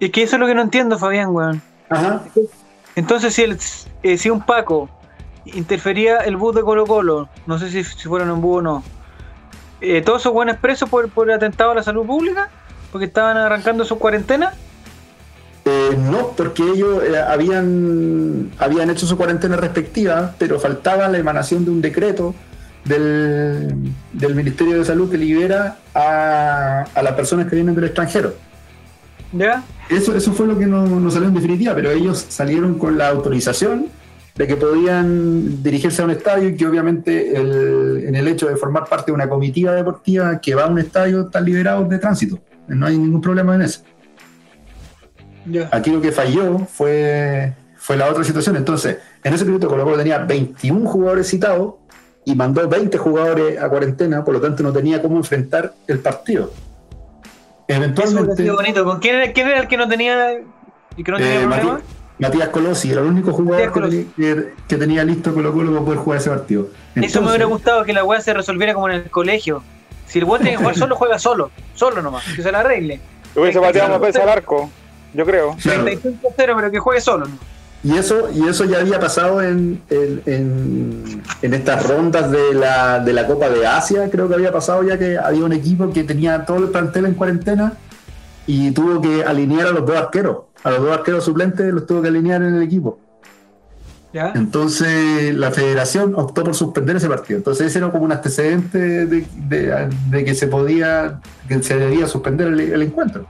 es 0.00 0.10
que 0.10 0.22
eso 0.22 0.36
es 0.36 0.40
lo 0.40 0.46
que 0.46 0.54
no 0.54 0.62
entiendo, 0.62 0.98
Fabián, 0.98 1.30
weón. 1.30 1.62
Ajá. 1.88 2.22
Entonces, 2.94 3.34
si, 3.34 3.42
el, 3.42 3.58
eh, 4.02 4.18
si 4.18 4.30
un 4.30 4.44
Paco 4.44 4.88
interfería 5.46 6.18
el 6.18 6.36
bus 6.36 6.54
de 6.54 6.62
Colo 6.62 6.86
Colo, 6.86 7.28
no 7.46 7.58
sé 7.58 7.70
si, 7.70 7.82
si 7.82 8.08
fueron 8.08 8.30
en 8.30 8.40
bus 8.40 8.58
o 8.58 8.62
no, 8.62 8.84
eh, 9.80 10.00
todos 10.00 10.22
esos 10.22 10.32
buenos 10.32 10.56
presos 10.58 10.88
por, 10.88 11.08
por 11.10 11.30
atentado 11.30 11.72
a 11.72 11.74
la 11.74 11.82
salud 11.82 12.06
pública, 12.06 12.50
porque 12.92 13.06
estaban 13.06 13.36
arrancando 13.36 13.84
su 13.84 13.98
cuarentena. 13.98 14.54
Eh, 15.64 15.96
no, 15.96 16.28
porque 16.36 16.62
ellos 16.62 17.02
eh, 17.04 17.16
habían, 17.16 18.50
habían 18.58 18.90
hecho 18.90 19.06
su 19.06 19.16
cuarentena 19.16 19.56
respectiva, 19.56 20.34
pero 20.38 20.58
faltaba 20.58 21.08
la 21.08 21.18
emanación 21.18 21.64
de 21.64 21.70
un 21.70 21.80
decreto 21.80 22.34
del, 22.84 23.76
Ministerio 24.34 24.78
de 24.78 24.84
Salud 24.84 25.10
que 25.10 25.18
libera 25.18 25.78
a, 25.94 26.84
las 27.00 27.12
personas 27.12 27.46
que 27.46 27.54
vienen 27.54 27.74
del 27.74 27.84
extranjero. 27.84 28.34
¿Ya? 29.32 29.62
Eso, 29.88 30.14
eso 30.16 30.32
fue 30.32 30.46
lo 30.46 30.58
que 30.58 30.66
no, 30.66 30.84
no 30.84 31.10
salió 31.10 31.28
en 31.28 31.34
definitiva, 31.34 31.74
pero 31.74 31.90
ellos 31.90 32.26
salieron 32.28 32.78
con 32.78 32.98
la 32.98 33.08
autorización 33.08 33.86
de 34.34 34.46
que 34.46 34.56
podían 34.56 35.62
dirigirse 35.62 36.02
a 36.02 36.06
un 36.06 36.10
estadio 36.10 36.48
y 36.48 36.56
que 36.56 36.66
obviamente 36.66 37.36
en 37.36 38.14
el 38.14 38.28
hecho 38.28 38.48
de 38.48 38.56
formar 38.56 38.86
parte 38.88 39.10
de 39.10 39.12
una 39.12 39.28
comitiva 39.28 39.72
deportiva 39.72 40.40
que 40.40 40.54
va 40.54 40.64
a 40.64 40.66
un 40.68 40.78
estadio 40.78 41.22
están 41.22 41.44
liberados 41.44 41.88
de 41.88 41.98
tránsito. 41.98 42.38
No 42.68 42.86
hay 42.86 42.96
ningún 42.96 43.20
problema 43.20 43.54
en 43.54 43.62
eso. 43.62 43.82
Aquí 45.70 45.90
lo 45.90 46.00
que 46.00 46.12
falló 46.12 46.58
fue, 46.60 47.52
fue 47.76 47.96
la 47.96 48.08
otra 48.08 48.24
situación. 48.24 48.56
Entonces, 48.56 48.98
en 49.22 49.34
ese 49.34 49.44
periodo 49.44 49.68
Colo 49.68 49.84
Colo 49.84 49.96
tenía 49.96 50.18
21 50.18 50.88
jugadores 50.88 51.28
citados 51.28 51.74
y 52.24 52.34
mandó 52.34 52.66
20 52.68 52.96
jugadores 52.98 53.60
a 53.60 53.68
cuarentena, 53.68 54.24
por 54.24 54.34
lo 54.34 54.40
tanto 54.40 54.62
no 54.62 54.72
tenía 54.72 55.02
cómo 55.02 55.16
enfrentar 55.16 55.74
el 55.86 55.98
partido. 55.98 56.52
Eventualmente. 57.68 58.50
bonito. 58.50 58.84
¿Con 58.84 59.00
quién 59.00 59.16
era, 59.16 59.32
quién 59.32 59.48
era 59.48 59.60
el 59.60 59.68
que 59.68 59.76
no 59.76 59.88
tenía, 59.88 60.40
y 60.96 61.04
que 61.04 61.10
no 61.10 61.18
tenía 61.18 61.42
eh, 61.42 61.46
problema? 61.46 61.80
Matías 62.18 62.48
Colosi 62.50 62.92
era 62.92 63.00
el 63.00 63.08
único 63.08 63.32
jugador 63.32 63.72
que 64.68 64.76
tenía, 64.76 65.02
listo 65.02 65.34
Colo 65.34 65.52
Colo 65.52 65.72
para 65.72 65.84
poder 65.84 65.98
jugar 65.98 66.20
ese 66.20 66.30
partido. 66.30 66.68
Eso 66.94 67.20
me 67.20 67.28
hubiera 67.28 67.46
gustado 67.46 67.84
que 67.84 67.92
la 67.92 68.04
weá 68.04 68.20
se 68.20 68.32
resolviera 68.32 68.74
como 68.74 68.88
en 68.88 68.96
el 68.96 69.10
colegio. 69.10 69.62
Si 70.06 70.18
el 70.18 70.26
weón 70.26 70.42
tiene 70.42 70.56
que 70.56 70.58
jugar 70.58 70.76
solo, 70.76 70.94
juega 70.94 71.18
solo. 71.18 71.50
Solo 71.74 72.02
nomás. 72.02 72.24
Que 72.36 72.42
se 72.42 72.52
la 72.52 72.60
arregle. 72.60 73.00
Hubiese 73.34 73.60
pateado 73.60 73.90
más 73.90 74.00
veces 74.00 74.22
al 74.22 74.28
arco, 74.28 74.70
yo 75.14 75.24
creo. 75.24 75.52
35-0, 75.56 76.32
pero 76.36 76.70
que 76.70 76.78
juegue 76.78 77.00
solo. 77.00 77.26
Y 77.84 77.96
eso, 77.96 78.30
y 78.32 78.46
eso 78.46 78.64
ya 78.64 78.78
había 78.78 79.00
pasado 79.00 79.42
en, 79.42 79.82
en, 79.90 80.22
en, 81.42 81.54
estas 81.54 81.88
rondas 81.88 82.30
de 82.30 82.54
la, 82.54 83.00
de 83.00 83.12
la 83.12 83.26
Copa 83.26 83.50
de 83.50 83.66
Asia, 83.66 84.08
creo 84.08 84.28
que 84.28 84.34
había 84.34 84.52
pasado 84.52 84.84
ya 84.84 84.96
que 84.96 85.18
había 85.18 85.44
un 85.44 85.52
equipo 85.52 85.92
que 85.92 86.04
tenía 86.04 86.44
todo 86.44 86.58
el 86.58 86.68
plantel 86.68 87.06
en 87.06 87.14
cuarentena 87.14 87.72
y 88.46 88.70
tuvo 88.70 89.00
que 89.00 89.24
alinear 89.24 89.66
a 89.66 89.70
los 89.72 89.84
dos 89.84 89.96
arqueros 89.96 90.36
a 90.64 90.70
los 90.70 90.82
dos 90.82 90.92
arqueros 90.92 91.24
suplentes 91.24 91.72
los 91.72 91.86
tuvo 91.86 92.02
que 92.02 92.08
alinear 92.08 92.42
en 92.42 92.54
el 92.54 92.62
equipo. 92.62 92.98
Entonces 94.12 95.34
la 95.34 95.50
federación 95.52 96.14
optó 96.14 96.44
por 96.44 96.54
suspender 96.54 96.96
ese 96.96 97.08
partido. 97.08 97.38
Entonces 97.38 97.68
ese 97.68 97.78
era 97.78 97.90
como 97.90 98.04
un 98.04 98.12
antecedente 98.12 99.06
de, 99.06 100.24
que 100.24 100.34
se 100.34 100.48
podía, 100.48 101.20
que 101.48 101.62
se 101.62 101.78
debía 101.78 102.06
suspender 102.06 102.48
el, 102.48 102.82
encuentro. 102.82 103.26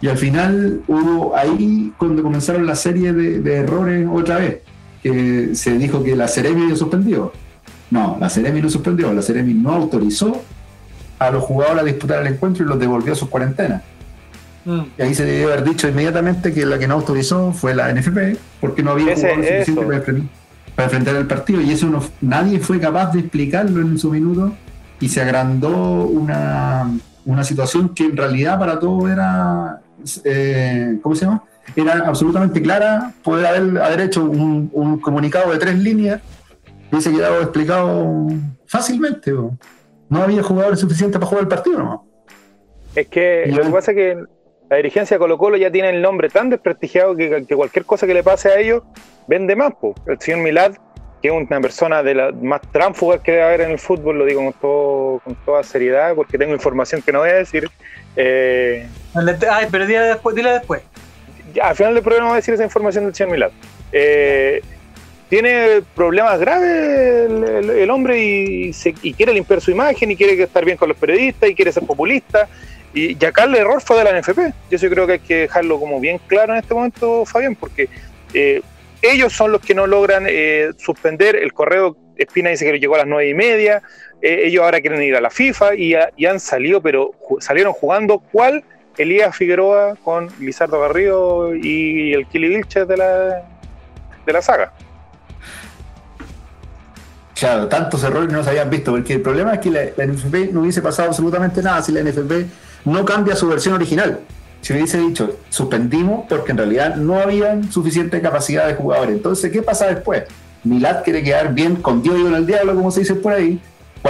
Y 0.00 0.08
al 0.08 0.16
final 0.16 0.82
hubo 0.86 1.36
ahí 1.36 1.92
cuando 1.98 2.22
comenzaron 2.22 2.66
la 2.66 2.76
serie 2.76 3.12
de, 3.12 3.56
errores 3.56 4.06
otra 4.10 4.38
vez, 4.38 4.58
que 5.02 5.54
se 5.54 5.76
dijo 5.76 6.02
que 6.04 6.14
la 6.14 6.28
Ceremi 6.28 6.62
había 6.64 6.76
suspendido. 6.76 7.32
No, 7.90 8.16
la 8.20 8.28
Ceremi 8.30 8.60
no 8.60 8.70
suspendió, 8.70 9.12
la 9.12 9.22
Ceremi 9.22 9.54
no 9.54 9.72
autorizó 9.72 10.42
a 11.18 11.30
los 11.30 11.42
jugadores 11.42 11.82
a 11.82 11.84
disputar 11.84 12.20
el 12.20 12.34
encuentro 12.34 12.64
y 12.64 12.68
los 12.68 12.78
devolvió 12.78 13.12
a 13.12 13.16
sus 13.16 13.28
cuarentenas. 13.28 13.82
Mm. 14.64 14.80
Y 14.98 15.02
ahí 15.02 15.14
se 15.14 15.24
debe 15.24 15.52
haber 15.52 15.64
dicho 15.64 15.88
inmediatamente 15.88 16.52
que 16.52 16.66
la 16.66 16.78
que 16.78 16.86
no 16.86 16.94
autorizó 16.94 17.52
fue 17.52 17.74
la 17.74 17.92
NFP, 17.92 18.38
porque 18.60 18.82
no 18.82 18.92
había 18.92 19.14
jugadores 19.14 19.66
suficientes 19.66 20.28
para, 20.76 20.84
enfrentar 20.84 21.16
el 21.16 21.26
partido. 21.26 21.60
Y 21.60 21.72
eso 21.72 21.86
no, 21.86 22.02
nadie 22.20 22.60
fue 22.60 22.78
capaz 22.78 23.12
de 23.12 23.20
explicarlo 23.20 23.80
en 23.80 23.98
su 23.98 24.10
minuto 24.10 24.52
y 25.00 25.08
se 25.08 25.20
agrandó 25.20 26.06
una, 26.06 26.90
situación 27.42 27.90
que 27.90 28.04
en 28.04 28.16
realidad 28.16 28.58
para 28.58 28.78
todos 28.78 29.10
era, 29.10 29.80
eh, 30.24 30.98
¿cómo 31.02 31.14
se 31.14 31.24
llama? 31.24 31.44
Era 31.76 32.06
absolutamente 32.06 32.62
clara 32.62 33.12
poder 33.22 33.46
haber, 33.46 33.82
haber 33.82 34.00
hecho 34.00 34.24
un, 34.24 35.00
comunicado 35.00 35.52
de 35.52 35.58
tres 35.58 35.78
líneas 35.78 36.20
y 36.66 36.94
hubiese 36.94 37.12
quedado 37.12 37.42
explicado 37.42 38.26
fácilmente. 38.66 39.32
No 39.32 40.22
había 40.22 40.42
jugadores 40.42 40.80
suficientes 40.80 41.18
para 41.18 41.26
jugar 41.26 41.42
el 41.42 41.48
partido, 41.48 41.78
¿no? 41.78 42.06
Es 42.94 43.06
que 43.08 43.46
lo 43.48 43.62
que 43.62 43.70
pasa 43.70 43.90
es 43.92 43.96
que 43.96 44.16
la 44.70 44.76
dirigencia 44.76 45.16
de 45.16 45.18
Colo 45.18 45.38
Colo 45.38 45.56
ya 45.56 45.70
tiene 45.70 45.90
el 45.90 46.02
nombre 46.02 46.28
tan 46.28 46.50
desprestigiado 46.50 47.16
que, 47.16 47.46
cualquier 47.54 47.84
cosa 47.84 48.06
que 48.06 48.14
le 48.14 48.22
pase 48.22 48.48
a 48.48 48.58
ellos 48.58 48.82
vende 49.26 49.56
más. 49.56 49.72
El 50.06 50.20
señor 50.20 50.40
Milad, 50.40 50.72
que 51.22 51.28
es 51.28 51.34
una 51.34 51.60
persona 51.60 52.02
de 52.02 52.14
las 52.14 52.34
más 52.34 52.60
tránfugas 52.72 53.20
que 53.20 53.32
debe 53.32 53.44
haber 53.44 53.60
en 53.62 53.70
el 53.72 53.78
fútbol, 53.78 54.18
lo 54.18 54.24
digo 54.24 54.42
con, 54.42 54.52
todo, 54.54 55.20
con 55.20 55.34
toda 55.44 55.62
seriedad, 55.62 56.14
porque 56.14 56.38
tengo 56.38 56.52
información 56.54 57.02
que 57.02 57.12
no 57.12 57.20
voy 57.20 57.30
a 57.30 57.34
decir. 57.34 57.70
Eh, 58.16 58.86
Ay, 59.14 59.66
pero 59.70 59.86
dile 59.86 60.00
después. 60.00 60.34
Dile 60.34 60.52
después. 60.52 60.82
Al 61.62 61.74
final 61.74 61.94
del 61.94 62.02
programa 62.02 62.30
voy 62.30 62.34
a 62.34 62.40
decir 62.40 62.54
esa 62.54 62.64
información 62.64 63.04
del 63.04 63.14
señor 63.14 63.32
Milad. 63.32 63.50
Eh, 63.92 64.62
tiene 65.28 65.82
problemas 65.94 66.38
graves 66.38 67.30
el, 67.30 67.90
hombre 67.90 68.22
y, 68.22 68.70
y, 69.02 69.12
quiere 69.12 69.32
limpiar 69.32 69.60
su 69.60 69.70
imagen 69.70 70.10
y 70.10 70.16
quiere 70.16 70.42
estar 70.42 70.64
bien 70.64 70.76
con 70.76 70.88
los 70.88 70.96
periodistas 70.96 71.50
y 71.50 71.54
quiere 71.54 71.70
ser 71.70 71.84
populista 71.84 72.48
y, 72.94 73.22
acá 73.24 73.44
el 73.44 73.54
error 73.54 73.80
fue 73.80 73.98
de 73.98 74.04
la 74.04 74.18
NFP. 74.18 74.38
Yo 74.70 74.78
sí 74.78 74.88
creo 74.88 75.06
que 75.06 75.14
hay 75.14 75.18
que 75.18 75.36
dejarlo 75.40 75.78
como 75.78 76.00
bien 76.00 76.20
claro 76.26 76.52
en 76.52 76.60
este 76.60 76.74
momento, 76.74 77.24
Fabián, 77.24 77.54
porque 77.54 77.88
eh, 78.34 78.62
ellos 79.02 79.32
son 79.32 79.52
los 79.52 79.60
que 79.60 79.74
no 79.74 79.86
logran 79.86 80.26
eh, 80.28 80.70
suspender 80.78 81.36
el 81.36 81.52
correo. 81.52 81.96
Espina 82.16 82.50
dice 82.50 82.64
que 82.64 82.78
llegó 82.78 82.96
a 82.96 82.98
las 82.98 83.06
nueve 83.06 83.28
y 83.28 83.34
media. 83.34 83.82
Eh, 84.20 84.42
ellos 84.46 84.64
ahora 84.64 84.80
quieren 84.80 85.02
ir 85.02 85.14
a 85.14 85.20
la 85.20 85.30
FIFA 85.30 85.74
y, 85.76 85.94
han 85.94 86.40
salido, 86.40 86.80
pero 86.80 87.12
salieron 87.40 87.72
jugando 87.72 88.18
cuál 88.18 88.64
Elías 88.98 89.34
Figueroa 89.34 89.94
con 90.02 90.28
Lizardo 90.40 90.80
Garrido 90.80 91.54
y 91.54 92.12
el 92.12 92.26
Kili 92.26 92.48
Vilches 92.48 92.86
de 92.86 92.96
la, 92.96 93.42
de 94.26 94.32
la 94.32 94.42
saga. 94.42 94.72
Claro, 97.38 97.68
tantos 97.68 98.02
errores 98.02 98.32
no 98.32 98.42
se 98.42 98.50
habían 98.50 98.68
visto, 98.68 98.90
porque 98.90 99.14
el 99.14 99.22
problema 99.22 99.54
es 99.54 99.60
que 99.60 99.70
la, 99.70 99.80
la, 99.96 100.06
NFP 100.06 100.52
no 100.52 100.62
hubiese 100.62 100.82
pasado 100.82 101.08
absolutamente 101.08 101.62
nada 101.62 101.80
si 101.82 101.92
la 101.92 102.02
NFP 102.02 102.32
no 102.84 103.04
cambia 103.04 103.36
su 103.36 103.46
versión 103.46 103.74
original. 103.74 104.18
Si 104.60 104.72
hubiese 104.72 104.98
dicho, 104.98 105.38
suspendimos 105.48 106.26
porque 106.28 106.50
en 106.50 106.58
realidad 106.58 106.96
no 106.96 107.20
había 107.20 107.62
suficiente 107.70 108.20
capacidad 108.20 108.66
de 108.66 108.74
jugadores. 108.74 109.14
Entonces, 109.14 109.52
¿qué 109.52 109.62
pasa 109.62 109.86
después? 109.86 110.24
Milad 110.64 111.04
quiere 111.04 111.22
quedar 111.22 111.54
bien 111.54 111.76
con 111.76 112.02
Dios 112.02 112.18
y 112.18 112.24
con 112.24 112.34
el 112.34 112.44
diablo, 112.44 112.74
como 112.74 112.90
se 112.90 113.00
dice 113.00 113.14
por 113.14 113.32
ahí. 113.32 113.60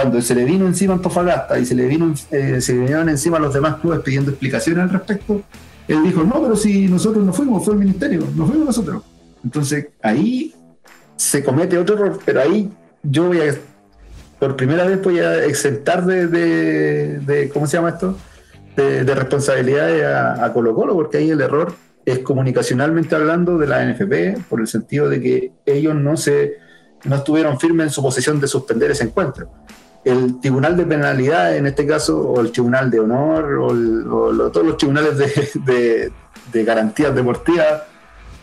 Cuando 0.01 0.21
se 0.21 0.35
le 0.35 0.45
vino 0.45 0.65
encima 0.65 0.93
a 0.93 0.95
Antofagasta 0.97 1.59
y 1.59 1.65
se 1.65 1.75
le 1.75 1.85
vino 1.85 2.13
eh, 2.31 2.61
se 2.61 2.73
le 2.73 2.79
vinieron 2.79 3.09
encima 3.09 3.37
a 3.37 3.39
los 3.39 3.53
demás 3.53 3.75
clubes 3.77 3.99
pidiendo 3.99 4.31
explicaciones 4.31 4.83
al 4.83 4.89
respecto, 4.91 5.41
él 5.87 6.03
dijo, 6.03 6.23
no, 6.23 6.41
pero 6.41 6.55
si 6.55 6.87
nosotros 6.87 7.25
no 7.25 7.33
fuimos, 7.33 7.65
fue 7.65 7.73
el 7.73 7.79
ministerio, 7.79 8.25
no 8.35 8.45
fuimos 8.45 8.67
nosotros. 8.67 9.03
Entonces, 9.43 9.87
ahí 10.01 10.53
se 11.15 11.43
comete 11.43 11.77
otro 11.77 11.95
error, 11.95 12.19
pero 12.23 12.41
ahí 12.41 12.71
yo 13.03 13.27
voy 13.27 13.41
a, 13.41 13.55
por 14.39 14.55
primera 14.55 14.85
vez 14.85 15.01
voy 15.03 15.19
a 15.19 15.43
exentar 15.45 16.05
de, 16.05 16.27
de 17.19 17.49
¿cómo 17.49 17.67
se 17.67 17.77
llama 17.77 17.89
esto? 17.89 18.15
de, 18.75 19.15
responsabilidades 19.15 20.05
a, 20.05 20.51
Colo 20.53 20.73
Colo, 20.73 20.93
porque 20.93 21.17
ahí 21.17 21.29
el 21.29 21.41
error 21.41 21.73
es 22.05 22.19
comunicacionalmente 22.19 23.15
hablando 23.15 23.57
de 23.57 23.67
la 23.67 23.83
NFP, 23.85 24.47
por 24.49 24.61
el 24.61 24.67
sentido 24.67 25.09
de 25.09 25.21
que 25.21 25.51
ellos 25.65 25.95
no, 25.95 26.17
se, 26.17 26.57
no 27.03 27.17
estuvieron 27.17 27.59
firmes 27.59 27.87
en 27.87 27.91
su 27.91 28.01
posición 28.01 28.39
de 28.39 28.47
suspender 28.47 28.91
ese 28.91 29.03
encuentro. 29.03 29.51
El 30.03 30.39
tribunal 30.39 30.77
de 30.77 30.85
penalidad, 30.85 31.55
en 31.55 31.67
este 31.67 31.85
caso, 31.85 32.19
o 32.19 32.39
el 32.41 32.51
tribunal 32.51 32.89
de 32.89 32.99
honor, 32.99 33.57
o, 33.59 34.49
todos 34.49 34.65
los 34.65 34.77
tribunales 34.77 35.17
de, 35.17 36.11
de, 36.51 36.63
garantías 36.63 37.13
deportivas, 37.13 37.83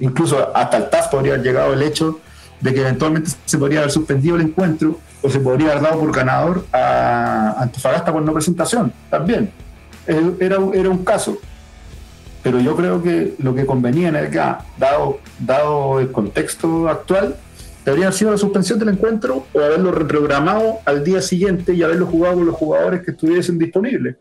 incluso 0.00 0.54
hasta 0.54 0.76
el 0.76 0.90
TAS 0.90 1.08
podría 1.08 1.34
haber 1.34 1.46
llegado 1.46 1.72
el 1.72 1.82
hecho 1.82 2.20
de 2.60 2.74
que 2.74 2.80
eventualmente 2.80 3.30
se 3.44 3.58
podría 3.58 3.80
haber 3.80 3.90
suspendido 3.90 4.36
el 4.36 4.42
encuentro 4.42 4.98
o 5.22 5.28
se 5.28 5.40
podría 5.40 5.72
haber 5.72 5.82
dado 5.82 6.00
por 6.00 6.12
ganador 6.12 6.64
a 6.72 7.56
Antofagasta 7.58 8.12
por 8.12 8.22
no 8.22 8.32
presentación, 8.32 8.92
también. 9.10 9.50
Era, 10.06 10.58
era 10.74 10.88
un 10.90 11.04
caso 11.04 11.38
pero 12.46 12.60
yo 12.60 12.76
creo 12.76 13.02
que 13.02 13.34
lo 13.40 13.56
que 13.56 13.66
convenía 13.66 14.06
en 14.06 14.14
el 14.14 14.26
acá, 14.26 14.60
dado, 14.78 15.18
dado 15.40 15.98
el 15.98 16.12
contexto 16.12 16.88
actual, 16.88 17.34
debería 17.86 18.06
haber 18.06 18.18
sido 18.18 18.32
la 18.32 18.36
suspensión 18.36 18.80
del 18.80 18.88
encuentro 18.88 19.46
o 19.52 19.60
haberlo 19.60 19.92
reprogramado 19.92 20.78
al 20.84 21.04
día 21.04 21.22
siguiente 21.22 21.72
y 21.72 21.84
haberlo 21.84 22.06
jugado 22.06 22.34
con 22.34 22.46
los 22.46 22.56
jugadores 22.56 23.02
que 23.02 23.12
estuviesen 23.12 23.58
disponibles. 23.58 24.16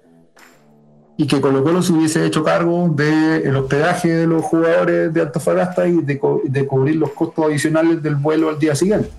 Y 1.18 1.26
que 1.26 1.42
Colo 1.42 1.64
Colo 1.64 1.82
se 1.82 1.92
hubiese 1.92 2.26
hecho 2.26 2.44
cargo 2.44 2.90
del 2.90 3.56
hospedaje 3.56 4.10
de 4.10 4.28
los 4.28 4.44
jugadores 4.44 5.12
de 5.12 5.22
Antofagasta 5.22 5.88
y 5.88 5.94
de, 6.02 6.22
de 6.44 6.68
cubrir 6.68 6.98
los 6.98 7.12
costos 7.12 7.46
adicionales 7.46 8.04
del 8.04 8.16
vuelo 8.16 8.50
al 8.50 8.60
día 8.60 8.76
siguiente. 8.76 9.10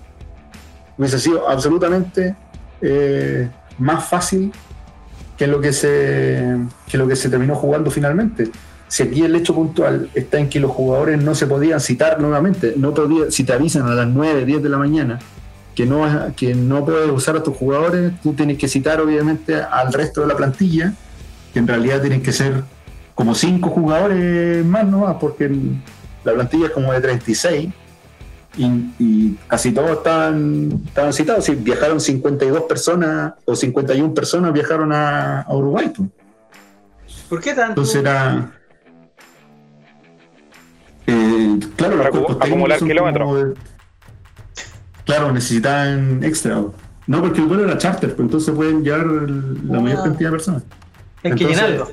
Hubiese 0.97 1.19
sido 1.19 1.49
absolutamente 1.49 2.35
eh, 2.81 3.49
más 3.77 4.07
fácil 4.07 4.53
que 5.37 5.45
lo 5.45 5.59
que 5.59 5.73
se 5.73 6.57
que 6.89 6.97
lo 6.97 7.07
que 7.07 7.15
se 7.15 7.29
terminó 7.29 7.55
jugando 7.55 7.91
finalmente 7.91 8.49
si 8.87 9.03
aquí 9.03 9.23
el 9.23 9.35
hecho 9.35 9.53
puntual 9.53 10.09
está 10.13 10.39
en 10.39 10.49
que 10.49 10.59
los 10.59 10.71
jugadores 10.71 11.21
no 11.21 11.35
se 11.35 11.47
podían 11.47 11.79
citar 11.79 12.19
nuevamente, 12.21 12.73
no 12.77 12.93
podía, 12.93 13.29
si 13.31 13.43
te 13.43 13.53
avisan 13.53 13.87
a 13.87 13.93
las 13.93 14.07
9, 14.07 14.45
10 14.45 14.63
de 14.63 14.69
la 14.69 14.77
mañana 14.77 15.19
que 15.75 15.85
no, 15.85 16.07
que 16.35 16.55
no 16.55 16.83
puedes 16.83 17.11
usar 17.11 17.35
a 17.35 17.43
tus 17.43 17.55
jugadores, 17.55 18.13
tú 18.23 18.33
tienes 18.33 18.57
que 18.57 18.67
citar 18.67 18.99
obviamente 18.99 19.55
al 19.55 19.93
resto 19.93 20.21
de 20.21 20.27
la 20.27 20.35
plantilla, 20.35 20.93
que 21.53 21.59
en 21.59 21.67
realidad 21.67 22.01
tienen 22.01 22.23
que 22.23 22.31
ser 22.31 22.63
como 23.13 23.35
5 23.35 23.69
jugadores 23.69 24.65
más, 24.65 24.87
¿no? 24.87 25.19
Porque 25.19 25.51
la 26.23 26.33
plantilla 26.33 26.67
es 26.67 26.71
como 26.71 26.91
de 26.93 27.01
36 27.01 27.69
y, 28.57 29.35
casi 29.47 29.71
todos 29.71 29.91
estaban, 29.91 30.81
estaban 30.87 31.13
citados. 31.13 31.45
Si 31.45 31.53
viajaron 31.53 32.01
52 32.01 32.63
personas 32.63 33.33
o 33.45 33.55
51 33.55 34.13
personas 34.15 34.51
viajaron 34.53 34.91
a, 34.91 35.45
Uruguay. 35.49 35.93
Pues. 35.95 36.09
¿Por 37.29 37.39
qué 37.39 37.53
tanto? 37.53 37.81
Entonces 37.81 37.97
era 37.97 38.51
eh, 41.07 41.59
claro, 41.75 42.03
acumular 42.39 42.79
kilómetros. 42.79 43.55
claro, 45.05 45.31
necesitan 45.31 46.23
extra. 46.23 46.63
No, 47.07 47.21
porque 47.21 47.39
el 47.39 47.47
vuelo 47.47 47.63
era 47.63 47.77
charter, 47.77 48.13
pues 48.13 48.25
entonces 48.25 48.53
pueden 48.53 48.83
llevar 48.83 49.05
la 49.07 49.79
mayor 49.79 49.99
ah. 49.99 50.03
cantidad 50.03 50.29
de 50.29 50.35
personas. 50.35 50.63
Hay 51.23 51.31
que 51.33 51.45
llenarlo. 51.45 51.89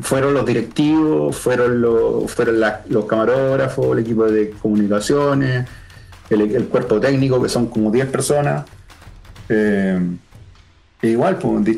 Fueron 0.00 0.34
los 0.34 0.46
directivos, 0.46 1.36
fueron 1.36 1.80
los, 1.80 2.30
fueron 2.30 2.60
los 2.88 3.04
camarógrafos, 3.06 3.92
el 3.92 4.04
equipo 4.04 4.24
de 4.24 4.50
comunicaciones, 4.50 5.66
el, 6.30 6.66
cuerpo 6.66 7.00
técnico, 7.00 7.42
que 7.42 7.48
son 7.48 7.66
como 7.66 7.90
10 7.90 8.06
personas. 8.08 8.64
Eh, 9.48 9.98
igual, 11.02 11.38
pues, 11.38 11.76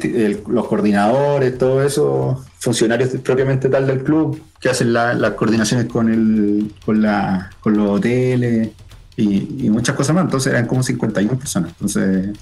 los 0.49 0.66
coordinadores, 0.66 1.59
todo 1.59 1.83
eso, 1.83 2.45
funcionarios 2.59 3.11
propiamente 3.23 3.69
tal 3.69 3.87
del 3.87 4.03
club, 4.03 4.41
que 4.61 4.69
hacen 4.69 4.93
las 4.93 5.33
coordinaciones 5.33 5.87
con, 5.87 6.12
el, 6.12 6.73
con, 6.85 7.03
la, 7.03 7.51
con 7.61 7.77
los 7.77 7.99
hoteles 7.99 8.71
y, 9.16 9.69
muchas 9.71 9.97
cosas 9.97 10.14
más. 10.14 10.25
Entonces 10.25 10.53
eran 10.53 10.66
como 10.66 10.83
51 10.83 11.39
personas. 11.39 11.71
Entonces 11.71 12.37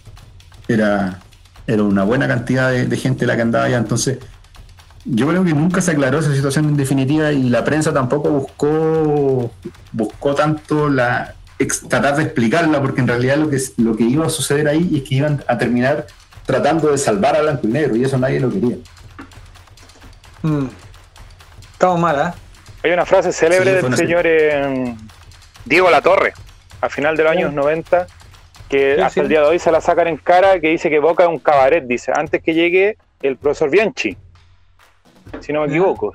era, 0.68 1.20
era 1.66 1.82
una 1.82 2.04
buena 2.04 2.28
cantidad 2.28 2.70
de, 2.70 2.96
gente 2.96 3.26
la 3.26 3.36
que 3.36 3.42
andaba 3.42 3.64
allá. 3.66 3.78
Entonces 3.78 4.18
yo 5.04 5.28
creo 5.28 5.44
que 5.44 5.54
nunca 5.54 5.80
se 5.80 5.92
aclaró 5.92 6.18
esa 6.18 6.34
situación 6.34 6.66
en 6.66 6.76
definitiva 6.76 7.32
y 7.32 7.48
la 7.48 7.64
prensa 7.64 7.92
tampoco 7.92 8.30
buscó, 8.30 9.50
buscó 9.92 10.34
tanto 10.34 10.88
la 10.88 11.34
tratar 11.88 12.16
de 12.16 12.24
explicarla, 12.24 12.82
porque 12.82 13.00
en 13.00 13.08
realidad 13.08 13.38
lo 13.38 13.48
que, 13.48 13.58
lo 13.78 13.96
que 13.96 14.04
iba 14.04 14.26
a 14.26 14.28
suceder 14.28 14.68
ahí 14.68 14.90
es 14.94 15.08
que 15.08 15.14
iban 15.14 15.42
a 15.48 15.56
terminar 15.56 16.06
tratando 16.46 16.90
de 16.90 16.96
salvar 16.96 17.36
a 17.36 17.42
blanco 17.42 17.66
y 17.66 17.70
negro 17.70 17.96
y 17.96 18.04
eso 18.04 18.16
nadie 18.16 18.40
lo 18.40 18.50
quería. 18.50 18.76
Mm. 20.42 20.66
Estamos 21.72 22.00
mal, 22.00 22.28
¿eh? 22.28 22.32
Hay 22.84 22.92
una 22.92 23.04
frase 23.04 23.32
célebre 23.32 23.82
del 23.82 23.96
señor 23.96 24.24
eh, 24.26 24.94
Diego 25.64 25.90
Latorre, 25.90 26.32
a 26.80 26.88
final 26.88 27.16
de 27.16 27.24
los 27.24 27.32
años 27.32 27.52
90, 27.52 28.06
que 28.68 29.02
hasta 29.02 29.20
el 29.20 29.28
día 29.28 29.40
de 29.40 29.46
hoy 29.46 29.58
se 29.58 29.72
la 29.72 29.80
sacan 29.80 30.06
en 30.06 30.16
cara, 30.16 30.60
que 30.60 30.68
dice 30.68 30.88
que 30.88 31.00
Boca 31.00 31.24
es 31.24 31.28
un 31.28 31.40
cabaret, 31.40 31.84
dice, 31.84 32.12
antes 32.14 32.40
que 32.42 32.54
llegue 32.54 32.96
el 33.22 33.36
profesor 33.36 33.70
Bianchi, 33.70 34.16
si 35.40 35.52
no 35.52 35.62
me 35.62 35.66
equivoco. 35.66 36.12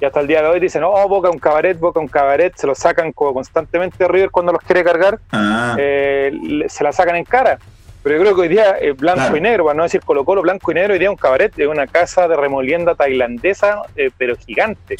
Y 0.00 0.04
hasta 0.04 0.18
el 0.18 0.26
día 0.26 0.42
de 0.42 0.48
hoy 0.48 0.58
dicen, 0.58 0.82
oh, 0.82 1.08
Boca 1.08 1.30
un 1.30 1.38
cabaret, 1.38 1.78
Boca 1.78 2.00
un 2.00 2.08
cabaret, 2.08 2.52
se 2.56 2.66
lo 2.66 2.74
sacan 2.74 3.12
constantemente 3.12 3.96
de 3.98 4.08
River 4.08 4.30
cuando 4.30 4.52
los 4.52 4.62
quiere 4.62 4.82
cargar, 4.82 5.20
ah. 5.30 5.76
eh, 5.78 6.32
se 6.68 6.82
la 6.82 6.92
sacan 6.92 7.14
en 7.16 7.24
cara. 7.24 7.58
Pero 8.04 8.16
yo 8.16 8.22
creo 8.22 8.34
que 8.34 8.40
hoy 8.42 8.48
día 8.48 8.72
es 8.72 8.94
blanco 8.94 9.34
y 9.34 9.40
negro, 9.40 9.64
para 9.64 9.78
no 9.78 9.82
decir 9.82 10.02
Colo 10.02 10.26
Colo, 10.26 10.42
blanco 10.42 10.70
y 10.70 10.74
negro, 10.74 10.92
hoy 10.92 10.98
día 10.98 11.10
un 11.10 11.16
cabaret 11.16 11.54
de 11.54 11.66
una 11.66 11.86
casa 11.86 12.28
de 12.28 12.36
remolienda 12.36 12.94
tailandesa, 12.94 13.80
eh, 13.96 14.10
pero 14.18 14.36
gigante. 14.36 14.96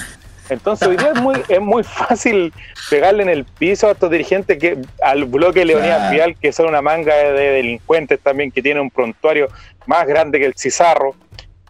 Entonces 0.49 0.89
hoy 0.89 0.97
día 0.97 1.11
es 1.15 1.21
muy, 1.21 1.37
es 1.47 1.61
muy 1.61 1.83
fácil 1.85 2.51
pegarle 2.89 3.23
en 3.23 3.29
el 3.29 3.45
piso 3.45 3.89
a 3.89 3.93
estos 3.93 4.11
dirigentes 4.11 4.59
que 4.59 4.79
al 5.03 5.27
bloque 5.27 5.67
Leonidas 5.67 6.11
Vial, 6.11 6.35
que 6.41 6.51
son 6.51 6.67
una 6.67 6.81
manga 6.81 7.15
de 7.15 7.51
delincuentes 7.51 8.19
también, 8.21 8.51
que 8.51 8.63
tiene 8.63 8.81
un 8.81 8.91
prontuario 8.91 9.49
más 9.85 10.07
grande 10.07 10.39
que 10.39 10.47
el 10.47 10.55
Cizarro. 10.57 11.15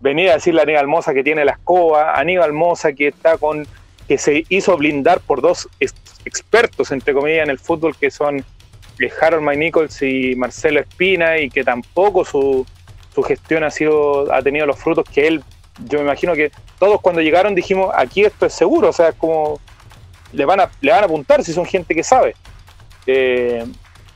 Venir 0.00 0.30
a 0.30 0.34
decirle 0.34 0.60
a 0.60 0.62
Aníbal 0.62 0.86
Moza 0.86 1.12
que 1.14 1.24
tiene 1.24 1.44
la 1.44 1.52
escoba, 1.52 2.14
Aníbal 2.16 2.52
Moza 2.52 2.92
que 2.92 3.08
está 3.08 3.38
con 3.38 3.66
que 4.06 4.18
se 4.18 4.44
hizo 4.50 4.76
blindar 4.76 5.18
por 5.18 5.40
dos 5.40 5.68
expertos, 6.24 6.92
entre 6.92 7.12
comillas, 7.12 7.42
en 7.42 7.50
el 7.50 7.58
fútbol, 7.58 7.96
que 7.96 8.12
son 8.12 8.44
Harold 9.20 9.42
Mike 9.42 9.58
Nichols 9.58 10.02
y 10.02 10.34
Marcelo 10.36 10.80
Espina 10.80 11.38
y 11.38 11.50
que 11.50 11.64
tampoco 11.64 12.24
su, 12.24 12.66
su 13.14 13.22
gestión 13.22 13.64
ha 13.64 13.70
sido 13.70 14.32
ha 14.32 14.42
tenido 14.42 14.66
los 14.66 14.78
frutos 14.78 15.04
que 15.12 15.26
él 15.26 15.44
yo 15.86 15.98
me 15.98 16.04
imagino 16.04 16.34
que 16.34 16.52
todos 16.78 17.00
cuando 17.00 17.20
llegaron 17.20 17.54
dijimos 17.54 17.92
aquí 17.94 18.22
esto 18.22 18.46
es 18.46 18.54
seguro 18.54 18.90
o 18.90 18.92
sea 18.92 19.08
es 19.08 19.14
como 19.16 19.60
le 20.32 20.44
van 20.44 20.60
a 20.60 20.70
le 20.80 20.92
van 20.92 21.02
a 21.02 21.06
apuntar 21.06 21.42
si 21.44 21.52
son 21.52 21.64
gente 21.64 21.94
que 21.94 22.02
sabe. 22.02 22.34
Eh, 23.06 23.64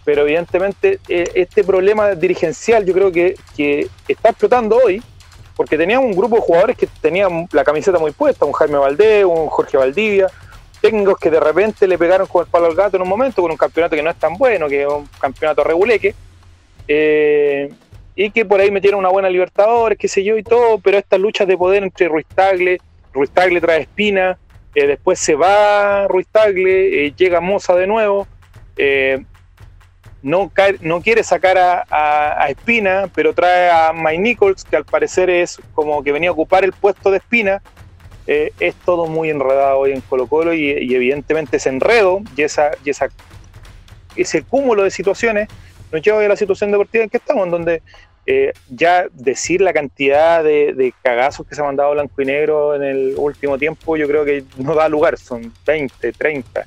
pero 0.05 0.23
evidentemente 0.23 1.01
eh, 1.09 1.31
este 1.35 1.63
problema 1.63 2.15
dirigencial 2.15 2.85
yo 2.87 2.95
creo 2.95 3.13
que, 3.13 3.37
que 3.55 3.89
está 4.07 4.31
explotando 4.31 4.79
hoy 4.83 5.03
porque 5.55 5.77
teníamos 5.77 6.07
un 6.07 6.17
grupo 6.17 6.37
de 6.37 6.43
jugadores 6.43 6.77
que 6.79 6.87
tenían 6.87 7.47
la 7.53 7.63
camiseta 7.63 7.99
muy 7.99 8.13
puesta 8.13 8.47
un 8.47 8.53
Jaime 8.53 8.79
Valdés 8.79 9.27
un 9.27 9.49
Jorge 9.49 9.77
Valdivia 9.77 10.29
técnicos 10.81 11.19
que 11.19 11.31
de 11.31 11.41
repente 11.41 11.87
le 11.87 11.99
pegaron 11.99 12.27
con 12.27 12.45
el 12.45 12.51
palo 12.51 12.67
al 12.67 12.75
gato 12.75 12.97
en 12.97 13.03
un 13.03 13.09
momento, 13.09 13.43
con 13.43 13.51
un 13.51 13.57
campeonato 13.57 13.97
que 13.97 14.03
no 14.03 14.11
es 14.11 14.17
tan 14.17 14.35
bueno, 14.35 14.69
que 14.69 14.83
es 14.83 14.89
un 14.89 15.09
campeonato 15.21 15.65
reguleque, 15.65 16.15
eh, 16.87 17.73
y 18.15 18.31
que 18.31 18.45
por 18.45 18.61
ahí 18.61 18.71
metieron 18.71 19.01
una 19.01 19.11
buena 19.11 19.29
Libertadores, 19.29 19.99
qué 19.99 20.09
sé 20.09 20.25
yo, 20.25 20.37
y 20.37 20.43
todo, 20.43 20.79
pero 20.79 20.99
estas 20.99 21.21
luchas 21.21 21.47
de 21.47 21.57
poder 21.57 21.83
entre 21.83 22.09
Ruiz 22.09 22.27
Tagle, 22.35 22.79
Ruiz 23.13 23.31
Tagle 23.31 23.61
trae 23.61 23.83
Espina, 23.83 24.39
eh, 24.75 24.87
después 24.87 25.19
se 25.19 25.35
va 25.35 26.07
Ruiz 26.09 26.27
Tagle, 26.31 27.07
eh, 27.07 27.15
llega 27.17 27.41
Moza 27.41 27.75
de 27.75 27.87
nuevo, 27.87 28.27
no, 30.23 30.51
no 30.81 31.01
quiere 31.01 31.23
sacar 31.23 31.57
a, 31.59 32.47
Espina, 32.49 33.09
pero 33.15 33.35
trae 33.35 33.71
a 33.71 33.93
Mike 33.93 34.19
Nichols, 34.19 34.65
que 34.65 34.77
al 34.77 34.85
parecer 34.85 35.31
es 35.31 35.61
como 35.75 36.03
que 36.03 36.13
venía 36.13 36.31
a 36.31 36.33
ocupar 36.33 36.65
el 36.65 36.73
puesto 36.73 37.11
de 37.11 37.19
Espina, 37.19 37.63
eh, 38.31 38.53
es 38.61 38.75
todo 38.75 39.07
muy 39.07 39.31
enredado 39.31 39.79
hoy 39.79 39.93
en 39.93 40.03
Colo 40.03 40.27
Colo 40.27 40.53
y, 40.53 40.71
evidentemente 40.95 41.57
ese 41.57 41.71
enredo 41.71 42.21
y, 42.37 42.43
esa, 42.43 42.73
y 42.85 42.91
esa, 42.91 43.09
ese 44.17 44.43
cúmulo 44.43 44.85
de 44.85 44.91
situaciones 44.91 45.49
nos 45.91 46.03
lleva 46.03 46.23
a 46.23 46.29
la 46.29 46.37
situación 46.37 46.71
deportiva 46.71 47.05
en 47.05 47.09
que 47.09 47.17
estamos, 47.17 47.47
en 47.47 47.51
donde 47.51 47.83
eh, 48.27 48.53
ya 48.69 49.07
decir 49.15 49.63
la 49.63 49.73
cantidad 49.73 50.45
de, 50.45 50.93
cagazos 51.03 51.47
que 51.47 51.55
se 51.55 51.63
han 51.63 51.69
mandado 51.69 51.93
blanco 51.93 52.21
y 52.21 52.27
negro 52.27 52.75
en 52.75 52.83
el 52.83 53.15
último 53.17 53.57
tiempo, 53.57 53.97
yo 53.97 54.07
creo 54.07 54.27
que 54.27 54.45
no 54.59 54.75
da 54.75 54.91
lugar, 54.91 55.17
son 55.17 55.51
20, 55.67 56.13
30, 56.13 56.67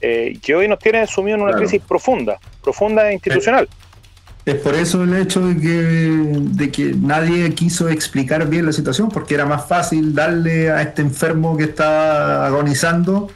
eh, 0.00 0.36
que 0.42 0.54
hoy 0.56 0.66
nos 0.66 0.80
tienen 0.80 1.06
sumido 1.06 1.36
en 1.36 1.42
una 1.42 1.52
crisis 1.52 1.80
profunda, 1.80 2.40
profunda 2.60 3.08
e 3.08 3.12
institucional. 3.12 3.68
Es 4.46 4.54
por 4.54 4.76
eso 4.76 5.02
el 5.02 5.12
hecho 5.16 5.40
de 5.40 5.60
que, 5.60 6.38
de 6.40 6.70
que 6.70 6.94
nadie 6.94 7.52
quiso 7.52 7.88
explicar 7.88 8.48
bien 8.48 8.64
la 8.64 8.72
situación, 8.72 9.08
porque 9.08 9.34
era 9.34 9.44
más 9.44 9.66
fácil 9.66 10.14
darle 10.14 10.70
a 10.70 10.82
este 10.82 11.02
enfermo 11.02 11.56
que 11.56 11.64
está 11.64 12.46
agonizando 12.46 13.28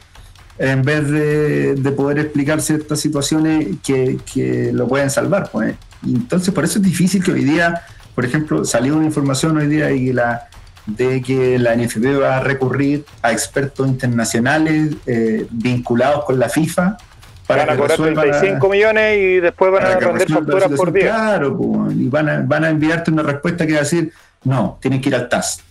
en 0.57 0.83
vez 0.83 1.11
de, 1.11 1.93
poder 1.97 2.19
explicar 2.19 2.61
ciertas 2.61 3.01
situaciones 3.01 3.75
que, 3.83 4.71
lo 4.73 4.87
pueden 4.87 5.09
salvar. 5.09 5.49
Pues. 5.51 5.75
entonces, 6.05 6.53
por 6.53 6.63
eso 6.63 6.79
es 6.79 6.85
difícil 6.85 7.21
que 7.21 7.33
hoy 7.33 7.43
día, 7.43 7.81
por 8.15 8.23
ejemplo, 8.23 8.63
salió 8.63 8.95
una 8.95 9.05
información 9.05 9.57
hoy 9.57 9.67
día 9.67 9.91
y 9.91 10.05
que 10.05 10.13
la, 10.13 10.47
de 10.85 11.21
que 11.21 11.59
la 11.59 11.75
NFP 11.75 12.21
va 12.21 12.37
a 12.37 12.39
recurrir 12.39 13.03
a 13.21 13.33
expertos 13.33 13.85
internacionales 13.85 14.95
eh, 15.05 15.45
vinculados 15.51 16.23
con 16.23 16.39
la 16.39 16.47
FIFA 16.47 16.97
van 17.55 17.69
a 17.69 17.77
cobrar 17.77 17.97
35 17.97 18.69
millones 18.69 19.17
y 19.17 19.39
después 19.39 19.71
van 19.71 19.85
a 19.85 19.95
vender 19.97 20.29
facturas 20.29 20.71
por 20.71 20.91
día. 20.91 21.03
Claro, 21.03 21.87
y 21.91 22.07
van 22.07 22.29
a, 22.29 22.41
van 22.41 22.63
a 22.63 22.69
enviarte 22.69 23.11
una 23.11 23.23
respuesta 23.23 23.65
que 23.65 23.73
va 23.73 23.79
a 23.79 23.83
decir, 23.83 24.11
no, 24.43 24.77
tienes 24.81 25.01
que 25.01 25.09
ir 25.09 25.15
al 25.15 25.29
TAS. 25.29 25.61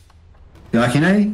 ¿Te 0.70 0.78
imagináis? 0.78 1.28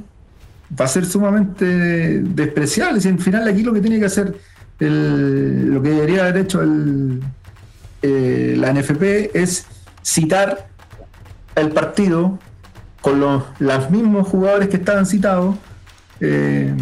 Va 0.79 0.85
a 0.85 0.89
ser 0.89 1.05
sumamente 1.07 1.65
despreciable. 1.65 3.01
Si 3.01 3.09
al 3.09 3.19
final 3.19 3.47
aquí 3.47 3.63
lo 3.63 3.73
que 3.73 3.81
tiene 3.81 3.99
que 3.99 4.07
hacer, 4.07 4.35
el, 4.81 5.73
lo 5.73 5.83
que 5.83 5.91
debería 5.91 6.23
haber 6.23 6.39
hecho 6.39 6.63
el, 6.63 7.23
eh, 8.03 8.55
la 8.57 8.73
NFP 8.73 9.31
es 9.35 9.67
citar 10.03 10.69
el 11.55 11.71
partido 11.71 12.39
con 13.01 13.21
los, 13.21 13.45
los 13.59 13.91
mismos 13.91 14.29
jugadores 14.29 14.69
que 14.69 14.77
estaban 14.77 15.07
citados. 15.07 15.57
Eh, 16.21 16.75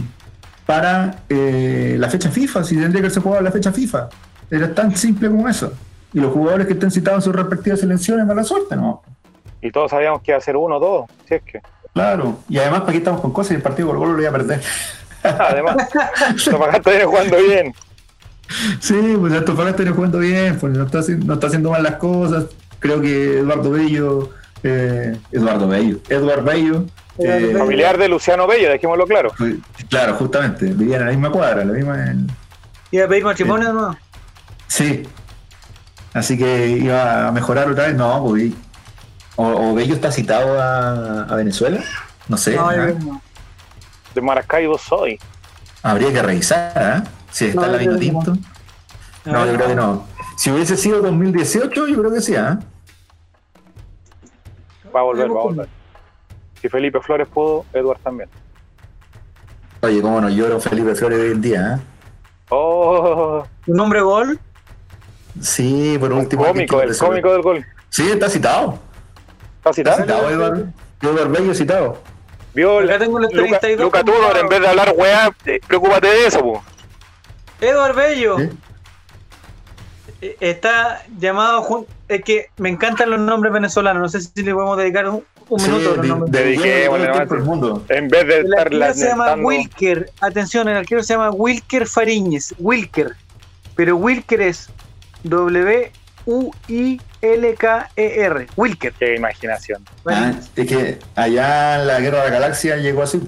para 0.66 1.22
eh, 1.28 1.96
la 1.98 2.08
fecha 2.08 2.30
FIFA, 2.30 2.64
si 2.64 2.76
tendría 2.76 3.02
que 3.02 3.10
ser 3.10 3.22
jugado 3.22 3.42
la 3.42 3.50
fecha 3.50 3.72
FIFA. 3.72 4.08
Era 4.50 4.74
tan 4.74 4.96
simple 4.96 5.28
como 5.28 5.48
eso. 5.48 5.72
Y 6.12 6.20
los 6.20 6.32
jugadores 6.32 6.66
que 6.66 6.74
estén 6.74 6.90
citados 6.90 7.18
en 7.18 7.32
sus 7.32 7.36
respectivas 7.36 7.80
selecciones, 7.80 8.26
mala 8.26 8.44
suerte, 8.44 8.76
¿no? 8.76 9.02
Y 9.60 9.70
todos 9.70 9.90
sabíamos 9.90 10.22
que 10.22 10.30
iba 10.30 10.38
a 10.38 10.40
ser 10.40 10.56
uno 10.56 10.76
o 10.76 10.80
dos, 10.80 11.10
si 11.26 11.34
es 11.34 11.42
que. 11.42 11.60
Claro, 11.92 12.38
y 12.48 12.58
además, 12.58 12.80
para 12.80 12.90
aquí 12.90 12.98
estamos 12.98 13.20
con 13.20 13.32
cosas 13.32 13.52
y 13.52 13.54
el 13.56 13.62
partido 13.62 13.88
por 13.88 13.98
gol 13.98 14.10
lo 14.10 14.16
voy 14.16 14.26
a 14.26 14.32
perder. 14.32 14.60
además, 15.22 15.76
Antofagasta 16.28 16.90
viene 16.90 17.04
jugando 17.04 17.36
bien. 17.38 17.74
Sí, 18.80 19.16
pues 19.18 19.32
Antofagasta 19.32 19.82
viene 19.82 19.96
jugando 19.96 20.18
bien, 20.18 20.58
pues 20.58 20.72
no 20.72 20.84
está, 20.84 21.00
no 21.24 21.34
está 21.34 21.46
haciendo 21.46 21.70
mal 21.70 21.82
las 21.82 21.96
cosas. 21.96 22.46
Creo 22.78 23.00
que 23.00 23.38
Eduardo 23.38 23.70
Bello, 23.70 24.30
eh, 24.62 25.16
Eduardo 25.32 25.68
Bello, 25.68 25.98
Eduardo 26.08 26.44
Bello 26.44 26.86
eh, 27.18 27.54
familiar 27.56 27.96
de 27.96 28.08
Luciano 28.08 28.46
Bello, 28.46 28.70
dejémoslo 28.70 29.06
claro. 29.06 29.32
Claro, 29.88 30.14
justamente, 30.14 30.66
vivían 30.66 31.00
en 31.02 31.06
la 31.06 31.12
misma 31.12 31.30
cuadra, 31.30 31.62
en 31.62 31.68
la 31.68 31.74
misma. 31.74 32.14
¿Iba 32.90 33.04
a 33.04 33.08
pedir 33.08 33.24
matrimonio 33.24 33.72
no? 33.72 33.96
Sí. 34.66 35.04
Así 36.12 36.38
que 36.38 36.68
iba 36.68 37.28
a 37.28 37.32
mejorar 37.32 37.70
otra 37.70 37.86
vez, 37.86 37.96
no, 37.96 38.24
pues. 38.24 38.52
O, 39.36 39.74
Bello 39.74 39.94
está 39.94 40.12
citado 40.12 40.60
a, 40.60 41.34
Venezuela, 41.34 41.82
no 42.28 42.36
sé. 42.36 42.54
No, 42.54 42.70
De 44.14 44.20
Maracaibo 44.20 44.78
soy. 44.78 45.18
Habría 45.82 46.12
que 46.12 46.22
revisar, 46.22 46.72
¿eh? 46.76 47.08
Si 47.30 47.46
está 47.46 47.66
en 47.66 47.72
la 47.72 47.78
vino 47.78 47.96
tinto. 47.98 48.36
No, 49.24 49.44
yo 49.44 49.54
creo 49.54 49.68
que 49.68 49.74
no. 49.74 50.06
Si 50.36 50.50
hubiese 50.50 50.76
sido 50.76 51.02
2018, 51.02 51.88
yo 51.88 51.98
creo 51.98 52.12
que 52.12 52.20
sí, 52.20 52.34
¿eh? 52.34 52.56
Va 54.94 55.00
a 55.00 55.02
volver, 55.02 55.28
va 55.30 55.40
a 55.40 55.44
volver. 55.44 55.83
Si 56.64 56.70
Felipe 56.70 56.98
Flores 56.98 57.28
pudo, 57.28 57.66
Eduard 57.74 57.98
también. 57.98 58.30
Oye, 59.82 60.00
cómo 60.00 60.18
no 60.18 60.30
lloro 60.30 60.58
Felipe 60.58 60.94
Flores 60.94 61.20
hoy 61.20 61.32
en 61.32 61.42
día, 61.42 61.74
¿eh? 61.74 61.80
Oh. 62.48 63.44
¿Un 63.66 63.80
hombre 63.80 64.00
gol? 64.00 64.40
Sí, 65.42 65.98
por 66.00 66.10
último. 66.14 66.42
Cómico, 66.46 66.80
el 66.80 66.96
cómico 66.96 67.32
del 67.34 67.42
gol. 67.42 67.66
Sí, 67.90 68.10
está 68.10 68.30
citado. 68.30 68.78
¿Está 69.58 69.74
citado? 69.74 70.00
Está 70.00 70.14
citado, 70.14 70.30
Eduard. 70.30 70.64
Eduard 71.02 71.28
Bello 71.32 71.54
citado. 71.54 71.98
Vio, 72.54 72.78
Acá 72.78 72.98
tengo 72.98 73.18
el 73.18 73.28
32 73.28 73.84
Luca, 73.84 74.02
Tudor, 74.02 74.38
en 74.38 74.48
vez 74.48 74.60
de 74.62 74.68
hablar 74.68 74.94
weá, 74.96 75.30
eh, 75.44 75.60
preocúpate 75.68 76.06
de 76.06 76.26
eso, 76.28 76.40
po. 76.40 76.64
Eduard 77.60 77.94
Bello. 77.94 78.38
Eh, 78.40 80.36
está 80.40 81.02
llamado. 81.18 81.86
Es 82.08 82.24
que 82.24 82.46
me 82.56 82.70
encantan 82.70 83.10
los 83.10 83.20
nombres 83.20 83.52
venezolanos. 83.52 84.00
No 84.00 84.08
sé 84.08 84.22
si 84.22 84.42
le 84.42 84.54
podemos 84.54 84.78
dedicar 84.78 85.06
un, 85.10 85.24
un 85.48 85.62
minuto. 85.62 85.94
De, 86.26 86.54
En 87.88 88.08
vez 88.08 88.26
de 88.26 88.38
el 88.38 88.46
estar 88.46 88.94
se 88.94 89.08
llama 89.08 89.34
Wilker. 89.34 90.10
Atención, 90.20 90.68
el 90.68 90.76
arquero 90.76 91.02
se 91.02 91.14
llama 91.14 91.30
Wilker 91.30 91.86
Fariñez. 91.86 92.54
Wilker. 92.58 93.14
Pero 93.76 93.96
Wilker 93.96 94.40
es 94.40 94.68
W-U-I-L-K-E-R. 95.24 95.96
Wilker. 98.56 98.92
Qué 98.94 99.14
imaginación. 99.16 99.84
Ah, 100.06 100.32
es 100.56 100.66
que 100.66 100.98
allá 101.14 101.80
en 101.80 101.86
la 101.86 102.00
guerra 102.00 102.24
de 102.24 102.30
la 102.30 102.34
galaxia 102.34 102.76
llegó 102.76 103.02
así. 103.02 103.20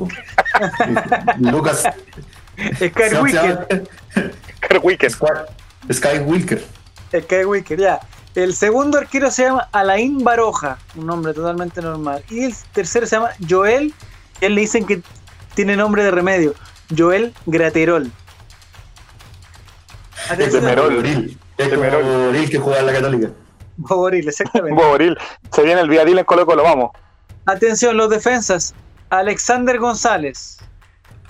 Lucas. 1.41 1.85
Sky 2.77 3.15
Wilker. 3.21 3.87
Sky 4.65 4.79
Wilker. 4.83 5.11
Sky 5.93 6.19
Wilker. 6.25 6.65
Sky 7.13 7.45
Wilker, 7.45 7.79
ya. 7.79 8.01
El 8.37 8.55
segundo 8.55 8.99
arquero 8.99 9.31
se 9.31 9.45
llama 9.45 9.67
Alain 9.73 10.23
Baroja, 10.23 10.77
un 10.95 11.07
nombre 11.07 11.33
totalmente 11.33 11.81
normal. 11.81 12.23
Y 12.29 12.45
el 12.45 12.55
tercero 12.75 13.07
se 13.07 13.17
llama 13.17 13.31
Joel, 13.49 13.95
él 14.43 14.55
le 14.55 14.61
dicen 14.61 14.85
que 14.85 15.01
tiene 15.55 15.75
nombre 15.75 16.05
de 16.05 16.11
remedio, 16.11 16.55
Joel 16.95 17.33
Graterol. 17.47 18.13
Es 20.39 20.53
de 20.53 20.61
Merol. 20.61 21.35
Es 21.57 21.71
de 21.71 21.77
Merol. 21.79 22.51
que 22.51 22.59
juega 22.59 22.81
en 22.81 22.87
la 22.87 22.93
Católica. 22.93 23.31
Boboril, 23.79 24.29
exactamente. 24.29 24.83
Boboril. 24.83 25.17
Se 25.51 25.63
viene 25.63 25.81
el 25.81 25.89
Viadil 25.89 26.19
en 26.19 26.25
Colo 26.27 26.45
Colo, 26.45 26.63
vamos. 26.63 26.91
Atención, 27.47 27.97
los 27.97 28.11
defensas. 28.11 28.75
Alexander 29.09 29.79
González. 29.79 30.59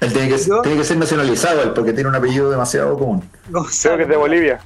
Él 0.00 0.12
tiene 0.12 0.28
que, 0.28 0.38
tiene 0.38 0.78
que 0.78 0.84
ser 0.84 0.96
nacionalizado, 0.96 1.62
él, 1.62 1.72
porque 1.72 1.92
tiene 1.92 2.08
un 2.08 2.16
apellido 2.16 2.50
demasiado 2.50 2.98
común. 2.98 3.22
González. 3.48 3.80
Creo 3.82 3.96
que 3.96 4.02
es 4.02 4.08
de 4.08 4.16
Bolivia. 4.16 4.60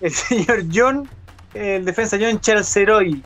El 0.00 0.14
señor 0.14 0.64
John 0.72 1.08
el 1.54 1.84
defensa 1.84 2.16
John 2.20 2.40
Chalceroy, 2.40 3.22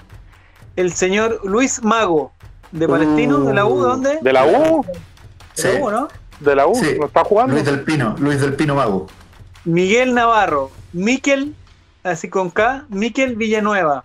el 0.77 0.93
señor 0.93 1.41
Luis 1.45 1.83
Mago, 1.83 2.33
de 2.73 2.89
Palestino, 2.89 3.41
de 3.41 3.55
la 3.55 3.67
U, 3.67 3.81
¿de 3.81 3.87
dónde? 3.87 4.19
¿De 4.21 4.33
la 4.33 4.45
U? 4.45 4.85
De 5.57 5.75
la 5.75 5.81
U, 5.81 5.91
¿no? 5.91 6.09
De 6.41 6.57
la 6.57 6.67
U, 6.67 6.75
¿no 6.99 7.07
está 7.07 7.25
jugando? 7.25 7.55
Luis 7.55 7.65
del 7.65 7.83
Pino, 7.83 8.17
Luis 8.19 8.41
del 8.41 8.55
Pino 8.55 8.75
Mago. 8.75 9.07
Miguel 9.65 10.15
Navarro, 10.15 10.71
Miquel, 10.93 11.55
así 12.03 12.29
con 12.29 12.51
K, 12.51 12.85
Miquel 12.89 13.37
Villanueva, 13.37 14.05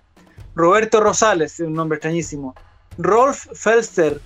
Roberto 0.56 1.02
Rosales, 1.02 1.60
un 1.60 1.74
nombre 1.74 1.98
extrañísimo, 1.98 2.56
Rolf 2.98 3.48
Felster, 3.54 4.22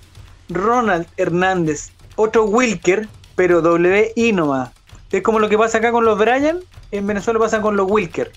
Ronald 0.48 1.06
Hernández, 1.16 1.90
otro 2.16 2.44
Wilker, 2.44 3.08
pero 3.36 3.62
W 3.62 4.12
Inoma. 4.16 4.72
Es 5.10 5.22
como 5.22 5.38
lo 5.38 5.48
que 5.48 5.56
pasa 5.56 5.78
acá 5.78 5.92
con 5.92 6.04
los 6.04 6.18
Brian, 6.18 6.60
en 6.90 7.06
Venezuela 7.06 7.38
pasa 7.38 7.62
con 7.62 7.76
los 7.76 7.90
Wilker. 7.90 8.32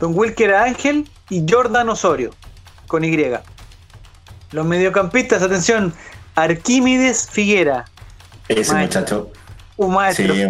Don 0.00 0.18
Wilker 0.18 0.54
Ángel 0.54 1.08
y 1.28 1.44
Jordan 1.48 1.88
Osorio, 1.90 2.30
con 2.88 3.04
Y. 3.04 3.16
Los 4.52 4.66
mediocampistas, 4.66 5.42
atención, 5.42 5.94
Arquímedes 6.34 7.28
Figuera. 7.30 7.84
Ese 8.48 8.74
muchacho. 8.74 9.30
Un 9.76 9.94
maestro. 9.94 10.34
Sí, 10.34 10.44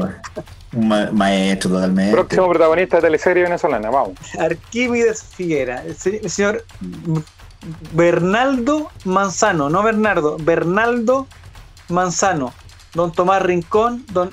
un 0.73 0.89
maestro 0.89 1.71
totalmente. 1.71 2.13
Próximo 2.13 2.49
protagonista 2.49 2.97
de 2.97 3.03
teleserie 3.03 3.43
venezolana, 3.43 3.91
vamos. 3.91 4.15
Arquímedes 4.39 5.23
Figuera, 5.23 5.83
el, 5.85 5.97
señor 6.31 6.65
Bernaldo 7.93 8.91
Manzano, 9.05 9.69
no 9.69 9.83
Bernardo, 9.83 10.37
Bernaldo 10.39 11.27
Manzano, 11.89 12.55
don 12.95 13.13
Tomás 13.13 13.43
Rincón, 13.43 14.05
don 14.13 14.31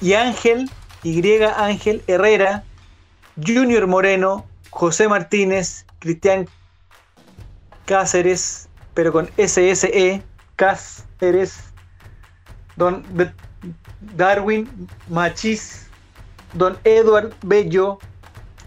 y 0.00 0.14
Ángel, 0.14 0.70
Y 1.02 1.42
Ángel 1.42 2.02
Herrera, 2.06 2.64
Junior 3.36 3.86
Moreno, 3.86 4.46
José 4.70 5.08
Martínez, 5.08 5.86
Cristian 5.98 6.48
Cáceres, 7.86 8.68
pero 8.94 9.12
con 9.12 9.28
SSE, 9.36 10.22
Cáceres, 10.56 11.72
Don 12.76 13.04
Darwin 14.16 14.88
Machis, 15.08 15.88
Don 16.52 16.78
Edward 16.84 17.32
Bello 17.42 17.98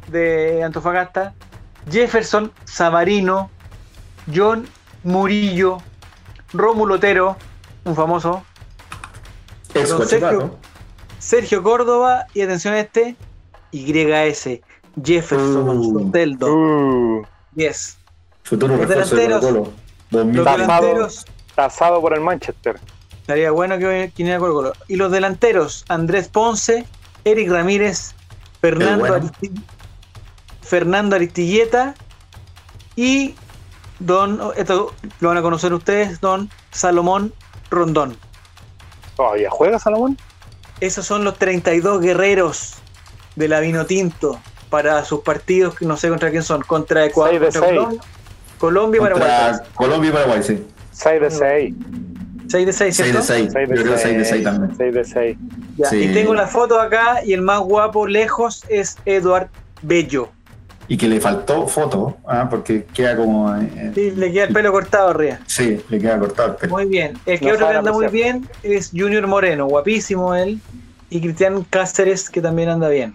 de 0.08 0.64
Antofagasta, 0.64 1.34
Jefferson 1.90 2.52
Sabarino, 2.66 3.50
John 4.34 4.68
Murillo, 5.04 5.78
Rómulo 6.54 6.96
Otero, 6.96 7.38
un 7.86 7.96
famoso, 7.96 8.44
Sergio, 9.74 10.58
Sergio 11.20 11.64
Córdoba 11.64 12.26
y 12.34 12.42
atención 12.42 12.74
a 12.74 12.80
este, 12.80 13.16
YS, 13.72 14.60
Jefferson 15.04 15.70
uh, 15.70 16.00
Soteldo. 16.00 16.48
Uh, 16.48 17.26
yes. 17.56 17.98
Futuro 18.44 18.78
los 18.78 18.88
delanteros, 18.88 19.44
los 20.12 20.34
delanteros 20.34 21.26
tasado 21.56 22.00
por 22.02 22.14
el 22.14 22.22
Manchester. 22.22 22.80
Estaría 23.22 23.52
bueno 23.52 23.78
que 23.78 24.12
viniera 24.16 24.40
Colo 24.40 24.54
Colo. 24.54 24.74
Y 24.88 24.96
los 24.96 25.12
delanteros, 25.12 25.84
Andrés 25.90 26.30
Ponce, 26.30 26.86
Eric 27.26 27.50
Ramírez, 27.50 28.14
Fernando, 28.62 29.30
Fernando 30.62 31.16
Aristilleta 31.16 31.96
y 32.96 33.36
Don, 34.00 34.40
esto 34.56 34.94
lo 35.20 35.30
van 35.30 35.38
a 35.38 35.42
conocer 35.42 35.74
ustedes, 35.74 36.22
Don 36.22 36.50
Salomón 36.72 37.34
Rondón. 37.70 38.16
¿Todavía 39.16 39.50
juega 39.50 39.80
Salomón? 39.80 40.18
Esos 40.80 41.06
son 41.06 41.24
los 41.24 41.38
32 41.38 42.02
guerreros 42.02 42.76
de 43.38 43.48
la 43.48 43.60
Vino 43.62 43.86
Tinto 43.86 44.40
para 44.70 45.06
sus 45.06 45.22
partidos, 45.22 45.76
que 45.76 45.86
no 45.86 45.96
sé 45.96 46.10
contra 46.10 46.30
quién 46.30 46.44
son, 46.44 46.62
contra 46.64 47.06
Ecuador, 47.06 47.40
contra 47.40 47.62
Colombia, 47.62 48.00
Colombia 48.58 48.98
y 48.98 49.02
Paraguay. 49.02 49.60
Colombia 49.76 50.10
y 50.10 50.14
Paraguay, 50.14 50.44
sí. 50.44 50.66
6 50.92 51.22
de 51.22 51.32
6. 51.32 51.76
6 52.50 52.66
de 52.66 52.74
6, 52.74 52.96
6 52.96 53.14
de 53.14 53.22
6. 53.22 53.50
6 53.54 53.70
Yo 53.70 53.84
creo 53.84 53.98
6 53.98 54.18
de 54.18 54.26
6 54.26 54.44
también. 54.44 54.78
6 54.78 54.94
de 54.94 55.06
6. 55.06 55.38
Ya, 55.78 55.90
Sí. 55.90 55.98
Y 55.98 56.14
tengo 56.14 56.34
la 56.34 56.48
foto 56.48 56.80
acá 56.80 57.24
y 57.24 57.34
el 57.34 57.42
más 57.42 57.60
guapo 57.60 58.08
lejos 58.08 58.64
es 58.68 58.98
Eduard 59.06 59.48
Bello. 59.82 60.30
Y 60.90 60.98
que 60.98 61.08
le 61.10 61.20
faltó 61.20 61.68
foto, 61.68 62.18
ah, 62.26 62.48
porque 62.50 62.86
queda 62.94 63.16
como. 63.18 63.54
eh, 63.58 63.92
Sí, 63.94 64.12
le 64.12 64.32
queda 64.32 64.46
el 64.46 64.54
pelo 64.54 64.72
cortado 64.72 65.10
arriba. 65.10 65.40
sí, 65.46 65.82
le 65.90 66.00
queda 66.00 66.18
cortado 66.18 66.52
el 66.52 66.56
pelo. 66.56 66.74
Muy 66.74 66.86
bien. 66.86 67.14
El 67.26 67.40
que 67.40 67.48
No 67.48 67.54
otro 67.56 67.68
que 67.68 67.76
anda 67.76 67.92
muy 67.92 68.08
bien 68.08 68.48
es 68.64 68.92
Junior 68.92 69.28
Moreno, 69.28 69.68
guapísimo 69.68 70.34
él. 70.34 70.60
Y 71.10 71.22
Cristian 71.22 71.64
Cáceres, 71.70 72.30
que 72.30 72.42
también 72.42 72.70
anda 72.70 72.88
bien. 72.90 73.14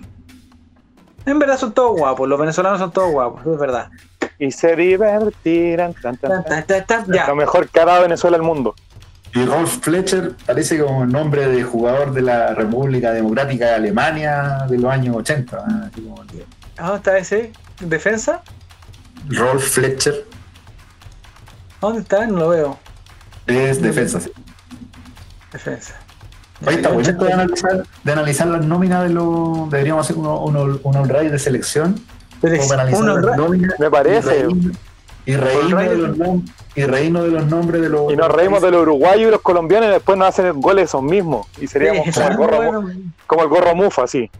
En 1.26 1.38
verdad 1.38 1.56
son 1.58 1.72
todos 1.72 1.96
guapos, 1.96 2.28
los 2.28 2.38
venezolanos 2.38 2.78
son 2.80 2.90
todos 2.92 3.10
guapos, 3.12 3.46
es 3.46 3.58
verdad. 3.58 3.88
Y 4.38 4.50
se 4.50 4.74
divertirán. 4.74 5.94
tan, 5.94 6.16
tan, 6.16 6.30
Tan, 6.30 6.44
tan. 6.44 6.66
tan, 6.66 6.86
tan, 6.86 7.04
tan, 7.04 7.12
Ya, 7.14 7.26
Lo 7.28 7.36
mejor 7.36 7.68
ha 7.80 7.84
dado 7.84 8.02
Venezuela 8.02 8.36
al 8.36 8.42
mundo. 8.42 8.74
Y 9.34 9.44
Rolf 9.46 9.78
Fletcher 9.80 10.32
parece 10.46 10.78
como 10.78 11.06
nombre 11.06 11.46
de 11.46 11.62
jugador 11.62 12.12
de 12.12 12.22
la 12.22 12.54
República 12.54 13.12
Democrática 13.12 13.66
de 13.68 13.74
Alemania 13.76 14.66
de 14.68 14.78
los 14.78 14.92
años 14.92 15.16
80. 15.16 15.58
ah, 15.58 15.88
así 15.90 16.02
como- 16.02 16.20
¿a 16.20 16.82
¿dónde 16.86 16.96
está 16.96 17.18
ese? 17.18 17.52
¿Defensa? 17.80 18.42
Rolf 19.28 19.62
Fletcher 19.74 20.24
¿A 21.80 21.86
¿Dónde 21.86 22.00
está? 22.02 22.26
No 22.26 22.38
lo 22.40 22.48
veo. 22.50 22.78
es 23.46 23.80
defensa. 23.80 24.20
sí. 24.20 24.30
Defensa. 25.52 25.94
Ahí 26.66 26.76
está 26.76 26.88
bueno 26.90 27.08
esto 27.08 27.24
de 27.24 27.32
analizar, 27.32 27.82
de 28.04 28.12
analizar 28.12 28.46
las 28.48 28.64
nóminas 28.64 29.02
de 29.04 29.10
los. 29.14 29.70
Deberíamos 29.70 30.06
hacer 30.06 30.16
uno, 30.16 30.40
uno, 30.44 30.78
un 30.82 30.96
all-right 30.96 31.30
de 31.30 31.38
selección. 31.38 31.94
Como 32.40 32.68
para 32.68 32.82
analizar 32.82 33.02
uno 33.02 33.18
las 33.18 33.36
nóminas. 33.36 33.74
Me 33.78 33.90
parece. 33.90 34.38
Y 34.40 34.42
reírnos- 34.42 34.76
Y 35.24 35.36
reírnos 35.36 35.72
All-right 35.72 35.90
de 35.90 35.96
los 35.96 36.16
y 36.74 37.30
de 37.30 37.30
los 37.30 37.46
nombres 37.46 37.80
de 37.82 37.88
los. 37.88 38.12
Y 38.12 38.16
nos 38.16 38.28
reímos 38.32 38.60
de 38.62 38.70
los 38.72 38.82
uruguayos 38.82 39.28
y 39.28 39.30
los 39.30 39.40
colombianos 39.40 39.88
y 39.90 39.92
después 39.92 40.18
nos 40.18 40.28
hacen 40.28 40.60
goles 40.60 40.84
esos 40.86 41.02
mismos. 41.02 41.46
Y 41.60 41.66
seríamos 41.68 42.04
Sí, 42.06 42.12
como, 42.12 42.28
el 42.28 42.36
gorro, 42.36 42.56
bueno, 42.56 42.90
como 43.26 43.42
el 43.42 43.48
gorro 43.48 43.74
mufa, 43.76 44.04
así. 44.04 44.30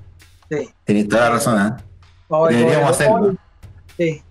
sí. 0.51 0.69
Tienes 0.85 1.09
toda 1.09 1.23
la 1.23 1.31
razón, 1.37 1.61
¿eh? 1.67 1.83
Deberíamos 2.51 2.91
hacerlo. 2.91 3.35
Sí. 3.97 4.23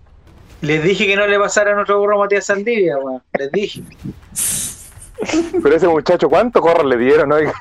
Les 0.60 0.82
dije 0.84 1.06
que 1.06 1.16
no 1.16 1.26
le 1.26 1.38
pasara 1.38 1.72
a 1.72 1.74
nuestro 1.74 1.98
burro 1.98 2.18
Matías 2.18 2.44
Saldivia, 2.46 2.96
weón. 2.98 3.22
Les 3.38 3.50
dije. 3.50 3.82
Pero 5.62 5.76
ese 5.76 5.88
muchacho, 5.88 6.28
¿cuántos 6.28 6.60
gorros 6.62 6.84
le 6.84 6.96
dieron? 6.98 7.32
Oiga? 7.32 7.52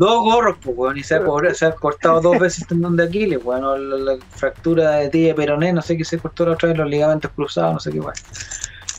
Dos 0.00 0.24
gorros, 0.24 0.56
pues, 0.62 0.74
weón. 0.78 0.96
Y 0.96 1.02
se 1.02 1.16
ha, 1.16 1.22
co- 1.22 1.42
se 1.52 1.66
ha 1.66 1.72
cortado 1.72 2.22
dos 2.22 2.38
veces 2.38 2.62
el 2.62 2.68
tendón 2.68 2.96
de 2.96 3.04
Aquiles, 3.04 3.38
weón. 3.44 3.64
o 3.64 3.76
La, 3.76 3.96
la 4.14 4.18
fractura 4.30 4.92
de 4.92 5.10
tibia 5.10 5.34
peroné, 5.34 5.74
no 5.74 5.82
sé 5.82 5.94
qué 5.96 6.04
se 6.06 6.18
cortó 6.18 6.46
la 6.46 6.52
otra 6.52 6.70
vez, 6.70 6.78
los 6.78 6.88
ligamentos 6.88 7.30
cruzados, 7.36 7.74
no 7.74 7.80
sé 7.80 7.90
qué, 7.92 8.00
weón. 8.00 8.14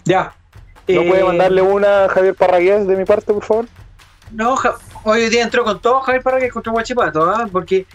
Ya. 0.06 0.34
¿No 0.88 1.02
Eh, 1.02 1.08
puede 1.10 1.24
mandarle 1.24 1.62
una 1.64 2.06
a 2.06 2.10
Javier 2.10 2.36
Parragués 2.36 2.86
de 2.86 2.96
mi 2.96 3.06
parte, 3.06 3.34
por 3.34 3.44
favor? 3.44 3.66
No, 4.32 4.56
Ja- 4.56 4.76
hoy 5.04 5.28
día 5.30 5.42
entró 5.44 5.64
con 5.64 5.80
todo 5.82 6.02
Javier 6.02 6.22
Parragués 6.22 6.54
contra 6.54 6.72
Guachipato, 6.72 7.24
¿ah? 7.30 7.48
Porque 7.52 7.88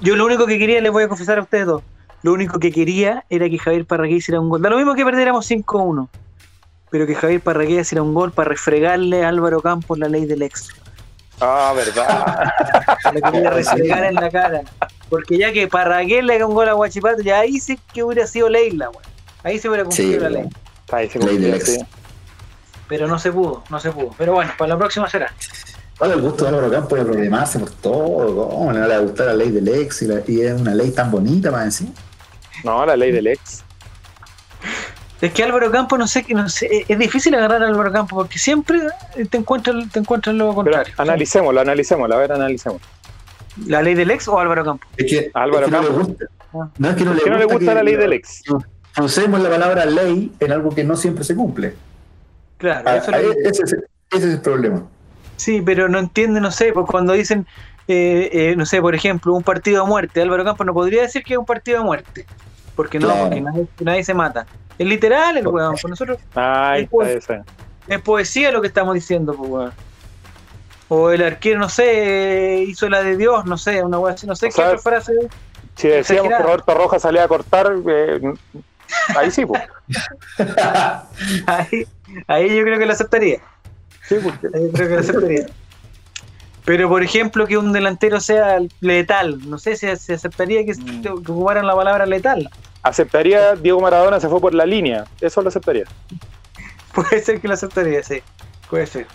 yo 0.00 0.14
lo 0.14 0.24
único 0.26 0.46
que 0.46 0.58
quería, 0.60 0.80
les 0.80 0.92
voy 0.92 1.02
a 1.04 1.08
confesar 1.08 1.38
a 1.38 1.42
ustedes 1.42 1.66
dos, 1.66 1.82
lo 2.22 2.32
único 2.32 2.58
que 2.60 2.70
quería 2.70 3.24
era 3.30 3.48
que 3.50 3.58
Javier 3.58 3.84
Parragués 3.84 4.18
hiciera 4.18 4.40
un 4.40 4.48
gol. 4.48 4.62
Da 4.62 4.70
lo 4.70 4.76
mismo 4.76 4.94
que 4.94 5.04
perdiéramos 5.04 5.44
5-1, 5.50 6.08
pero 6.90 7.04
que 7.06 7.14
Javier 7.16 7.40
Parragués 7.40 7.80
hiciera 7.80 8.02
un 8.02 8.14
gol 8.14 8.30
para 8.30 8.48
refregarle 8.50 9.24
a 9.24 9.28
Álvaro 9.28 9.60
Campos 9.60 9.98
la 9.98 10.08
ley 10.08 10.24
del 10.26 10.42
ex. 10.42 10.68
Ah, 11.40 11.72
verdad. 11.76 12.52
Le 13.14 13.20
quería 13.22 13.50
refregar 13.50 14.04
en 14.04 14.14
la 14.14 14.30
cara. 14.30 14.62
Porque 15.08 15.38
ya 15.38 15.52
que 15.52 15.68
Parragués 15.68 16.24
le 16.24 16.34
haga 16.34 16.46
un 16.46 16.54
gol 16.54 16.68
a 16.68 16.72
Guachipato, 16.72 17.22
ya 17.22 17.40
ahí 17.40 17.60
sí 17.60 17.78
que 17.92 18.02
hubiera 18.02 18.26
sido 18.26 18.48
Leila, 18.48 18.90
weón. 18.90 19.02
Ahí 19.44 19.58
se 19.58 19.68
hubiera 19.68 19.84
cumplido 19.84 20.12
Sí, 20.12 20.18
la 20.18 20.28
ley. 20.30 20.48
Ahí 20.90 21.08
se 21.08 21.18
cumplió, 21.20 21.60
sí. 21.60 21.78
Pero 22.88 23.06
no 23.06 23.18
se 23.18 23.30
pudo, 23.32 23.62
no 23.70 23.78
se 23.80 23.90
pudo. 23.92 24.10
Pero 24.18 24.32
bueno, 24.34 24.50
para 24.58 24.68
la 24.70 24.78
próxima 24.78 25.08
será. 25.08 25.32
¿Cuál 25.98 26.10
es 26.10 26.16
el 26.16 26.22
gusto 26.22 26.44
de 26.44 26.50
Álvaro 26.50 26.70
Campos 26.70 26.98
de 26.98 27.04
problemarse 27.04 27.58
por 27.58 27.70
todo? 27.70 28.48
¿Cómo 28.50 28.72
le 28.72 28.80
va 28.80 28.94
a 28.94 28.98
gustar 28.98 29.26
la 29.28 29.34
ley 29.34 29.50
del 29.50 29.68
ex? 29.68 30.02
Y, 30.02 30.06
la- 30.06 30.20
y 30.26 30.40
es 30.42 30.60
una 30.60 30.74
ley 30.74 30.90
tan 30.90 31.10
bonita 31.10 31.50
para 31.50 31.64
decir. 31.64 31.88
No, 32.64 32.84
la 32.84 32.96
ley 32.96 33.12
del 33.12 33.28
ex. 33.28 33.62
Es 35.20 35.32
que 35.32 35.42
Álvaro 35.42 35.70
Campos, 35.70 35.98
no 35.98 36.06
sé, 36.06 36.24
que 36.24 36.34
no 36.34 36.48
sé, 36.48 36.84
es 36.86 36.98
difícil 36.98 37.34
agarrar 37.34 37.62
a 37.62 37.66
Álvaro 37.68 37.90
Campos 37.90 38.16
porque 38.18 38.38
siempre 38.38 38.80
te 39.30 39.38
encuentras, 39.38 39.90
te 39.90 39.98
encuentras 39.98 40.34
lo 40.36 40.46
Pero 40.50 40.54
contrario. 40.56 40.94
analicémoslo, 40.98 41.60
analicémoslo, 41.60 42.14
a 42.14 42.18
ver, 42.18 42.32
analicémoslo. 42.32 42.86
¿La 43.66 43.80
ley 43.82 43.94
del 43.94 44.10
ex 44.10 44.28
o 44.28 44.38
Álvaro 44.38 44.62
Campos? 44.64 44.86
Es 44.98 45.06
que, 45.10 45.30
Álvaro 45.32 45.64
es 45.66 45.70
que 45.72 45.76
no 45.76 45.82
le 45.82 45.88
Campos. 45.88 46.06
gusta. 46.08 46.24
No 46.78 46.88
es 46.90 46.96
que 46.96 47.04
no 47.04 47.14
le 47.14 47.16
¿Por 47.20 47.24
qué 47.24 47.30
no 47.30 47.38
le 47.38 47.44
gusta 47.46 47.58
que- 47.60 47.74
la 47.74 47.82
ley 47.82 47.96
del 47.96 48.12
ex? 48.12 48.42
Usemos 48.98 49.40
la 49.40 49.48
palabra 49.50 49.86
ley 49.86 50.32
en 50.40 50.52
algo 50.52 50.70
que 50.74 50.84
no 50.84 50.96
siempre 50.96 51.24
se 51.24 51.34
cumple. 51.34 51.74
Claro, 52.58 52.82
Ah, 52.86 52.96
eso 52.96 53.10
es 53.10 53.22
lo 53.22 53.30
ahí- 53.30 53.36
que- 53.42 53.48
ese, 53.48 53.62
es, 53.62 53.72
ese 53.72 54.28
es 54.28 54.34
el 54.34 54.40
problema. 54.40 54.84
sí, 55.36 55.62
pero 55.64 55.88
no 55.88 55.98
entiende, 55.98 56.40
no 56.42 56.50
sé, 56.50 56.72
pues 56.74 56.86
cuando 56.90 57.14
dicen, 57.14 57.46
eh, 57.88 58.28
eh, 58.32 58.54
no 58.56 58.66
sé, 58.66 58.80
por 58.82 58.94
ejemplo, 58.94 59.32
un 59.34 59.42
partido 59.42 59.82
a 59.82 59.86
muerte, 59.86 60.20
Álvaro 60.20 60.44
Campos 60.44 60.66
no 60.66 60.74
podría 60.74 61.02
decir 61.02 61.22
que 61.24 61.34
es 61.34 61.38
un 61.38 61.46
partido 61.46 61.78
a 61.80 61.82
muerte, 61.82 62.26
porque 62.74 62.98
no, 62.98 63.06
Claro. 63.08 63.22
porque 63.24 63.40
nadie, 63.40 63.66
nadie 63.80 64.04
se 64.04 64.12
mata. 64.14 64.46
Es 64.78 64.86
literal 64.86 65.36
el 65.36 65.46
weón, 65.46 65.72
pues 65.80 65.90
nosotros 65.90 66.18
esa. 67.06 67.44
es 67.88 68.00
poesía 68.00 68.50
lo 68.50 68.60
que 68.60 68.68
estamos 68.68 68.94
diciendo, 68.94 69.34
pues 69.34 69.50
weón. 69.50 69.72
O 70.88 71.10
el 71.10 71.22
arquero, 71.22 71.58
no 71.58 71.68
sé, 71.68 72.64
hizo 72.66 72.88
la 72.88 73.02
de 73.02 73.16
Dios, 73.16 73.44
no 73.44 73.58
sé, 73.58 73.82
una 73.82 73.98
weá 73.98 74.14
así, 74.14 74.26
no 74.26 74.36
sé 74.36 74.46
O 74.46 74.50
qué 74.50 74.62
otra 74.62 74.78
frase. 74.78 75.12
Si 75.74 75.88
decíamos 75.88 76.32
que. 76.32 76.42
Roberto 76.42 76.74
Rojas 76.74 77.02
salía 77.02 77.24
a 77.24 77.28
cortar, 77.28 77.74
eh, 77.88 78.20
ahí 79.16 79.30
sí, 79.30 79.44
pues. 79.44 79.62
Ahí, 81.46 81.86
ahí 82.26 82.56
yo 82.56 82.62
creo 82.62 82.78
que 82.78 82.86
lo 82.86 82.92
aceptaría. 82.92 83.40
Sí, 84.06 84.16
porque 84.22 84.48
Ahí 84.54 84.66
yo 84.66 84.72
creo 84.72 84.88
que 84.88 84.94
lo 84.94 85.00
aceptaría. 85.00 85.46
Pero, 86.66 86.88
por 86.90 87.02
ejemplo, 87.02 87.46
que 87.46 87.56
un 87.56 87.72
delantero 87.72 88.20
sea 88.20 88.58
letal. 88.80 89.38
No 89.48 89.56
sé 89.56 89.76
si 89.76 89.86
se 89.96 90.12
aceptaría 90.14 90.64
que, 90.66 90.74
Mm. 90.74 91.02
que 91.02 91.08
ocuparan 91.08 91.66
la 91.66 91.74
palabra 91.74 92.04
letal. 92.04 92.50
aceptaría 92.82 93.54
Diego 93.56 93.80
Maradona 93.80 94.20
se 94.20 94.28
fue 94.28 94.40
por 94.40 94.52
la 94.54 94.66
línea. 94.66 95.06
Eso 95.20 95.40
lo 95.42 95.48
aceptaría. 95.48 95.84
Puede 96.94 97.22
ser 97.22 97.40
que 97.40 97.48
lo 97.48 97.54
aceptaría, 97.54 98.02
sí. 98.02 98.20
Puede 98.68 98.86
ser. 98.86 99.06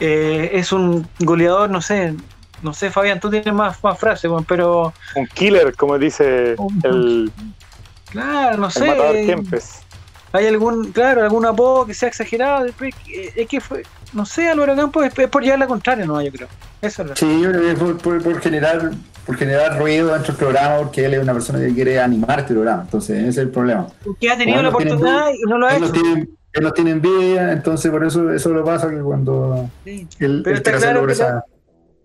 Eh, 0.00 0.50
es 0.54 0.72
un 0.72 1.06
goleador, 1.18 1.68
no 1.70 1.80
sé. 1.82 2.14
No 2.62 2.72
sé, 2.74 2.90
Fabián, 2.90 3.20
tú 3.20 3.30
tienes 3.30 3.52
más, 3.52 3.82
más 3.84 3.98
frases, 3.98 4.30
pero. 4.48 4.92
Un 5.16 5.26
killer, 5.28 5.74
como 5.76 5.98
dice 5.98 6.56
el, 6.84 7.30
Claro, 8.10 8.56
no 8.56 8.68
el 8.68 8.86
matador 8.86 9.14
sé. 9.16 9.26
Kempes. 9.26 9.79
Hay 10.32 10.46
algún, 10.46 10.92
claro, 10.92 11.22
algún 11.22 11.44
apodo 11.46 11.86
que 11.86 11.94
sea 11.94 12.08
exagerado. 12.08 12.64
después, 12.64 12.94
eh, 13.12 13.32
Es 13.36 13.48
que 13.48 13.60
fue. 13.60 13.82
No 14.12 14.24
sé, 14.26 14.48
Álvaro 14.48 14.74
Campos 14.76 15.06
es, 15.06 15.16
es 15.18 15.28
por 15.28 15.42
llevar 15.42 15.58
la 15.60 15.66
contraria, 15.66 16.04
no, 16.04 16.20
yo 16.20 16.30
creo. 16.32 16.48
Eso 16.82 17.02
es 17.02 17.08
lo 17.08 17.16
Sí, 17.16 17.40
yo 17.42 17.50
creo 17.50 17.60
que 17.62 17.70
es 17.72 17.78
por, 17.78 17.96
por- 17.98 18.22
por 18.22 18.40
generar, 18.40 18.90
por 19.26 19.36
generar 19.36 19.78
ruido 19.78 20.12
dentro 20.12 20.32
del 20.32 20.36
programa, 20.36 20.78
porque 20.78 21.04
él 21.04 21.14
es 21.14 21.22
una 21.22 21.32
persona 21.32 21.58
que 21.60 21.72
quiere 21.74 22.00
animar 22.00 22.40
este 22.40 22.54
programa. 22.54 22.82
Entonces, 22.82 23.18
ese 23.18 23.28
es 23.28 23.38
el 23.38 23.50
problema. 23.50 23.86
Porque 24.04 24.30
ha 24.30 24.36
tenido 24.36 24.62
la 24.62 24.70
tienen 24.76 24.92
oportunidad 24.94 25.30
y 25.32 25.48
no 25.48 25.58
lo 25.58 25.66
ha 25.66 25.76
hecho. 25.76 25.92
tiene, 25.92 26.28
él 26.52 26.62
no 26.64 26.72
tiene 26.72 26.90
envidia, 26.90 27.52
entonces 27.52 27.90
por 27.90 28.04
eso 28.04 28.32
eso 28.32 28.48
lo 28.50 28.64
pasa 28.64 28.90
que 28.90 28.96
cuando 28.98 29.68
Sí. 29.84 30.08
él, 30.18 30.40
Pero 30.42 30.56
él 30.56 30.62
está 30.62 30.72
claro 30.76 31.06
que 31.06 31.12
esa... 31.12 31.44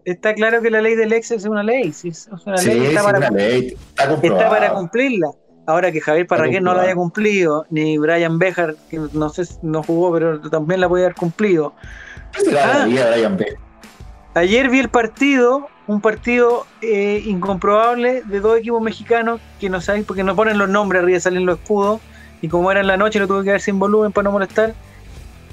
Está 0.03 0.35
claro 0.35 0.61
que 0.61 0.69
la 0.69 0.81
ley 0.81 0.93
del 0.95 1.11
ex 1.13 1.31
es 1.31 1.45
una 1.45 1.63
ley. 1.63 1.91
sí, 1.91 2.09
es 2.09 2.27
una 2.45 2.57
Sí, 2.57 2.67
ley 2.67 2.75
que 2.77 2.81
sí, 2.83 2.89
está, 2.91 3.03
para, 3.03 3.17
una 3.17 3.29
ley, 3.31 3.75
está 3.89 4.09
comprobado. 4.09 4.43
está 4.43 4.49
para 4.59 4.73
cumplirla. 4.73 5.27
Ahora 5.67 5.91
que 5.91 5.99
Javier 5.99 6.27
Parragués 6.27 6.61
no 6.61 6.73
la 6.75 6.83
haya 6.83 6.95
cumplido, 6.95 7.65
ni 7.69 7.97
Brian 7.97 8.37
Bejar, 8.37 8.75
que 8.89 8.99
no 9.13 9.29
sé 9.29 9.45
si 9.45 9.55
no 9.63 9.81
jugó, 9.81 10.13
pero 10.13 10.39
también 10.41 10.79
la 10.79 10.87
puede 10.87 11.05
haber 11.05 11.15
cumplido. 11.15 11.73
¿Qué 12.33 12.41
será 12.41 12.67
la 12.67 12.83
Ah. 12.83 13.09
Brian? 13.11 13.37
Ayer 14.35 14.69
vi 14.69 14.79
el 14.79 14.89
partido, 14.89 15.69
un 15.87 16.01
partido 16.01 16.67
eh, 16.81 17.23
incomprobable 17.25 18.21
de 18.25 18.39
dos 18.41 18.57
equipos 18.59 18.81
mexicanos 18.81 19.39
que 19.59 19.69
no 19.69 19.79
saben 19.81 20.03
porque 20.03 20.23
no 20.23 20.35
ponen 20.35 20.57
los 20.57 20.67
nombres 20.69 21.01
arriba, 21.01 21.19
salen 21.19 21.45
los 21.45 21.57
escudos. 21.59 22.01
Y 22.41 22.49
como 22.49 22.69
era 22.69 22.81
en 22.81 22.87
la 22.87 22.97
noche, 22.97 23.17
lo 23.17 23.27
tuve 23.27 23.43
que 23.45 23.51
ver 23.51 23.61
sin 23.61 23.79
volumen 23.79 24.11
para 24.11 24.25
no 24.25 24.33
molestar. 24.33 24.73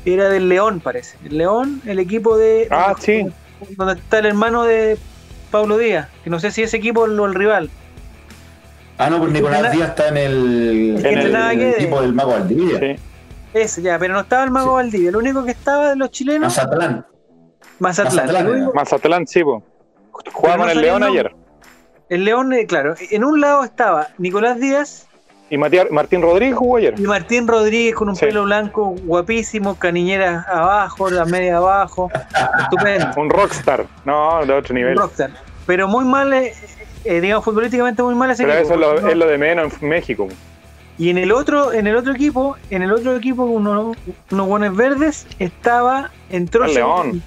Era 0.05 0.29
del 0.29 0.49
León, 0.49 0.81
parece. 0.81 1.17
El 1.25 1.39
León, 1.39 1.81
el 1.87 2.01
equipo 2.01 2.37
de. 2.37 2.67
Ah, 2.71 2.89
donde, 2.89 3.03
sí. 3.03 3.75
Donde 3.77 3.95
está 3.95 4.19
el 4.19 4.27
hermano 4.27 4.65
de 4.65 4.99
Pablo 5.53 5.79
Díaz. 5.79 6.09
Que 6.25 6.31
no 6.31 6.41
sé 6.41 6.51
si 6.51 6.63
ese 6.65 6.77
equipo 6.77 7.03
o 7.03 7.27
el 7.27 7.35
rival. 7.35 7.71
Ah, 9.05 9.11
no, 9.11 9.19
pues 9.19 9.33
Nicolás 9.33 9.73
Díaz 9.73 9.89
está 9.91 10.09
en 10.09 10.17
el, 10.17 10.95
es 10.97 11.03
que 11.03 11.09
en 11.09 11.19
el, 11.19 11.25
entrenaba 11.27 11.53
Guedes. 11.53 11.77
equipo 11.79 12.01
del 12.03 12.13
Mago 12.13 12.31
Valdivia. 12.33 12.79
Sí. 12.79 12.97
Ese 13.55 13.83
ya, 13.83 13.99
pero 13.99 14.15
no 14.15 14.21
estaba 14.21 14.45
el 14.45 14.51
Mago 14.51 14.71
Sí. 14.71 14.75
Valdivia. 14.75 15.11
Lo 15.11 15.19
único 15.19 15.45
que 15.45 15.51
estaba 15.51 15.91
de 15.91 15.97
los 15.97 16.11
chilenos, 16.11 16.57
Mazatlán. 16.57 17.07
Mazatlán. 17.79 18.15
Mazatlán, 18.27 18.47
El, 18.47 18.53
único- 18.53 18.73
Mazatlán, 18.75 19.27
sí, 19.27 19.43
po. 19.45 19.63
Jugaba 20.33 20.33
Pero 20.33 20.57
no 20.57 20.63
con 20.63 20.71
el 20.71 20.81
León 20.81 21.03
ayer. 21.03 21.35
el 22.09 22.25
León, 22.25 22.53
eh, 22.53 22.67
claro. 22.67 22.95
En 23.11 23.25
un 23.25 23.41
lado 23.41 23.65
estaba 23.65 24.09
Nicolás 24.19 24.59
Díaz 24.61 25.07
Y 25.51 25.59
Matías- 25.59 25.91
Martín 25.91 26.23
Rodríguez 26.23 26.57
jugó 26.57 26.77
ayer. 26.79 26.95
Y 26.99 27.03
Martín 27.03 27.47
Rodríguez 27.47 27.95
con 27.95 28.09
un 28.09 28.17
Sí. 28.17 28.25
pelo 28.25 28.45
blanco 28.45 28.95
guapísimo, 29.05 29.75
caniñeras 29.79 30.47
abajo, 30.49 31.11
la 31.11 31.25
media 31.27 31.59
abajo, 31.59 32.11
estupendo. 32.63 33.09
Un 33.21 33.29
rockstar. 33.29 33.85
No, 34.07 34.47
de 34.47 34.53
otro 34.55 34.75
nivel. 34.75 34.93
Un 34.93 35.03
rockstar. 35.03 35.31
Pero 35.67 35.89
muy 35.89 36.05
mal, 36.07 36.33
eh, 37.05 37.21
digamos, 37.21 37.45
futbolísticamente 37.45 38.03
muy 38.03 38.15
mal 38.15 38.31
ese 38.31 38.45
Pero 38.45 38.55
equipo. 38.59 38.75
eso 38.75 38.75
es 38.75 38.81
lo, 38.81 39.01
No. 39.01 39.09
es 39.09 39.17
lo 39.17 39.27
de 39.27 39.39
menos 39.39 39.73
en 39.81 39.89
México. 39.89 40.29
Y 40.99 41.09
en 41.11 41.19
el 41.19 41.33
otro, 41.33 41.73
en 41.73 41.87
el 41.87 41.97
otro 41.97 42.13
equipo, 42.13 42.57
en 42.71 42.83
el 42.83 42.93
otro 42.93 43.17
equipo, 43.17 43.45
uno, 43.45 43.93
unos 44.31 44.47
buenos 44.47 44.77
verdes, 44.77 45.27
estaba, 45.39 46.11
entró, 46.31 46.65
El 46.67 46.75
León. 46.75 47.23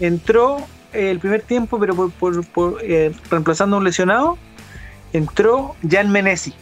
entró 0.00 0.56
eh, 0.92 1.10
el 1.10 1.18
primer 1.20 1.42
tiempo, 1.42 1.78
pero 1.78 1.94
por, 1.94 2.10
por- 2.12 2.44
por, 2.46 2.78
eh, 2.82 3.12
reemplazando 3.30 3.76
a 3.76 3.78
un 3.78 3.84
lesionado, 3.84 4.38
entró 5.12 5.76
Jan 5.88 6.10
Menesi, 6.10 6.54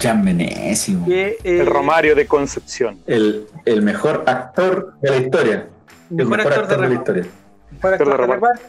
Jan 0.00 0.22
Menesio. 0.22 1.00
que 1.06 1.36
eh, 1.44 1.60
El 1.60 1.66
Romario 1.66 2.14
de 2.14 2.26
Concepción. 2.26 2.98
El, 3.06 3.46
el 3.64 3.82
mejor 3.82 4.22
actor 4.26 4.94
de 5.00 5.10
la 5.10 5.16
historia. 5.16 5.68
El 6.10 6.16
mejor 6.26 6.40
actor 6.40 6.66
de 6.68 6.76
la 6.76 6.82
reparto. 6.88 6.94
historia. 7.12 7.24
para 7.80 7.96
Actor 7.96 8.08
de 8.08 8.12
de 8.26 8.32
reparto. 8.34 8.62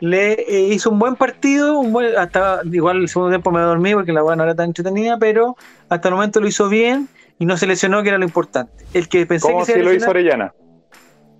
Le 0.00 0.32
eh, 0.34 0.60
hizo 0.72 0.90
un 0.90 0.98
buen 0.98 1.16
partido, 1.16 1.78
un 1.78 1.92
buen, 1.92 2.16
hasta 2.16 2.60
igual 2.70 2.98
el 2.98 3.08
segundo 3.08 3.30
tiempo 3.30 3.50
me 3.50 3.60
dormí 3.60 3.94
porque 3.94 4.12
la 4.12 4.22
weá 4.22 4.36
no 4.36 4.44
era 4.44 4.54
tan 4.54 4.66
entretenida, 4.66 5.18
pero 5.18 5.56
hasta 5.88 6.08
el 6.08 6.14
momento 6.14 6.40
lo 6.40 6.46
hizo 6.46 6.68
bien 6.68 7.08
y 7.38 7.46
no 7.46 7.56
se 7.56 7.66
lesionó, 7.66 8.02
que 8.02 8.10
era 8.10 8.18
lo 8.18 8.24
importante. 8.24 8.84
El 8.94 9.08
que 9.08 9.26
pensé 9.26 9.48
¿Cómo 9.48 9.60
que 9.60 9.72
se 9.72 9.74
si 9.74 9.82
lo 9.82 9.92
hizo 9.92 10.10
Orellana? 10.10 10.52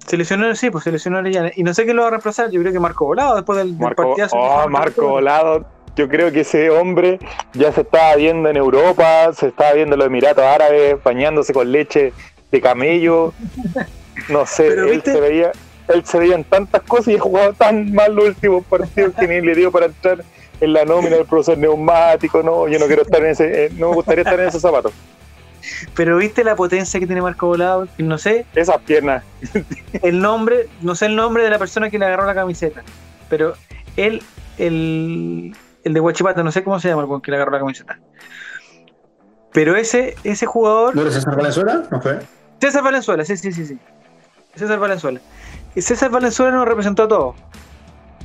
Se 0.07 0.17
lesionó, 0.17 0.55
sí, 0.55 0.71
pues 0.71 0.85
se 0.85 0.93
lesionó 0.93 1.19
Orellana. 1.19 1.51
Y 1.55 1.63
no 1.63 1.75
sé 1.75 1.85
quién 1.85 1.97
lo 1.97 2.03
va 2.03 2.09
a 2.09 2.11
reemplazar, 2.13 2.51
yo 2.51 2.61
creo 2.61 2.73
que 2.73 2.81
Marco 2.81 3.05
Volado 3.05 3.37
después 3.37 3.59
del, 3.59 3.73
del 3.73 3.81
Marco, 3.81 4.03
partidazo 4.03 4.37
que 4.37 4.43
oh, 4.43 4.69
Marco 4.69 5.09
Volado. 5.09 5.67
Yo 5.97 6.09
creo 6.09 6.31
que 6.31 6.41
ese 6.41 6.71
hombre 6.71 7.19
ya 7.55 7.73
se 7.73 7.81
estaba 7.81 8.15
viendo 8.15 8.49
en 8.49 8.57
Europa, 8.57 9.33
se 9.33 9.49
estaba 9.49 9.73
viendo 9.73 9.95
en 9.95 9.99
los 9.99 10.07
Emiratos 10.07 10.45
Árabes, 10.45 11.03
bañándose 11.03 11.53
con 11.53 11.73
leche 11.73 12.13
de 12.53 12.61
camello. 12.61 13.33
No 14.29 14.47
sé, 14.47 14.69
Pero, 14.69 14.85
él 14.85 14.91
¿viste? 14.91 15.13
se 15.13 15.21
veía, 15.21 15.53
él 15.89 16.05
se 16.05 16.19
veía 16.19 16.35
en 16.35 16.45
tantas 16.45 16.83
cosas 16.83 17.09
y 17.09 17.17
ha 17.17 17.21
jugado 17.21 17.53
tan 17.53 17.93
mal 17.93 18.15
los 18.15 18.27
últimos 18.27 18.65
partidos 18.67 19.15
que 19.15 19.27
ni 19.27 19.41
le 19.41 19.55
dio 19.55 19.73
para 19.73 19.87
entrar 19.87 20.25
en 20.61 20.73
la 20.73 20.85
nómina 20.85 21.17
del 21.17 21.27
profesor 21.27 21.59
neumático. 21.59 22.43
No, 22.43 22.69
yo 22.69 22.79
no 22.79 22.87
quiero 22.87 23.03
estar 23.03 23.21
en 23.21 23.31
ese, 23.31 23.67
eh, 23.67 23.71
no 23.77 23.91
me 23.91 23.95
gustaría 23.97 24.23
estar 24.23 24.39
en 24.41 24.49
esos 24.49 24.63
zapatos. 24.63 24.93
Pero 25.95 26.17
viste 26.17 26.45
la 26.45 26.57
potencia 26.57 26.99
que 27.01 27.07
tiene 27.07 27.21
Marco 27.21 27.47
Volado, 27.49 27.89
no 27.99 28.17
sé 28.17 28.47
Esas 28.55 28.79
piernas. 28.83 29.25
el 30.03 30.21
nombre, 30.21 30.69
no 30.81 30.95
sé 30.95 31.07
el 31.07 31.17
nombre 31.17 31.43
de 31.43 31.51
la 31.51 31.59
persona 31.59 31.91
que 31.91 31.99
le 31.99 32.07
agarró 32.07 32.27
la 32.27 32.35
camiseta, 32.35 32.83
pero 33.29 33.55
él, 33.97 34.23
el, 34.57 35.55
el 35.85 35.93
de 35.95 36.01
Huachipata, 36.01 36.43
no 36.43 36.53
sé 36.53 36.63
cómo 36.63 36.81
se 36.81 36.89
llama 36.89 37.07
el 37.15 37.23
que 37.23 37.31
le 37.31 37.37
agarró 37.37 37.53
la 37.53 37.59
camiseta. 37.59 37.99
Pero 39.53 39.77
ese, 39.77 40.15
ese 40.25 40.47
jugador, 40.47 40.95
¿No 40.95 41.03
eres 41.03 41.15
César 41.15 41.37
Valenzuela? 41.37 41.83
¿No 41.91 42.01
fue? 42.01 42.19
César 42.61 42.83
Valenzuela, 42.83 43.25
sí, 43.25 43.37
sí, 43.37 43.53
sí, 43.53 43.67
sí. 43.67 43.79
César 44.59 44.79
Valenzuela. 44.79 45.21
Y 45.75 45.83
César 45.83 46.11
Valenzuela 46.11 46.53
nos 46.53 46.67
representó 46.69 47.05
a 47.05 47.09
todos. 47.09 47.37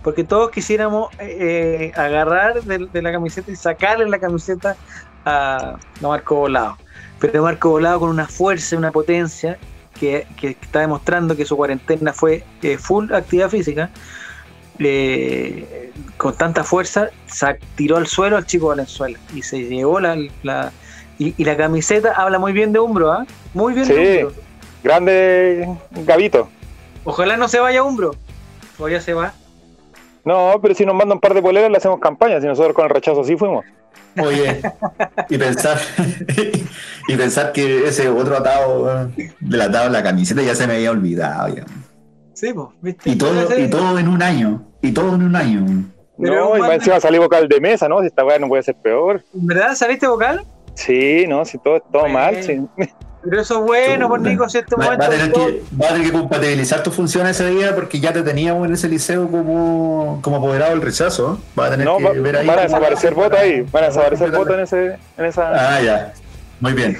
Porque 0.03 0.23
todos 0.25 0.51
quisiéramos 0.51 1.13
eh, 1.19 1.91
eh, 1.95 1.99
agarrar 1.99 2.61
de, 2.63 2.87
de 2.91 3.01
la 3.01 3.11
camiseta 3.11 3.51
y 3.51 3.55
sacarle 3.55 4.09
la 4.09 4.19
camiseta 4.19 4.75
a, 5.23 5.75
a 6.01 6.07
Marco 6.07 6.35
Volado. 6.35 6.77
Pero 7.19 7.43
Marco 7.43 7.69
Volado 7.69 8.01
con 8.01 8.09
una 8.09 8.27
fuerza, 8.27 8.75
una 8.77 8.91
potencia 8.91 9.57
que, 9.97 10.27
que 10.35 10.57
está 10.61 10.81
demostrando 10.81 11.37
que 11.37 11.45
su 11.45 11.55
cuarentena 11.55 12.11
fue 12.11 12.43
eh, 12.61 12.77
full 12.77 13.13
actividad 13.13 13.49
física. 13.49 13.89
eh, 14.79 15.91
con 16.17 16.35
tanta 16.35 16.63
fuerza, 16.63 17.09
tiró 17.75 17.97
al 17.97 18.07
suelo 18.07 18.37
al 18.37 18.45
chico 18.45 18.67
Valenzuela 18.67 19.17
y 19.33 19.41
se 19.41 19.59
llevó 19.63 19.99
la. 19.99 20.17
la- 20.43 20.71
y, 21.19 21.35
y 21.37 21.45
la 21.45 21.55
camiseta 21.55 22.11
habla 22.13 22.39
muy 22.39 22.53
bien 22.53 22.73
de 22.73 22.79
Umbro, 22.79 23.11
¿ah? 23.11 23.25
Muy 23.53 23.73
bien 23.73 23.85
Sí. 23.85 23.93
de 23.93 24.25
Umbro. 24.25 24.42
Grande 24.83 25.67
Gavito. 25.91 26.49
Ojalá 27.03 27.37
no 27.37 27.47
se 27.47 27.59
vaya 27.59 27.79
a 27.79 27.83
Umbro. 27.83 28.15
O 28.79 28.89
ya 28.89 28.99
se 29.01 29.13
va. 29.13 29.33
No, 30.25 30.59
pero 30.61 30.73
si 30.73 30.85
nos 30.85 30.95
mandan 30.95 31.17
un 31.17 31.21
par 31.21 31.33
de 31.33 31.41
poleras 31.41 31.69
le 31.69 31.77
hacemos 31.77 31.99
campaña, 31.99 32.39
si 32.39 32.47
nosotros 32.47 32.73
con 32.73 32.85
el 32.85 32.91
rechazo 32.91 33.21
así 33.21 33.35
fuimos. 33.35 33.65
Oye, 34.21 34.61
y 35.29 35.37
pensar, 35.37 35.79
y 37.07 37.15
pensar 37.15 37.51
que 37.51 37.87
ese 37.87 38.09
otro 38.09 38.37
atado 38.37 39.09
eh, 39.17 39.33
del 39.39 39.61
atado 39.61 39.87
en 39.87 39.93
la 39.93 40.03
camiseta 40.03 40.41
ya 40.41 40.55
se 40.55 40.67
me 40.67 40.75
había 40.75 40.91
olvidado. 40.91 41.55
ya. 41.55 41.65
Sí, 42.33 42.53
pues, 42.53 42.67
¿viste? 42.81 43.09
Y 43.09 43.15
todo, 43.15 43.57
y 43.57 43.69
todo 43.69 43.97
en 43.99 44.07
un 44.07 44.21
año. 44.21 44.63
Y 44.81 44.91
todo 44.91 45.15
en 45.15 45.23
un 45.23 45.35
año. 45.35 45.65
Pero 46.17 46.49
no, 46.49 46.57
y 46.57 46.59
más 46.59 46.73
encima 46.73 46.99
salí 46.99 47.17
vocal 47.17 47.47
de 47.47 47.59
mesa, 47.59 47.87
¿no? 47.89 48.01
Si 48.01 48.07
esta 48.07 48.23
weá 48.23 48.37
no 48.37 48.47
puede 48.47 48.63
ser 48.63 48.75
peor. 48.75 49.23
¿En 49.33 49.47
verdad 49.47 49.75
saliste 49.75 50.07
vocal? 50.07 50.45
Sí, 50.75 51.25
no, 51.27 51.43
si 51.45 51.57
todo 51.57 51.77
es 51.77 51.83
todo 51.91 52.07
mal, 52.07 52.43
sí. 52.43 52.61
Pero 53.23 53.41
eso 53.41 53.59
es 53.59 53.65
bueno, 53.65 54.09
pues 54.09 54.19
Chuta. 54.19 54.29
Nico, 54.31 54.49
si 54.49 54.57
este 54.57 54.75
Va, 54.75 54.79
va 54.79 54.85
momento. 54.91 55.05
a 55.05 55.09
tener 55.09 55.31
todo- 55.31 55.45
que, 55.47 55.63
va 55.81 55.85
a 55.87 55.89
tener 55.93 56.07
que 56.07 56.11
compatibilizar 56.13 56.83
tus 56.83 56.93
funciones 56.93 57.39
ese 57.39 57.49
día 57.51 57.73
porque 57.73 57.99
ya 57.99 58.11
te 58.11 58.21
teníamos 58.21 58.67
en 58.67 58.73
ese 58.73 58.89
liceo 58.89 59.29
como, 59.29 60.19
como 60.21 60.37
apoderado 60.37 60.71
del 60.71 60.81
rechazo. 60.81 61.39
Va 61.57 61.67
a 61.67 61.69
tener 61.71 61.85
No, 61.85 61.97
que 61.97 62.03
va- 62.03 62.11
ver 62.11 62.37
ahí. 62.37 62.47
van 62.47 62.59
a 62.59 62.61
desaparecer 62.63 63.13
votos 63.13 63.39
ahí, 63.39 63.61
van 63.71 63.83
a 63.83 63.87
desaparecer 63.87 64.31
votos 64.31 64.53
en, 64.55 64.59
ese, 64.61 64.97
en 65.17 65.25
esa... 65.25 65.75
Ah, 65.75 65.81
ya. 65.81 66.13
Muy 66.59 66.73
bien. 66.73 66.97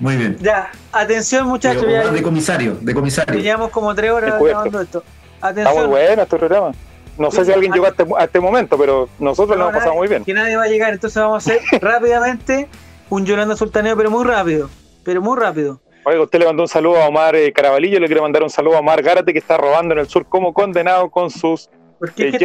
Muy 0.00 0.16
bien. 0.16 0.36
Ya, 0.40 0.70
atención, 0.92 1.46
muchachos. 1.46 1.82
de, 1.86 1.92
Ya, 1.92 2.08
de 2.10 2.22
comisario, 2.22 2.76
de 2.80 2.92
comisario. 2.94 3.38
llevamos 3.40 3.70
como 3.70 3.94
tres 3.94 4.10
horas 4.10 4.34
grabando 4.42 4.80
esto. 4.80 5.04
Está 5.36 5.72
muy 5.74 5.86
bueno 5.86 6.22
este 6.22 6.36
programa. 6.38 6.72
No 7.18 7.30
sé 7.30 7.44
si 7.44 7.52
alguien 7.52 7.72
llegó 7.72 7.86
a 7.86 7.90
este, 7.90 8.04
a 8.18 8.24
este 8.24 8.40
momento, 8.40 8.76
pero 8.78 9.08
nosotros 9.20 9.56
lo 9.56 9.64
No, 9.64 9.70
hemos 9.70 9.78
pasado 9.80 9.94
muy 9.96 10.08
bien. 10.08 10.24
Que 10.24 10.34
nadie 10.34 10.56
va 10.56 10.64
a 10.64 10.66
llegar, 10.66 10.92
entonces 10.92 11.22
vamos 11.22 11.46
a 11.46 11.52
hacer 11.52 11.60
rápidamente 11.80 12.68
un 13.10 13.24
Yolanda 13.26 13.54
Sultaneo, 13.54 13.96
pero 13.96 14.10
muy 14.10 14.24
rápido. 14.24 14.70
Pero 15.04 15.20
muy 15.22 15.38
rápido. 15.38 15.80
Oiga, 16.04 16.20
usted 16.22 16.40
le 16.40 16.46
mandó 16.46 16.62
un 16.62 16.68
saludo 16.68 17.00
a 17.00 17.06
Omar 17.06 17.36
eh, 17.36 17.52
Carabalillo, 17.52 18.00
le 18.00 18.06
quiero 18.06 18.22
mandar 18.22 18.42
un 18.42 18.50
saludo 18.50 18.76
a 18.76 18.80
Omar 18.80 19.02
Gárate, 19.02 19.32
que 19.32 19.38
está 19.38 19.56
robando 19.56 19.94
en 19.94 20.00
el 20.00 20.08
sur 20.08 20.26
como 20.26 20.52
condenado 20.52 21.10
con 21.10 21.30
sus 21.30 21.66
eh, 21.66 21.70
¿Qué 22.16 22.28
está 22.28 22.38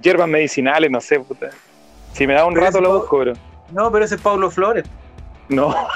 hierbas, 0.00 0.28
medicinales, 0.28 0.90
no 0.90 1.00
sé. 1.00 1.20
puta. 1.20 1.50
Si 2.14 2.26
me 2.26 2.34
da 2.34 2.46
un 2.46 2.54
Pero 2.54 2.66
rato 2.66 2.80
lo 2.80 2.98
busco, 3.00 3.18
pero 3.18 3.32
No, 3.72 3.92
pero 3.92 4.04
ese 4.04 4.14
es 4.14 4.20
Pablo 4.22 4.50
Flores. 4.50 4.84
no. 5.48 5.74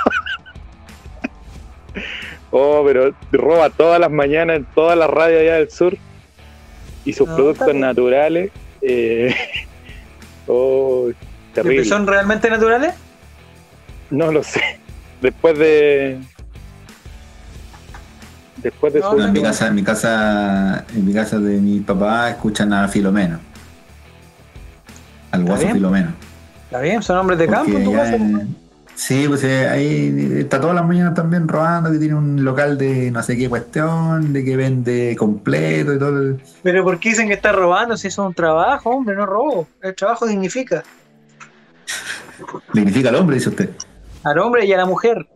oh, 2.50 2.82
pero 2.84 3.14
roba 3.32 3.70
todas 3.70 3.98
las 4.00 4.10
mañanas 4.10 4.56
en 4.58 4.64
todas 4.66 4.96
las 4.98 5.08
radios 5.10 5.40
allá 5.40 5.54
del 5.54 5.70
sur 5.70 5.96
y 7.04 7.12
sus 7.12 7.26
No, 7.26 7.32
está 7.32 7.36
productos 7.42 7.74
naturales. 7.74 8.50
eh, 8.82 9.34
oh, 10.46 11.08
¿Que 11.54 11.62
terrible. 11.62 11.84
¿Son 11.84 12.06
realmente 12.06 12.50
naturales? 12.50 12.94
No 14.10 14.30
lo 14.32 14.42
sé. 14.42 14.80
Después 15.24 15.58
de. 15.58 16.20
Después 18.58 18.92
de 18.92 19.00
No, 19.00 19.12
su. 19.12 19.20
En 19.22 19.32
mi 19.32 19.40
casa, 19.42 19.66
en 19.68 19.74
mi 19.74 19.82
casa, 19.82 20.84
en 20.94 21.06
mi 21.06 21.14
casa 21.14 21.38
de 21.38 21.58
mi 21.62 21.80
papá 21.80 22.28
escuchan 22.28 22.74
a 22.74 22.86
Filomeno. 22.88 23.38
Al 25.30 25.40
¿Está 25.40 25.50
guaso 25.50 25.62
bien? 25.64 25.76
Filomeno. 25.76 26.12
Está 26.66 26.80
bien, 26.80 27.02
son 27.02 27.16
hombres 27.16 27.38
de 27.38 27.46
campo 27.46 27.72
Porque 27.72 27.78
en 27.78 27.84
tu 27.84 27.92
ya 27.92 27.98
casa. 28.00 28.16
en-. 28.16 28.56
Sí, 28.96 29.24
pues 29.26 29.42
eh, 29.44 29.66
ahí 29.66 30.34
está 30.40 30.60
todas 30.60 30.76
las 30.76 30.86
mañanas 30.86 31.14
también 31.14 31.48
robando, 31.48 31.90
que 31.90 31.98
tiene 31.98 32.14
un 32.16 32.44
local 32.44 32.76
de 32.76 33.10
no 33.10 33.22
sé 33.22 33.34
qué 33.38 33.48
cuestión, 33.48 34.34
de 34.34 34.44
que 34.44 34.56
vende 34.58 35.16
completo 35.18 35.94
y 35.94 35.98
todo. 35.98 36.18
el- 36.20 36.40
Pero 36.62 36.84
¿por 36.84 37.00
qué 37.00 37.08
dicen 37.08 37.28
que 37.28 37.34
está 37.34 37.50
robando 37.50 37.96
si 37.96 38.08
eso 38.08 38.22
es 38.24 38.28
un 38.28 38.34
trabajo, 38.34 38.90
hombre? 38.90 39.16
No 39.16 39.24
robo. 39.24 39.66
El 39.80 39.94
trabajo 39.94 40.26
dignifica 40.26 40.82
Dignifica 42.74 43.08
al 43.08 43.14
hombre, 43.14 43.36
dice 43.36 43.48
usted. 43.48 43.70
Al 44.24 44.38
hombre 44.38 44.64
y 44.66 44.72
a 44.72 44.76
la 44.76 44.86
mujer. 44.86 45.28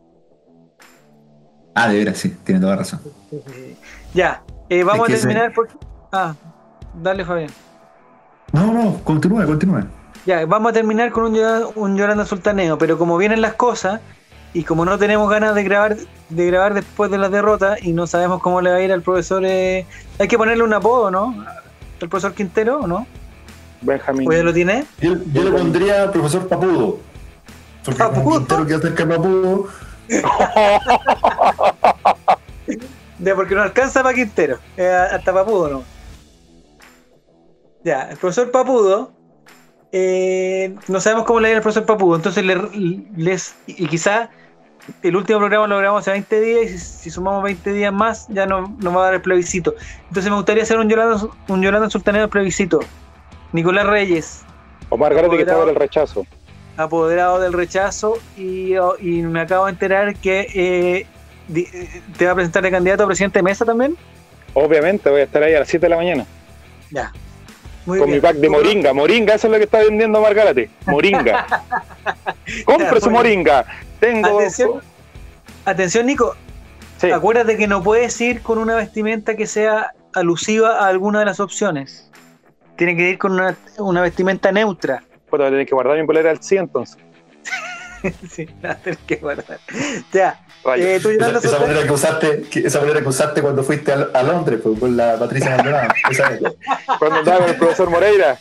Ah, 1.74 1.88
de 1.88 1.98
veras, 1.98 2.18
sí, 2.18 2.30
tiene 2.44 2.60
toda 2.60 2.76
razón. 2.76 3.00
Ya, 4.14 4.42
eh, 4.68 4.82
vamos 4.82 5.02
Es 5.02 5.06
que 5.06 5.12
a 5.12 5.16
ese- 5.16 5.26
terminar 5.28 5.52
por... 5.52 5.68
Ah, 6.10 6.34
dale 6.94 7.24
Fabián. 7.24 7.50
No, 8.52 8.72
no, 8.72 9.00
continúa, 9.04 9.44
continúa. 9.46 9.86
Ya, 10.26 10.44
vamos 10.46 10.70
a 10.70 10.72
terminar 10.72 11.12
con 11.12 11.24
un, 11.24 11.38
un 11.76 11.96
Yolanda 11.96 12.24
Sultaneo, 12.24 12.76
pero 12.78 12.98
como 12.98 13.16
vienen 13.16 13.40
las 13.40 13.54
cosas 13.54 14.00
y 14.52 14.64
como 14.64 14.84
no 14.84 14.98
tenemos 14.98 15.28
ganas 15.30 15.54
de 15.54 15.62
grabar 15.62 15.96
de 16.30 16.46
grabar 16.46 16.74
después 16.74 17.10
de 17.10 17.16
las 17.18 17.30
derrotas 17.30 17.82
y 17.82 17.92
no 17.92 18.06
sabemos 18.06 18.42
cómo 18.42 18.60
le 18.60 18.70
va 18.70 18.76
a 18.76 18.80
ir 18.82 18.92
al 18.92 19.00
profesor, 19.02 19.42
eh, 19.46 19.86
hay 20.18 20.28
que 20.28 20.36
ponerle 20.36 20.62
un 20.64 20.74
apodo, 20.74 21.10
¿no? 21.10 21.34
¿El 22.00 22.08
profesor 22.08 22.34
Quintero 22.34 22.80
o 22.80 22.86
no? 22.86 23.06
Benjamín. 23.80 24.28
¿O 24.28 24.32
ya 24.32 24.42
lo 24.42 24.52
tiene? 24.52 24.84
Yo, 25.00 25.14
yo 25.32 25.44
le 25.44 25.50
pondría 25.52 26.10
profesor 26.10 26.46
Papudo. 26.48 26.98
Porque 27.84 28.02
Quintero 28.24 28.66
que 28.66 28.74
acerca 28.74 29.04
a 29.04 29.08
Papudo, 29.08 29.68
Ya, 33.20 33.34
porque 33.34 33.54
no 33.54 33.62
alcanza 33.62 34.02
para 34.02 34.14
Quintero, 34.14 34.58
eh, 34.76 34.86
hasta 34.88 35.32
Papudo, 35.32 35.68
¿no? 35.68 35.82
Ya, 37.84 38.10
el 38.10 38.16
profesor 38.16 38.50
Papudo, 38.50 39.10
eh, 39.92 40.74
no 40.88 41.00
sabemos 41.00 41.24
cómo 41.26 41.40
le 41.40 41.44
va 41.44 41.48
a 41.48 41.50
ir 41.52 41.56
al 41.56 41.62
profesor 41.62 41.84
Papudo, 41.86 42.16
entonces 42.16 42.44
le, 42.44 42.56
les, 43.16 43.54
y 43.66 43.86
quizá 43.88 44.30
el 45.02 45.16
último 45.16 45.38
programa 45.40 45.66
lo 45.66 45.78
grabamos 45.78 46.02
hace 46.02 46.12
20 46.12 46.40
días 46.40 46.64
y 46.70 46.78
si, 46.78 46.78
si 46.78 47.10
sumamos 47.10 47.42
20 47.42 47.72
días 47.72 47.92
más 47.92 48.26
ya 48.28 48.46
no- 48.46 48.74
nos 48.78 48.96
va 48.96 49.00
a 49.02 49.04
dar 49.06 49.14
el 49.14 49.20
plebiscito. 49.20 49.74
Entonces 50.08 50.30
me 50.30 50.36
gustaría 50.36 50.62
hacer 50.62 50.78
un 50.78 50.88
Yolanda, 50.88 51.26
un 51.48 51.62
Yolanda 51.62 51.90
Sultaneo 51.90 52.22
del 52.22 52.30
plebiscito. 52.30 52.80
Nicolás 53.52 53.86
Reyes, 53.86 54.42
Omar 54.90 55.12
Garate 55.14 55.36
que 55.36 55.42
estaba 55.42 55.62
en 55.64 55.68
el 55.70 55.74
rechazo. 55.74 56.24
Apoderado 56.78 57.40
del 57.40 57.52
rechazo 57.52 58.14
y, 58.36 58.74
y 59.00 59.22
me 59.22 59.40
acabo 59.40 59.66
de 59.66 59.72
enterar 59.72 60.14
que 60.14 60.46
eh, 60.54 61.06
te 62.16 62.24
va 62.24 62.32
a 62.32 62.34
presentar 62.36 62.62
de 62.62 62.70
candidato 62.70 63.02
a 63.02 63.06
presidente 63.06 63.40
de 63.40 63.42
mesa 63.42 63.64
también. 63.64 63.96
Obviamente 64.54 65.10
voy 65.10 65.20
a 65.20 65.24
estar 65.24 65.42
ahí 65.42 65.54
a 65.54 65.60
las 65.60 65.68
7 65.68 65.84
de 65.84 65.90
la 65.90 65.96
mañana. 65.96 66.26
Ya. 66.90 67.12
Muy 67.84 67.98
con 67.98 68.06
bien. 68.06 68.18
mi 68.18 68.22
pack 68.22 68.36
de 68.36 68.48
moringa. 68.48 68.92
Moringa, 68.92 69.34
eso 69.34 69.48
es 69.48 69.52
lo 69.52 69.58
que 69.58 69.64
está 69.64 69.78
vendiendo 69.78 70.20
Omar 70.20 70.34
Gárate. 70.34 70.70
Moringa. 70.86 71.46
Compre 72.64 72.94
Ya, 72.94 73.00
su 73.00 73.10
moringa. 73.10 73.66
Tengo. 73.98 74.38
Atención, 74.38 74.80
atención 75.64 76.06
Nico. 76.06 76.36
Sí. 76.98 77.10
Acuérdate 77.10 77.56
que 77.56 77.66
no 77.66 77.82
puedes 77.82 78.20
ir 78.20 78.40
con 78.42 78.58
una 78.58 78.76
vestimenta 78.76 79.36
que 79.36 79.46
sea 79.46 79.94
alusiva 80.14 80.78
a 80.78 80.88
alguna 80.88 81.20
de 81.20 81.24
las 81.24 81.40
opciones. 81.40 82.10
Tiene 82.76 82.96
que 82.96 83.10
ir 83.10 83.18
con 83.18 83.32
una, 83.32 83.56
una 83.78 84.00
vestimenta 84.00 84.52
neutra. 84.52 85.02
Voy 85.30 85.42
a 85.42 85.50
tener 85.50 85.66
que 85.66 85.74
guardar 85.74 85.98
mi 85.98 86.06
polera 86.06 86.30
al 86.30 86.42
sí 86.42 86.56
entonces. 86.56 86.98
sí, 88.30 88.48
la 88.62 88.76
tienes 88.76 89.00
que 89.06 89.16
guardar. 89.16 89.58
Ya. 90.12 90.40
Eh, 90.76 90.98
tú 91.00 91.10
Esa, 91.10 91.38
esa 91.38 91.58
manera 91.60 91.82
que 91.84 91.92
usaste, 91.92 92.42
que- 92.42 92.60
esa 92.60 92.80
manera 92.80 93.00
que 93.00 93.08
usaste 93.08 93.40
cuando 93.42 93.62
fuiste 93.62 93.92
a, 93.92 94.08
a 94.12 94.22
Londres, 94.22 94.60
pues, 94.62 94.78
con 94.78 94.96
la 94.96 95.16
Patricia 95.18 95.56
Maldonado. 95.56 95.88
Esa. 96.10 96.38
Cuando 96.98 97.18
andaba 97.20 97.38
con 97.40 97.48
el 97.50 97.56
profesor 97.56 97.90
Moreira. 97.90 98.38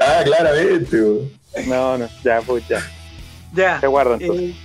Ah, 0.00 0.20
claramente. 0.24 1.00
bo. 1.00 1.20
No, 1.66 1.98
no, 1.98 2.08
ya, 2.22 2.40
pues 2.42 2.66
ya. 2.68 2.80
Ya. 3.52 3.80
Se 3.80 3.86
guarda 3.86 4.14
entonces. 4.14 4.50
Eh, 4.50 4.56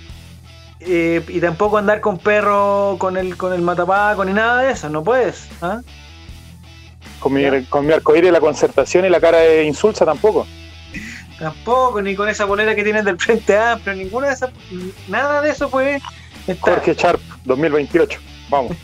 eh, 0.80 1.24
y 1.28 1.40
tampoco 1.40 1.78
andar 1.78 2.00
con 2.00 2.18
perro, 2.18 2.96
con 2.98 3.16
el, 3.16 3.36
con 3.36 3.52
el 3.52 3.62
matapaco, 3.62 4.24
ni 4.24 4.32
nada 4.32 4.62
de 4.62 4.72
eso, 4.72 4.88
no 4.88 5.02
puedes. 5.04 5.48
¿ah? 5.60 5.80
Con 7.20 7.34
mi, 7.34 7.42
ya. 7.42 7.62
con 7.68 7.86
mi 7.86 7.92
arcoíris, 7.92 8.32
la 8.32 8.40
concertación 8.40 9.04
y 9.04 9.08
la 9.08 9.20
cara 9.20 9.38
de 9.38 9.64
insulsa 9.64 10.04
tampoco. 10.04 10.46
Tampoco, 11.42 12.00
ni 12.00 12.14
con 12.14 12.28
esa 12.28 12.44
bolera 12.44 12.76
que 12.76 12.84
tienes 12.84 13.04
del 13.04 13.18
Frente 13.18 13.58
Amplio, 13.58 13.96
ninguna 13.96 14.28
de 14.28 14.34
esas, 14.34 14.50
nada 15.08 15.42
de 15.42 15.50
eso 15.50 15.68
puede 15.68 16.00
estar. 16.46 16.74
Jorge 16.74 16.94
Sharp, 16.94 17.20
2028. 17.42 18.20
Vamos. 18.48 18.76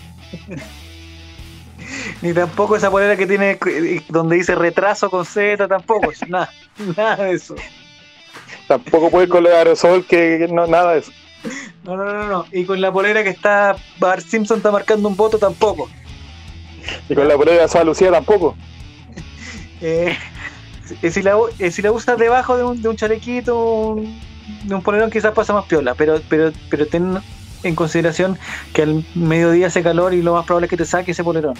Ni 2.20 2.35
tampoco 2.35 2.74
esa 2.74 2.89
bolera 2.89 3.16
que 3.16 3.28
tiene 3.28 3.60
donde 4.09 4.35
dice 4.35 4.56
retraso 4.56 5.09
con 5.09 5.24
Z, 5.24 5.68
tampoco, 5.68 6.10
nada, 6.28 6.52
nada 6.97 7.14
de 7.26 7.35
eso. 7.35 7.55
Tampoco 8.66 9.09
puede 9.09 9.26
ir 9.26 9.30
con 9.30 9.47
el 9.47 9.52
aerosol, 9.52 10.05
que 10.05 10.48
no, 10.51 10.66
nada 10.66 10.94
de 10.94 10.98
eso. 10.98 11.12
No, 11.85 11.97
no, 11.97 12.06
no, 12.06 12.26
no. 12.26 12.47
Y 12.51 12.64
con 12.64 12.80
la 12.80 12.90
polera 12.90 13.22
que 13.22 13.30
está, 13.30 13.76
Bart 14.01 14.26
Simpson 14.26 14.56
está 14.56 14.72
marcando 14.72 15.09
un 15.09 15.16
voto, 15.16 15.39
tampoco. 15.39 15.89
Y 17.09 17.14
con 17.14 17.28
la 17.28 17.36
polera 17.36 17.68
de 17.68 17.85
Lucía 17.85 18.10
tampoco. 18.10 18.56
Eh, 19.80 20.18
si, 21.10 21.23
la, 21.23 21.36
eh, 21.59 21.70
si 21.70 21.82
la 21.82 21.93
usas 21.93 22.19
debajo 22.19 22.56
de 22.56 22.65
un, 22.65 22.81
de 22.82 22.89
un 22.89 22.97
chalequito, 22.97 23.59
un- 23.90 24.20
de 24.65 24.74
un 24.74 24.82
polerón, 24.82 25.10
quizás 25.10 25.32
pasa 25.32 25.52
más 25.52 25.65
piola, 25.66 25.94
pero, 25.94 26.20
pero, 26.28 26.52
pero 26.70 26.86
ten 26.86 27.19
en 27.62 27.74
consideración 27.74 28.39
que 28.73 28.82
al 28.82 29.05
mediodía 29.15 29.66
hace 29.66 29.82
calor 29.82 30.15
y 30.15 30.23
lo 30.23 30.35
más 30.35 30.44
probable 30.47 30.66
es 30.66 30.70
que 30.70 30.77
te 30.77 30.85
saque 30.86 31.10
ese 31.12 31.23
polerón. 31.24 31.55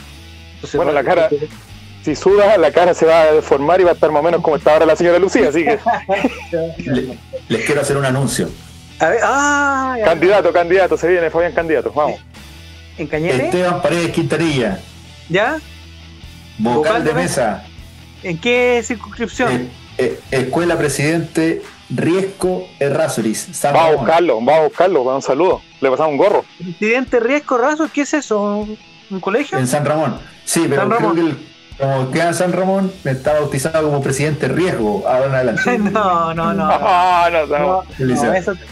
Entonces, 0.55 0.76
Bueno, 0.78 0.92
la 0.92 1.02
cara- 1.05 1.28
Si 2.05 2.14
sudas, 2.14 2.56
la 2.59 2.70
cara 2.72 2.94
se 2.94 3.05
va 3.05 3.22
a 3.22 3.32
deformar 3.32 3.80
y 3.80 3.84
va 3.84 3.90
a 3.90 3.94
estar 3.94 4.10
más 4.10 4.20
o 4.20 4.22
menos 4.22 4.40
como 4.40 4.56
está 4.56 4.72
ahora 4.72 4.86
la 4.86 4.96
señora 4.96 5.18
Lucía. 5.18 5.48
Así 5.50 5.64
que, 5.64 5.78
Le- 6.90 7.18
les 7.48 7.64
quiero 7.66 7.80
hacer 7.82 7.96
un 7.96 8.05
anuncio. 8.05 8.48
A 9.00 9.09
ver, 9.09 9.20
ah, 9.22 9.96
ya. 9.98 10.05
candidato, 10.06 10.52
candidato, 10.52 10.96
se 10.96 11.09
viene 11.09 11.30
Fabián 11.30 11.52
candidato. 11.52 11.92
Vamos. 11.94 12.20
¿En 12.96 13.06
Cañete? 13.06 13.44
Esteban 13.46 13.80
Paredes 13.82 14.10
Quintanilla, 14.12 14.80
¿Ya? 15.28 15.59
vocal 16.59 16.74
Vocal 16.76 17.05
de 17.05 17.10
de 17.10 17.14
mesa, 17.14 17.64
¿En 18.22 18.38
qué 18.38 18.82
circunscripción? 18.84 19.52
eh, 19.52 19.68
eh, 19.98 20.20
Escuela 20.30 20.76
Presidente 20.76 21.62
Riesco 21.90 22.66
Errázuriz, 22.78 23.48
San 23.52 23.72
Vamos 23.72 23.86
a 23.86 23.90
Ramón. 23.90 24.04
buscarlo, 24.06 24.34
vamos 24.36 24.54
a 24.54 24.62
buscarlo, 24.64 25.04
para 25.04 25.16
un 25.16 25.22
saludo. 25.22 25.62
Le 25.80 25.90
pasamos 25.90 26.12
un 26.12 26.18
gorro. 26.18 26.44
¿Presidente 26.58 27.20
Riesco 27.20 27.56
Razo? 27.58 27.88
¿Qué 27.92 28.02
es 28.02 28.14
eso? 28.14 28.66
¿Un, 29.10 29.20
colegio? 29.20 29.58
En 29.58 29.66
San 29.66 29.84
Ramón. 29.84 30.18
Sí, 30.44 30.66
pero 30.68 30.82
San 30.82 30.88
creo 30.90 31.00
Ramón. 31.00 31.14
que 31.16 31.20
el- 31.22 31.48
como 31.78 32.10
queda 32.10 32.28
en 32.28 32.34
San 32.34 32.52
Ramón, 32.52 32.92
está 33.04 33.34
bautizado 33.34 33.84
como 33.88 34.02
presidente 34.02 34.48
Riesgo 34.48 35.04
ahora 35.06 35.26
en 35.26 35.34
adelante. 35.34 35.78
no, 35.92 36.34
no, 36.34 36.52
no. 36.52 36.68
Ah, 36.70 37.28
no, 37.32 37.46
no. 37.46 37.58
No, 37.58 37.82
Felicidades. 37.96 38.46
no, 38.48 38.52
eso 38.52 38.62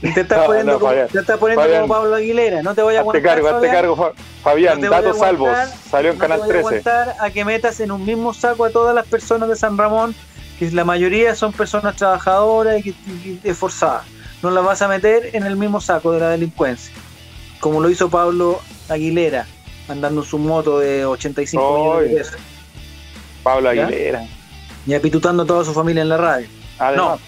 te, 0.00 0.12
te 0.12 0.20
estás 0.22 0.38
No, 0.40 0.46
poniendo, 0.46 0.72
no, 0.74 0.78
como, 0.78 0.92
te 0.92 1.18
estás 1.18 1.38
poniendo 1.38 1.62
Fabián. 1.62 1.82
como 1.82 1.94
Pablo 1.94 2.14
Aguilera. 2.16 2.62
No 2.62 2.74
te 2.74 2.82
voy 2.82 2.96
a 2.96 3.00
aguantar. 3.00 3.22
cargo, 3.22 3.48
Fabián. 3.50 3.72
cargo, 3.74 3.96
Fa- 3.96 4.12
Fabián. 4.42 4.74
No 4.80 4.80
te 4.80 4.88
datos 4.94 5.18
salvos. 5.18 5.50
Salió 5.90 6.10
en 6.10 6.18
No 6.18 6.24
te 6.24 6.28
Canal 6.28 6.38
voy 6.40 6.48
a 6.48 6.52
13. 6.52 6.68
aguantar 6.68 7.14
a 7.20 7.30
que 7.30 7.44
metas 7.44 7.80
en 7.80 7.90
un 7.92 8.04
mismo 8.04 8.34
saco 8.34 8.64
a 8.64 8.70
todas 8.70 8.94
las 8.94 9.06
personas 9.06 9.48
de 9.48 9.56
San 9.56 9.78
Ramón, 9.78 10.14
que 10.58 10.70
la 10.70 10.84
mayoría 10.84 11.34
son 11.34 11.52
personas 11.52 11.96
trabajadoras 11.96 12.78
y, 12.78 12.82
que- 12.82 12.94
y 13.24 13.40
esforzadas. 13.44 14.04
No 14.42 14.50
las 14.50 14.64
vas 14.64 14.82
a 14.82 14.88
meter 14.88 15.30
en 15.32 15.44
el 15.46 15.56
mismo 15.56 15.80
saco 15.80 16.12
de 16.12 16.20
la 16.20 16.28
delincuencia, 16.30 16.92
como 17.60 17.80
lo 17.80 17.88
hizo 17.88 18.10
Pablo 18.10 18.60
Aguilera, 18.90 19.46
andando 19.88 20.20
en 20.22 20.26
su 20.26 20.38
moto 20.38 20.78
de 20.80 21.06
85 21.06 21.78
millones 21.78 22.10
de 22.10 22.16
pesos 22.16 22.36
Pablo 23.42 23.72
¿Ya? 23.72 23.86
Aguilera. 23.86 24.26
y 24.86 24.94
apitutando 24.94 25.42
a 25.44 25.46
toda 25.46 25.64
su 25.64 25.72
familia 25.72 26.02
en 26.02 26.08
la 26.10 26.16
radio. 26.18 26.46
Además. 26.78 27.20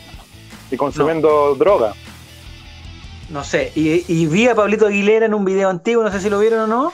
Y 0.70 0.76
consumiendo 0.76 1.54
droga. 1.54 1.94
No 3.28 3.42
sé, 3.44 3.72
y, 3.74 4.04
y 4.06 4.26
vi 4.26 4.46
a 4.48 4.54
Pablito 4.54 4.86
Aguilera 4.86 5.26
en 5.26 5.34
un 5.34 5.44
video 5.44 5.68
antiguo, 5.68 6.04
no 6.04 6.12
sé 6.12 6.20
si 6.20 6.30
lo 6.30 6.38
vieron 6.38 6.60
o 6.60 6.66
no. 6.66 6.92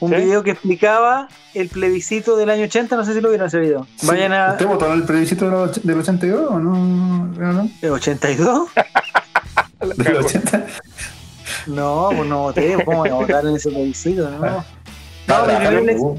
Un 0.00 0.10
¿Sí? 0.10 0.16
video 0.16 0.42
que 0.42 0.50
explicaba 0.50 1.28
el 1.54 1.68
plebiscito 1.68 2.36
del 2.36 2.50
año 2.50 2.64
80, 2.64 2.96
no 2.96 3.04
sé 3.04 3.14
si 3.14 3.20
lo 3.20 3.28
vieron 3.30 3.46
ese 3.46 3.58
video. 3.58 3.86
Sí, 3.96 4.06
Vayan 4.06 4.32
a. 4.32 4.52
¿Usted 4.52 4.66
votó 4.66 4.86
en 4.86 4.92
el 4.92 5.04
plebiscito 5.04 5.46
del 5.46 5.54
och- 5.54 5.82
del 5.82 5.98
82 5.98 6.50
o 6.50 6.58
no? 6.58 6.74
¿No, 7.38 7.52
no? 7.52 7.70
¿El 7.80 7.90
82? 7.90 8.68
¿Del 9.96 10.16
80? 10.16 10.66
No, 11.68 12.10
pues 12.14 12.28
no 12.28 12.38
voté, 12.42 12.76
¿cómo 12.84 12.98
voy 12.98 13.08
a 13.08 13.14
votar 13.14 13.46
en 13.46 13.56
ese 13.56 13.70
plebiscito? 13.70 14.30
No. 14.30 14.64
Estaba 15.22 15.40
No, 15.40 15.46
mi 15.46 15.48
trabajando, 15.58 15.78
primer- 15.82 15.96
uh, 15.98 16.18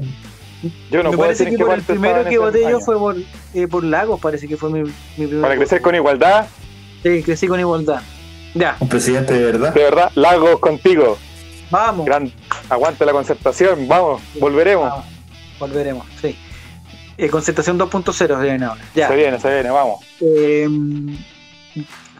Yo 0.90 1.02
no 1.04 1.10
me 1.10 1.16
puedo 1.16 1.28
parece 1.28 1.44
decir 1.44 1.58
que 1.58 1.64
por 1.64 1.74
el 1.74 1.82
primero 1.82 2.24
que 2.28 2.38
voté 2.38 2.62
yo 2.68 2.80
fue 2.80 2.98
por, 2.98 3.16
eh, 3.54 3.68
por 3.68 3.84
Lagos, 3.84 4.20
parece 4.20 4.46
que 4.48 4.56
fue 4.56 4.70
mi, 4.70 4.82
mi 4.82 5.26
primer 5.26 5.40
Para 5.40 5.56
crecer 5.56 5.80
con 5.80 5.94
igualdad, 5.94 6.46
Sí, 7.02 7.22
crecí 7.22 7.46
con 7.46 7.60
igualdad. 7.60 8.02
Ya, 8.54 8.76
Un 8.80 8.88
presidente 8.88 9.34
de 9.34 9.44
verdad. 9.44 9.74
de 9.74 9.82
verdad, 9.82 10.10
Lagos 10.14 10.58
contigo. 10.60 11.18
vamos. 11.70 12.06
Gran, 12.06 12.32
aguante 12.68 13.04
la 13.04 13.12
concertación, 13.12 13.86
vamos, 13.86 14.22
volveremos. 14.40 14.88
Vamos, 14.88 15.04
volveremos, 15.58 16.06
sí. 16.20 16.36
Eh, 17.18 17.28
concertación 17.28 17.78
2.0 17.78 18.12
se 18.38 18.42
viene 18.44 18.64
ahora. 18.64 18.80
Ya. 18.94 19.08
Se 19.08 19.16
viene, 19.16 19.38
se 19.40 19.52
viene, 19.52 19.70
vamos. 19.70 20.04
Eh, 20.20 20.68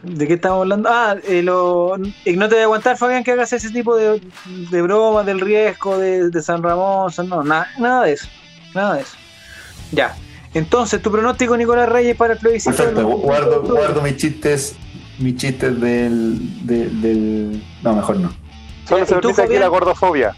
¿De 0.03 0.27
qué 0.29 0.35
estamos 0.35 0.61
hablando? 0.61 0.89
Ah, 0.93 1.17
eh, 1.27 1.43
lo, 1.43 1.97
y 2.25 2.37
no 2.37 2.49
te 2.49 2.55
voy 2.55 2.63
a 2.63 2.65
aguantar, 2.65 2.97
Fabián, 2.97 3.25
que 3.25 3.33
hagas 3.33 3.53
ese 3.53 3.71
tipo 3.71 3.97
de, 3.97 4.21
de 4.71 4.83
bromas 4.83 5.27
del 5.27 5.41
riesgo 5.41 5.99
de, 5.99 6.31
de 6.31 6.43
San 6.43 6.63
Ramón. 6.63 7.13
No, 7.27 7.43
nada, 7.43 7.69
nada 7.79 8.05
de 8.05 8.13
eso. 8.13 8.29
Nada 8.75 8.95
de 8.95 9.01
eso. 9.03 9.17
Ya. 9.93 10.15
Entonces, 10.55 11.03
tu 11.03 11.11
pronóstico, 11.11 11.57
Nicolás 11.57 11.89
Reyes, 11.89 12.17
para 12.17 12.35
el 12.35 12.39
plebiscito. 12.39 12.77
Perfecto, 12.77 13.07
guardo, 13.07 13.63
guardo 13.63 14.03
mis 14.03 14.17
chistes, 14.17 14.77
mis 15.19 15.37
chistes 15.37 15.81
del, 15.81 16.67
de- 16.67 16.89
del... 16.91 17.63
No, 17.83 17.95
mejor 17.95 18.19
no. 18.21 18.33
Solo 18.89 19.05
¿y 19.05 19.07
se 19.07 19.15
tú, 19.17 19.29
repite 19.29 19.43
aquí 19.43 19.59
la 19.59 19.69
gordofobia. 19.69 20.35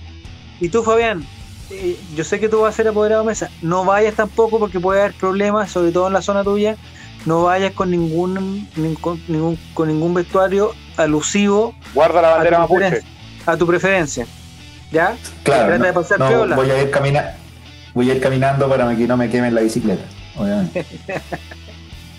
Y 0.61 0.69
tú, 0.69 0.83
Fabián, 0.83 1.25
eh, 1.71 1.97
yo 2.17 2.25
sé 2.25 2.41
que 2.41 2.49
tú 2.49 2.61
vas 2.61 2.75
a 2.75 2.77
ser 2.77 2.89
apoderado 2.89 3.23
de 3.23 3.29
mesa. 3.29 3.51
No 3.63 3.85
vayas 3.85 4.15
tampoco 4.15 4.59
porque 4.59 4.81
puede 4.81 5.01
haber 5.01 5.15
problemas, 5.15 5.71
sobre 5.71 5.93
todo 5.93 6.07
en 6.09 6.13
la 6.15 6.23
zona 6.23 6.43
tuya. 6.45 6.77
No 7.27 7.45
vayas 7.45 7.73
con 7.73 7.91
ningún, 7.91 8.67
nin- 8.77 8.99
con 8.99 9.21
ningún, 9.29 9.59
con 9.75 9.89
ningún 9.89 10.15
vestuario 10.15 10.73
alusivo 10.97 11.75
Guarda 11.95 12.23
la 12.23 12.29
bandera 12.31 12.57
a 12.57 12.67
tu 12.67 12.73
mapuche. 12.75 12.81
preferencia. 12.91 13.11
A 13.53 13.57
tu 13.57 13.67
preferencia. 13.67 14.27
¿Ya? 14.91 15.17
Claro, 15.45 15.67
Trata 15.67 15.79
no, 15.79 15.85
de 15.87 15.93
pasar 15.93 16.19
no, 16.19 16.29
piola. 16.29 16.57
voy 16.57 16.71
a 16.71 16.83
ir 16.83 16.91
camina- 16.91 17.37
voy 17.95 18.11
a 18.11 18.15
ir 18.15 18.21
caminando 18.21 18.69
para 18.69 18.97
que 18.97 19.07
no 19.07 19.17
me 19.17 19.29
quemen 19.31 19.55
la 19.55 19.61
bicicleta, 19.61 20.03
obviamente. 20.37 20.85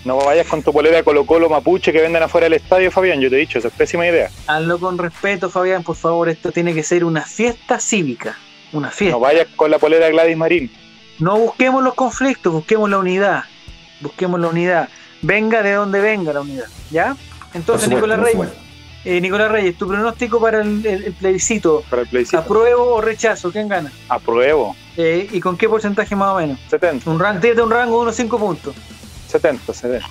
No 0.04 0.16
vayas 0.16 0.46
con 0.48 0.62
tu 0.62 0.72
polera 0.72 0.96
de 0.96 1.04
Colo 1.04 1.24
Colo 1.24 1.48
mapuche 1.48 1.92
que 1.92 2.00
venden 2.00 2.22
afuera 2.22 2.46
del 2.46 2.54
estadio, 2.54 2.90
Fabián. 2.90 3.20
Yo 3.20 3.30
te 3.30 3.36
he 3.36 3.38
dicho, 3.38 3.58
esa 3.58 3.68
es 3.68 3.74
pésima 3.74 4.06
idea. 4.06 4.30
Hazlo 4.48 4.78
con 4.78 4.98
respeto, 4.98 5.48
Fabián, 5.48 5.82
por 5.84 5.94
favor. 5.96 6.28
Esto 6.28 6.50
tiene 6.50 6.74
que 6.74 6.82
ser 6.82 7.04
una 7.04 7.22
fiesta 7.22 7.78
cívica. 7.78 8.36
Una 8.72 8.90
fiesta. 8.90 9.14
No 9.16 9.20
vayas 9.20 9.46
con 9.54 9.70
la 9.70 9.78
polera 9.78 10.06
de 10.06 10.12
Gladys 10.12 10.36
Marín. 10.36 10.72
No 11.20 11.38
busquemos 11.38 11.84
los 11.84 11.94
conflictos, 11.94 12.52
busquemos 12.52 12.90
la 12.90 12.98
unidad. 12.98 13.44
Busquemos 14.00 14.40
la 14.40 14.48
unidad. 14.48 14.88
Venga 15.20 15.62
de 15.62 15.72
donde 15.74 16.00
venga 16.00 16.32
la 16.32 16.40
unidad. 16.40 16.66
¿Ya? 16.90 17.14
Entonces, 17.54 17.84
supuesto, 17.84 18.06
Nicolás 18.08 18.20
Reyes, 18.34 18.48
eh, 19.04 19.20
Nicolás 19.20 19.52
Reyes, 19.52 19.76
tu 19.78 19.86
pronóstico 19.86 20.40
para 20.40 20.62
el, 20.62 20.84
el- 20.84 21.04
el 21.04 21.12
plebiscito. 21.12 21.84
Para 21.88 22.02
el 22.02 22.08
plebiscito. 22.08 22.38
¿Apruebo 22.38 22.94
o 22.94 23.00
rechazo? 23.00 23.52
¿Quién 23.52 23.68
gana? 23.68 23.92
Apruebo. 24.08 24.74
Eh, 24.96 25.28
¿Y 25.30 25.38
con 25.38 25.56
qué 25.56 25.68
porcentaje 25.68 26.16
más 26.16 26.30
o 26.30 26.36
menos? 26.38 26.58
70, 26.70 27.08
Un 27.08 27.20
rango, 27.20 27.40
un 27.64 27.70
rango 27.70 27.96
de 27.98 28.02
unos 28.02 28.16
5 28.16 28.38
puntos. 28.38 28.74
70, 29.32 29.72
70, 29.74 30.08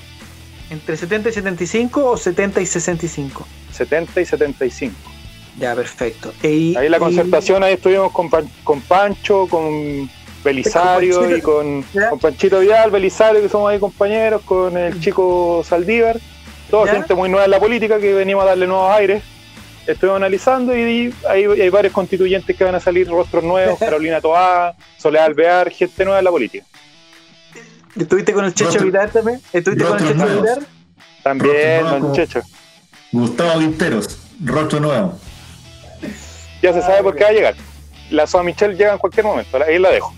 ¿Entre 0.69 0.97
70 0.97 1.29
y 1.29 1.33
75 1.33 2.05
o 2.11 2.17
70 2.17 2.61
y 2.61 2.65
65? 2.65 3.47
70 3.73 4.21
y 4.21 4.25
75. 4.25 4.95
Ya, 5.59 5.75
perfecto. 5.75 6.33
Ahí 6.43 6.73
la 6.89 6.97
y- 6.97 6.99
concertación, 6.99 7.63
ahí 7.63 7.73
estuvimos 7.73 8.11
con, 8.11 8.29
Pan- 8.29 8.49
con 8.63 8.79
Pancho, 8.81 9.47
con 9.49 10.09
Belisario 10.43 11.19
Con 11.19 11.37
y 11.37 11.41
con, 11.41 11.85
con 12.09 12.19
Panchito 12.19 12.59
Vidal, 12.61 12.89
Belisario, 12.89 13.41
que 13.41 13.49
somos 13.49 13.69
ahí 13.71 13.79
compañeros, 13.79 14.41
con 14.43 14.75
el 14.77 14.99
chico 15.01 15.61
Saldívar, 15.67 16.17
toda 16.69 16.85
¿Ya? 16.87 16.93
gente 16.93 17.13
muy 17.15 17.29
nueva 17.29 17.45
en 17.45 17.51
la 17.51 17.59
política 17.59 17.99
que 17.99 18.13
venimos 18.13 18.43
a 18.43 18.47
darle 18.47 18.65
nuevos 18.65 18.91
aires. 18.91 19.21
Estuvimos 19.85 20.17
analizando 20.17 20.75
y 20.77 21.13
hay, 21.27 21.43
hay 21.43 21.69
varios 21.69 21.91
constituyentes 21.93 22.55
que 22.55 22.63
van 22.63 22.75
a 22.75 22.79
salir, 22.79 23.07
rostros 23.09 23.43
nuevos, 23.43 23.77
Carolina 23.79 24.21
Toá, 24.21 24.73
Soledad 24.97 25.25
Alvear, 25.25 25.69
gente 25.71 26.05
nueva 26.05 26.19
en 26.19 26.25
la 26.25 26.31
política. 26.31 26.65
¿Estuviste 27.99 28.33
con 28.33 28.45
el 28.45 28.53
Checho 28.53 28.71
Rostro- 28.71 28.85
Vidal 28.85 29.11
también? 29.11 29.41
¿Estuviste 29.53 29.83
con 29.85 29.97
el 29.99 30.03
Checho 30.07 30.15
nuevos. 30.15 30.41
Vidal? 30.41 30.67
También, 31.23 31.81
nuevos. 31.83 32.15
Checho. 32.17 32.41
Gustavo 33.11 33.59
Quinteros, 33.59 34.17
rostro 34.43 34.79
nuevo. 34.79 35.19
Ya 36.61 36.73
se 36.73 36.81
sabe 36.81 37.03
por 37.03 37.15
qué 37.15 37.23
va 37.23 37.29
a 37.29 37.33
llegar. 37.33 37.55
La 38.09 38.27
Soa 38.27 38.43
Michelle 38.43 38.75
llega 38.75 38.93
en 38.93 38.97
cualquier 38.99 39.25
momento, 39.25 39.57
ahí 39.65 39.79
la 39.79 39.89
dejo. 39.89 40.13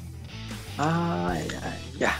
Ah, 0.78 1.36
ya. 1.50 1.78
ya. 2.00 2.20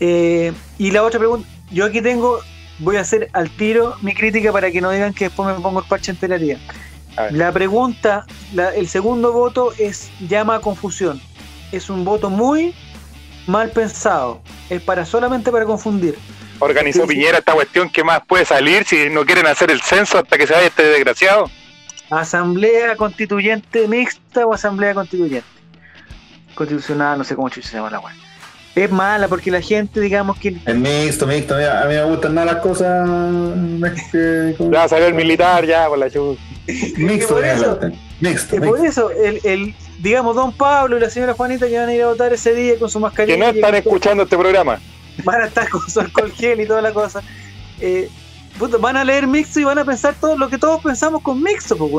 Eh, 0.00 0.52
y 0.78 0.90
la 0.90 1.02
otra 1.02 1.18
pregunta, 1.18 1.48
yo 1.70 1.84
aquí 1.84 2.00
tengo, 2.00 2.40
voy 2.78 2.96
a 2.96 3.00
hacer 3.00 3.28
al 3.32 3.50
tiro 3.50 3.96
mi 4.02 4.14
crítica 4.14 4.52
para 4.52 4.70
que 4.70 4.80
no 4.80 4.90
digan 4.90 5.12
que 5.14 5.26
después 5.26 5.54
me 5.54 5.60
pongo 5.62 5.80
el 5.80 5.86
parche 5.86 6.10
en 6.10 6.16
telaría. 6.18 6.58
La 7.30 7.50
pregunta, 7.50 8.26
la- 8.54 8.70
el 8.74 8.88
segundo 8.88 9.32
voto 9.32 9.72
es 9.76 10.08
llama 10.20 10.56
a 10.56 10.60
confusión. 10.60 11.20
Es 11.72 11.90
un 11.90 12.04
voto 12.04 12.30
muy 12.30 12.74
mal 13.48 13.70
pensado. 13.70 14.40
Es 14.70 14.80
para 14.82 15.04
solamente 15.04 15.50
para 15.50 15.64
confundir. 15.64 16.16
Organizó. 16.60 17.06
Piñera 17.06 17.38
esta 17.38 17.52
cuestión, 17.52 17.88
¿qué 17.90 18.02
más 18.04 18.20
puede 18.26 18.44
salir 18.44 18.84
si 18.84 19.08
no 19.10 19.24
quieren 19.24 19.46
hacer 19.46 19.70
el 19.70 19.80
censo 19.80 20.18
hasta 20.18 20.36
que 20.36 20.46
se 20.46 20.52
vaya 20.52 20.66
este 20.66 20.82
desgraciado? 20.84 21.50
Asamblea 22.10 22.96
constituyente 22.96 23.86
mixta 23.86 24.46
o 24.46 24.52
asamblea 24.54 24.94
constituyente. 24.94 25.46
Constitucional, 26.54 27.18
no 27.18 27.24
sé 27.24 27.36
cómo 27.36 27.48
chucha 27.48 27.68
se 27.68 27.76
llama 27.76 27.90
la 27.90 28.00
weá. 28.00 28.14
Es 28.74 28.90
mala 28.90 29.28
porque 29.28 29.50
la 29.50 29.60
gente, 29.60 30.00
digamos 30.00 30.38
que 30.38 30.56
Es 30.64 30.74
mixto, 30.76 31.26
mixto. 31.26 31.56
mira, 31.56 31.82
a 31.82 31.86
mí 31.86 31.94
me 31.94 32.04
gustan 32.04 32.34
más 32.34 32.46
las 32.46 32.56
cosas. 32.56 33.08
Ya 34.70 34.88
salió 34.88 35.06
el 35.06 35.14
militar, 35.14 35.64
ya, 35.66 35.88
por 35.88 35.98
la 35.98 36.10
chuva. 36.10 36.36
Mixto, 36.96 37.34
por 37.34 37.44
eso-. 37.44 37.78
Mixto, 38.20 38.56
que 38.56 38.60
por 38.66 38.80
mixto. 38.80 39.10
eso, 39.10 39.10
el, 39.10 39.40
el, 39.44 39.74
digamos, 39.98 40.34
don 40.36 40.52
Pablo 40.52 40.96
y 40.96 41.00
la 41.00 41.10
señora 41.10 41.34
Juanita 41.34 41.66
que 41.68 41.78
van 41.78 41.88
a 41.88 41.94
ir 41.94 42.02
a 42.02 42.06
votar 42.08 42.32
ese 42.32 42.54
día 42.54 42.78
con 42.78 42.88
su 42.90 43.00
mascarilla. 43.00 43.34
Que 43.36 43.40
no 43.40 43.48
están 43.48 43.70
con- 43.70 43.74
escuchando 43.78 44.22
este 44.24 44.36
programa. 44.38 44.78
Van 45.24 45.42
a 45.42 45.46
estar 45.46 45.68
con 45.68 45.88
su 45.88 46.00
alcohol 46.00 46.32
gel 46.32 46.60
y 46.60 46.66
toda 46.66 46.80
la 46.82 46.92
cosa. 46.92 47.22
Eh, 47.80 48.08
van 48.80 48.96
a 48.96 49.04
leer 49.04 49.26
mixto 49.26 49.60
y 49.60 49.64
van 49.64 49.78
a 49.78 49.84
pensar 49.84 50.14
todo 50.20 50.36
lo 50.36 50.48
que 50.48 50.58
todos 50.58 50.82
pensamos 50.82 51.22
con 51.22 51.42
mixto, 51.42 51.76
pues, 51.76 51.90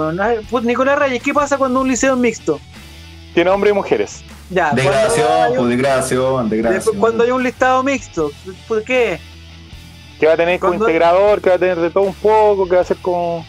puta, 0.50 0.66
Nicolás 0.68 1.00
Reyes, 1.00 1.22
¿qué 1.24 1.34
pasa 1.34 1.58
cuando 1.58 1.80
un 1.82 1.88
liceo 1.88 2.14
es 2.16 2.20
mixto? 2.20 2.60
Tiene 3.34 3.50
hombres 3.50 3.72
y 3.72 3.76
mujeres. 3.76 4.24
Ya, 4.50 4.72
Degradación, 4.72 5.28
pues 5.56 5.70
degradación, 5.70 6.50
después, 6.50 6.50
degradación. 6.50 6.98
cuando 6.98 7.24
hay 7.24 7.32
un 7.32 7.44
listado 7.44 7.84
mixto, 7.84 8.32
¿por 8.68 8.84
qué? 8.84 9.20
Que 10.20 10.26
va 10.28 10.34
a 10.34 10.38
tener 10.38 10.60
como 10.60 10.72
Cuando- 10.72 10.86
integrador, 10.90 11.40
que 11.42 11.50
va 11.50 11.56
a 11.56 11.60
tener 11.60 11.80
de 11.80 11.90
todo 11.92 12.04
un 12.04 12.14
poco, 12.16 12.68
que 12.68 12.76
va 12.76 12.82
a 12.82 12.86
ser 12.86 12.98
como. 12.98 13.46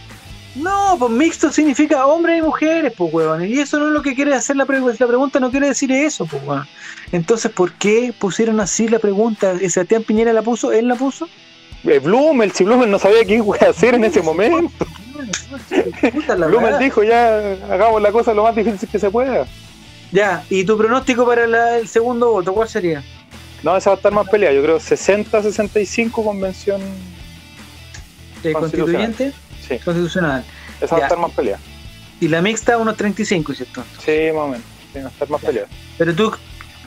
No, 0.57 0.97
pues 0.99 1.13
mixto 1.13 1.53
significa 1.53 2.07
hombres 2.07 2.39
y 2.39 2.43
mujeres, 2.43 2.93
pues, 2.97 3.13
weón. 3.15 3.45
Y 3.47 3.59
eso 3.61 3.79
no 3.79 3.87
es 3.87 3.93
lo 3.93 4.03
que 4.03 4.15
quiere 4.17 4.35
hacer 4.35 4.57
la, 4.57 4.67
pre- 4.67 4.81
la 4.81 5.07
pregunta, 5.07 5.39
no 5.39 5.51
quiere 5.51 5.69
decir 5.69 5.93
eso, 5.93 6.27
pues, 6.27 6.43
weón. 6.45 6.67
Entonces, 7.13 7.51
¿por 7.53 7.73
qué 7.75 8.13
pusieron 8.19 8.59
así 8.61 8.89
la 8.89 8.99
pregunta? 8.99 9.53
¿Eh, 9.61 9.71
¿Sebastián 9.71 10.03
Piñera 10.03 10.33
la 10.33 10.43
puso? 10.43 10.73
¿Él 10.73 10.89
la 10.89 10.97
puso? 10.97 11.29
Eh, 11.85 11.99
Blumel, 12.01 12.51
si 12.53 12.65
Blumel 12.65 12.91
no 12.91 12.99
sabía 12.99 13.25
qué 13.25 13.37
iba 13.37 13.57
a 13.61 13.71
hacer 13.71 13.95
en 13.95 14.05
ese 14.05 14.21
momento. 14.23 14.85
Blumel 16.49 16.79
dijo 16.79 17.03
ya, 17.05 17.37
hagamos 17.71 18.03
la 18.03 18.13
cosa 18.13 18.35
lo 18.35 18.43
más 18.43 18.55
difícil 18.55 18.89
que 18.89 18.99
se 18.99 19.11
pueda. 19.11 19.47
Ya, 20.13 20.45
¿y 20.51 20.65
tu 20.65 20.77
pronóstico 20.77 21.25
para 21.25 21.47
la- 21.47 21.79
el 21.79 21.87
segundo 21.89 22.33
voto 22.33 22.53
cuál 22.53 22.69
sería? 22.69 23.05
No, 23.63 23.77
esa 23.77 23.91
va 23.91 23.95
a 23.95 23.97
estar 23.99 24.13
más 24.13 24.29
peleada. 24.29 24.55
Yo 24.55 24.63
creo 24.63 24.79
60-65 24.81 26.11
convención. 26.25 26.81
¿El 28.43 28.53
Constitucional. 28.55 29.07
constituyente? 29.07 29.33
Sí, 29.79 29.79
Constitucional. 29.85 30.45
esa 30.81 30.97
va 30.97 31.01
a 31.03 31.05
estar 31.05 31.19
más 31.19 31.31
peleada. 31.33 31.61
Y 32.21 32.29
la 32.29 32.43
mixta, 32.43 32.77
unos 32.77 32.97
35, 32.97 33.55
¿cierto? 33.55 33.83
Sí, 34.05 34.31
más 34.35 34.43
o 34.45 34.49
menos. 34.49 34.65
Sí, 34.93 34.99
va 35.01 35.07
a 35.07 35.11
estar 35.11 35.31
más 35.31 35.41
Ya. 35.43 35.47
peleada. 35.49 35.69
Pero 35.97 36.15
tú, 36.15 36.33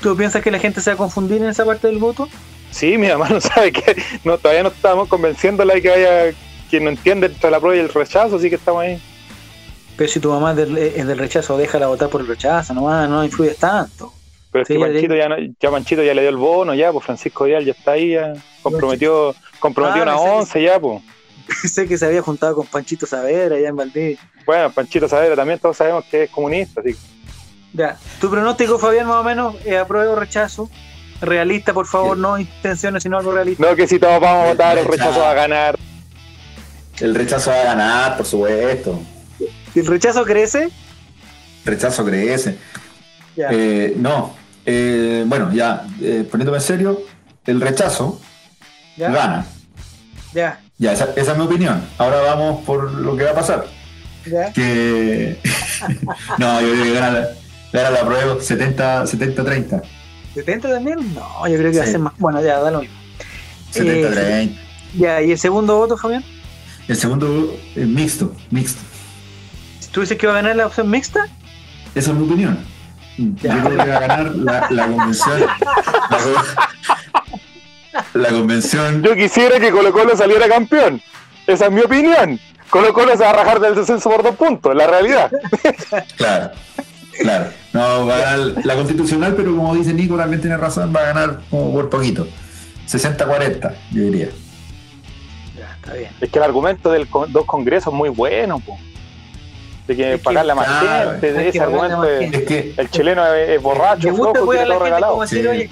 ¿tú 0.02 0.16
piensas 0.18 0.44
que 0.44 0.52
la 0.52 0.60
gente 0.60 0.82
se 0.82 0.90
va 0.92 0.96
a 0.96 0.98
confundir 0.98 1.42
en 1.42 1.50
esa 1.50 1.66
parte 1.66 1.88
del 1.88 1.98
voto? 1.98 2.28
Sí, 2.72 2.98
mi 2.98 3.08
mamá 3.08 3.30
no 3.30 3.40
sabe 3.40 3.72
que 3.72 3.96
no, 4.24 4.38
todavía 4.38 4.64
no 4.64 4.70
estamos 4.70 5.08
convenciéndola 5.08 5.76
de 5.76 5.82
que 5.82 5.90
vaya 5.90 6.34
quien 6.70 6.84
no 6.84 6.90
entiende 6.90 7.28
entre 7.28 7.50
la 7.52 7.60
prueba 7.60 7.78
y 7.78 7.80
el 7.80 7.90
rechazo, 7.90 8.36
así 8.36 8.50
que 8.50 8.56
estamos 8.56 8.82
ahí. 8.84 9.02
Pero 9.96 10.10
si 10.12 10.20
tu 10.20 10.30
mamá 10.32 10.52
es 10.52 10.58
del, 10.58 10.78
es 10.78 11.06
del 11.08 11.18
rechazo, 11.20 11.58
déjala 11.58 11.88
votar 11.88 12.10
por 12.10 12.22
el 12.22 12.28
rechazo, 12.28 12.74
nomás, 12.74 13.08
no 13.10 13.24
influyes 13.24 13.58
tanto. 13.58 14.12
Pero 14.52 14.64
es 14.64 14.68
Sí, 14.68 14.74
que 14.76 14.80
ya 14.80 14.86
Panchito 14.88 15.16
ya, 15.16 15.30
no- 15.30 15.36
ya 15.60 15.72
Panchito 15.72 16.04
ya 16.04 16.14
le 16.14 16.22
dio 16.22 16.30
el 16.32 16.38
bono, 16.38 16.74
ya, 16.74 16.92
pues 16.92 17.06
Francisco 17.06 17.46
Vial 17.46 17.64
ya 17.66 17.72
está 17.74 17.92
ahí, 17.92 18.12
ya 18.12 18.34
comprometió, 18.64 19.36
comprometió 19.60 20.02
Ah, 20.02 20.06
una 20.06 20.14
que- 20.16 20.30
once 20.32 20.62
ya, 20.62 20.80
pues. 20.80 21.02
sé 21.68 21.88
que 21.88 21.98
se 21.98 22.06
había 22.06 22.22
juntado 22.22 22.56
con 22.56 22.65
Panchito 22.68 23.06
Saavedra 23.06 23.56
allá 23.56 23.70
en 23.70 23.76
Valdivia. 23.76 24.18
Bueno, 24.45 24.72
Panchito 24.72 25.07
Saavedra 25.07 25.36
también 25.36 25.60
todos 25.60 25.78
sabemos 25.78 26.06
que 26.06 26.24
es 26.24 26.30
comunista, 26.30 26.82
así 26.82 26.94
que 26.94 26.99
Ya, 27.74 27.98
tu 28.22 28.30
pronóstico, 28.30 28.78
Fabián, 28.80 29.07
más 29.07 29.18
o 29.18 29.24
menos, 29.24 29.56
eh, 29.65 29.78
apruebo 29.78 30.14
o 30.14 30.15
rechazo. 30.15 30.70
Realista, 31.22 31.74
por 31.74 31.88
favor, 31.88 32.18
no 32.18 32.38
intenciones, 32.38 33.03
sino 33.03 33.18
algo 33.18 33.32
realista. 33.32 33.65
no 33.65 33.76
que 33.76 33.88
si 33.88 33.98
todos 33.98 34.20
vamos 34.20 34.45
a 34.45 34.49
votar, 34.49 34.78
el 34.78 34.86
Rechazo. 34.86 35.20
va 35.22 35.32
a 35.32 35.34
ganar. 35.34 35.80
El 36.99 37.15
rechazo 37.15 37.49
va 37.49 37.61
a 37.61 37.64
ganar, 37.64 38.18
por 38.18 38.26
supuesto. 38.26 38.99
Si 39.74 39.80
el 39.80 39.88
rechazo 39.88 40.24
crece, 40.26 40.70
Rechazo 41.65 42.03
crece. 42.06 42.57
ya. 43.36 43.48
Eh, 43.52 43.94
no, 43.95 44.36
eh, 44.65 45.24
bueno, 45.26 45.52
ya, 45.53 45.88
eh, 46.02 46.28
poniéndome 46.30 46.57
en 46.57 46.64
serio, 46.64 47.02
el 47.45 47.61
rechazo 47.61 48.20
ya, 48.98 49.10
gana. 49.10 49.45
ya, 50.34 50.60
Ya, 50.84 50.92
esa, 50.92 51.10
esa 51.16 51.32
es 51.32 51.38
mi 51.38 51.46
opinión. 51.46 51.82
Ahora 51.98 52.20
vamos 52.22 52.62
por 52.66 52.92
lo 52.92 53.16
que 53.16 53.24
va 53.24 53.32
a 53.32 53.36
pasar. 53.36 53.66
ya. 54.30 54.52
Que. 54.52 55.40
no, 56.38 56.60
yo 56.62 56.72
creo 56.74 56.84
que 56.84 56.94
gana 56.94 57.10
la, 57.12 57.28
gana 57.72 57.90
la 57.92 58.06
prueba 58.06 58.42
70 58.42 59.04
70-30. 59.06 59.82
¿70 60.36 60.62
también? 60.62 61.14
No, 61.14 61.48
yo 61.48 61.58
creo 61.58 61.72
que 61.72 61.78
va 61.78 61.84
a 61.84 61.86
Sí. 61.86 61.92
ser 61.94 62.02
más. 62.02 62.12
Bueno, 62.18 62.42
ya, 62.44 62.60
da 62.60 62.70
lo 62.70 62.82
mismo. 62.82 62.96
70-30. 63.74 64.58
Ya, 64.98 65.22
¿y 65.22 65.32
el 65.32 65.40
segundo 65.40 65.78
voto, 65.78 65.96
Fabián? 65.96 66.24
El 66.90 66.98
segundo 66.98 67.56
es 67.78 67.88
mixto, 67.88 68.36
mixto. 68.52 68.82
¿Tú 69.94 70.02
dices 70.02 70.18
que 70.18 70.28
va 70.28 70.34
a 70.34 70.36
ganar 70.42 70.58
la 70.58 70.66
opción 70.68 70.90
mixta? 70.90 71.28
Esa 71.96 72.12
es 72.12 72.18
mi 72.18 72.26
opinión. 72.28 72.60
Ya. 73.42 73.56
Yo 73.56 73.64
creo 73.70 73.86
que 73.86 73.90
va 73.90 73.96
a 73.96 74.00
ganar 74.02 74.36
la, 74.36 74.68
la 74.70 74.88
convención. 74.88 75.40
La, 75.40 76.18
la 78.14 78.30
convención. 78.30 79.02
Yo 79.03 79.15
quisiera 79.15 79.60
que 79.60 79.72
Colo 79.72 79.91
Colo 79.91 80.15
saliera 80.18 80.48
campeón. 80.48 81.02
Esa 81.48 81.65
es 81.65 81.72
mi 81.72 81.82
opinión. 81.82 82.40
Colo 82.70 82.94
Colo 82.94 83.11
se 83.15 83.24
va 83.24 83.30
a 83.32 83.34
rajar 83.34 83.60
del 83.60 83.76
descenso 83.76 84.10
por 84.10 84.24
dos 84.24 84.36
puntos, 84.36 84.76
la 84.76 84.88
realidad. 84.88 85.32
Claro, 86.18 86.52
claro. 87.20 87.45
No, 87.74 88.06
va 88.07 88.15
a 88.15 88.20
ganar 88.20 88.40
la 88.65 88.76
constitucional, 88.76 89.34
pero 89.36 89.56
como 89.56 89.76
dice 89.76 89.94
Nico, 89.94 90.18
también 90.18 90.41
tiene 90.41 90.57
razón, 90.57 90.91
va 90.95 91.02
a 91.02 91.14
ganar 91.14 91.40
como 91.49 91.72
por 91.74 91.90
poquito. 91.90 92.28
60-40, 92.90 93.74
yo 93.91 94.02
diría. 94.03 94.30
Ya, 95.57 95.72
está 95.76 95.94
bien. 95.94 96.10
Es 96.20 96.30
que 96.30 96.38
el 96.40 96.44
argumento 96.44 96.91
del 96.91 97.07
con- 97.07 97.32
dos 97.32 97.45
congresos 97.45 97.94
es 97.94 97.98
muy 97.98 98.10
bueno, 98.10 98.60
po. 98.60 98.78
De 99.88 99.95
que 99.95 100.14
Es 100.14 100.18
que, 100.20 100.24
pagarle 100.24 100.52
a 100.53 100.56
más 100.56 100.65
claro, 100.65 101.11
gente, 101.11 101.28
hay 101.28 101.34
de 101.34 101.44
que 101.44 101.49
ese 101.49 101.60
argumento. 101.61 102.03
Es 102.06 102.44
que 102.44 102.74
el 102.78 102.90
chileno 102.90 103.26
es, 103.34 103.49
es 103.49 103.61
borracho, 103.61 104.15
flojo, 104.15 104.53
la 104.53 104.65
todo 104.65 104.80
regalado. 104.80 105.11
como 105.14 105.22
decir, 105.24 105.41
Sí. 105.41 105.48
oye, 105.48 105.70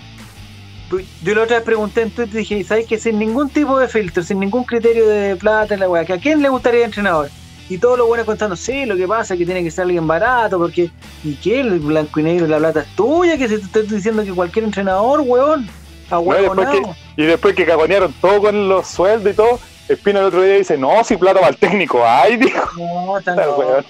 yo 0.99 1.35
la 1.35 1.43
otra 1.43 1.57
vez 1.57 1.65
pregunté 1.65 2.01
en 2.01 2.11
Twitter 2.11 2.35
y 2.35 2.39
dije, 2.39 2.63
¿sabes 2.63 2.85
que 2.85 2.99
sin 2.99 3.19
ningún 3.19 3.49
tipo 3.49 3.80
de 3.80 3.88
filtro, 3.88 4.23
sin 4.23 4.39
ningún 4.39 4.63
criterio 4.63 5.07
de 5.07 5.35
plata, 5.35 5.77
la 5.77 5.89
weá, 5.89 6.05
que 6.05 6.13
a 6.13 6.18
quién 6.18 6.41
le 6.41 6.49
gustaría 6.49 6.85
entrenador? 6.85 7.30
Y 7.69 7.77
todos 7.77 7.97
los 7.97 8.07
buenos 8.07 8.26
contando, 8.26 8.55
sí, 8.55 8.85
lo 8.85 8.97
que 8.97 9.07
pasa 9.07 9.34
es 9.34 9.38
que 9.38 9.45
tiene 9.45 9.63
que 9.63 9.72
ser 9.72 9.84
alguien 9.84 10.05
barato, 10.05 10.57
porque, 10.57 10.91
¿y 11.23 11.35
qué? 11.35 11.61
El 11.61 11.80
blanco 11.80 12.19
y 12.19 12.23
negro, 12.23 12.47
la 12.47 12.57
plata 12.57 12.81
es 12.81 12.95
tuya, 12.95 13.38
que 13.38 13.47
se 13.47 13.59
te 13.59 13.65
estoy 13.65 13.84
diciendo 13.84 14.26
que 14.26 14.34
cualquier 14.34 14.65
entrenador, 14.65 15.22
weón, 15.22 15.69
a 16.09 16.15
No, 16.15 16.38
y, 16.38 16.41
después 16.41 16.69
que, 16.69 17.22
y 17.22 17.26
después 17.26 17.55
que 17.55 17.65
cagonearon 17.65 18.13
todo 18.19 18.41
con 18.41 18.68
los 18.68 18.88
sueldos 18.88 19.34
y 19.34 19.35
todo, 19.35 19.59
Espina 19.88 20.19
el 20.19 20.26
otro 20.26 20.41
día 20.41 20.55
dice, 20.55 20.77
no, 20.77 21.03
si 21.03 21.18
plata 21.18 21.39
para 21.39 21.51
el 21.51 21.57
técnico, 21.57 22.01
ay, 22.05 22.38
dijo. 22.38 22.69
No, 22.77 23.22
tan 23.22 23.38
loco, 23.45 23.84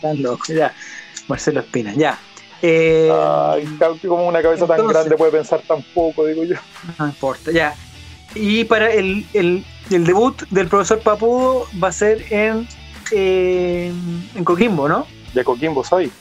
tan 0.00 0.22
loco, 0.22 0.52
ya. 0.52 0.72
Marcelo 1.28 1.60
Espina, 1.60 1.92
ya. 1.94 2.18
Eh, 2.62 3.10
Ay, 3.12 3.66
como 4.06 4.26
una 4.28 4.42
cabeza 4.42 4.66
tan 4.66 4.86
grande 4.86 5.16
puede 5.16 5.32
pensar 5.32 5.60
tan 5.66 5.82
poco, 5.94 6.26
digo 6.26 6.44
yo. 6.44 6.56
No 6.98 7.06
importa, 7.06 7.50
ya. 7.50 7.74
Y 8.34 8.64
para 8.64 8.92
el, 8.92 9.26
el, 9.32 9.64
el 9.90 10.04
debut 10.04 10.42
del 10.50 10.68
profesor 10.68 11.00
Papudo 11.00 11.66
va 11.82 11.88
a 11.88 11.92
ser 11.92 12.24
en, 12.30 12.68
eh, 13.12 13.92
en 14.34 14.44
Coquimbo, 14.44 14.88
¿no? 14.88 15.06
De 15.34 15.42
Coquimbo 15.44 15.82
soy. 15.84 16.12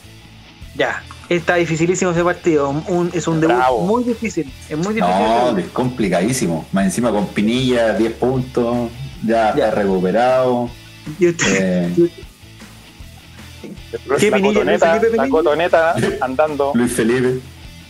Ya. 0.76 1.04
Está 1.28 1.56
dificilísimo 1.56 2.10
ese 2.12 2.24
partido. 2.24 2.70
Un- 2.88 3.12
es 3.14 3.28
un 3.28 3.40
debut 3.40 3.56
muy 3.82 4.04
difícil. 4.04 4.52
Es 4.68 4.78
muy 4.78 4.96
difícil. 4.96 5.10
no, 5.20 5.58
es 5.58 5.68
complicadísimo. 5.70 6.66
Más 6.72 6.86
encima 6.86 7.12
con 7.12 7.28
Pinilla, 7.28 7.94
10 7.94 8.14
puntos, 8.14 8.90
ya, 9.24 9.54
Ya. 9.56 9.66
está 9.68 9.82
recuperado. 9.82 10.70
Y 11.20 11.28
usted- 11.28 11.92
Eh, 12.00 12.10
¿Qué 14.20 14.30
la 14.32 14.42
cotoneta, 14.42 14.90
Luis 14.92 15.02
Felipe 15.02 15.18
la 15.18 15.30
cotoneta 15.30 15.96
andando. 16.22 16.72
Luis 16.76 16.94
Felipe. 16.94 17.40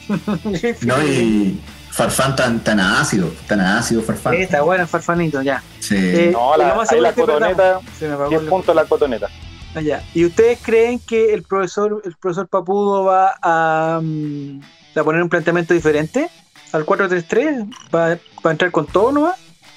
No, 0.86 1.04
y 1.06 1.60
Farfán 1.92 2.36
tan, 2.36 2.60
tan 2.64 2.80
ácido, 2.80 3.32
tan 3.48 3.60
ácido 3.62 4.02
Farfán. 4.02 4.36
Sí, 4.36 4.42
está 4.44 4.62
bueno 4.62 4.88
farfanito, 4.88 5.42
ya. 5.42 5.62
Sí. 5.80 5.96
Eh, 5.98 6.30
No, 6.32 6.56
la, 6.58 6.74
más 6.76 6.92
ahí 6.92 7.00
la 7.02 7.14
cotoneta, 7.14 7.80
Se 7.98 8.08
me 8.08 8.14
apagó 8.14 8.30
10 8.30 8.44
la- 8.44 8.50
puntos 8.50 8.76
la 8.76 8.86
cotoneta. 8.86 9.28
Ah, 9.76 9.82
ya. 9.82 10.04
¿Y 10.16 10.26
ustedes 10.26 10.58
creen 10.64 11.00
que 11.00 11.34
el 11.34 11.44
profesor, 11.44 12.02
el 12.06 12.16
profesor 12.16 12.48
Papudo 12.48 13.04
va 13.04 13.36
a, 13.42 14.00
mm, 14.02 14.62
a 14.96 15.04
poner 15.04 15.22
un 15.22 15.30
planteamiento 15.30 15.74
diferente 15.76 16.28
al 16.72 16.86
4-3-3? 16.86 17.70
¿Va, 17.94 18.08
¿Va 18.10 18.50
a 18.50 18.52
entrar 18.52 18.72
con 18.72 18.88
todo 18.88 19.12
nomás? 19.12 19.36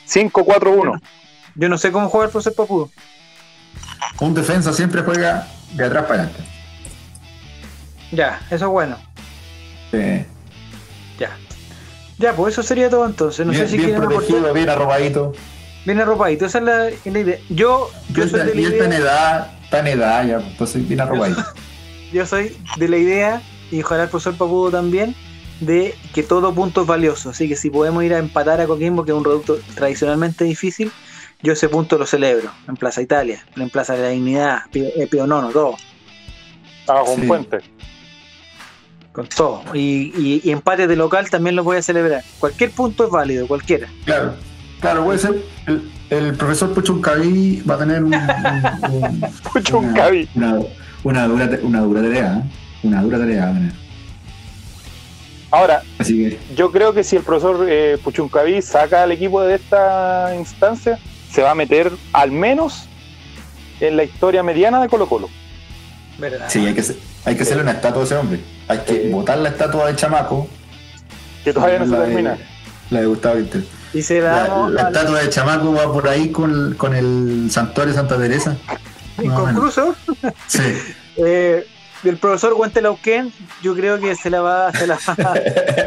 5-4-1. 0.08 0.98
Yo 1.56 1.68
no 1.68 1.76
sé 1.76 1.92
cómo 1.92 2.08
juega 2.08 2.26
el 2.26 2.30
profesor 2.32 2.54
Papudo. 2.54 2.90
un 4.20 4.34
defensa 4.34 4.72
siempre 4.72 5.02
juega 5.02 5.46
de 5.72 5.84
atrás 5.84 6.04
para 6.04 6.22
adelante. 6.22 6.44
Ya, 8.12 8.40
eso 8.50 8.66
es 8.66 8.70
bueno. 8.70 8.96
Sí. 9.90 10.24
Ya. 11.18 11.36
Ya, 12.18 12.32
pues 12.34 12.54
eso 12.54 12.62
sería 12.62 12.90
todo 12.90 13.06
entonces. 13.06 13.44
No 13.44 13.52
bien, 13.52 13.64
sé 13.64 13.70
si 13.70 13.78
bien 13.78 13.96
protegido, 13.96 14.38
aportar. 14.38 14.54
bien 14.54 14.68
arropadito. 14.68 15.32
Bien 15.84 16.00
arropadito, 16.00 16.46
esa 16.46 16.58
es 16.58 16.64
la, 16.64 16.90
la 17.12 17.18
idea. 17.18 17.38
Yo, 17.48 17.90
yo 18.10 18.28
soy 18.28 18.40
de 18.40 18.54
la 18.54 18.60
y 18.60 18.64
él 18.64 18.72
está 18.72 18.84
en 18.84 18.92
idea. 18.92 19.00
edad, 19.00 19.52
está 19.64 19.78
en 19.80 19.86
edad 19.88 20.26
ya, 20.26 20.36
entonces 20.36 20.88
bien 20.88 21.00
arropadito. 21.00 21.44
Yo 22.12 22.26
soy 22.26 22.54
de 22.76 22.88
la 22.90 22.98
idea, 22.98 23.42
y 23.70 23.80
ojalá 23.80 24.02
el 24.02 24.10
profesor 24.10 24.34
Papudo 24.36 24.70
también, 24.70 25.14
de 25.60 25.94
que 26.12 26.22
todo 26.22 26.52
punto 26.54 26.82
es 26.82 26.86
valioso. 26.86 27.30
Así 27.30 27.48
que 27.48 27.56
si 27.56 27.70
podemos 27.70 28.04
ir 28.04 28.12
a 28.12 28.18
empatar 28.18 28.60
a 28.60 28.66
Coquimbo, 28.66 29.02
que 29.02 29.12
es 29.12 29.16
un 29.16 29.22
producto 29.22 29.58
tradicionalmente 29.74 30.44
difícil, 30.44 30.92
yo 31.42 31.52
ese 31.52 31.68
punto 31.68 31.98
lo 31.98 32.06
celebro. 32.06 32.50
En 32.68 32.76
Plaza 32.76 33.02
Italia, 33.02 33.44
en 33.56 33.68
Plaza 33.70 33.94
de 33.94 34.02
la 34.02 34.08
Dignidad, 34.08 34.62
Pío, 34.70 34.84
eh, 34.84 35.08
todo. 35.52 35.76
Abajo 36.88 37.12
un 37.12 37.20
Sí. 37.22 37.26
puente. 37.26 37.58
Con 39.12 39.26
todo. 39.28 39.62
Y, 39.74 40.12
y, 40.16 40.40
y 40.42 40.50
empate 40.52 40.86
de 40.86 40.96
local 40.96 41.28
también 41.28 41.54
lo 41.56 41.64
voy 41.64 41.76
a 41.76 41.82
celebrar. 41.82 42.22
Cualquier 42.38 42.70
punto 42.70 43.04
es 43.04 43.10
válido, 43.10 43.46
cualquiera. 43.46 43.88
Claro, 44.06 44.34
claro, 44.80 45.04
puede 45.04 45.18
ser. 45.18 45.42
El, 45.66 45.90
el 46.10 46.34
profesor 46.34 46.72
Puchuncaví 46.72 47.62
va 47.68 47.74
a 47.74 47.78
tener 47.78 48.02
un, 48.02 48.14
un- 48.14 48.94
un- 48.94 49.20
Puchuncaví. 49.52 50.28
Una, 50.34 50.60
una, 51.04 51.26
dura, 51.28 51.50
una 51.62 51.80
dura 51.80 52.00
tarea, 52.02 52.38
¿eh? 52.44 52.50
Una 52.84 53.02
dura 53.02 53.18
tarea 53.18 53.44
va 53.44 53.50
a 53.50 53.54
tener. 53.54 53.72
Ahora, 55.50 55.82
Así 55.98 56.16
que, 56.30 56.38
yo 56.56 56.72
creo 56.72 56.94
que 56.94 57.04
si 57.04 57.16
el 57.16 57.22
profesor 57.22 57.66
eh, 57.68 57.98
Puchuncaví 58.02 58.62
saca 58.62 59.02
al 59.02 59.12
equipo 59.12 59.42
de 59.42 59.56
esta 59.56 60.34
instancia, 60.38 60.98
se 61.32 61.42
va 61.42 61.52
a 61.52 61.54
meter 61.54 61.90
al 62.12 62.30
menos 62.30 62.88
en 63.80 63.96
la 63.96 64.04
historia 64.04 64.42
mediana 64.42 64.80
de 64.80 64.88
Colo 64.88 65.08
Colo. 65.08 65.28
¿Verdad? 66.18 66.46
sí, 66.48 66.64
hay 66.66 66.74
que, 66.74 66.80
hacer- 66.82 66.96
hay 67.24 67.34
que 67.36 67.42
hacerle 67.42 67.62
una 67.62 67.72
estatua 67.72 68.02
a 68.02 68.04
ese 68.04 68.16
hombre. 68.16 68.40
Hay 68.68 68.78
que 68.80 69.08
botar 69.10 69.38
la 69.38 69.48
estatua 69.48 69.86
de 69.88 69.96
chamaco. 69.96 70.46
Que 71.42 71.52
todavía 71.52 71.78
no 71.80 71.86
se 71.86 71.90
la 71.90 71.98
de- 72.00 72.06
termina. 72.06 72.38
La 72.90 73.00
de 73.00 73.06
Gustavo. 73.06 73.38
Y 73.94 74.02
se 74.02 74.20
la 74.20 74.46
La, 74.48 74.68
la 74.68 74.82
estatua 74.88 75.20
de 75.22 75.30
chamaco 75.30 75.72
va 75.72 75.92
por 75.92 76.06
ahí 76.08 76.30
con, 76.30 76.74
con 76.74 76.94
el 76.94 77.48
santuario 77.50 77.92
de 77.92 77.98
Santa 77.98 78.16
Teresa. 78.18 78.56
inconcluso. 79.22 79.94
Sí. 80.46 80.60
Eh, 81.14 81.66
del 82.02 82.16
profesor 82.16 82.54
Guantelauquén, 82.54 83.30
yo 83.62 83.74
creo 83.76 84.00
que 84.00 84.16
se 84.16 84.30
la 84.30 84.40
va, 84.40 84.72
se 84.72 84.86
la 84.86 84.94
va 85.06 85.34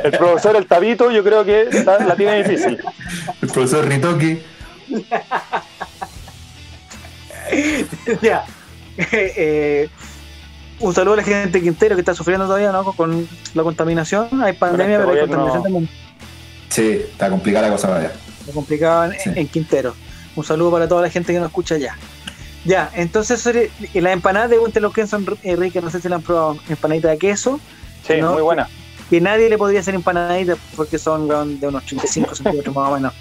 El 0.03 0.11
profesor 0.11 0.55
El 0.55 0.67
Tabito, 0.67 1.09
yo 1.09 1.23
creo 1.23 1.43
que 1.43 1.63
está- 1.63 1.97
la 2.05 2.15
tiene 2.15 2.43
difícil. 2.43 2.77
El 3.41 3.49
profesor 3.49 3.87
Ritoque. 3.87 4.43
ya. 8.21 8.45
Eh, 8.97 9.89
un 10.79 10.95
saludo 10.95 11.15
a 11.15 11.17
la 11.17 11.23
gente 11.23 11.59
de 11.59 11.61
Quintero 11.61 11.95
que 11.95 11.99
está 12.01 12.15
sufriendo 12.15 12.45
todavía 12.45 12.71
¿no? 12.71 12.93
con 12.93 13.27
la 13.53 13.61
contaminación. 13.63 14.41
Hay 14.41 14.53
pandemia, 14.53 14.95
este 14.95 15.05
pero 15.05 15.11
hay 15.11 15.27
gobierno- 15.27 15.35
contaminación 15.51 15.63
también. 15.63 15.89
Sí, 16.69 17.01
está 17.11 17.29
complicada 17.29 17.67
la 17.67 17.73
cosa 17.73 17.93
allá. 17.97 18.13
Está 18.39 18.53
complicado 18.53 19.11
en, 19.11 19.19
Sí. 19.19 19.31
en 19.35 19.47
Quintero. 19.49 19.93
Un 20.37 20.45
saludo 20.45 20.71
para 20.71 20.87
toda 20.87 21.01
la 21.01 21.09
gente 21.09 21.33
que 21.33 21.39
nos 21.39 21.47
escucha 21.49 21.75
allá. 21.75 21.97
Ya, 22.63 22.89
entonces 22.95 23.45
y 23.93 23.99
las 23.99 24.13
empanadas 24.13 24.49
de 24.49 24.59
Guantelauquén 24.59 25.09
son 25.09 25.25
eh, 25.43 25.57
ricas, 25.57 25.83
no 25.83 25.89
sé 25.89 25.99
si 25.99 26.07
la 26.07 26.15
han 26.15 26.21
probado. 26.21 26.57
Empanadita 26.69 27.09
de 27.09 27.17
queso, 27.17 27.59
Sí, 28.07 28.13
No. 28.21 28.31
muy 28.31 28.43
buena. 28.43 28.69
que 29.09 29.19
nadie 29.19 29.49
le 29.49 29.57
podría 29.57 29.81
hacer 29.81 29.93
empanaditas 29.93 30.57
porque 30.77 30.97
son 30.97 31.59
de 31.59 31.67
unos 31.67 31.83
35 31.85 32.33
centímetros 32.33 32.73
más 32.73 32.89
o 32.89 32.93
menos. 32.95 33.13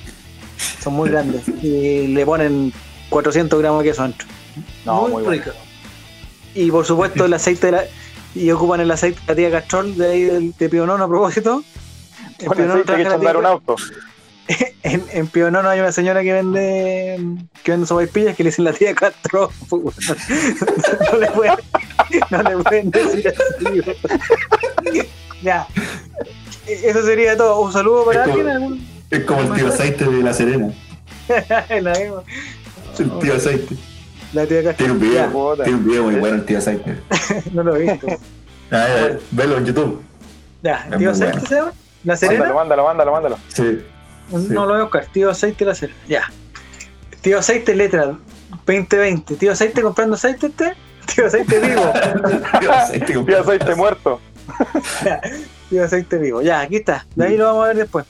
Son 0.83 0.95
muy 0.95 1.11
grandes. 1.11 1.43
Y 1.63 2.09
le 2.09 2.25
ponen 2.27 2.73
400 3.11 3.59
gramos 3.61 3.83
de 3.83 3.91
queso 3.91 4.03
dentro. 4.03 4.27
No, 4.85 5.09
muy, 5.09 5.25
rico. 5.25 5.51
Y 6.55 6.71
por 6.71 6.85
supuesto 6.87 7.25
el 7.25 7.33
aceite 7.35 7.67
de 7.67 7.73
la... 7.73 7.85
Y 8.35 8.51
ocupan 8.51 8.81
el 8.81 8.91
aceite 8.91 9.21
de 9.21 9.27
la 9.29 9.35
tía 9.37 9.51
Castrol 9.51 9.97
de 9.97 10.11
ahí 10.11 10.23
del- 10.25 10.55
de 10.57 10.69
Pío 10.69 10.87
Nono 10.87 11.05
a 11.05 11.09
propósito. 11.09 11.63
En 12.41 12.51
aceite 12.71 12.97
que 12.97 13.05
tía- 13.05 13.39
un 13.39 13.47
auto. 13.47 13.77
en, 14.83 15.05
en 15.13 15.27
Pío 15.29 15.51
Nono 15.51 15.69
hay 15.69 15.81
una 15.81 15.93
señora 15.93 16.23
que 16.23 16.33
vende 16.33 17.19
que 17.63 17.71
vende 17.71 17.87
sopaipillas 17.87 18.37
que 18.37 18.45
le 18.45 18.51
dicen 18.51 18.65
la 18.67 18.73
tía 18.73 18.95
Castro. 18.95 19.51
no, 19.71 21.19
le 21.19 21.27
pueden, 21.31 21.55
no 22.31 22.43
le 22.43 22.57
pueden 22.59 22.91
decir 22.91 23.29
así. 23.29 25.01
ya. 25.43 25.67
Eso 26.67 27.03
sería 27.05 27.37
todo. 27.37 27.61
Un 27.61 27.73
saludo 27.73 28.05
para 28.05 28.25
alguien. 28.25 28.87
Es 29.15 29.25
como 29.27 29.43
el 29.43 29.53
tío 29.53 29.69
aceite 29.69 30.07
de 30.07 30.23
la 30.25 30.33
Serena. 30.33 30.75
la, 31.81 31.93
misma. 31.93 32.23
El 32.99 33.19
tío 33.21 33.35
aceite. 33.35 33.77
La 34.33 34.45
tía 34.45 34.65
Castro. 34.65 34.77
Tiene 34.77 34.93
un 34.93 35.01
video, 35.01 35.55
tiene 35.55 35.75
un 35.75 35.85
video 35.85 36.03
muy 36.03 36.15
bueno 36.17 36.35
el 36.35 36.45
tío 36.45 36.59
aceite. 36.59 36.99
No 37.53 37.63
lo 37.63 37.77
he 37.77 37.83
visto. 37.83 38.09
A 38.73 38.77
ver, 38.77 39.21
velo 39.31 39.59
en 39.59 39.67
YouTube. 39.67 40.03
Ya, 40.65 40.89
tío 40.99 41.13
Aceite 41.13 41.33
bueno. 41.33 41.47
se 41.47 41.55
llama. 41.55 41.73
¿La 42.03 42.17
Serena? 42.17 42.41
Mándalo, 42.41 42.55
mándalo, 42.57 42.85
mándalo, 42.85 43.13
mándalo. 43.13 43.39
Sí. 43.47 43.85
No 44.31 44.67
lo 44.67 44.73
voy 44.73 44.81
a 44.81 44.83
buscar. 44.83 45.07
Tío 45.13 45.31
Aceite 45.31 45.65
La 45.65 45.77
Serena. 45.77 45.99
Ya. 46.09 46.33
Tío 47.21 47.39
Aceite 47.39 47.73
letra 47.73 48.17
2020. 48.67 49.37
Tío 49.37 49.53
Aceite 49.53 49.81
comprando 49.81 50.17
aceite 50.17 50.49
este. 50.49 50.75
Tío 51.15 51.27
Aceite 51.27 51.61
vivo. 51.61 51.93
Tío 52.61 52.73
aceite, 52.73 53.13
Tío 53.13 53.41
aceite 53.41 53.75
muerto. 53.77 54.21
Tío 55.71 55.85
Aceite 55.85 56.19
vivo. 56.19 56.43
Ya, 56.43 56.63
aquí 56.63 56.77
está. 56.77 57.07
De 57.15 57.27
ahí 57.27 57.37
lo 57.37 57.45
vamos 57.45 57.65
a 57.65 57.69
ver 57.69 57.77
después. 57.77 58.07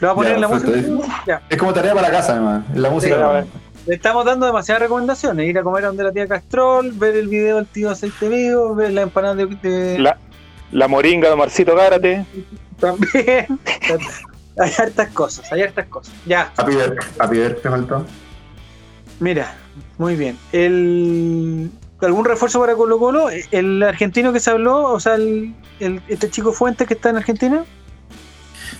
Lo 0.00 0.08
vamos 0.08 0.26
a 0.26 0.28
poner 0.28 0.30
Ya, 0.30 0.34
en 0.34 0.40
la 0.40 0.48
perfecto. 0.48 0.92
música. 0.92 1.42
Es 1.48 1.56
como 1.58 1.72
tarea 1.72 1.94
para 1.94 2.10
casa, 2.10 2.32
además. 2.32 2.64
En 2.74 2.82
la 2.82 2.90
música. 2.90 3.14
Sí, 3.16 3.22
a. 3.22 3.44
Le 3.86 3.94
estamos 3.94 4.24
dando 4.24 4.46
demasiadas 4.46 4.82
recomendaciones. 4.82 5.48
Ir 5.48 5.58
a 5.58 5.62
comer 5.62 5.84
donde 5.84 6.02
la 6.04 6.12
tía 6.12 6.26
Castrol, 6.26 6.90
ver 6.92 7.14
el 7.16 7.28
video 7.28 7.56
del 7.56 7.66
tío 7.66 7.90
Aceite 7.90 8.28
vivo, 8.28 8.74
ver 8.74 8.92
la 8.92 9.02
empanada 9.02 9.34
de. 9.36 9.46
de- 9.46 9.98
La, 9.98 10.18
la 10.72 10.88
moringa 10.88 11.30
de 11.30 11.36
Marcito 11.36 11.74
Gárate. 11.76 12.26
También. 12.80 13.46
hay 14.58 14.70
hartas 14.78 15.08
cosas, 15.12 15.50
hay 15.52 15.62
hartas 15.62 15.86
cosas. 15.86 16.12
Ya. 16.26 16.52
Happy 16.56 16.74
Birthday. 16.74 17.08
Happy 17.18 17.36
Birthday, 17.38 17.70
faltó. 17.72 18.04
Mira, 19.20 19.54
muy 19.98 20.16
bien. 20.16 20.36
El, 20.52 21.70
¿Algún 22.02 22.24
refuerzo 22.24 22.60
para 22.60 22.74
Colo 22.74 22.98
Colo? 22.98 23.28
¿El 23.50 23.82
argentino 23.82 24.32
que 24.32 24.40
se 24.40 24.50
habló? 24.50 24.82
O 24.92 25.00
sea, 25.00 25.14
el, 25.14 25.54
el- 25.80 26.02
este 26.08 26.28
chico 26.28 26.52
Fuentes 26.52 26.86
que 26.86 26.94
está 26.94 27.10
en 27.10 27.16
Argentina. 27.16 27.64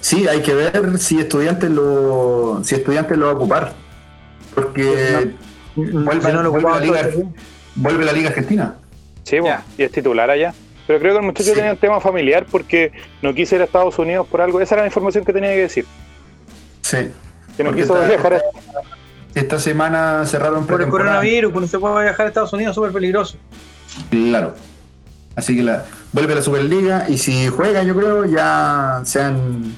Sí, 0.00 0.28
hay 0.28 0.40
que 0.42 0.54
ver 0.54 0.98
si 0.98 1.18
estudiantes 1.18 1.70
lo, 1.70 2.60
si 2.64 2.74
estudiantes 2.76 3.16
lo 3.18 3.26
va 3.26 3.32
a 3.32 3.34
ocupar. 3.34 3.72
Porque 4.54 5.32
vuelve, 5.74 6.26
Si 6.26 6.32
no 6.32 6.42
lo 6.42 6.50
vuelve 6.50 6.70
la 6.70 6.80
liga, 6.80 7.08
vuelve 7.74 8.04
la 8.04 8.12
Liga 8.12 8.28
Argentina. 8.28 8.74
Sí, 9.24 9.38
bueno, 9.40 9.56
Ya. 9.56 9.64
y 9.76 9.82
es 9.84 9.92
titular 9.92 10.30
allá. 10.30 10.54
Pero 10.86 11.00
creo 11.00 11.12
que 11.14 11.18
el 11.18 11.24
muchacho 11.26 11.48
Sí. 11.50 11.54
tenía 11.56 11.72
un 11.72 11.78
tema 11.78 12.00
familiar 12.00 12.46
porque 12.50 12.92
no 13.20 13.34
quiso 13.34 13.56
ir 13.56 13.62
a 13.62 13.64
Estados 13.64 13.98
Unidos 13.98 14.26
por 14.28 14.40
algo. 14.40 14.60
Esa 14.60 14.76
era 14.76 14.82
la 14.82 14.88
información 14.88 15.24
que 15.24 15.32
tenía 15.32 15.50
que 15.50 15.62
decir. 15.62 15.84
Sí. 16.82 16.98
Que 17.56 17.64
no 17.64 17.70
Porque 17.70 17.82
quiso 17.82 17.96
está- 17.96 18.08
viajar. 18.08 18.34
a- 18.34 18.40
Esta 19.34 19.58
semana 19.58 20.24
cerraron 20.24 20.66
Por 20.66 20.80
el 20.80 20.88
coronavirus, 20.88 21.52
cuando 21.52 21.68
se 21.68 21.78
puede 21.78 22.04
viajar 22.04 22.24
a 22.26 22.28
Estados 22.28 22.52
Unidos, 22.54 22.74
súper 22.74 22.92
peligroso. 22.92 23.36
Claro. 24.10 24.54
Así 25.34 25.54
que 25.54 25.62
la, 25.62 25.84
vuelve 26.12 26.34
la 26.36 26.40
Superliga 26.40 27.04
y 27.08 27.18
si 27.18 27.48
juega, 27.48 27.82
yo 27.82 27.94
creo, 27.94 28.24
ya 28.24 29.02
se 29.04 29.20
han 29.20 29.74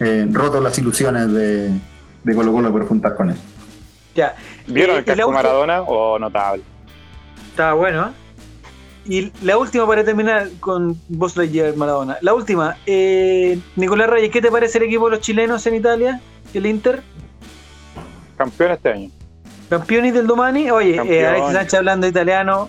eh, 0.00 0.26
roto 0.30 0.60
las 0.60 0.78
ilusiones 0.78 1.32
de, 1.32 1.70
de 2.24 2.34
Colo 2.34 2.52
Colo 2.52 2.72
por 2.72 2.86
juntar 2.86 3.16
con 3.16 3.30
él. 3.30 3.36
Ya, 4.14 4.34
¿Vieron 4.66 4.96
Eh, 4.96 5.02
el 5.06 5.10
última- 5.12 5.32
Maradona? 5.32 5.82
Oh, 5.82 6.18
notable. 6.18 6.62
está 7.50 7.72
bueno. 7.74 8.06
¿eh? 8.08 8.10
Y 9.06 9.32
la 9.44 9.58
última 9.58 9.86
para 9.86 10.02
terminar 10.04 10.48
con 10.60 10.98
Buzz 11.08 11.36
Lightyear 11.36 11.76
Maradona. 11.76 12.16
La 12.22 12.32
última, 12.32 12.76
eh, 12.86 13.58
Nicolás 13.76 14.08
Reyes, 14.08 14.30
¿qué 14.30 14.40
te 14.40 14.50
parece 14.50 14.78
el 14.78 14.84
equipo 14.84 15.06
de 15.06 15.16
los 15.16 15.20
chilenos 15.20 15.66
en 15.66 15.74
Italia? 15.74 16.20
El 16.54 16.64
Inter. 16.66 17.02
Campeón 18.38 18.72
este 18.72 18.90
año. 18.92 19.10
Campeones 19.68 20.14
del 20.14 20.26
Domani. 20.26 20.70
Oye, 20.70 20.96
eh. 20.96 21.26
Alexis 21.26 21.52
Sánchez 21.52 21.74
hablando 21.74 22.06
italiano. 22.06 22.68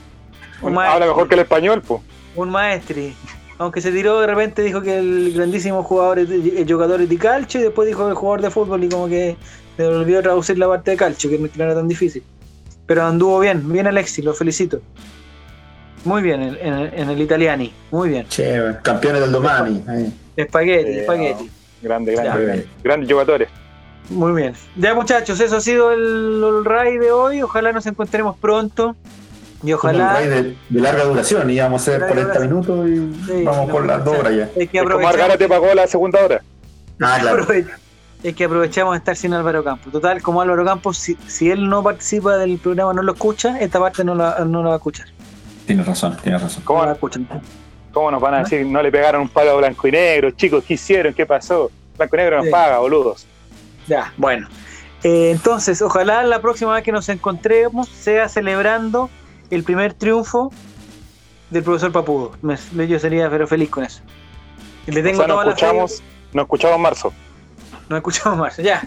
Un 0.61 0.73
maestro. 0.73 0.93
Habla 0.95 1.05
mejor 1.07 1.27
que 1.29 1.35
el 1.35 1.41
español, 1.41 1.81
pues. 1.85 2.01
Un 2.35 2.49
maestri. 2.49 3.15
Aunque 3.57 3.79
se 3.81 3.91
tiró 3.91 4.19
de 4.19 4.27
repente, 4.27 4.61
dijo 4.61 4.81
que 4.81 4.97
el 4.97 5.33
grandísimo 5.33 5.81
jugador 5.83 6.19
es 6.19 6.29
de- 6.29 6.61
el 6.61 6.71
jugador 6.71 7.01
es 7.01 7.09
de 7.09 7.17
calcio 7.17 7.59
y 7.61 7.63
después 7.63 7.87
dijo 7.87 8.07
el 8.07 8.13
jugador 8.13 8.41
de 8.41 8.49
fútbol 8.49 8.83
y 8.83 8.89
como 8.89 9.07
que 9.07 9.37
le 9.77 9.85
olvidó 9.87 10.21
traducir 10.21 10.57
la 10.59 10.67
parte 10.67 10.91
de 10.91 10.97
calcio, 10.97 11.29
que 11.29 11.39
no 11.39 11.47
no 11.55 11.63
era 11.63 11.73
tan 11.75 11.87
difícil. 11.87 12.21
Pero 12.85 13.03
anduvo 13.03 13.39
bien, 13.39 13.71
bien 13.71 13.87
Alexis, 13.87 14.23
lo 14.25 14.33
felicito. 14.33 14.81
Muy 16.03 16.21
bien 16.21 16.41
en, 16.41 16.57
en 16.61 16.73
el- 16.73 16.93
en 16.93 17.09
el 17.09 17.21
italiani, 17.21 17.73
muy 17.91 18.09
bien. 18.09 18.27
Che, 18.27 18.59
campeones 18.83 19.21
del 19.21 19.31
Domani. 19.31 19.83
ahí. 19.87 20.13
Espagueti, 20.35 20.91
Sí, 20.93 20.99
espagueti. 20.99 21.49
Grande, 21.81 22.15
Ya. 22.15 22.23
grande. 22.23 22.43
Muy 22.45 22.51
bien. 22.53 22.65
Grandes 22.83 23.09
jugadores. 23.11 23.49
Muy 24.09 24.33
bien. 24.33 24.53
Ya 24.75 24.93
muchachos, 24.93 25.39
eso 25.39 25.55
ha 25.57 25.61
sido 25.61 25.91
el, 25.91 26.43
el 26.43 26.65
RAI 26.65 26.97
de 26.99 27.11
hoy. 27.11 27.41
Ojalá 27.41 27.71
nos 27.71 27.85
encontremos 27.87 28.37
pronto. 28.37 28.95
Y 29.65 29.73
un 29.73 29.79
ojalá 29.79 30.13
raid 30.13 30.29
de, 30.29 30.55
de 30.69 30.79
larga 30.81 31.03
duración, 31.05 31.49
íbamos 31.49 31.81
a 31.81 31.91
hacer 31.91 32.01
Larga 32.01 32.15
40 32.15 32.33
duración. 32.47 32.49
minutos 32.89 32.89
y 32.89 33.25
Sí, 33.39 33.43
vamos 33.43 33.67
no, 33.67 33.73
por 33.73 33.85
las 33.85 34.05
dos 34.05 34.17
horas 34.19 34.33
ya. 34.35 34.49
que 34.67 34.79
Es. 34.79 35.05
Argara 35.07 35.37
te 35.37 35.47
pagó 35.47 35.73
la 35.73 35.87
segunda 35.87 36.23
hora. 36.23 36.41
Ah, 37.01 37.17
claro. 37.19 37.45
Es 38.23 38.35
que 38.35 38.43
aprovechamos 38.45 38.93
de 38.93 38.97
estar 38.99 39.15
sin 39.15 39.33
Álvaro 39.33 39.63
Campos. 39.63 39.91
Total, 39.91 40.21
como 40.21 40.41
Álvaro 40.41 40.63
Campos, 40.65 40.97
si, 40.97 41.15
si 41.27 41.51
él 41.51 41.69
no 41.69 41.83
participa 41.83 42.37
del 42.37 42.57
programa, 42.57 42.93
no 42.93 43.01
lo 43.03 43.13
escucha, 43.13 43.59
esta 43.59 43.79
parte 43.79 44.03
no 44.03 44.15
la, 44.15 44.39
no 44.45 44.61
la 44.63 44.69
va 44.69 44.73
a 44.75 44.77
escuchar. 44.77 45.07
Tienes 45.67 45.85
razón, 45.85 46.17
tienes 46.23 46.41
razón. 46.41 46.63
¿Cómo, 46.63 46.79
No 46.81 46.85
la 46.87 46.91
escuchan. 46.93 47.27
cómo 47.93 48.09
nos 48.11 48.21
van 48.21 48.33
a 48.35 48.39
decir? 48.39 48.65
No 48.65 48.81
le 48.81 48.91
pegaron 48.91 49.21
un 49.21 49.29
palo 49.29 49.51
a 49.51 49.55
blanco 49.55 49.87
y 49.87 49.91
negro, 49.91 50.31
chicos, 50.31 50.63
¿qué 50.67 50.73
hicieron? 50.75 51.13
¿Qué 51.13 51.25
pasó? 51.25 51.69
Blanco 51.97 52.15
y 52.15 52.19
negro 52.19 52.37
nos 52.37 52.45
Sí. 52.45 52.51
paga, 52.51 52.79
boludos. 52.79 53.25
Ya, 53.87 54.11
bueno. 54.17 54.47
Eh, 55.03 55.29
entonces, 55.31 55.81
ojalá 55.83 56.23
la 56.23 56.39
próxima 56.41 56.73
vez 56.73 56.83
que 56.83 56.91
nos 56.91 57.07
encontremos 57.09 57.87
sea 57.89 58.27
celebrando 58.27 59.09
el 59.49 59.63
primer 59.63 59.93
triunfo 59.93 60.51
del 61.49 61.63
profesor 61.63 61.91
Papudo. 61.91 62.31
Me- 62.41 62.87
yo 62.87 62.99
sería 62.99 63.29
pero 63.29 63.47
feliz 63.47 63.69
con 63.69 63.83
eso. 63.83 64.01
Le 64.87 65.01
tengo 65.01 65.23
o 65.23 65.25
sea, 65.25 65.27
nos 65.27 65.45
escuchamos, 65.47 66.03
nos 66.33 66.43
escuchamos 66.43 66.75
en 66.75 66.81
marzo. 66.81 67.13
No 67.89 67.97
escuchamos 67.97 68.37
más. 68.39 68.57
Ya. 68.57 68.83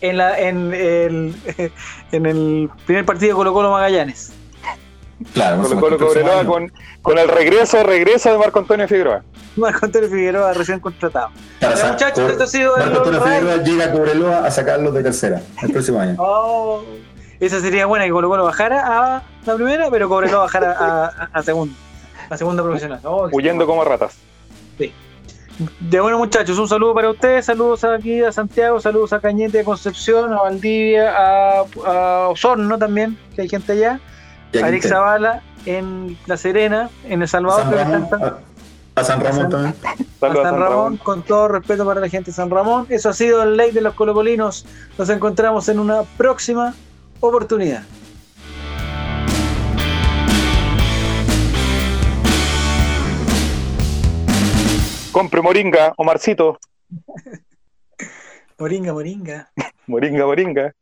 En, 0.00 0.16
la, 0.16 0.38
en, 0.38 0.72
el, 0.74 1.34
en 2.12 2.26
el 2.26 2.70
primer 2.86 3.04
partido 3.04 3.36
Colo 3.36 3.52
Colo 3.52 3.70
Magallanes. 3.70 4.32
Claro, 5.34 5.62
Colo 5.62 5.80
Colo 5.80 5.98
Cobreloa 5.98 6.44
con, 6.44 6.72
con 7.02 7.18
el 7.18 7.26
regreso, 7.28 7.82
regreso 7.82 8.30
de 8.30 8.38
Marco 8.38 8.60
Antonio 8.60 8.86
Figueroa. 8.86 9.24
Marco 9.56 9.86
Antonio 9.86 10.08
Figueroa 10.08 10.52
recién 10.52 10.78
contratado. 10.78 11.30
Muchachos, 11.60 12.30
esto 12.30 12.44
ha 12.44 12.46
sido 12.46 12.76
el 12.76 12.84
Marco 12.90 12.98
Antonio. 13.08 13.22
Figueroa 13.22 13.56
llega 13.64 13.84
a 13.86 13.90
Cobreloa 13.92 14.46
a 14.46 14.50
sacarlos 14.52 14.94
de 14.94 15.02
tercera 15.02 15.42
el 15.62 15.72
próximo 15.72 15.98
año. 16.00 16.14
Oh, 16.18 16.84
esa 17.40 17.60
sería 17.60 17.86
buena 17.86 18.04
que 18.04 18.10
Colo 18.10 18.28
Colo 18.28 18.44
bajara 18.44 19.16
a 19.16 19.22
la 19.46 19.54
primera, 19.54 19.90
pero 19.90 20.08
Cobreloa 20.08 20.40
bajara 20.42 20.72
a, 20.72 21.04
a, 21.06 21.28
a 21.32 21.42
segunda. 21.42 21.74
A 22.30 22.36
segunda 22.36 22.62
profesional. 22.62 23.00
Oh, 23.04 23.28
Huyendo 23.32 23.66
como 23.66 23.84
ratas. 23.84 24.16
De 25.80 25.98
bueno 26.00 26.18
muchachos, 26.18 26.56
un 26.56 26.68
saludo 26.68 26.94
para 26.94 27.10
ustedes, 27.10 27.46
saludos 27.46 27.82
aquí 27.82 28.22
a 28.22 28.30
Santiago, 28.30 28.80
saludos 28.80 29.12
a 29.12 29.18
Cañete, 29.20 29.58
a 29.60 29.64
Concepción, 29.64 30.32
a 30.32 30.42
Valdivia, 30.42 31.12
a, 31.16 31.64
a 31.84 32.28
Osorno 32.28 32.78
también, 32.78 33.18
que 33.34 33.42
hay 33.42 33.48
gente 33.48 33.72
allá, 33.72 33.98
a 34.54 34.68
Eric 34.68 34.86
Zavala 34.86 35.42
en 35.66 36.16
La 36.26 36.36
Serena, 36.36 36.90
en 37.08 37.22
El 37.22 37.28
Salvador, 37.28 37.64
San 37.64 37.72
Ramón, 37.74 38.08
a- 38.22 39.00
a 39.00 39.04
San 39.04 39.20
Ramón 39.20 39.48
también. 39.50 39.74
a 40.20 40.32
San 40.44 40.60
Ramón, 40.60 40.96
con 40.98 41.22
todo 41.22 41.48
respeto 41.48 41.84
para 41.84 42.00
la 42.00 42.08
gente 42.08 42.30
de 42.30 42.36
San 42.36 42.50
Ramón. 42.50 42.86
Eso 42.88 43.08
ha 43.08 43.12
sido 43.12 43.42
el 43.42 43.56
ley 43.56 43.72
de 43.72 43.80
los 43.80 43.94
colocolinos. 43.94 44.64
Nos 44.96 45.08
encontramos 45.08 45.68
en 45.68 45.80
una 45.80 46.02
próxima 46.16 46.72
oportunidad. 47.20 47.84
Compre 55.12 55.42
Moringa, 55.42 55.94
Omarcito. 55.96 56.58
Moringa, 58.58 58.92
moringa. 58.92 59.50
Moringa, 59.86 60.26
Moringa. 60.26 60.72